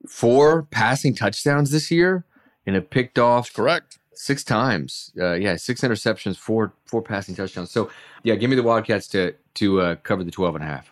four 0.07 0.63
passing 0.63 1.13
touchdowns 1.13 1.71
this 1.71 1.91
year, 1.91 2.25
and 2.65 2.75
have 2.75 2.89
picked 2.89 3.19
off 3.19 3.53
correct 3.53 3.99
six 4.13 4.43
times. 4.43 5.11
Uh, 5.19 5.33
yeah, 5.33 5.55
six 5.55 5.81
interceptions, 5.81 6.35
four 6.35 6.73
four 6.85 7.01
passing 7.01 7.35
touchdowns. 7.35 7.71
So 7.71 7.91
yeah, 8.23 8.35
give 8.35 8.49
me 8.49 8.55
the 8.55 8.63
Wildcats 8.63 9.07
to 9.09 9.35
to 9.55 9.81
uh, 9.81 9.95
cover 9.97 10.23
the 10.23 10.31
12 10.31 10.55
and 10.55 10.63
a 10.63 10.67
half. 10.67 10.91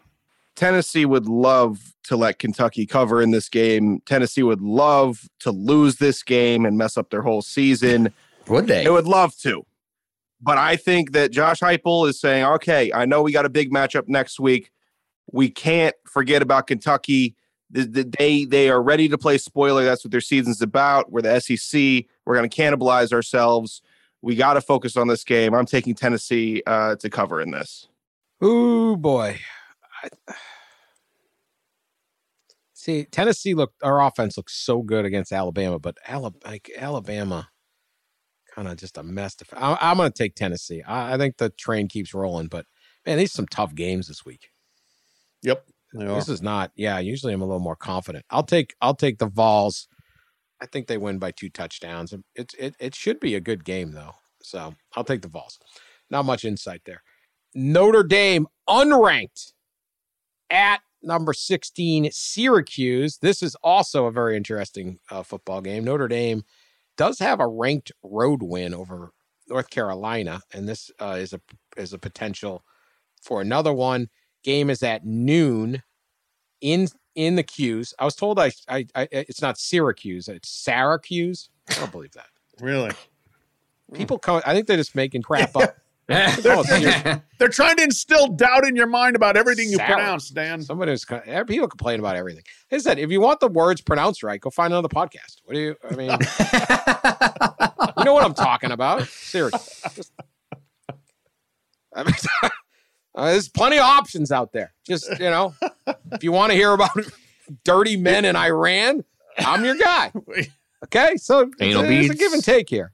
Tennessee 0.56 1.06
would 1.06 1.28
love 1.28 1.94
to 2.06 2.16
let 2.16 2.40
Kentucky 2.40 2.86
cover 2.86 3.22
in 3.22 3.32
this 3.32 3.50
game. 3.50 4.02
Tennessee 4.06 4.44
would 4.44 4.62
love 4.62 5.28
to 5.40 5.52
lose 5.52 5.98
this 5.98 6.24
game 6.24 6.66
and 6.66 6.78
mess 6.78 6.98
up 6.98 7.10
their 7.10 7.22
whole 7.22 7.42
season. 7.42 8.14
Would 8.48 8.68
they? 8.68 8.84
They 8.84 8.92
would 8.92 9.08
love 9.08 9.36
to. 9.38 9.66
But 10.40 10.60
I 10.60 10.76
think 10.76 11.14
that 11.14 11.32
Josh 11.32 11.62
Heupel 11.62 12.08
is 12.08 12.20
saying, 12.20 12.46
okay, 12.46 12.94
I 12.94 13.06
know 13.06 13.24
we 13.24 13.32
got 13.32 13.46
a 13.46 13.50
big 13.50 13.72
matchup 13.72 14.08
next 14.08 14.40
week. 14.40 14.72
We 15.32 15.50
can't 15.50 15.96
forget 16.06 16.44
about 16.44 16.68
Kentucky. 16.68 17.36
The, 17.72 17.86
the, 17.86 18.04
they 18.04 18.46
they 18.46 18.70
are 18.70 18.84
ready 18.84 19.10
to 19.10 19.18
play 19.18 19.40
spoiler. 19.40 19.84
That's 19.84 20.06
what 20.06 20.12
their 20.12 20.22
season's 20.22 20.62
about. 20.62 21.12
We're 21.12 21.24
the 21.24 21.40
SEC. 21.40 22.06
We're 22.26 22.36
going 22.36 22.48
to 22.48 22.56
cannibalize 22.56 23.12
ourselves. 23.12 23.82
We 24.22 24.36
got 24.36 24.54
to 24.54 24.62
focus 24.62 24.96
on 24.96 25.08
this 25.08 25.24
game. 25.24 25.56
I'm 25.56 25.66
taking 25.66 25.96
Tennessee 25.96 26.62
uh, 26.68 26.98
to 26.98 27.10
cover 27.10 27.42
in 27.42 27.50
this. 27.50 27.88
Oh 28.40 28.96
boy. 28.96 29.40
I, 30.06 30.34
see, 32.74 33.06
Tennessee 33.06 33.54
looked 33.54 33.82
our 33.84 34.02
offense 34.02 34.38
looks 34.38 34.54
so 34.54 34.82
good 34.82 35.06
against 35.06 35.32
Alabama, 35.32 35.80
but 35.80 35.98
Alabama, 36.08 36.40
like 36.46 36.70
Alabama, 36.78 37.50
kind 38.54 38.68
of 38.68 38.78
just 38.78 38.98
a 38.98 39.04
mess. 39.04 39.36
To, 39.36 39.46
I, 39.54 39.92
am 39.92 39.98
going 39.98 40.12
to 40.12 40.18
take 40.18 40.36
Tennessee. 40.36 40.82
I, 40.82 41.16
I, 41.16 41.18
think 41.18 41.38
the 41.38 41.50
train 41.50 41.88
keeps 41.88 42.14
rolling, 42.14 42.48
but 42.48 42.66
man, 43.06 43.18
these 43.18 43.34
some 43.34 43.48
tough 43.48 43.76
games 43.76 44.08
this 44.08 44.26
week. 44.26 44.50
Yep, 45.44 45.66
this 45.94 46.30
is 46.30 46.42
not. 46.42 46.72
Yeah, 46.76 47.00
usually 47.00 47.34
I'm 47.34 47.42
a 47.42 47.46
little 47.46 47.60
more 47.60 47.76
confident. 47.76 48.26
I'll 48.30 48.44
take 48.44 48.76
I'll 48.82 48.96
take 48.96 49.20
the 49.20 49.28
Vols. 49.28 49.88
I 50.62 50.66
think 50.66 50.88
they 50.88 50.98
win 50.98 51.20
by 51.20 51.32
two 51.32 51.50
touchdowns. 51.50 52.14
It 52.36 52.54
it 52.58 52.76
it 52.80 52.96
should 52.96 53.20
be 53.20 53.36
a 53.36 53.42
good 53.42 53.64
game 53.64 53.92
though. 53.92 54.14
So 54.42 54.76
I'll 54.96 55.04
take 55.04 55.22
the 55.22 55.28
Vols. 55.28 55.60
Not 56.10 56.26
much 56.26 56.46
insight 56.46 56.82
there. 56.86 57.02
Notre 57.54 58.04
Dame 58.04 58.48
unranked 58.68 59.54
at 60.50 60.82
number 61.02 61.34
16, 61.34 62.10
Syracuse. 62.12 63.18
This 63.18 63.44
is 63.44 63.56
also 63.64 64.06
a 64.06 64.12
very 64.12 64.36
interesting 64.36 65.00
uh, 65.10 65.24
football 65.24 65.62
game. 65.62 65.84
Notre 65.84 66.08
Dame 66.08 66.44
does 66.98 67.20
have 67.20 67.40
a 67.40 67.48
ranked 67.48 67.92
road 68.04 68.42
win 68.42 68.74
over 68.74 69.12
North 69.48 69.70
Carolina, 69.70 70.42
and 70.54 70.68
this 70.68 70.92
uh, 71.00 71.18
is 71.20 71.34
a 71.34 71.42
is 71.78 71.94
a 71.94 72.00
potential 72.00 72.64
for 73.22 73.42
another 73.42 73.74
one. 73.74 74.10
Game 74.44 74.70
is 74.70 74.82
at 74.82 75.06
noon 75.06 75.84
in 76.62 76.88
in 77.16 77.36
the 77.36 77.44
'Cuse. 77.44 77.94
I 78.00 78.06
was 78.06 78.16
told 78.16 78.40
I, 78.40 78.52
I, 78.68 78.86
I 78.96 79.08
it's 79.12 79.42
not 79.42 79.58
Syracuse, 79.58 80.28
it's 80.28 80.50
Syracuse. 80.50 81.50
I 81.70 81.76
don't 81.76 81.92
believe 81.92 82.14
that. 82.14 82.28
Really? 82.60 82.92
People, 83.94 84.18
co- 84.18 84.42
I 84.46 84.54
think 84.54 84.68
they're 84.68 84.78
just 84.78 84.96
making 84.96 85.22
crap 85.22 85.56
up. 85.56 85.76
they're, 86.08 87.22
they're, 87.40 87.50
trying 87.50 87.78
to 87.78 87.84
instill 87.84 88.28
doubt 88.28 88.66
in 88.66 88.76
your 88.76 88.88
mind 88.88 89.16
about 89.16 89.36
everything 89.36 89.70
you 89.70 89.78
pronounce, 89.78 90.30
Dan. 90.30 90.62
Somebody 90.62 90.92
who's 90.92 91.06
people 91.06 91.68
complain 91.68 92.00
about 92.00 92.16
everything. 92.16 92.44
They 92.70 92.80
said, 92.80 93.00
if 93.00 93.10
you 93.10 93.22
want 93.22 93.40
the 93.40 93.48
words 93.48 93.82
pronounced 93.82 94.22
right, 94.22 94.40
go 94.40 94.50
find 94.50 94.72
another 94.72 94.88
podcast. 94.88 95.38
What 95.46 95.56
do 95.56 95.60
you? 95.60 95.76
I 95.90 95.96
mean, 95.96 96.12
you 97.98 98.04
know 98.04 98.14
what 98.14 98.24
I'm 98.24 98.36
talking 98.36 98.72
about? 98.72 99.08
Seriously, 99.08 99.60
Just, 99.96 100.12
I 101.96 102.04
mean, 102.04 102.14
uh, 103.16 103.32
there's 103.32 103.50
plenty 103.50 103.78
of 103.78 103.84
options 103.84 104.32
out 104.32 104.52
there. 104.52 104.74
Just 104.88 105.10
you 105.20 105.30
know, 105.32 105.56
if 106.12 106.24
you 106.24 106.32
want 106.32 106.52
to 106.52 106.56
hear 106.56 106.72
about 106.72 106.92
dirty 107.64 107.98
men 107.98 108.26
in 108.26 108.36
Iran, 108.36 109.04
I'm 109.40 109.66
your 109.66 109.76
guy. 109.76 110.12
Okay, 110.84 111.16
so 111.18 111.50
Anal 111.60 111.82
there's 111.82 112.12
a 112.12 112.16
give 112.16 112.34
and 112.34 112.44
take 112.44 112.70
here. 112.70 112.92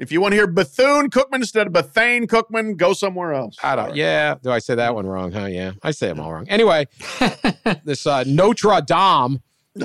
If 0.00 0.10
you 0.10 0.22
want 0.22 0.32
to 0.32 0.36
hear 0.36 0.46
Bethune 0.46 1.10
Cookman 1.10 1.36
instead 1.36 1.66
of 1.66 1.74
Bethane 1.74 2.26
Cookman, 2.26 2.78
go 2.78 2.94
somewhere 2.94 3.34
else. 3.34 3.58
I 3.62 3.76
don't. 3.76 3.94
Yeah. 3.94 4.36
Do 4.42 4.50
I 4.50 4.58
say 4.58 4.74
that 4.74 4.94
one 4.94 5.06
wrong? 5.06 5.30
Huh? 5.30 5.44
Yeah. 5.44 5.72
I 5.82 5.90
say 5.90 6.08
them 6.08 6.20
all 6.20 6.32
wrong. 6.32 6.48
Anyway, 6.48 6.86
this 7.84 8.06
uh, 8.06 8.24
Notre 8.26 8.80
Dame. 8.80 9.42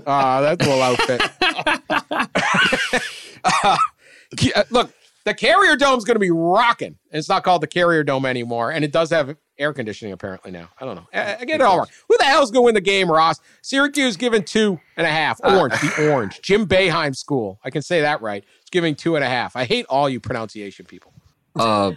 Uh, 0.08 0.42
that 0.42 0.62
little 0.62 0.82
outfit. 0.82 1.22
uh, 4.56 4.64
look, 4.70 4.94
the 5.26 5.34
Carrier 5.34 5.76
Dome's 5.76 6.06
going 6.06 6.16
to 6.16 6.20
be 6.20 6.32
rocking. 6.32 6.98
It's 7.12 7.28
not 7.28 7.44
called 7.44 7.62
the 7.62 7.68
Carrier 7.68 8.06
Dome 8.06 8.26
anymore, 8.26 8.72
and 8.72 8.86
it 8.86 8.94
does 8.94 9.10
have 9.10 9.36
air 9.58 9.74
conditioning 9.74 10.14
apparently 10.14 10.52
now. 10.52 10.70
I 10.80 10.86
don't 10.86 10.96
know. 10.96 11.08
I, 11.14 11.38
I 11.42 11.46
get 11.46 11.56
it 11.56 11.62
all 11.62 11.78
wrong. 11.78 11.88
Who 12.08 12.18
the 12.18 12.26
hell's 12.26 12.52
going 12.52 12.64
to 12.64 12.66
win 12.68 12.76
the 12.76 12.82
game, 12.82 13.12
Ross? 13.12 13.42
Syracuse 13.62 14.16
given 14.16 14.44
two 14.44 14.80
and 14.96 15.06
a 15.06 15.10
half. 15.10 15.42
Orange, 15.44 15.74
uh, 15.74 15.90
the 15.98 16.14
orange. 16.14 16.42
Jim 16.42 16.66
Boeheim 16.66 17.16
School. 17.16 17.60
I 17.66 17.70
can 17.70 17.82
say 17.82 18.02
that 18.02 18.22
right 18.22 18.46
giving 18.76 18.94
two 18.94 19.16
and 19.16 19.24
a 19.24 19.30
half. 19.30 19.56
I 19.56 19.64
hate 19.64 19.86
all 19.88 20.10
you 20.10 20.20
pronunciation 20.20 20.86
people. 20.86 21.14
Uh, 21.56 21.94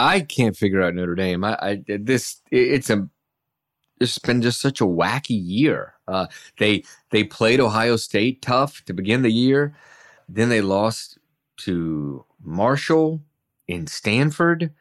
I 0.00 0.18
can't 0.20 0.56
figure 0.56 0.82
out 0.82 0.94
Notre 0.94 1.14
Dame. 1.14 1.44
I, 1.44 1.56
I 1.62 1.82
this 1.86 2.42
it's 2.50 2.90
a 2.90 3.08
it's 4.00 4.18
been 4.18 4.42
just 4.42 4.60
such 4.60 4.80
a 4.80 4.84
wacky 4.84 5.40
year. 5.40 5.94
Uh, 6.08 6.26
they 6.58 6.82
they 7.12 7.22
played 7.22 7.60
Ohio 7.60 7.94
State 7.94 8.42
tough 8.42 8.84
to 8.86 8.92
begin 8.92 9.22
the 9.22 9.30
year, 9.30 9.76
then 10.28 10.48
they 10.48 10.60
lost 10.60 11.18
to 11.58 12.24
Marshall 12.42 13.20
in 13.68 13.86
Stanford. 13.86 14.72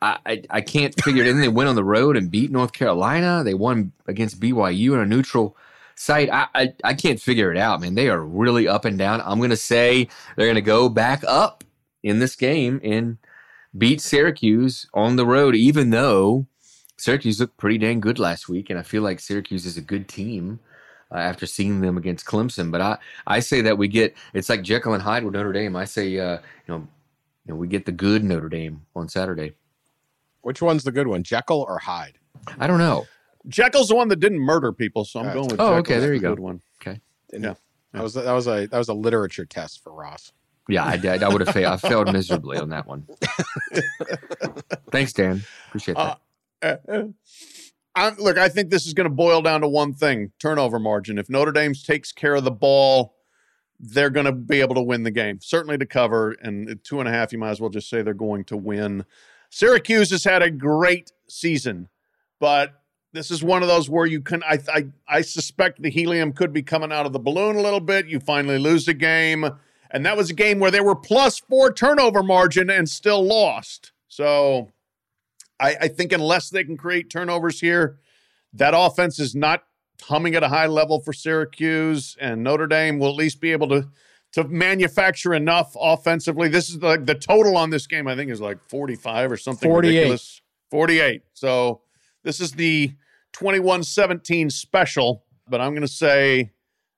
I, 0.00 0.18
I, 0.24 0.42
I 0.48 0.60
can't 0.62 0.98
figure 1.02 1.22
it. 1.22 1.28
And 1.28 1.42
they 1.42 1.48
went 1.48 1.68
on 1.68 1.76
the 1.76 1.84
road 1.84 2.16
and 2.16 2.30
beat 2.30 2.50
North 2.50 2.72
Carolina. 2.72 3.42
They 3.44 3.52
won 3.52 3.92
against 4.06 4.40
BYU 4.40 4.94
in 4.94 5.00
a 5.00 5.06
neutral 5.06 5.54
site. 6.00 6.30
I, 6.30 6.46
I, 6.54 6.74
I 6.82 6.94
can't 6.94 7.20
figure 7.20 7.52
it 7.52 7.58
out, 7.58 7.80
man. 7.80 7.94
They 7.94 8.08
are 8.08 8.24
really 8.24 8.66
up 8.66 8.86
and 8.86 8.96
down. 8.96 9.20
I'm 9.20 9.38
going 9.38 9.50
to 9.50 9.56
say 9.56 10.08
they're 10.34 10.46
going 10.46 10.54
to 10.54 10.62
go 10.62 10.88
back 10.88 11.22
up 11.28 11.62
in 12.02 12.20
this 12.20 12.36
game 12.36 12.80
and 12.82 13.18
beat 13.76 14.00
Syracuse 14.00 14.86
on 14.94 15.16
the 15.16 15.26
road, 15.26 15.54
even 15.54 15.90
though 15.90 16.46
Syracuse 16.96 17.38
looked 17.38 17.58
pretty 17.58 17.76
dang 17.76 18.00
good 18.00 18.18
last 18.18 18.48
week, 18.48 18.70
and 18.70 18.78
I 18.78 18.82
feel 18.82 19.02
like 19.02 19.20
Syracuse 19.20 19.66
is 19.66 19.76
a 19.76 19.82
good 19.82 20.08
team. 20.08 20.60
Uh, 21.12 21.18
after 21.18 21.44
seeing 21.44 21.80
them 21.80 21.96
against 21.96 22.24
Clemson, 22.24 22.70
but 22.70 22.80
I, 22.80 22.96
I 23.26 23.40
say 23.40 23.62
that 23.62 23.76
we 23.76 23.88
get 23.88 24.14
it's 24.32 24.48
like 24.48 24.62
Jekyll 24.62 24.94
and 24.94 25.02
Hyde 25.02 25.24
with 25.24 25.34
Notre 25.34 25.52
Dame. 25.52 25.74
I 25.74 25.84
say 25.84 26.16
uh, 26.20 26.36
you 26.36 26.68
know 26.68 26.76
you 26.76 27.48
know 27.48 27.56
we 27.56 27.66
get 27.66 27.84
the 27.84 27.90
good 27.90 28.22
Notre 28.22 28.48
Dame 28.48 28.86
on 28.94 29.08
Saturday. 29.08 29.54
Which 30.42 30.62
one's 30.62 30.84
the 30.84 30.92
good 30.92 31.08
one, 31.08 31.24
Jekyll 31.24 31.66
or 31.68 31.80
Hyde? 31.80 32.16
I 32.60 32.68
don't 32.68 32.78
know. 32.78 33.08
Jekyll's 33.48 33.88
the 33.88 33.96
one 33.96 34.08
that 34.08 34.20
didn't 34.20 34.40
murder 34.40 34.72
people, 34.72 35.04
so 35.04 35.20
I'm 35.20 35.26
right. 35.26 35.34
going 35.34 35.48
with. 35.48 35.60
Oh, 35.60 35.76
Jekyll. 35.76 35.78
okay, 35.78 35.98
there 35.98 36.14
you 36.14 36.20
go. 36.20 36.30
Good 36.30 36.40
one. 36.40 36.60
Okay. 36.80 37.00
Yeah. 37.32 37.54
That 37.92 38.02
was 38.02 38.14
that 38.14 38.32
was 38.32 38.46
a 38.46 38.66
that 38.66 38.78
was 38.78 38.88
a 38.88 38.94
literature 38.94 39.44
test 39.44 39.82
for 39.82 39.92
Ross. 39.92 40.32
Yeah, 40.68 40.84
I 40.84 40.96
did. 40.96 41.22
I 41.22 41.28
would 41.28 41.40
have 41.40 41.52
failed. 41.54 41.72
I 41.72 41.76
failed 41.88 42.12
miserably 42.12 42.56
on 42.58 42.68
that 42.68 42.86
one. 42.86 43.08
Thanks, 44.92 45.12
Dan. 45.12 45.42
Appreciate 45.68 45.96
that. 45.96 46.20
Uh, 46.62 46.76
uh, 46.88 47.02
I, 47.96 48.10
look, 48.10 48.38
I 48.38 48.48
think 48.48 48.70
this 48.70 48.86
is 48.86 48.94
going 48.94 49.08
to 49.08 49.14
boil 49.14 49.42
down 49.42 49.62
to 49.62 49.68
one 49.68 49.94
thing: 49.94 50.30
turnover 50.38 50.78
margin. 50.78 51.18
If 51.18 51.28
Notre 51.28 51.50
Dame 51.50 51.74
takes 51.74 52.12
care 52.12 52.36
of 52.36 52.44
the 52.44 52.52
ball, 52.52 53.16
they're 53.80 54.10
going 54.10 54.26
to 54.26 54.32
be 54.32 54.60
able 54.60 54.76
to 54.76 54.82
win 54.82 55.02
the 55.02 55.10
game. 55.10 55.40
Certainly 55.40 55.78
to 55.78 55.86
cover, 55.86 56.32
and 56.40 56.78
two 56.84 57.00
and 57.00 57.08
a 57.08 57.12
half, 57.12 57.32
you 57.32 57.38
might 57.38 57.50
as 57.50 57.60
well 57.60 57.70
just 57.70 57.90
say 57.90 58.02
they're 58.02 58.14
going 58.14 58.44
to 58.44 58.56
win. 58.56 59.04
Syracuse 59.50 60.10
has 60.12 60.22
had 60.22 60.42
a 60.42 60.50
great 60.50 61.10
season, 61.26 61.88
but 62.38 62.79
this 63.12 63.30
is 63.30 63.42
one 63.42 63.62
of 63.62 63.68
those 63.68 63.90
where 63.90 64.06
you 64.06 64.20
can 64.20 64.42
I, 64.44 64.58
I 64.68 64.86
I 65.08 65.20
suspect 65.22 65.82
the 65.82 65.90
helium 65.90 66.32
could 66.32 66.52
be 66.52 66.62
coming 66.62 66.92
out 66.92 67.06
of 67.06 67.12
the 67.12 67.18
balloon 67.18 67.56
a 67.56 67.62
little 67.62 67.80
bit. 67.80 68.06
You 68.06 68.20
finally 68.20 68.58
lose 68.58 68.86
a 68.88 68.94
game, 68.94 69.48
and 69.90 70.06
that 70.06 70.16
was 70.16 70.30
a 70.30 70.34
game 70.34 70.58
where 70.58 70.70
they 70.70 70.80
were 70.80 70.94
plus 70.94 71.38
four 71.38 71.72
turnover 71.72 72.22
margin 72.22 72.70
and 72.70 72.88
still 72.88 73.22
lost. 73.22 73.92
So 74.08 74.70
I, 75.58 75.76
I 75.82 75.88
think 75.88 76.12
unless 76.12 76.50
they 76.50 76.64
can 76.64 76.76
create 76.76 77.10
turnovers 77.10 77.60
here, 77.60 77.98
that 78.52 78.74
offense 78.76 79.18
is 79.18 79.34
not 79.34 79.64
humming 80.02 80.34
at 80.34 80.42
a 80.42 80.48
high 80.48 80.66
level 80.66 81.00
for 81.00 81.12
Syracuse, 81.12 82.16
and 82.20 82.42
Notre 82.42 82.66
Dame 82.66 82.98
will 82.98 83.08
at 83.08 83.16
least 83.16 83.40
be 83.40 83.52
able 83.52 83.68
to 83.68 83.88
to 84.32 84.44
manufacture 84.44 85.34
enough 85.34 85.76
offensively. 85.80 86.48
This 86.48 86.70
is 86.70 86.76
like 86.76 87.00
the, 87.04 87.14
the 87.14 87.18
total 87.18 87.56
on 87.56 87.70
this 87.70 87.88
game. 87.88 88.06
I 88.06 88.14
think 88.14 88.30
is 88.30 88.40
like 88.40 88.58
forty 88.68 88.94
five 88.94 89.32
or 89.32 89.36
something 89.36 89.68
48. 89.68 89.88
ridiculous. 89.88 90.42
Forty 90.70 91.00
eight. 91.00 91.22
So 91.34 91.80
this 92.22 92.40
is 92.40 92.52
the 92.52 92.92
21-17 93.34 94.50
special, 94.52 95.24
but 95.48 95.60
I'm 95.60 95.70
going 95.70 95.82
to 95.82 95.88
say 95.88 96.52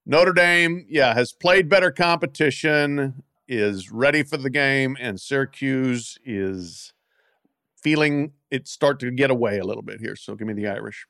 Notre 0.07 0.33
Dame, 0.33 0.85
yeah, 0.89 1.15
has 1.15 1.33
played 1.33 1.69
better 1.69 1.91
competition, 1.91 3.23
is 3.49 3.91
ready 3.91 4.23
for 4.23 4.37
the 4.37 4.51
game, 4.51 4.97
and 5.01 5.21
Syracuse 5.21 6.19
is 6.25 6.93
feeling 7.77 8.33
it 8.51 8.69
start 8.69 9.01
to 9.01 9.11
get 9.11 9.31
away 9.31 9.59
a 9.59 9.65
little 9.65 9.83
bit 9.83 10.01
here. 10.01 10.17
So 10.17 10.35
give 10.35 10.47
me 10.47 10.55
the 10.55 10.69
Irish. 10.69 11.07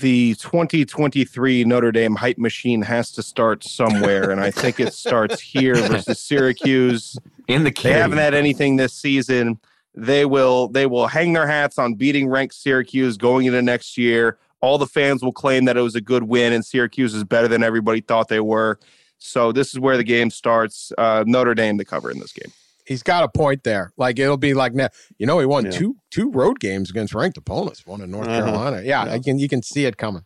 the 0.00 0.34
2023 0.36 1.64
Notre 1.64 1.92
Dame 1.92 2.14
hype 2.16 2.38
machine 2.38 2.80
has 2.82 3.10
to 3.12 3.22
start 3.22 3.62
somewhere, 3.62 4.30
and 4.30 4.40
I 4.40 4.50
think 4.50 4.80
it 4.80 4.94
starts 4.94 5.40
here 5.40 5.74
versus 5.74 6.18
Syracuse. 6.18 7.16
In 7.48 7.64
the 7.64 7.70
They 7.70 7.74
cave. 7.74 7.96
haven't 7.96 8.18
had 8.18 8.32
anything 8.34 8.76
this 8.76 8.94
season. 8.94 9.58
They 9.94 10.24
will 10.24 10.68
they 10.68 10.86
will 10.86 11.06
hang 11.06 11.32
their 11.34 11.46
hats 11.46 11.78
on 11.78 11.94
beating 11.94 12.28
ranked 12.28 12.54
Syracuse 12.54 13.16
going 13.16 13.46
into 13.46 13.60
next 13.62 13.98
year. 13.98 14.38
All 14.60 14.78
the 14.78 14.86
fans 14.86 15.22
will 15.22 15.32
claim 15.32 15.64
that 15.66 15.76
it 15.76 15.80
was 15.82 15.94
a 15.94 16.00
good 16.00 16.22
win, 16.24 16.52
and 16.52 16.64
Syracuse 16.64 17.14
is 17.14 17.24
better 17.24 17.48
than 17.48 17.62
everybody 17.62 18.00
thought 18.00 18.28
they 18.28 18.40
were. 18.40 18.78
So 19.18 19.52
this 19.52 19.72
is 19.72 19.78
where 19.80 19.96
the 19.96 20.04
game 20.04 20.30
starts. 20.30 20.92
Uh, 20.96 21.24
Notre 21.26 21.54
Dame 21.54 21.78
to 21.78 21.84
cover 21.84 22.10
in 22.10 22.18
this 22.20 22.32
game. 22.32 22.52
He's 22.86 23.02
got 23.02 23.22
a 23.22 23.28
point 23.28 23.64
there. 23.64 23.92
Like 23.96 24.18
it'll 24.18 24.36
be 24.36 24.54
like 24.54 24.72
now, 24.74 24.88
you 25.18 25.26
know, 25.26 25.38
he 25.38 25.46
won 25.46 25.66
Yeah. 25.66 25.70
two 25.72 25.96
two 26.10 26.30
road 26.30 26.58
games 26.58 26.90
against 26.90 27.14
ranked 27.14 27.36
opponents. 27.36 27.86
One 27.86 28.00
in 28.00 28.10
North 28.10 28.28
Uh-huh. 28.28 28.42
Carolina. 28.44 28.82
Yeah, 28.84 29.04
Yeah. 29.04 29.12
I 29.12 29.18
can 29.18 29.38
you 29.38 29.48
can 29.48 29.62
see 29.62 29.84
it 29.84 29.96
coming. 29.98 30.24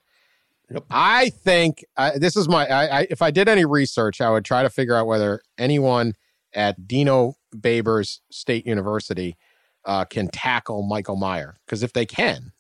Yep. 0.70 0.84
I 0.90 1.28
think 1.30 1.84
I, 1.96 2.18
this 2.18 2.36
is 2.36 2.48
my. 2.48 2.66
I, 2.66 3.00
I 3.00 3.06
if 3.10 3.20
I 3.22 3.30
did 3.30 3.48
any 3.48 3.64
research, 3.64 4.20
I 4.20 4.30
would 4.30 4.44
try 4.44 4.62
to 4.62 4.70
figure 4.70 4.94
out 4.96 5.06
whether 5.06 5.42
anyone 5.58 6.14
at 6.54 6.88
Dino 6.88 7.34
Babers 7.54 8.20
State 8.30 8.66
University 8.66 9.36
uh, 9.86 10.04
can 10.04 10.28
tackle 10.28 10.82
Michael 10.82 11.16
Mayer. 11.16 11.56
Because 11.64 11.82
if 11.82 11.92
they 11.94 12.04
can, 12.04 12.52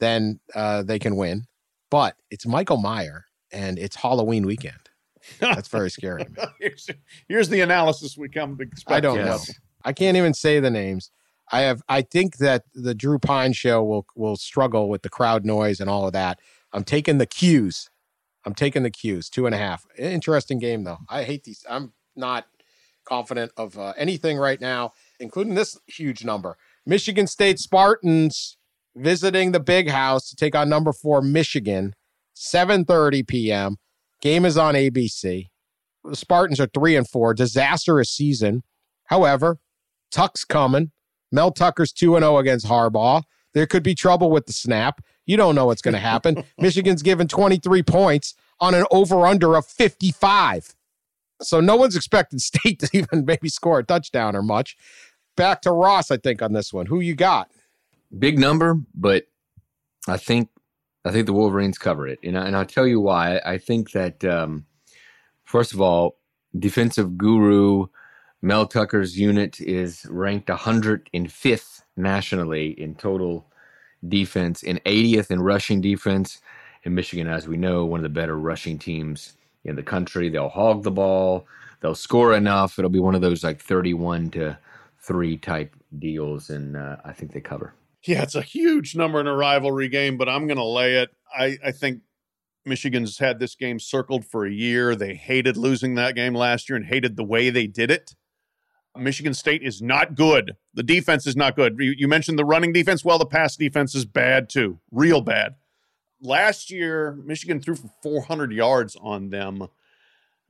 then 0.00 0.40
uh, 0.54 0.82
they 0.82 0.98
can 0.98 1.16
win. 1.16 1.44
But 1.90 2.16
it's 2.30 2.46
Michael 2.46 2.78
Mayer, 2.78 3.26
and 3.52 3.78
it's 3.78 3.96
Halloween 3.96 4.46
weekend. 4.46 4.78
That's 5.40 5.68
very 5.68 5.90
scary. 5.90 6.24
to 6.24 6.30
me. 6.30 6.36
here's, 6.60 6.88
here's 7.28 7.48
the 7.48 7.60
analysis 7.60 8.16
we 8.16 8.28
come 8.28 8.56
to 8.58 8.62
expect. 8.62 8.96
I 8.96 9.00
don't 9.00 9.16
Yes. 9.18 9.48
know. 9.48 9.54
I 9.84 9.92
can't 9.92 10.16
even 10.16 10.34
say 10.34 10.58
the 10.60 10.70
names. 10.70 11.10
I 11.52 11.60
have. 11.60 11.80
I 11.88 12.02
think 12.02 12.38
that 12.38 12.64
the 12.74 12.92
Drew 12.94 13.20
Pyne 13.20 13.52
show 13.52 13.82
will 13.84 14.04
will 14.16 14.36
struggle 14.36 14.88
with 14.88 15.02
the 15.02 15.08
crowd 15.08 15.44
noise 15.44 15.78
and 15.78 15.88
all 15.88 16.06
of 16.06 16.12
that. 16.12 16.40
I'm 16.72 16.82
taking 16.82 17.18
the 17.18 17.26
'Cuse. 17.26 17.88
I'm 18.44 18.54
taking 18.54 18.82
the 18.82 18.90
'Cuse. 18.90 19.30
Two 19.30 19.46
and 19.46 19.54
a 19.54 19.58
half. 19.58 19.86
Interesting 19.96 20.58
game 20.58 20.82
though. 20.82 20.98
I 21.08 21.22
hate 21.22 21.44
these. 21.44 21.64
I'm 21.70 21.92
not 22.16 22.46
confident 23.04 23.52
of 23.56 23.78
uh, 23.78 23.92
anything 23.96 24.38
right 24.38 24.60
now, 24.60 24.92
including 25.20 25.54
this 25.54 25.78
huge 25.86 26.24
number. 26.24 26.56
Michigan 26.84 27.26
State 27.26 27.58
Spartans 27.58 28.56
visiting 28.94 29.52
the 29.52 29.60
Big 29.60 29.90
House 29.90 30.28
to 30.30 30.36
take 30.36 30.54
on 30.54 30.68
number 30.68 30.92
four 30.92 31.20
Michigan. 31.22 31.94
7:30 32.34 33.26
p.m. 33.26 33.76
Game 34.20 34.44
is 34.44 34.56
on 34.56 34.74
ABC. 34.74 35.48
The 36.04 36.16
Spartans 36.16 36.60
are 36.60 36.66
three 36.66 36.96
and 36.96 37.08
four. 37.08 37.34
Disastrous 37.34 38.10
season. 38.10 38.62
However, 39.06 39.58
Tuck's 40.10 40.44
coming. 40.44 40.92
Mel 41.32 41.50
Tucker's 41.50 41.92
2 41.92 42.18
0 42.18 42.38
against 42.38 42.66
Harbaugh. 42.66 43.22
There 43.54 43.66
could 43.66 43.82
be 43.82 43.94
trouble 43.94 44.30
with 44.30 44.46
the 44.46 44.52
snap. 44.52 45.00
You 45.24 45.36
don't 45.36 45.54
know 45.54 45.66
what's 45.66 45.82
going 45.82 45.94
to 45.94 46.00
happen. 46.00 46.44
Michigan's 46.58 47.02
given 47.02 47.26
23 47.26 47.82
points 47.82 48.34
on 48.60 48.74
an 48.74 48.84
over 48.90 49.26
under 49.26 49.56
of 49.56 49.66
55. 49.66 50.74
So 51.42 51.60
no 51.60 51.76
one's 51.76 51.96
expecting 51.96 52.38
State 52.38 52.80
to 52.80 52.90
even 52.96 53.24
maybe 53.24 53.48
score 53.48 53.80
a 53.80 53.84
touchdown 53.84 54.36
or 54.36 54.42
much. 54.42 54.76
Back 55.36 55.62
to 55.62 55.72
Ross, 55.72 56.10
I 56.10 56.16
think, 56.16 56.42
on 56.42 56.52
this 56.52 56.72
one. 56.72 56.86
Who 56.86 57.00
you 57.00 57.14
got? 57.14 57.50
big 58.18 58.38
number, 58.38 58.80
but 58.94 59.26
I 60.08 60.16
think 60.16 60.48
I 61.04 61.12
think 61.12 61.26
the 61.26 61.32
Wolverines 61.32 61.78
cover 61.78 62.08
it, 62.08 62.18
and 62.22 62.38
I, 62.38 62.46
and 62.46 62.56
I'll 62.56 62.64
tell 62.64 62.86
you 62.86 63.00
why. 63.00 63.40
I 63.44 63.58
think 63.58 63.92
that 63.92 64.24
um, 64.24 64.66
first 65.44 65.72
of 65.72 65.80
all, 65.80 66.18
defensive 66.58 67.16
guru 67.16 67.86
Mel 68.42 68.66
Tucker's 68.66 69.18
unit 69.18 69.60
is 69.60 70.04
ranked 70.08 70.48
105th 70.48 71.82
nationally 71.96 72.68
in 72.80 72.94
total 72.94 73.46
defense 74.06 74.62
and 74.62 74.82
80th 74.84 75.30
in 75.30 75.40
rushing 75.40 75.80
defense. 75.80 76.40
And 76.84 76.94
Michigan, 76.94 77.26
as 77.26 77.48
we 77.48 77.56
know, 77.56 77.84
one 77.84 77.98
of 77.98 78.04
the 78.04 78.08
better 78.08 78.38
rushing 78.38 78.78
teams 78.78 79.36
in 79.64 79.74
the 79.74 79.82
country. 79.82 80.28
They'll 80.28 80.48
hog 80.48 80.82
the 80.82 80.90
ball. 80.90 81.46
They'll 81.80 81.96
score 81.96 82.34
enough. 82.34 82.78
It'll 82.78 82.90
be 82.90 83.00
one 83.00 83.14
of 83.14 83.20
those 83.20 83.42
like 83.42 83.60
31 83.60 84.30
to 84.32 84.58
three 85.06 85.36
type 85.36 85.76
deals, 85.98 86.50
and 86.50 86.76
uh, 86.76 86.96
I 87.04 87.12
think 87.12 87.32
they 87.32 87.40
cover. 87.40 87.74
Yeah, 88.02 88.22
it's 88.22 88.34
a 88.34 88.42
huge 88.42 88.94
number 88.94 89.20
in 89.20 89.26
a 89.26 89.34
rivalry 89.34 89.88
game, 89.88 90.16
but 90.16 90.28
I'm 90.28 90.46
going 90.46 90.58
to 90.58 90.64
lay 90.64 90.96
it. 90.96 91.10
I, 91.36 91.58
I 91.64 91.72
think 91.72 92.00
Michigan's 92.64 93.18
had 93.18 93.38
this 93.38 93.54
game 93.54 93.78
circled 93.78 94.24
for 94.24 94.44
a 94.44 94.50
year. 94.50 94.94
They 94.94 95.14
hated 95.14 95.56
losing 95.56 95.94
that 95.94 96.14
game 96.14 96.34
last 96.34 96.68
year 96.68 96.76
and 96.76 96.86
hated 96.86 97.16
the 97.16 97.24
way 97.24 97.50
they 97.50 97.66
did 97.66 97.90
it. 97.90 98.14
Michigan 98.96 99.34
State 99.34 99.62
is 99.62 99.82
not 99.82 100.14
good. 100.14 100.56
The 100.74 100.82
defense 100.82 101.26
is 101.26 101.36
not 101.36 101.54
good. 101.54 101.76
You, 101.78 101.94
you 101.96 102.08
mentioned 102.08 102.38
the 102.38 102.44
running 102.44 102.72
defense. 102.72 103.04
Well, 103.04 103.18
the 103.18 103.26
pass 103.26 103.56
defense 103.56 103.94
is 103.94 104.04
bad 104.04 104.48
too, 104.48 104.80
real 104.90 105.20
bad. 105.20 105.56
Last 106.20 106.70
year, 106.70 107.18
Michigan 107.24 107.60
threw 107.60 107.74
for 107.74 107.90
400 108.02 108.52
yards 108.52 108.96
on 109.00 109.28
them. 109.28 109.68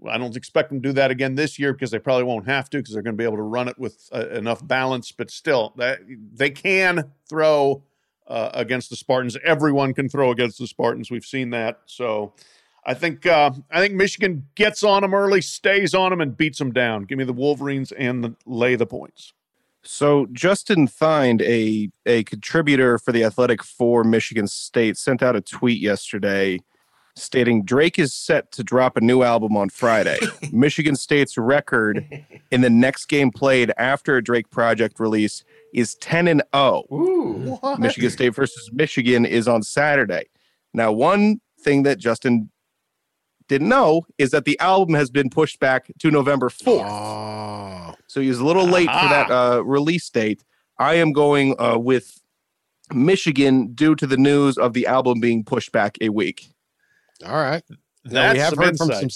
I 0.09 0.19
don't 0.19 0.37
expect 0.37 0.69
them 0.69 0.83
to 0.83 0.89
do 0.89 0.93
that 0.95 1.11
again 1.11 1.35
this 1.35 1.59
year 1.59 1.73
because 1.73 1.91
they 1.91 1.99
probably 1.99 2.25
won't 2.25 2.47
have 2.47 2.69
to 2.71 2.79
because 2.79 2.93
they're 2.93 3.03
going 3.03 3.17
to 3.17 3.19
be 3.19 3.25
able 3.25 3.37
to 3.37 3.43
run 3.43 3.69
it 3.69 3.79
with 3.79 4.09
uh, 4.13 4.29
enough 4.29 4.67
balance. 4.67 5.11
But 5.13 5.31
still, 5.31 5.73
that, 5.77 6.01
they 6.07 6.51
can 6.51 7.13
throw 7.29 7.83
uh, 8.27 8.51
against 8.53 8.91
the 8.91 8.97
Spartans. 8.97 9.37
Everyone 9.45 9.95
can 9.95 10.09
throw 10.09 10.31
against 10.31 10.59
the 10.59 10.67
Spartans. 10.67 11.11
We've 11.11 11.25
seen 11.25 11.51
that. 11.51 11.81
So 11.87 12.35
I 12.85 12.95
think 12.95 13.27
uh, 13.27 13.53
I 13.71 13.81
think 13.81 13.95
Michigan 13.95 14.47
gets 14.55 14.83
on 14.83 15.03
them 15.03 15.15
early, 15.15 15.41
stays 15.41 15.95
on 15.95 16.11
them, 16.11 16.21
and 16.21 16.37
beats 16.37 16.59
them 16.59 16.73
down. 16.73 17.03
Give 17.03 17.19
me 17.19 17.25
the 17.25 17.33
Wolverines 17.33 17.93
and 17.93 18.23
the, 18.23 18.35
lay 18.45 18.77
the 18.77 18.87
points. 18.87 19.33
So 19.83 20.27
Justin 20.33 20.89
Find, 20.89 21.41
a 21.43 21.91
a 22.05 22.25
contributor 22.25 22.99
for 22.99 23.13
the 23.13 23.25
Athletic 23.25 23.63
for 23.63 24.05
Michigan 24.05 24.47
State, 24.47 24.97
sent 24.97 25.23
out 25.23 25.37
a 25.37 25.41
tweet 25.41 25.81
yesterday 25.81 26.61
stating 27.17 27.65
Drake 27.65 27.99
is 27.99 28.15
set 28.15 28.53
to 28.53 28.63
drop 28.63 28.97
a 28.97 29.01
new 29.01 29.23
album 29.23 29.57
on 29.57 29.71
Friday. 29.71 30.19
Michigan 30.53 30.95
State's 30.95 31.37
record 31.37 32.07
in 32.51 32.61
the 32.61 32.71
next 32.71 33.07
game 33.07 33.31
played 33.31 33.73
after 33.79 34.17
a 34.17 34.23
Drake 34.23 34.51
project 34.51 35.01
release 35.01 35.43
is 35.73 35.95
10 35.97 36.29
and 36.29 36.43
0. 36.55 36.85
Ooh. 36.93 37.59
Michigan 37.79 38.11
State 38.11 38.35
versus 38.35 38.71
Michigan 38.73 39.25
is 39.27 39.49
on 39.49 39.63
Saturday. 39.63 40.27
Now, 40.73 40.93
one 40.93 41.41
thing 41.61 41.83
that 41.85 41.99
Justin 41.99 42.51
didn't 43.49 43.69
know 43.69 44.03
is 44.19 44.31
that 44.33 44.45
the 44.45 44.59
album 44.61 44.95
has 44.95 45.11
been 45.11 45.31
pushed 45.31 45.59
back 45.59 45.91
to 46.01 46.11
November 46.11 46.49
4th. 46.49 46.87
Oh, 46.89 47.95
So 48.07 48.21
he 48.21 48.29
was 48.29 48.39
a 48.39 48.45
little 48.45 48.67
late 48.67 48.89
for 48.89 49.09
that 49.09 49.31
uh, 49.31 49.65
release 49.65 50.09
date. 50.11 50.45
I 50.79 50.95
am 50.95 51.13
going 51.13 51.55
uh, 51.59 51.79
with 51.79 52.21
Michigan 52.93 53.73
due 53.73 53.95
to 53.95 54.07
the 54.07 54.17
news 54.17 54.59
of 54.59 54.73
the 54.73 54.87
album 54.87 55.21
being 55.21 55.45
pushed 55.45 55.73
back 55.73 55.97
a 56.01 56.11
week. 56.11 56.51
All 57.25 57.35
right. 57.37 57.63
Now, 58.05 58.33
That's 58.33 58.35
we 58.35 58.39
have 58.41 58.51
some 58.55 58.59
heard 58.65 58.77
from 58.79 58.93
some. 58.93 59.09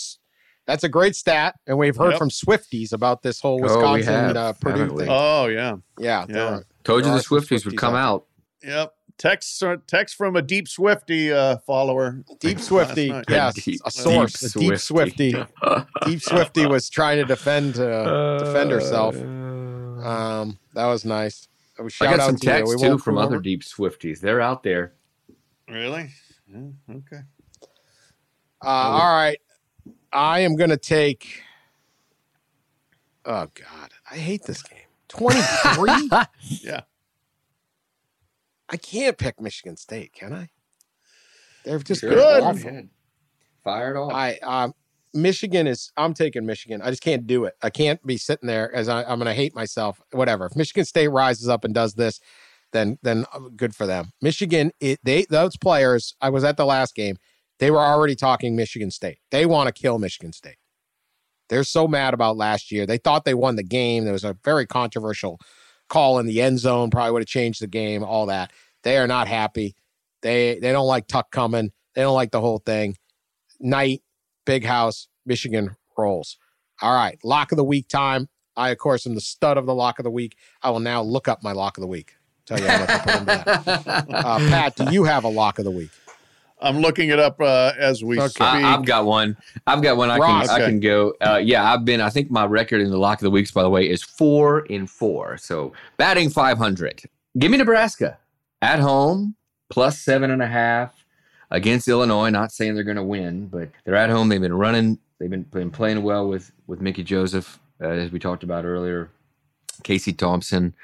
That's 0.66 0.84
a 0.84 0.88
great 0.88 1.16
stat, 1.16 1.56
and 1.66 1.78
we've 1.78 1.96
heard 1.96 2.10
Yep. 2.10 2.18
from 2.18 2.30
Swifties 2.30 2.92
about 2.92 3.22
this 3.22 3.40
whole 3.40 3.58
Oh, 3.58 3.62
Wisconsin 3.62 4.12
have, 4.14 4.36
uh, 4.36 4.52
Purdue 4.54 4.96
thing. 4.96 5.08
Oh 5.10 5.46
yeah, 5.46 5.76
yeah, 5.98 6.26
Yeah. 6.28 6.38
are- 6.58 6.64
Told 6.84 7.04
you 7.04 7.10
the 7.10 7.16
are 7.16 7.20
some 7.22 7.38
Swifties 7.38 7.64
would 7.66 7.76
come 7.76 7.94
out 7.94 8.22
out. 8.22 8.26
yep. 8.62 8.94
Text 9.18 9.62
uh, 9.62 9.76
text 9.86 10.14
from 10.16 10.34
a 10.36 10.42
deep 10.42 10.66
Swifty 10.68 11.30
uh, 11.32 11.58
follower. 11.66 12.22
Deep 12.38 12.56
last 12.56 12.66
Swifty, 12.68 13.10
night. 13.10 13.24
yes, 13.28 13.54
Deep- 13.64 13.80
a 13.84 13.90
source. 13.90 14.40
deep 14.40 14.56
a 14.56 14.58
deep 14.70 14.78
Swifty. 14.78 15.34
Deep 16.06 16.22
Swifty 16.22 16.66
was 16.66 16.88
trying 16.88 17.18
to 17.18 17.24
defend 17.24 17.78
uh, 17.78 18.38
defend 18.38 18.70
herself. 18.70 19.14
Um, 19.16 20.58
that 20.74 20.86
was 20.86 21.04
nice. 21.04 21.48
Uh, 21.78 21.84
I 21.84 21.88
shout 21.88 22.10
got 22.16 22.20
out 22.20 22.26
some 22.28 22.36
to 22.36 22.46
texts 22.46 22.74
We 22.76 22.88
too 22.88 22.98
from 22.98 23.16
go 23.16 23.20
other 23.22 23.40
deep 23.40 23.62
Swifties. 23.62 24.20
They're 24.20 24.40
out 24.40 24.62
there. 24.62 24.94
Really? 25.68 26.10
Yeah, 26.48 26.68
okay. 26.90 27.22
Uh, 28.62 28.68
all 28.68 29.14
right, 29.14 29.38
I 30.12 30.40
am 30.40 30.56
going 30.56 30.70
to 30.70 30.76
take. 30.76 31.42
Oh 33.24 33.46
God, 33.54 33.90
I 34.10 34.16
hate 34.16 34.44
this 34.44 34.62
game. 34.62 34.78
Twenty 35.08 35.40
three. 35.74 36.10
Yeah. 36.42 36.82
I 38.72 38.76
can't 38.76 39.18
pick 39.18 39.40
Michigan 39.40 39.76
State, 39.76 40.12
can 40.12 40.32
I? 40.32 40.48
They're 41.64 41.78
just 41.80 42.02
been 42.02 42.10
Good. 42.10 42.42
awful. 42.42 42.82
Fired 43.64 43.96
off. 43.96 44.12
I 44.12 44.38
um, 44.42 44.74
Michigan 45.12 45.66
is. 45.66 45.92
I'm 45.96 46.14
taking 46.14 46.46
Michigan. 46.46 46.80
I 46.80 46.90
just 46.90 47.02
can't 47.02 47.26
do 47.26 47.44
it. 47.44 47.54
I 47.62 47.70
can't 47.70 48.04
be 48.06 48.16
sitting 48.16 48.46
there 48.46 48.72
as 48.74 48.88
I, 48.88 49.00
I'm 49.02 49.18
going 49.18 49.26
to 49.26 49.34
hate 49.34 49.54
myself. 49.54 50.00
Whatever. 50.12 50.46
If 50.46 50.56
Michigan 50.56 50.84
State 50.84 51.08
rises 51.08 51.48
up 51.48 51.64
and 51.64 51.74
does 51.74 51.94
this, 51.94 52.20
then 52.72 52.98
then 53.02 53.26
uh, 53.32 53.40
good 53.56 53.74
for 53.74 53.86
them. 53.86 54.12
Michigan, 54.22 54.70
it, 54.80 55.00
they 55.02 55.26
those 55.28 55.56
players. 55.56 56.14
I 56.20 56.30
was 56.30 56.44
at 56.44 56.56
the 56.56 56.64
last 56.64 56.94
game. 56.94 57.16
They 57.60 57.70
were 57.70 57.78
already 57.78 58.16
talking 58.16 58.56
Michigan 58.56 58.90
State. 58.90 59.18
They 59.30 59.46
want 59.46 59.68
to 59.68 59.80
kill 59.80 59.98
Michigan 59.98 60.32
State. 60.32 60.56
They're 61.50 61.62
so 61.62 61.86
mad 61.86 62.14
about 62.14 62.36
last 62.36 62.72
year. 62.72 62.86
They 62.86 62.96
thought 62.96 63.24
they 63.24 63.34
won 63.34 63.56
the 63.56 63.62
game. 63.62 64.04
There 64.04 64.14
was 64.14 64.24
a 64.24 64.36
very 64.44 64.66
controversial 64.66 65.38
call 65.88 66.18
in 66.18 66.26
the 66.26 66.40
end 66.40 66.58
zone. 66.58 66.90
Probably 66.90 67.12
would 67.12 67.22
have 67.22 67.28
changed 67.28 67.60
the 67.60 67.66
game. 67.66 68.02
All 68.02 68.26
that. 68.26 68.50
They 68.82 68.96
are 68.96 69.06
not 69.06 69.28
happy. 69.28 69.74
They 70.22 70.58
they 70.58 70.72
don't 70.72 70.86
like 70.86 71.06
Tuck 71.06 71.30
coming. 71.30 71.70
They 71.94 72.02
don't 72.02 72.14
like 72.14 72.30
the 72.30 72.40
whole 72.40 72.62
thing. 72.64 72.96
Night, 73.58 74.02
big 74.46 74.64
house, 74.64 75.08
Michigan 75.26 75.76
rolls. 75.98 76.38
All 76.80 76.94
right, 76.94 77.18
lock 77.22 77.52
of 77.52 77.56
the 77.56 77.64
week 77.64 77.88
time. 77.88 78.28
I, 78.56 78.70
of 78.70 78.78
course, 78.78 79.06
am 79.06 79.14
the 79.14 79.20
stud 79.20 79.58
of 79.58 79.66
the 79.66 79.74
lock 79.74 79.98
of 79.98 80.04
the 80.04 80.10
week. 80.10 80.36
I 80.62 80.70
will 80.70 80.80
now 80.80 81.02
look 81.02 81.28
up 81.28 81.42
my 81.42 81.52
lock 81.52 81.76
of 81.76 81.82
the 81.82 81.88
week. 81.88 82.14
Tell 82.46 82.58
you 82.58 82.66
how 82.66 82.78
much 82.80 82.90
I 82.90 82.98
put 82.98 83.14
into 83.14 83.24
that. 83.26 84.06
Uh, 84.10 84.38
Pat, 84.38 84.76
do 84.76 84.90
you 84.90 85.04
have 85.04 85.24
a 85.24 85.28
lock 85.28 85.58
of 85.58 85.64
the 85.64 85.70
week? 85.70 85.90
I'm 86.62 86.80
looking 86.80 87.08
it 87.10 87.18
up 87.18 87.40
uh, 87.40 87.72
as 87.78 88.04
we 88.04 88.18
Okay. 88.18 88.28
speak. 88.28 88.42
I, 88.42 88.60
have 88.60 88.84
got 88.84 89.06
one. 89.06 89.36
I've 89.66 89.82
got 89.82 89.96
one. 89.96 90.10
I 90.10 90.14
can 90.14 90.20
Ross. 90.20 90.48
I 90.48 90.60
can 90.60 90.80
go. 90.80 91.14
Uh, 91.20 91.40
yeah, 91.42 91.72
I've 91.72 91.84
been. 91.84 92.00
I 92.00 92.10
think 92.10 92.30
my 92.30 92.44
record 92.44 92.80
in 92.80 92.90
the 92.90 92.98
lock 92.98 93.18
of 93.18 93.24
the 93.24 93.30
weeks, 93.30 93.50
by 93.50 93.62
the 93.62 93.70
way, 93.70 93.88
is 93.88 94.02
four 94.02 94.60
in 94.66 94.86
four. 94.86 95.36
So 95.38 95.72
batting 95.96 96.30
500. 96.30 97.02
Give 97.38 97.50
me 97.50 97.58
Nebraska 97.58 98.18
at 98.62 98.78
home 98.80 99.36
plus 99.70 99.98
seven 100.00 100.30
and 100.30 100.42
a 100.42 100.46
half 100.46 101.04
against 101.50 101.88
Illinois. 101.88 102.30
Not 102.30 102.52
saying 102.52 102.74
they're 102.74 102.84
going 102.84 102.96
to 102.96 103.02
win, 103.04 103.46
but 103.46 103.70
they're 103.84 103.94
at 103.96 104.10
home. 104.10 104.28
They've 104.28 104.40
been 104.40 104.54
running. 104.54 104.98
They've 105.18 105.30
been, 105.30 105.42
been 105.44 105.70
playing 105.70 106.02
well 106.02 106.28
with 106.28 106.52
with 106.66 106.80
Mickey 106.80 107.04
Joseph, 107.04 107.58
uh, 107.80 107.88
as 107.88 108.10
we 108.10 108.18
talked 108.18 108.42
about 108.42 108.64
earlier. 108.64 109.10
Casey 109.82 110.12
Thompson, 110.12 110.74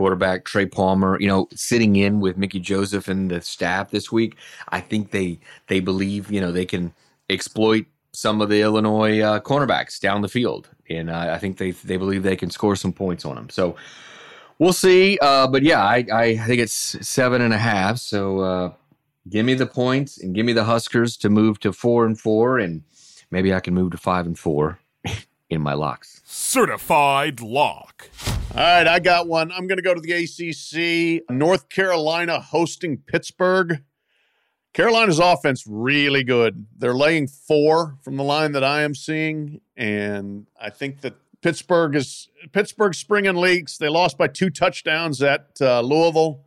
quarterback 0.00 0.46
Trey 0.46 0.64
Palmer, 0.64 1.18
you 1.20 1.28
know, 1.28 1.46
sitting 1.54 1.94
in 1.94 2.20
with 2.20 2.38
Mickey 2.38 2.58
Joseph 2.58 3.06
and 3.06 3.30
the 3.30 3.42
staff 3.42 3.90
this 3.90 4.10
week. 4.10 4.34
I 4.70 4.80
think 4.80 5.10
they 5.10 5.38
they 5.66 5.80
believe 5.80 6.32
you 6.32 6.40
know 6.40 6.50
they 6.50 6.64
can 6.64 6.94
exploit 7.28 7.84
some 8.14 8.40
of 8.40 8.48
the 8.48 8.62
Illinois 8.62 9.20
uh, 9.20 9.40
cornerbacks 9.40 10.00
down 10.00 10.22
the 10.22 10.28
field, 10.28 10.70
and 10.88 11.10
uh, 11.10 11.28
I 11.34 11.36
think 11.36 11.58
they 11.58 11.72
they 11.72 11.98
believe 11.98 12.22
they 12.22 12.34
can 12.34 12.48
score 12.48 12.76
some 12.76 12.94
points 12.94 13.26
on 13.26 13.34
them. 13.34 13.50
So 13.50 13.76
we'll 14.58 14.72
see. 14.72 15.18
Uh, 15.20 15.46
but 15.48 15.64
yeah, 15.64 15.84
I 15.84 16.06
I 16.10 16.36
think 16.38 16.62
it's 16.62 16.96
seven 17.06 17.42
and 17.42 17.52
a 17.52 17.58
half. 17.58 17.98
So 17.98 18.40
uh, 18.40 18.72
give 19.28 19.44
me 19.44 19.52
the 19.52 19.66
points 19.66 20.16
and 20.16 20.34
give 20.34 20.46
me 20.46 20.54
the 20.54 20.64
Huskers 20.64 21.18
to 21.18 21.28
move 21.28 21.60
to 21.60 21.74
four 21.74 22.06
and 22.06 22.18
four, 22.18 22.58
and 22.58 22.84
maybe 23.30 23.52
I 23.52 23.60
can 23.60 23.74
move 23.74 23.90
to 23.90 23.98
five 23.98 24.24
and 24.24 24.38
four 24.38 24.78
in 25.50 25.60
my 25.60 25.74
locks. 25.74 26.22
Certified 26.24 27.40
lock. 27.40 28.08
All 28.54 28.56
right, 28.56 28.86
I 28.86 28.98
got 29.00 29.28
one. 29.28 29.52
I'm 29.52 29.66
going 29.66 29.78
to 29.78 29.82
go 29.82 29.94
to 29.94 30.00
the 30.00 30.12
ACC. 30.12 31.30
North 31.30 31.68
Carolina 31.68 32.40
hosting 32.40 32.96
Pittsburgh. 32.96 33.82
Carolina's 34.72 35.18
offense 35.18 35.66
really 35.66 36.22
good. 36.22 36.66
They're 36.78 36.94
laying 36.94 37.26
four 37.26 37.98
from 38.02 38.16
the 38.16 38.22
line 38.22 38.52
that 38.52 38.64
I 38.64 38.82
am 38.82 38.94
seeing, 38.94 39.60
and 39.76 40.46
I 40.60 40.70
think 40.70 41.00
that 41.00 41.14
Pittsburgh 41.42 41.96
is 41.96 42.28
Pittsburgh 42.52 42.94
springing 42.94 43.36
leaks. 43.36 43.78
They 43.78 43.88
lost 43.88 44.16
by 44.16 44.28
two 44.28 44.48
touchdowns 44.48 45.22
at 45.22 45.48
uh, 45.60 45.80
Louisville 45.80 46.44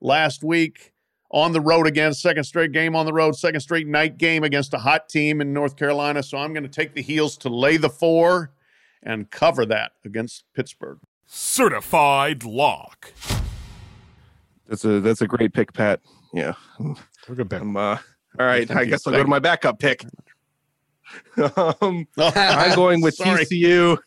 last 0.00 0.44
week 0.44 0.93
on 1.34 1.50
the 1.50 1.60
road 1.60 1.86
again. 1.86 2.14
Second 2.14 2.44
straight 2.44 2.70
game 2.70 2.94
on 2.94 3.04
the 3.04 3.12
road. 3.12 3.36
Second 3.36 3.60
straight 3.60 3.88
night 3.88 4.16
game 4.16 4.44
against 4.44 4.72
a 4.72 4.78
hot 4.78 5.08
team 5.08 5.40
in 5.40 5.52
North 5.52 5.76
Carolina. 5.76 6.22
So 6.22 6.38
I'm 6.38 6.54
going 6.54 6.62
to 6.62 6.68
take 6.68 6.94
the 6.94 7.02
heels 7.02 7.36
to 7.38 7.48
lay 7.48 7.76
the 7.76 7.90
four 7.90 8.52
and 9.02 9.28
cover 9.30 9.66
that 9.66 9.92
against 10.04 10.44
Pittsburgh. 10.54 11.00
Certified 11.26 12.44
lock. 12.44 13.12
That's 14.68 14.84
a 14.84 15.00
that's 15.00 15.20
a 15.20 15.26
great 15.26 15.52
pick, 15.52 15.72
Pat. 15.72 16.00
Yeah. 16.32 16.54
We're 16.78 17.34
good 17.34 17.50
pick. 17.50 17.60
I'm, 17.60 17.76
uh, 17.76 17.98
all 18.38 18.46
right. 18.46 18.70
I 18.70 18.84
guess 18.84 19.06
I'll 19.06 19.12
go 19.12 19.22
to 19.22 19.28
my 19.28 19.40
backup 19.40 19.80
pick. 19.80 20.04
um, 21.56 22.06
I'm 22.16 22.32
I'm 22.36 22.74
going 22.76 23.00
with 23.02 23.16
TCU. 23.18 23.98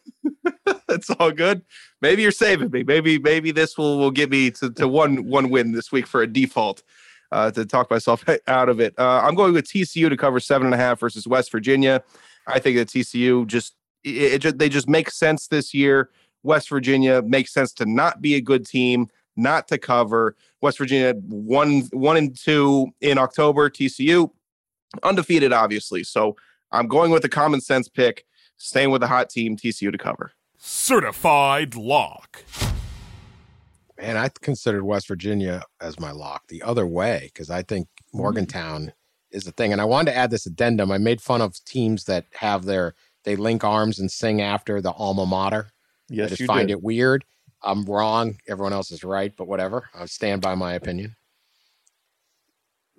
That's 0.87 1.09
all 1.11 1.31
good. 1.31 1.61
Maybe 2.01 2.21
you're 2.21 2.31
saving 2.31 2.71
me. 2.71 2.83
Maybe 2.83 3.19
maybe 3.19 3.51
this 3.51 3.77
will 3.77 3.97
will 3.97 4.11
get 4.11 4.29
me 4.29 4.51
to, 4.51 4.71
to 4.71 4.87
one 4.87 5.27
one 5.27 5.49
win 5.49 5.73
this 5.73 5.91
week 5.91 6.07
for 6.07 6.21
a 6.21 6.27
default. 6.27 6.83
Uh, 7.29 7.51
to 7.51 7.65
talk 7.65 7.91
myself 7.91 8.23
out 8.47 8.69
of 8.69 8.79
it, 8.79 8.93
uh, 8.97 9.21
I'm 9.23 9.35
going 9.35 9.53
with 9.53 9.65
TCU 9.65 10.09
to 10.09 10.15
cover 10.15 10.39
seven 10.39 10.65
and 10.65 10.73
a 10.73 10.77
half 10.77 10.99
versus 10.99 11.27
West 11.27 11.51
Virginia. 11.51 12.01
I 12.47 12.59
think 12.59 12.77
that 12.77 12.87
TCU 12.87 13.45
just 13.45 13.75
it, 14.03 14.33
it 14.33 14.39
just 14.39 14.57
they 14.57 14.69
just 14.69 14.87
make 14.87 15.11
sense 15.11 15.47
this 15.47 15.73
year. 15.73 16.09
West 16.43 16.69
Virginia 16.69 17.21
makes 17.21 17.53
sense 17.53 17.73
to 17.73 17.85
not 17.85 18.21
be 18.21 18.35
a 18.35 18.41
good 18.41 18.65
team, 18.65 19.09
not 19.35 19.67
to 19.67 19.77
cover. 19.77 20.35
West 20.61 20.77
Virginia 20.77 21.13
one 21.27 21.81
one 21.91 22.17
and 22.17 22.37
two 22.37 22.87
in 23.01 23.17
October. 23.17 23.69
TCU 23.69 24.29
undefeated, 25.03 25.53
obviously. 25.53 26.03
So 26.03 26.35
I'm 26.71 26.87
going 26.87 27.11
with 27.11 27.21
the 27.21 27.29
common 27.29 27.61
sense 27.61 27.87
pick, 27.87 28.25
staying 28.57 28.91
with 28.91 29.01
the 29.01 29.07
hot 29.07 29.29
team, 29.29 29.57
TCU 29.57 29.91
to 29.91 29.97
cover. 29.97 30.31
Certified 30.57 31.75
lock. 31.75 32.43
Man, 33.97 34.15
I 34.15 34.29
considered 34.29 34.83
West 34.83 35.07
Virginia 35.07 35.63
as 35.81 35.99
my 35.99 36.11
lock 36.11 36.47
the 36.47 36.61
other 36.61 36.85
way 36.85 37.31
because 37.33 37.49
I 37.49 37.63
think 37.63 37.87
mm. 37.87 38.19
Morgantown 38.19 38.93
is 39.31 39.43
the 39.43 39.51
thing. 39.51 39.71
And 39.71 39.81
I 39.81 39.85
wanted 39.85 40.11
to 40.11 40.17
add 40.17 40.29
this 40.31 40.45
addendum. 40.45 40.91
I 40.91 40.97
made 40.97 41.21
fun 41.21 41.41
of 41.41 41.63
teams 41.65 42.05
that 42.05 42.25
have 42.33 42.65
their 42.65 42.93
they 43.23 43.35
link 43.35 43.63
arms 43.63 43.99
and 43.99 44.09
sing 44.09 44.41
after 44.41 44.81
the 44.81 44.91
alma 44.91 45.25
mater. 45.25 45.67
I 46.09 46.13
Yes, 46.13 46.29
just 46.29 46.41
you 46.41 46.47
find 46.47 46.69
did. 46.69 46.75
it 46.75 46.83
weird. 46.83 47.25
I'm 47.61 47.83
wrong. 47.83 48.37
Everyone 48.47 48.71
else 48.71 48.91
is 48.91 49.03
right, 49.03 49.33
but 49.35 49.47
whatever. 49.47 49.89
I 49.93 50.05
stand 50.05 50.41
by 50.41 50.55
my 50.55 50.73
opinion. 50.73 51.15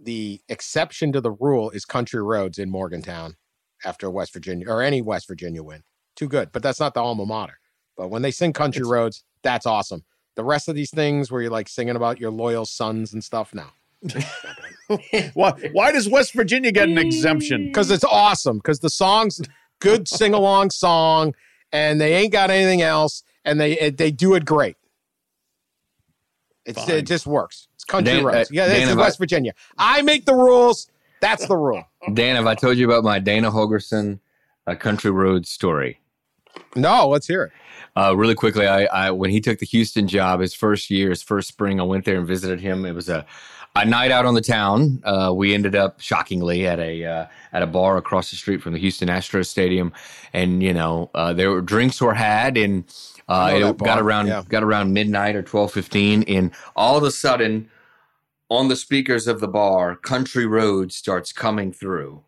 The 0.00 0.40
exception 0.48 1.12
to 1.12 1.20
the 1.20 1.30
rule 1.30 1.70
is 1.70 1.84
country 1.84 2.22
roads 2.22 2.58
in 2.58 2.70
Morgantown 2.70 3.36
after 3.84 4.10
West 4.10 4.32
Virginia 4.32 4.68
or 4.68 4.82
any 4.82 5.00
West 5.00 5.26
Virginia 5.26 5.62
win. 5.62 5.82
Too 6.16 6.28
good, 6.28 6.52
but 6.52 6.62
that's 6.62 6.80
not 6.80 6.94
the 6.94 7.00
alma 7.00 7.24
mater. 7.24 7.58
But 7.96 8.08
when 8.08 8.22
they 8.22 8.30
sing 8.30 8.52
country 8.52 8.84
roads, 8.84 9.24
that's 9.42 9.66
awesome. 9.66 10.04
The 10.38 10.44
rest 10.44 10.68
of 10.68 10.76
these 10.76 10.92
things 10.92 11.32
where 11.32 11.42
you're 11.42 11.50
like 11.50 11.68
singing 11.68 11.96
about 11.96 12.20
your 12.20 12.30
loyal 12.30 12.64
sons 12.64 13.12
and 13.12 13.24
stuff, 13.24 13.52
now 13.52 13.72
Why, 15.34 15.50
why 15.72 15.90
does 15.90 16.08
West 16.08 16.32
Virginia 16.32 16.70
get 16.70 16.88
an 16.88 16.96
exemption? 16.96 17.66
because 17.66 17.90
it's 17.90 18.04
awesome. 18.04 18.58
Because 18.58 18.78
the 18.78 18.88
song's 18.88 19.42
good 19.80 20.06
sing 20.06 20.34
along 20.34 20.70
song, 20.70 21.34
and 21.72 22.00
they 22.00 22.14
ain't 22.14 22.30
got 22.32 22.50
anything 22.50 22.82
else, 22.82 23.24
and 23.44 23.58
they 23.60 23.72
it, 23.80 23.96
they 23.96 24.12
do 24.12 24.34
it 24.36 24.44
great. 24.44 24.76
It's, 26.64 26.78
Fine. 26.84 26.90
it 26.96 27.02
just 27.02 27.26
works. 27.26 27.66
It's 27.74 27.84
country 27.84 28.14
Dan- 28.14 28.24
roads. 28.24 28.48
uh, 28.48 28.52
Yeah, 28.52 28.66
this 28.66 28.74
Dan, 28.74 28.82
is 28.84 28.88
have 28.90 28.98
I- 28.98 29.02
West 29.02 29.18
Virginia. 29.18 29.54
I 29.76 30.02
make 30.02 30.24
the 30.24 30.34
rules. 30.34 30.88
That's 31.20 31.46
the 31.48 31.56
rule. 31.56 31.82
Dan, 32.14 32.36
have 32.36 32.46
I 32.46 32.54
told 32.54 32.76
you 32.78 32.86
about 32.86 33.02
my 33.02 33.18
Dana 33.18 33.50
Holgorsen 33.50 34.20
uh, 34.68 34.76
Country 34.76 35.10
Road 35.10 35.46
story? 35.48 35.98
No, 36.76 37.08
let's 37.08 37.26
hear 37.26 37.44
it. 37.44 37.52
Uh, 37.96 38.16
really 38.16 38.34
quickly, 38.34 38.66
I, 38.66 38.84
I 38.84 39.10
when 39.10 39.30
he 39.30 39.40
took 39.40 39.58
the 39.58 39.66
Houston 39.66 40.06
job, 40.06 40.40
his 40.40 40.54
first 40.54 40.90
year, 40.90 41.10
his 41.10 41.22
first 41.22 41.48
spring, 41.48 41.80
I 41.80 41.84
went 41.84 42.04
there 42.04 42.18
and 42.18 42.26
visited 42.26 42.60
him. 42.60 42.84
It 42.84 42.92
was 42.92 43.08
a 43.08 43.26
a 43.76 43.84
night 43.84 44.10
out 44.10 44.26
on 44.26 44.34
the 44.34 44.40
town. 44.40 45.00
Uh, 45.04 45.32
we 45.34 45.54
ended 45.54 45.76
up 45.76 46.00
shockingly 46.00 46.66
at 46.66 46.78
a 46.78 47.04
uh, 47.04 47.26
at 47.52 47.62
a 47.62 47.66
bar 47.66 47.96
across 47.96 48.30
the 48.30 48.36
street 48.36 48.62
from 48.62 48.72
the 48.72 48.78
Houston 48.78 49.08
Astros 49.08 49.46
Stadium, 49.46 49.92
and 50.32 50.62
you 50.62 50.72
know 50.72 51.10
uh, 51.14 51.32
there 51.32 51.50
were 51.50 51.60
drinks 51.60 52.00
were 52.00 52.14
had, 52.14 52.56
and 52.56 52.84
uh, 53.28 53.50
it 53.52 53.78
got 53.78 53.98
around 53.98 54.26
yeah. 54.26 54.42
got 54.48 54.62
around 54.62 54.92
midnight 54.92 55.36
or 55.36 55.42
twelve 55.42 55.72
fifteen, 55.72 56.22
and 56.24 56.50
all 56.76 56.96
of 56.96 57.02
a 57.02 57.10
sudden, 57.10 57.70
on 58.48 58.68
the 58.68 58.76
speakers 58.76 59.26
of 59.26 59.40
the 59.40 59.48
bar, 59.48 59.96
"Country 59.96 60.46
Road" 60.46 60.92
starts 60.92 61.32
coming 61.32 61.72
through, 61.72 62.22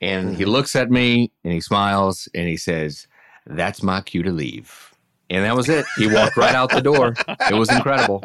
and 0.00 0.28
Mm-hmm. 0.28 0.36
he 0.36 0.44
looks 0.44 0.76
at 0.76 0.90
me 0.90 1.32
and 1.44 1.52
he 1.52 1.60
smiles 1.60 2.28
and 2.34 2.48
he 2.48 2.56
says, 2.56 3.06
"That's 3.46 3.82
my 3.82 4.00
cue 4.00 4.22
to 4.22 4.32
leave." 4.32 4.92
And 5.28 5.44
that 5.44 5.56
was 5.56 5.68
it. 5.68 5.84
He 5.96 6.06
walked 6.06 6.36
right 6.36 6.54
out 6.54 6.70
the 6.70 6.80
door. 6.80 7.14
It 7.50 7.54
was 7.54 7.68
incredible. 7.70 8.20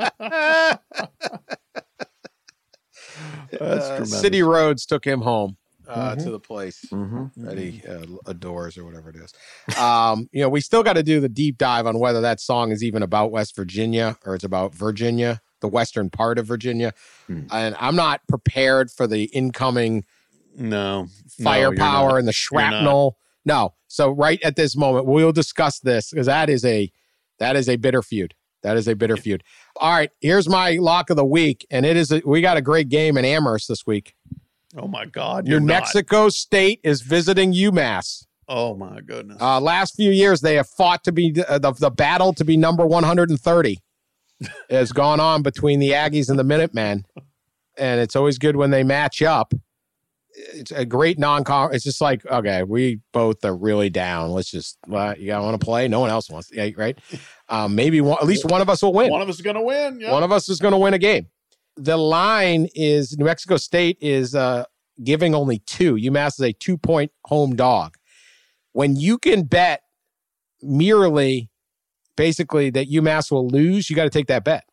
That's 3.52 3.90
Uh. 3.90 4.06
City 4.06 4.44
Roads 4.44 4.86
took 4.86 5.06
him 5.06 5.22
home 5.22 5.58
uh, 5.88 6.16
Mhm. 6.16 6.24
to 6.24 6.32
the 6.32 6.40
place 6.40 6.86
hmm 6.90 7.26
that 7.38 7.58
he 7.58 7.82
uh, 7.88 8.06
adores 8.26 8.78
or 8.78 8.86
whatever 8.86 9.10
it 9.10 9.16
is. 9.18 9.34
Um, 9.78 10.30
you 10.32 10.42
know, 10.42 10.50
we 10.50 10.62
still 10.62 10.84
got 10.84 10.94
to 10.94 11.04
do 11.04 11.20
the 11.20 11.28
deep 11.30 11.58
dive 11.58 11.86
on 11.86 12.00
whether 12.00 12.22
that 12.22 12.40
song 12.40 12.72
is 12.72 12.84
even 12.84 13.04
about 13.04 13.32
West 13.32 13.56
Virginia 13.56 14.18
or 14.26 14.36
it's 14.36 14.44
about 14.46 14.74
Virginia, 14.74 15.42
the 15.60 15.68
western 15.68 16.10
part 16.10 16.38
of 16.40 16.46
Virginia. 16.46 16.94
Hmm. 17.28 17.42
And 17.52 17.76
I'm 17.80 17.96
not 17.96 18.22
prepared 18.30 18.90
for 18.92 19.06
the 19.08 19.24
incoming 19.26 20.06
No. 20.56 21.04
No, 21.04 21.08
firepower 21.44 22.10
you're 22.12 22.20
and 22.20 22.28
the 22.28 22.34
You're 22.52 22.62
not. 22.62 22.72
shrapnel. 22.72 23.18
No. 23.46 23.74
So 23.88 24.10
right 24.12 24.42
at 24.44 24.56
this 24.56 24.76
moment, 24.76 25.06
we'll 25.06 25.32
discuss 25.32 25.80
this 25.80 26.12
because 26.12 26.28
that 26.28 26.50
is 26.50 26.64
a 26.66 26.92
that 27.40 27.56
is 27.56 27.68
a 27.68 27.76
bitter 27.76 28.02
feud. 28.02 28.36
That 28.64 28.78
is 28.78 28.88
a 28.88 28.96
bitter 28.96 29.18
feud. 29.18 29.44
All 29.78 29.92
right, 29.92 30.12
here's 30.20 30.48
my 30.48 30.74
lock 30.74 31.10
of 31.10 31.18
the 31.18 31.26
week, 31.26 31.66
and 31.72 31.86
it 31.86 31.98
is 31.98 32.12
a, 32.12 32.22
we 32.24 32.42
got 32.42 32.58
a 32.58 32.62
great 32.62 32.90
game 32.90 33.18
in 33.18 33.26
Amherst 33.26 33.68
this 33.68 33.88
week. 33.88 34.14
Oh 34.78 34.88
my 34.88 35.06
God. 35.06 35.46
New 35.46 35.52
You're 35.52 35.60
not. 35.60 35.82
Mexico 35.82 36.30
State 36.30 36.80
is 36.84 37.02
visiting 37.02 37.54
UMass. 37.54 38.26
Oh 38.48 38.76
my 38.76 39.02
goodness. 39.02 39.42
Uh, 39.42 39.60
last 39.60 39.96
few 39.96 40.12
years, 40.12 40.42
they 40.42 40.56
have 40.56 40.70
fought 40.70 41.04
to 41.06 41.12
be 41.12 41.34
uh, 41.48 41.58
the, 41.58 41.72
the 41.72 41.90
battle 41.90 42.34
to 42.34 42.46
be 42.46 42.58
number 42.58 42.86
130. 42.86 43.78
has 44.70 44.92
gone 44.92 45.20
on 45.20 45.42
between 45.42 45.80
the 45.80 45.92
Aggies 45.92 46.30
and 46.30 46.38
the 46.38 46.44
Minutemen, 46.44 47.06
and 47.78 48.02
it's 48.02 48.16
always 48.16 48.38
good 48.38 48.56
when 48.56 48.72
they 48.72 48.84
match 48.84 49.22
up. 49.22 49.54
It's 50.34 50.72
a 50.72 50.86
great 50.86 51.20
non 51.20 51.44
con 51.44 51.74
It's 51.74 51.84
just 51.84 52.02
like, 52.02 52.26
okay, 52.26 52.64
we 52.64 53.02
both 53.12 53.44
are 53.44 53.56
really 53.56 53.90
down. 53.90 54.32
Let's 54.32 54.50
just, 54.50 54.78
well, 54.88 55.18
you 55.18 55.28
gotta 55.28 55.44
want 55.44 55.60
to 55.60 55.66
play? 55.66 55.88
No 55.88 56.00
one 56.00 56.10
else 56.10 56.30
wants, 56.30 56.50
yeah, 56.54 56.70
right? 56.78 56.98
Um, 57.50 57.76
maybe 57.76 58.00
one, 58.02 58.18
at 58.22 58.28
least 58.28 58.46
one 58.46 58.62
of 58.62 58.70
us 58.70 58.82
will 58.82 58.94
win. 58.94 59.12
One 59.12 59.22
of 59.22 59.30
us 59.30 59.36
is 59.36 59.42
going 59.42 59.58
to 59.58 59.62
win. 59.62 60.00
Yeah. 60.00 60.12
One 60.12 60.24
of 60.24 60.32
us 60.32 60.48
is 60.48 60.60
going 60.60 60.72
to 60.72 60.78
win 60.78 60.94
a 60.94 60.98
game. 60.98 61.28
The 61.76 61.98
line 61.98 62.68
is 62.76 63.18
New 63.18 63.26
Mexico 63.26 63.58
State 63.58 63.98
is 64.02 64.36
uh, 64.36 64.66
giving 65.04 65.36
only 65.36 65.60
two. 65.60 65.96
UMass 65.96 66.40
is 66.40 66.42
a 66.42 66.54
two 66.54 66.78
point 66.78 67.12
home 67.26 67.56
dog. 67.56 67.96
When 68.74 68.96
you 68.96 69.18
can 69.18 69.44
bet 69.44 69.82
merely 70.62 71.50
basically 72.16 72.70
that 72.70 72.90
UMass 72.90 73.32
will 73.32 73.48
lose, 73.48 73.90
you 73.90 73.96
got 73.96 74.04
to 74.04 74.10
take 74.10 74.28
that 74.28 74.44
bet. 74.44 74.66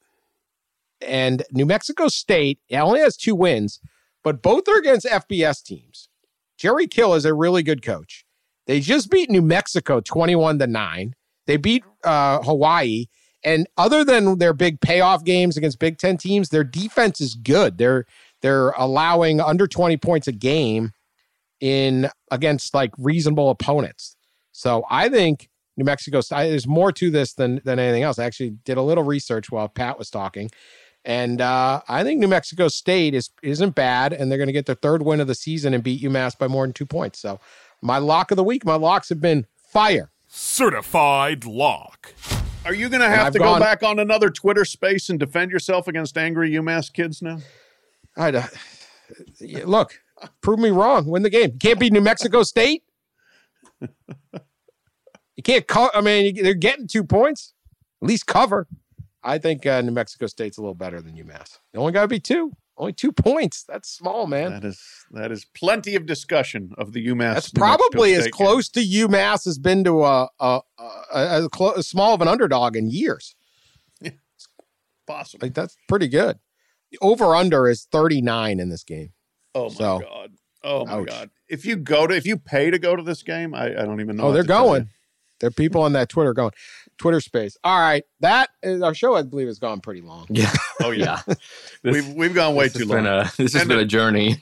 And 1.01 1.43
New 1.53 1.67
Mexico 1.67 2.09
State 2.09 2.59
only 2.73 3.01
has 3.01 3.17
two 3.17 3.35
wins, 3.35 3.81
but 4.23 4.43
both 4.43 4.69
are 4.69 4.79
against 4.79 5.07
FBS 5.07 5.63
teams. 5.63 6.09
Jerry 6.57 6.87
Kill 6.87 7.15
is 7.15 7.25
a 7.25 7.35
really 7.35 7.63
good 7.63 7.83
coach. 7.83 8.25
They 8.67 8.81
just 8.81 9.11
beat 9.11 9.31
New 9.31 9.43
Mexico 9.43 10.01
21 10.01 10.59
to 10.59 10.67
9. 10.67 11.15
They 11.47 11.57
beat 11.57 11.85
uh, 12.05 12.43
Hawaii. 12.43 13.07
And 13.45 13.67
other 13.77 14.05
than 14.05 14.39
their 14.39 14.53
big 14.53 14.81
payoff 14.81 15.25
games 15.25 15.57
against 15.57 15.79
Big 15.79 15.99
Ten 15.99 16.17
teams, 16.17 16.49
their 16.49 16.65
defense 16.65 17.21
is 17.21 17.35
good. 17.35 17.79
They're 17.79 18.05
they're 18.43 18.71
allowing 18.71 19.41
under 19.41 19.67
20 19.67 19.97
points 19.97 20.29
a 20.29 20.33
game 20.33 20.91
in 21.61 22.11
against 22.31 22.75
like 22.75 22.93
reasonable 22.99 23.51
opponents. 23.51 24.17
So 24.53 24.85
I 24.91 25.09
think 25.09 25.49
New 25.79 25.85
Mexico. 25.85 26.21
There's 26.29 26.67
more 26.67 26.93
to 26.93 27.11
this 27.11 27.35
than 27.35 27.61
than 27.65 27.79
anything 27.79 28.03
else. 28.03 28.19
I 28.19 28.25
actually 28.25 28.51
did 28.65 28.77
a 28.77 28.83
little 28.83 29.05
research 29.05 29.51
while 29.51 29.69
Pat 29.69 29.99
was 29.99 30.11
talking, 30.11 30.51
and 31.09 31.41
uh, 31.41 31.81
I 31.89 32.05
think 32.05 32.21
New 32.21 32.29
Mexico 32.29 32.69
State 32.69 33.15
is 33.15 33.31
isn't 33.43 33.75
bad, 33.75 34.13
and 34.13 34.31
they're 34.31 34.37
going 34.37 34.49
to 34.49 34.53
get 34.53 34.67
their 34.67 34.75
third 34.75 35.03
win 35.03 35.21
of 35.21 35.27
the 35.27 35.35
season 35.35 35.73
and 35.73 35.83
beat 35.83 36.03
UMass 36.03 36.39
by 36.39 36.49
more 36.49 36.67
than 36.67 36.75
two 36.75 36.85
points. 36.85 37.19
So 37.19 37.41
my 37.81 37.97
lock 37.97 38.31
of 38.31 38.37
the 38.37 38.45
week, 38.45 38.67
my 38.67 38.75
locks 38.75 39.09
have 39.09 39.21
been 39.21 39.47
fire. 39.57 40.11
Certified 40.27 41.47
lock. 41.47 42.13
Are 42.67 42.75
you 42.75 42.91
going 42.91 43.01
to 43.01 43.09
have 43.09 43.33
to 43.33 43.39
gone, 43.39 43.59
go 43.59 43.65
back 43.65 43.83
on 43.83 43.99
another 43.99 44.29
Twitter 44.29 44.67
space 44.67 45.09
and 45.09 45.19
defend 45.19 45.51
yourself 45.51 45.89
against 45.89 46.19
angry 46.19 46.51
UMass 46.51 46.93
kids 46.93 47.23
now? 47.23 47.39
I 48.15 48.31
uh, 48.31 48.47
look, 49.65 49.99
prove 50.43 50.59
me 50.59 50.69
wrong. 50.69 51.07
Win 51.07 51.23
the 51.23 51.31
game. 51.31 51.53
You 51.53 51.59
can't 51.59 51.81
beat 51.81 51.95
New 51.95 52.03
Mexico 52.03 52.43
State. 52.43 52.83
You 53.81 55.43
can't 55.43 55.67
call. 55.67 55.89
I 55.95 56.03
mean, 56.03 56.43
they're 56.43 56.53
getting 56.53 56.87
two 56.87 57.05
points. 57.05 57.55
At 58.03 58.09
least 58.09 58.27
cover. 58.27 58.67
I 59.23 59.39
think 59.39 59.67
uh, 59.67 59.81
New 59.81 59.93
Mexico 59.93 60.27
State's 60.27 60.59
a 60.59 60.61
little 60.61 60.75
better 60.75 61.01
than 61.01 61.15
UMass. 61.15 61.59
Only 61.75 61.93
got 61.93 62.03
to 62.03 62.09
be 62.09 62.21
two. 62.21 62.53
Only 62.77 62.93
two 62.93 63.13
points. 63.13 63.65
That's 63.65 63.89
small, 63.89 64.27
man. 64.27 64.53
That 64.53 64.65
is 64.65 64.81
that 65.11 65.33
is 65.33 65.45
plenty 65.45 65.95
of 65.95 66.07
discussion 66.07 66.73
of 66.79 66.93
the 66.93 67.07
UMass. 67.09 67.35
That's 67.35 67.51
probably 67.51 68.15
as 68.15 68.29
close 68.29 68.69
game. 68.69 68.85
to 68.85 69.09
UMass 69.09 69.45
has 69.45 69.59
been 69.59 69.85
to 69.85 70.05
a 70.05 70.29
a, 70.39 70.61
a, 70.79 71.49
a, 71.53 71.65
a 71.77 71.83
small 71.83 72.15
of 72.15 72.23
an 72.23 72.29
underdog 72.29 72.77
in 72.77 72.89
years. 72.91 73.35
Yeah, 74.01 74.13
possible. 75.07 75.47
Like 75.47 75.55
that's 75.55 75.77
pretty 75.89 76.09
good. 76.09 76.39
The 76.93 76.99
over 77.03 77.35
under 77.35 77.69
is 77.69 77.87
thirty 77.91 78.23
nine 78.23 78.61
in 78.61 78.69
this 78.69 78.85
game. 78.85 79.13
Oh 79.55 79.65
my 79.65 79.75
so, 79.75 79.99
god. 80.01 80.33
Oh 80.63 80.85
my 80.87 80.93
ouch. 80.93 81.07
god. 81.09 81.31
If 81.49 81.65
you 81.65 81.77
go 81.77 82.07
to 82.07 82.15
if 82.15 82.27
you 82.27 82.39
pay 82.39 82.71
to 82.71 82.79
go 82.79 82.95
to 82.95 83.03
this 83.03 83.23
game, 83.23 83.55
I, 83.55 83.67
I 83.67 83.85
don't 83.85 84.01
even 84.01 84.17
know. 84.17 84.25
Oh, 84.25 84.33
they're 84.33 84.45
going. 84.45 84.91
There 85.41 85.49
are 85.49 85.53
people 85.53 85.83
on 85.83 85.93
that 85.93 86.09
Twitter 86.09 86.35
going, 86.35 86.53
Twitter 86.99 87.21
space. 87.21 87.57
All 87.65 87.79
right. 87.79 88.05
That 88.21 88.51
is 88.63 88.83
our 88.83 88.95
show, 88.95 89.15
I 89.15 89.23
believe, 89.23 89.47
has 89.47 89.59
gone 89.59 89.81
pretty 89.81 90.03
long. 90.03 90.27
Yeah. 90.29 90.53
Oh, 90.81 90.93
yeah. 90.93 91.23
we've, 91.83 92.07
we've 92.11 92.35
gone 92.35 92.55
way 92.55 92.69
too 92.69 92.85
long. 92.85 93.05
A, 93.05 93.25
this 93.37 93.53
has 93.53 93.63
and 93.63 93.69
been 93.69 93.81
a 93.81 93.85
journey. 93.85 94.37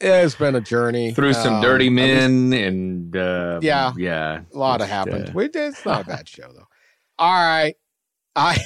It's 0.00 0.34
been 0.34 0.54
a 0.54 0.60
journey 0.60 1.12
through 1.12 1.32
some 1.32 1.54
um, 1.54 1.62
dirty 1.62 1.88
men 1.88 2.52
and 2.52 3.16
uh, 3.16 3.60
yeah, 3.62 3.92
yeah, 3.96 4.40
a 4.52 4.58
lot 4.58 4.82
of 4.82 4.88
happened. 4.88 5.30
Uh, 5.30 5.32
we 5.34 5.48
did. 5.48 5.68
It's 5.68 5.86
not 5.86 6.02
a 6.02 6.04
bad 6.04 6.28
show 6.28 6.52
though. 6.52 6.66
All 7.18 7.32
right, 7.32 7.76
I 8.34 8.58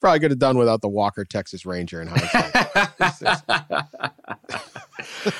probably 0.00 0.20
could 0.20 0.30
have 0.30 0.38
done 0.38 0.58
without 0.58 0.80
the 0.82 0.88
Walker 0.88 1.24
Texas 1.24 1.66
Ranger 1.66 2.02
in 2.02 2.08
hindsight. 2.08 3.42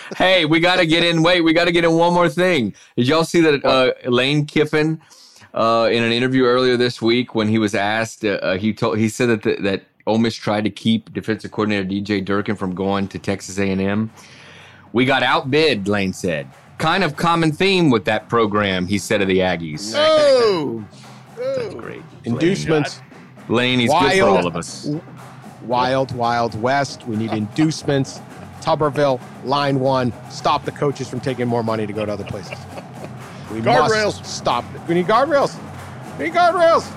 hey, 0.17 0.45
we 0.45 0.61
got 0.61 0.77
to 0.77 0.87
get 0.87 1.05
in. 1.05 1.23
Wait, 1.23 1.41
we 1.43 1.53
got 1.53 1.65
to 1.67 1.73
get 1.73 1.85
in 1.85 1.93
one 1.93 2.13
more 2.13 2.29
thing. 2.29 2.75
Did 2.97 3.09
y'all 3.09 3.25
see 3.25 3.41
that 3.41 3.65
uh, 3.65 3.93
Lane 4.09 4.47
Kiffin 4.47 5.01
uh, 5.55 5.89
in 5.91 6.03
an 6.03 6.13
interview 6.13 6.45
earlier 6.45 6.77
this 6.77 7.01
week 7.01 7.35
when 7.35 7.49
he 7.49 7.59
was 7.59 7.75
asked, 7.75 8.25
uh, 8.25 8.39
uh 8.43 8.59
he 8.59 8.73
told 8.73 8.99
he 8.99 9.09
said 9.09 9.29
that 9.29 9.43
the, 9.43 9.57
that 9.63 9.85
Ole 10.07 10.19
Miss 10.19 10.35
tried 10.37 10.65
to 10.65 10.71
keep 10.71 11.13
defensive 11.13 11.51
coordinator 11.51 11.85
DJ 11.85 12.25
Durkin 12.25 12.57
from 12.57 12.75
going 12.75 13.09
to 13.09 13.19
Texas 13.19 13.59
A&M. 13.59 14.11
We 14.93 15.05
got 15.05 15.23
outbid, 15.23 15.89
Lane 15.89 16.13
said. 16.13 16.49
Kind 16.79 17.03
of 17.03 17.17
common 17.17 17.53
theme 17.53 17.91
with 17.91 18.05
that 18.05 18.29
program, 18.29 18.87
he 18.87 18.99
said 18.99 19.21
of 19.23 19.29
the 19.29 19.39
Aggies. 19.39 19.95
Oh, 19.97 20.85
that's 21.37 21.75
great. 21.75 22.03
Inducements. 22.25 23.01
Lane, 23.49 23.79
he's 23.79 23.91
wild, 23.91 24.13
good 24.13 24.21
for 24.21 24.27
all 24.27 24.47
of 24.47 24.57
us. 24.57 24.89
Wild, 25.63 26.15
wild 26.15 26.61
west. 26.61 27.07
We 27.07 27.17
need 27.17 27.33
inducements. 27.33 28.21
Tuberville, 28.61 29.21
line 29.45 29.79
one, 29.79 30.13
stop 30.29 30.65
the 30.65 30.73
coaches 30.73 31.09
from 31.09 31.21
taking 31.21 31.47
more 31.47 31.63
money 31.63 31.87
to 31.87 31.93
go 31.93 32.05
to 32.05 32.13
other 32.13 32.25
places. 32.25 32.59
We 33.53 33.61
guardrails. 33.61 34.25
stop. 34.25 34.65
We 34.89 34.95
need 34.95 35.07
guardrails. 35.07 35.57
We 36.19 36.25
need 36.25 36.35
guardrails. 36.35 36.91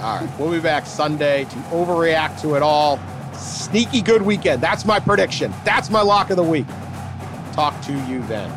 All 0.00 0.20
right, 0.20 0.38
we'll 0.38 0.50
be 0.50 0.60
back 0.60 0.86
Sunday 0.86 1.44
to 1.44 1.56
overreact 1.70 2.40
to 2.40 2.54
it 2.54 2.62
all. 2.62 2.98
Sneaky 3.34 4.00
good 4.00 4.22
weekend. 4.22 4.62
That's 4.62 4.84
my 4.84 4.98
prediction. 4.98 5.52
That's 5.64 5.90
my 5.90 6.00
lock 6.00 6.30
of 6.30 6.36
the 6.36 6.42
week. 6.42 6.66
Talk 7.52 7.78
to 7.82 7.92
you 8.06 8.22
then. 8.26 8.50